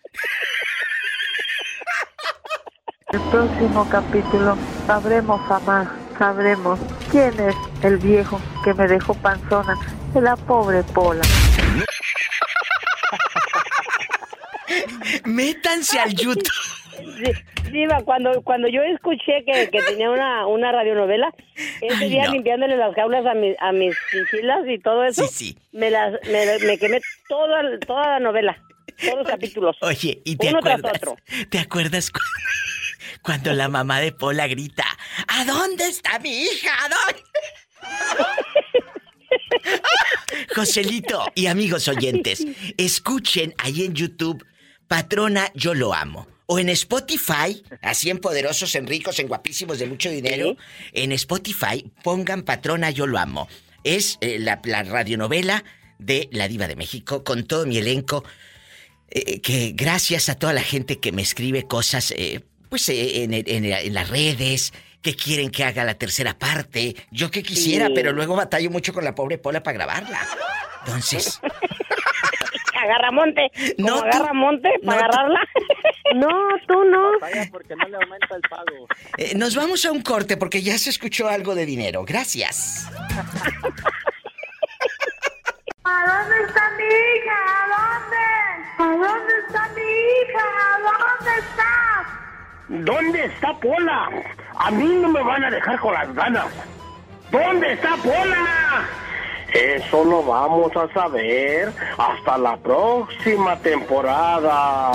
el 3.14 3.20
próximo 3.32 3.89
capítulo 3.90 4.56
sabremos 4.86 5.40
amar, 5.51 5.90
sabremos 6.20 6.78
quién 7.10 7.35
es 7.40 7.56
el 7.82 7.97
viejo 7.97 8.40
que 8.62 8.74
me 8.74 8.86
dejó 8.86 9.14
panzona 9.14 9.76
de 10.12 10.20
la 10.20 10.36
pobre 10.36 10.85
Pola. 10.85 11.24
Métanse 15.24 15.98
al 15.98 16.14
YouTube. 16.14 16.74
Sí, 16.97 17.85
cuando, 18.05 18.43
cuando 18.43 18.69
yo 18.69 18.83
escuché 18.83 19.45
que, 19.45 19.69
que 19.71 19.83
tenía 19.83 20.11
una, 20.11 20.47
una 20.47 20.71
radionovela, 20.73 21.33
ese 21.81 22.05
Ay, 22.05 22.11
día 22.11 22.27
no. 22.27 22.33
limpiándole 22.35 22.77
las 22.77 22.95
jaulas 22.95 23.27
a, 23.27 23.35
mi- 23.35 23.55
a 23.59 23.73
mis 23.73 23.95
chinchilas 24.11 24.61
y 24.69 24.79
todo 24.79 25.05
eso, 25.05 25.25
Me, 25.73 25.91
las, 25.91 26.12
me, 26.31 26.59
me 26.61 26.79
quemé 26.79 27.01
toda, 27.29 27.62
toda 27.87 28.07
la 28.07 28.21
novela, 28.21 28.57
todos 29.01 29.19
los 29.19 29.27
capítulos. 29.27 29.77
Oye, 29.81 30.23
¿y 30.25 30.37
te 30.37 30.49
Uno 30.49 30.61
tras 30.61 30.79
acuerdas? 30.79 31.03
otro. 31.03 31.16
¿Te 31.51 31.59
acuerdas 31.59 32.11
cu- 32.11 32.21
cuando 33.23 33.53
la 33.53 33.69
mamá 33.69 34.01
de 34.01 34.12
Pola 34.12 34.47
grita, 34.47 34.85
¿A 35.29 35.45
dónde 35.45 35.85
está 35.89 36.19
mi 36.21 36.43
hija? 36.43 36.71
¿A 36.85 36.89
dónde? 36.89 37.23
Joselito 40.55 41.33
y 41.35 41.47
amigos 41.47 41.89
oyentes, 41.89 42.47
escuchen 42.79 43.55
ahí 43.59 43.85
en 43.85 43.95
YouTube, 43.95 44.45
Patrona 44.89 45.49
Yo 45.55 45.75
Lo 45.75 45.93
Amo. 45.95 46.27
O 46.55 46.59
en 46.60 46.68
Spotify, 46.68 47.64
así 47.82 48.10
en 48.10 48.18
poderosos, 48.18 48.76
en 48.76 48.86
ricos, 48.86 49.18
en 49.18 49.26
guapísimos 49.26 49.81
de 49.81 49.86
mucho 49.86 50.09
dinero, 50.09 50.56
en 50.93 51.10
Spotify 51.10 51.90
pongan 52.05 52.43
Patrona 52.43 52.90
Yo 52.90 53.09
Lo 53.09 53.18
Amo. 53.18 53.48
Es 53.82 54.18
eh, 54.20 54.39
la, 54.39 54.60
la 54.64 54.85
radionovela 54.85 55.64
de 55.98 56.28
La 56.31 56.47
Diva 56.47 56.68
de 56.68 56.76
México 56.76 57.24
con 57.24 57.43
todo 57.44 57.66
mi 57.66 57.78
elenco. 57.78 58.22
eh, 59.10 59.40
que 59.40 59.72
gracias 59.74 60.28
a 60.28 60.36
toda 60.36 60.52
la 60.52 60.62
gente 60.62 61.01
que 61.01 61.10
me 61.10 61.22
escribe 61.22 61.64
cosas, 61.66 62.12
eh, 62.16 62.40
pues 62.68 62.89
eh, 62.89 63.24
en, 63.24 63.35
en- 63.35 63.64
en 63.64 63.93
las 63.94 64.09
redes, 64.09 64.72
que 65.02 65.16
quieren 65.16 65.51
que 65.51 65.64
haga 65.64 65.82
la 65.85 65.94
tercera 65.94 66.39
parte. 66.39 66.94
Yo 67.10 67.31
que 67.32 67.43
quisiera, 67.43 67.89
Sí. 67.89 67.93
pero 67.97 68.12
luego 68.12 68.36
batallo 68.36 68.70
mucho 68.70 68.93
con 68.94 69.02
la 69.05 69.14
pobre 69.16 69.39
Pola 69.39 69.60
para 69.64 69.74
grabarla. 69.74 70.20
Entonces, 70.86 71.40
Agarra 72.85 73.11
monte, 73.12 73.51
como 73.77 73.89
No, 73.89 74.01
tú- 74.01 74.05
agarra 74.06 74.32
monte 74.35 74.69
para 74.85 74.98
no, 75.01 75.05
agarrarla. 75.05 75.40
No, 76.15 76.28
tú 76.69 76.85
no. 76.85 77.19
Vaya, 77.19 77.48
porque 77.51 77.74
no 77.74 77.89
le 77.89 77.97
aumenta 77.97 78.36
el 78.36 78.43
pago. 78.43 78.86
eh, 79.19 79.32
nos 79.36 79.56
vamos 79.56 79.85
a 79.86 79.90
un 79.90 80.02
corte 80.02 80.36
porque 80.36 80.62
ya 80.62 80.77
se 80.78 80.90
escuchó 80.90 81.28
algo 81.28 81.55
de 81.55 81.65
dinero. 81.66 82.05
Gracias. 82.05 82.86
¿A 85.85 86.06
dónde 86.06 86.44
está 86.47 86.70
mi 86.77 86.85
hija? 86.85 87.39
¿A 87.59 87.66
dónde? 87.74 88.24
¿A 88.78 89.09
dónde 89.09 89.32
está 89.47 89.69
mi 89.74 89.82
hija? 89.82 90.44
¿A 90.61 90.78
dónde 91.09 91.32
está? 91.40 91.73
¿Dónde 92.93 93.24
está 93.27 93.52
Pola? 93.61 94.09
A 94.56 94.70
mí 94.70 94.85
no 95.01 95.09
me 95.09 95.23
van 95.23 95.44
a 95.44 95.51
dejar 95.51 95.78
con 95.81 95.93
las 95.94 96.15
ganas. 96.15 96.47
¿Dónde 97.31 97.73
está 97.73 97.97
Pola? 97.97 98.89
Eso 99.53 100.05
lo 100.05 100.23
vamos 100.23 100.71
a 100.77 100.93
saber 100.93 101.73
hasta 101.99 102.39
la 102.39 102.57
próxima 102.57 103.59
temporada. 103.59 104.93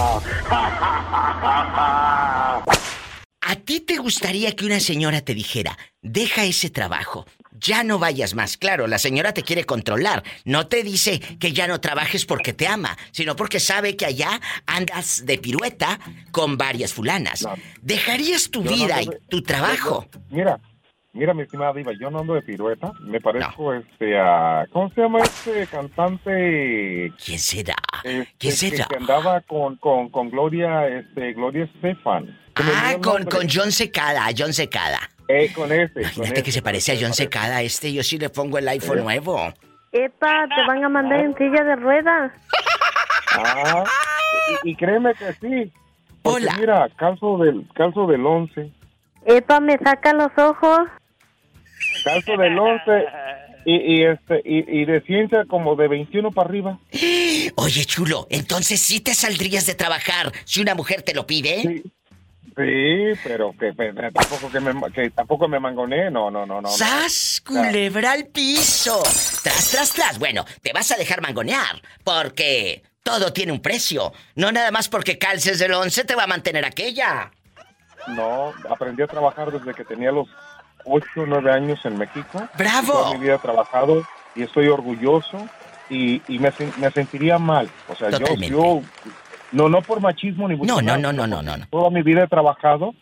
¿A 3.50 3.56
ti 3.56 3.80
te 3.80 3.98
gustaría 3.98 4.56
que 4.56 4.66
una 4.66 4.80
señora 4.80 5.22
te 5.22 5.34
dijera, 5.34 5.76
deja 6.04 6.44
ese 6.44 6.70
trabajo, 6.70 7.26
ya 7.52 7.84
no 7.84 7.98
vayas 7.98 8.36
más? 8.36 8.58
Claro, 8.58 8.86
la 8.86 9.00
señora 9.00 9.34
te 9.34 9.42
quiere 9.42 9.64
controlar, 9.64 10.24
no 10.46 10.68
te 10.68 10.84
dice 10.84 11.20
que 11.40 11.52
ya 11.52 11.68
no 11.68 11.82
trabajes 11.82 12.26
porque 12.26 12.54
te 12.54 12.68
ama, 12.68 12.96
sino 13.12 13.36
porque 13.36 13.60
sabe 13.60 13.96
que 13.96 14.06
allá 14.06 14.40
andas 14.68 15.26
de 15.26 15.40
pirueta 15.40 16.00
con 16.32 16.58
varias 16.58 16.94
fulanas. 16.94 17.48
¿Dejarías 17.82 18.52
tu 18.52 18.64
Yo 18.64 18.70
no 18.70 18.76
vida 18.76 19.02
y 19.02 19.10
tu 19.30 19.42
trabajo? 19.42 20.06
Mira, 20.30 20.60
mira, 21.14 21.34
mi 21.34 21.44
estimada 21.44 21.74
Diva, 21.74 21.92
yo 22.00 22.10
no 22.10 22.20
ando 22.20 22.34
de 22.36 22.42
pirueta. 22.42 22.92
Me 23.02 23.20
parezco 23.22 23.74
este 23.74 24.18
a. 24.20 24.66
¿Cómo 24.72 24.90
se 24.92 25.02
llama 25.02 25.20
este 25.20 25.68
cantante? 25.68 27.12
¿Quién 27.24 27.40
será? 27.40 27.76
Este, 28.04 28.28
¿Quién 28.38 28.52
que- 28.52 28.52
será? 28.52 28.86
Que, 28.86 28.96
andaba 28.98 29.42
con, 29.42 29.76
con, 29.78 30.10
con 30.10 30.30
Gloria, 30.30 30.88
este, 30.88 31.34
Gloria 31.34 31.64
olvidó 32.64 32.78
Ah, 32.78 32.96
con, 33.02 33.24
con 33.26 33.48
John 33.50 33.72
Secada, 33.72 34.26
John 34.38 34.54
Secada. 34.54 35.00
Eh, 35.28 35.52
con 35.54 35.72
ese. 35.72 36.02
Imagínate 36.02 36.44
que 36.44 36.52
se 36.52 36.62
parece 36.62 36.94
a 36.94 36.96
John 37.00 37.14
Secada 37.14 37.62
este, 37.62 37.94
yo 37.94 38.02
sí 38.04 38.18
le 38.18 38.30
pongo 38.30 38.58
el 38.58 38.68
iPhone 38.68 39.00
Eh. 39.00 39.04
nuevo. 39.04 39.40
Epa, 39.92 40.46
te 40.56 40.66
van 40.68 40.84
a 40.84 40.90
mandar 40.90 41.20
en 41.22 41.36
silla 41.36 41.64
de 41.64 41.76
ruedas. 41.76 42.32
Ah, 43.36 43.84
y, 44.64 44.72
y 44.72 44.76
créeme 44.76 45.14
que 45.16 45.34
sí. 45.34 45.72
Porque 46.22 46.48
mira, 46.60 46.88
calzo 46.98 47.38
del, 47.38 47.66
calzo 47.76 48.06
del 48.08 48.26
11. 48.26 48.72
Epa, 49.26 49.60
me 49.60 49.78
saca 49.78 50.14
los 50.14 50.32
ojos. 50.38 50.80
Calzo 52.04 52.38
del 52.38 52.58
11 52.58 53.06
y, 53.66 53.76
y, 53.76 54.04
este, 54.06 54.42
y, 54.46 54.82
y 54.82 54.86
de 54.86 55.02
ciencia 55.02 55.46
como 55.46 55.76
de 55.76 55.88
21 55.88 56.32
para 56.32 56.50
arriba. 56.50 56.80
Oye, 57.56 57.86
chulo, 57.86 58.28
entonces 58.30 58.80
sí 58.80 59.00
te 59.00 59.14
saldrías 59.14 59.66
de 59.66 59.76
trabajar 59.76 60.32
si 60.46 60.62
una 60.62 60.76
mujer 60.76 61.02
te 61.02 61.14
lo 61.14 61.28
pide. 61.28 61.84
Sí, 62.60 63.20
pero 63.24 63.54
que, 63.58 63.74
que 63.74 63.94
tampoco 64.12 64.52
que, 64.52 64.60
me, 64.60 64.92
que 64.92 65.10
tampoco 65.12 65.48
me 65.48 65.60
mangoné, 65.60 66.12
no, 66.12 66.30
no, 66.30 66.46
no, 66.46 66.56
no. 66.56 66.62
no. 66.62 66.68
¡Sas! 66.68 67.42
Culebra 67.46 68.12
al 68.12 68.28
piso. 68.28 69.02
Tras, 69.44 69.72
tras, 69.72 69.94
tras. 69.94 70.20
Bueno, 70.20 70.46
te 70.62 70.74
vas 70.74 70.92
a 70.92 70.98
dejar 70.98 71.22
mangonear. 71.22 71.82
Porque 72.04 72.84
todo 73.02 73.32
tiene 73.32 73.54
un 73.54 73.62
precio. 73.62 74.12
No 74.36 74.52
nada 74.52 74.72
más 74.72 74.90
porque 74.90 75.18
calces 75.18 75.60
del 75.60 75.74
11 75.74 76.04
te 76.04 76.16
va 76.16 76.24
a 76.24 76.28
mantener 76.28 76.66
aquella. 76.66 77.32
No, 78.16 78.54
aprendí 78.70 79.02
a 79.04 79.08
trabajar 79.08 79.52
desde 79.52 79.74
que 79.74 79.84
tenía 79.86 80.12
los 80.12 80.28
8 80.86 81.06
o 81.18 81.26
9 81.26 81.52
años 81.52 81.80
en 81.86 81.98
México. 81.98 82.42
¡Bravo! 82.58 82.94
Toda 82.94 83.14
mi 83.14 83.20
vida 83.20 83.36
he 83.36 83.40
trabajado 83.40 84.04
y 84.36 84.44
estoy 84.44 84.68
orgulloso 84.68 85.38
y, 85.90 86.22
y 86.28 86.40
me, 86.40 86.52
sen- 86.54 86.76
me 86.78 86.90
sentiría 86.92 87.38
mal. 87.38 87.70
O 87.90 87.96
sea, 87.96 88.10
yo, 88.20 88.26
yo, 88.50 88.82
no, 89.52 89.70
no 89.70 89.82
por 89.82 90.00
machismo 90.02 90.48
ni 90.48 90.56
mucho 90.56 90.74
No, 90.76 90.82
no, 90.82 90.98
no, 90.98 91.28
no, 91.28 91.42
no, 91.42 91.58
no. 91.58 91.66
Toda 91.70 91.90
mi 91.90 92.02
vida 92.04 92.24
he 92.24 92.28
trabajado 92.28 92.94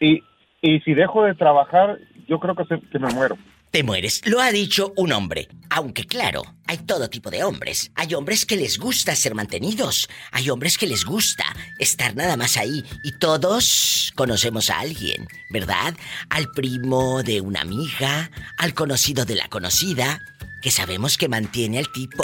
y, 0.00 0.22
y 0.60 0.80
si 0.80 0.94
dejo 0.94 1.24
de 1.24 1.34
trabajar, 1.34 1.98
yo 2.26 2.38
creo 2.40 2.54
que, 2.54 2.64
se- 2.64 2.80
que 2.80 2.98
me 2.98 3.12
muero. 3.12 3.36
Te 3.74 3.82
mueres. 3.82 4.20
Lo 4.24 4.40
ha 4.40 4.52
dicho 4.52 4.92
un 4.96 5.10
hombre. 5.10 5.48
Aunque 5.68 6.06
claro, 6.06 6.44
hay 6.68 6.78
todo 6.78 7.10
tipo 7.10 7.28
de 7.28 7.42
hombres. 7.42 7.90
Hay 7.96 8.14
hombres 8.14 8.46
que 8.46 8.54
les 8.54 8.78
gusta 8.78 9.16
ser 9.16 9.34
mantenidos. 9.34 10.08
Hay 10.30 10.48
hombres 10.48 10.78
que 10.78 10.86
les 10.86 11.04
gusta 11.04 11.44
estar 11.80 12.14
nada 12.14 12.36
más 12.36 12.56
ahí. 12.56 12.84
Y 13.02 13.18
todos 13.18 14.12
conocemos 14.14 14.70
a 14.70 14.78
alguien, 14.78 15.26
¿verdad? 15.50 15.96
Al 16.28 16.52
primo 16.52 17.24
de 17.24 17.40
una 17.40 17.62
amiga, 17.62 18.30
al 18.58 18.74
conocido 18.74 19.24
de 19.24 19.34
la 19.34 19.48
conocida, 19.48 20.20
que 20.62 20.70
sabemos 20.70 21.18
que 21.18 21.28
mantiene 21.28 21.80
al 21.80 21.90
tipo. 21.90 22.22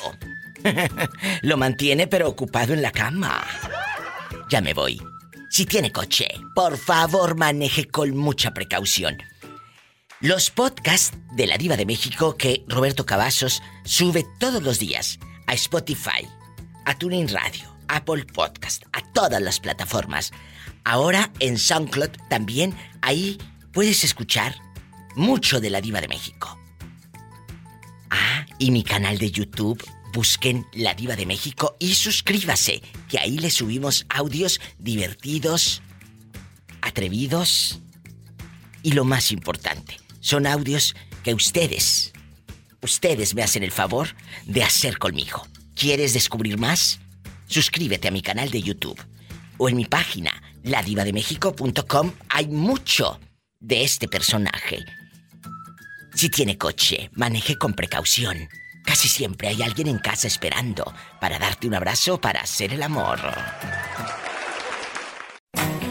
Lo 1.42 1.56
mantiene 1.56 2.06
pero 2.06 2.28
ocupado 2.28 2.74
en 2.74 2.82
la 2.82 2.92
cama. 2.92 3.44
Ya 4.50 4.60
me 4.60 4.72
voy. 4.72 5.02
Si 5.48 5.66
tiene 5.66 5.90
coche, 5.90 6.28
por 6.54 6.78
favor 6.78 7.36
maneje 7.36 7.88
con 7.88 8.16
mucha 8.16 8.54
precaución. 8.54 9.18
Los 10.22 10.50
podcasts 10.50 11.16
de 11.32 11.46
la 11.46 11.56
Diva 11.56 11.78
de 11.78 11.86
México 11.86 12.36
que 12.36 12.62
Roberto 12.68 13.06
Cavazos 13.06 13.62
sube 13.84 14.26
todos 14.38 14.62
los 14.62 14.78
días 14.78 15.18
a 15.46 15.54
Spotify, 15.54 16.28
a 16.84 16.94
TuneIn 16.98 17.28
Radio, 17.28 17.74
Apple 17.88 18.26
Podcast, 18.26 18.82
a 18.92 19.00
todas 19.14 19.40
las 19.40 19.60
plataformas. 19.60 20.30
Ahora 20.84 21.32
en 21.38 21.56
SoundCloud 21.56 22.10
también 22.28 22.76
ahí 23.00 23.38
puedes 23.72 24.04
escuchar 24.04 24.56
mucho 25.16 25.58
de 25.58 25.70
la 25.70 25.80
Diva 25.80 26.02
de 26.02 26.08
México. 26.08 26.60
Ah, 28.10 28.44
y 28.58 28.72
mi 28.72 28.84
canal 28.84 29.16
de 29.16 29.30
YouTube, 29.30 29.82
busquen 30.12 30.66
La 30.74 30.92
Diva 30.92 31.16
de 31.16 31.24
México 31.24 31.76
y 31.78 31.94
suscríbase, 31.94 32.82
que 33.08 33.18
ahí 33.18 33.38
le 33.38 33.50
subimos 33.50 34.04
audios 34.10 34.60
divertidos, 34.78 35.80
atrevidos 36.82 37.80
Y 38.82 38.92
lo 38.92 39.04
más 39.04 39.30
importante, 39.32 39.98
son 40.20 40.46
audios 40.46 40.94
que 41.24 41.34
ustedes, 41.34 42.12
ustedes 42.82 43.34
me 43.34 43.42
hacen 43.42 43.62
el 43.62 43.72
favor 43.72 44.08
de 44.46 44.62
hacer 44.62 44.98
conmigo. 44.98 45.46
¿Quieres 45.74 46.12
descubrir 46.12 46.58
más? 46.58 47.00
Suscríbete 47.46 48.08
a 48.08 48.10
mi 48.10 48.22
canal 48.22 48.50
de 48.50 48.62
YouTube 48.62 49.00
o 49.58 49.68
en 49.68 49.76
mi 49.76 49.84
página, 49.86 50.30
ladivademexico.com. 50.62 52.12
Hay 52.28 52.46
mucho 52.48 53.18
de 53.58 53.82
este 53.84 54.08
personaje. 54.08 54.84
Si 56.14 56.28
tiene 56.28 56.58
coche, 56.58 57.10
maneje 57.14 57.56
con 57.56 57.74
precaución. 57.74 58.48
Casi 58.84 59.08
siempre 59.08 59.48
hay 59.48 59.62
alguien 59.62 59.88
en 59.88 59.98
casa 59.98 60.26
esperando 60.26 60.92
para 61.20 61.38
darte 61.38 61.66
un 61.66 61.74
abrazo 61.74 62.20
para 62.20 62.40
hacer 62.40 62.72
el 62.72 62.82
amor. 62.82 63.20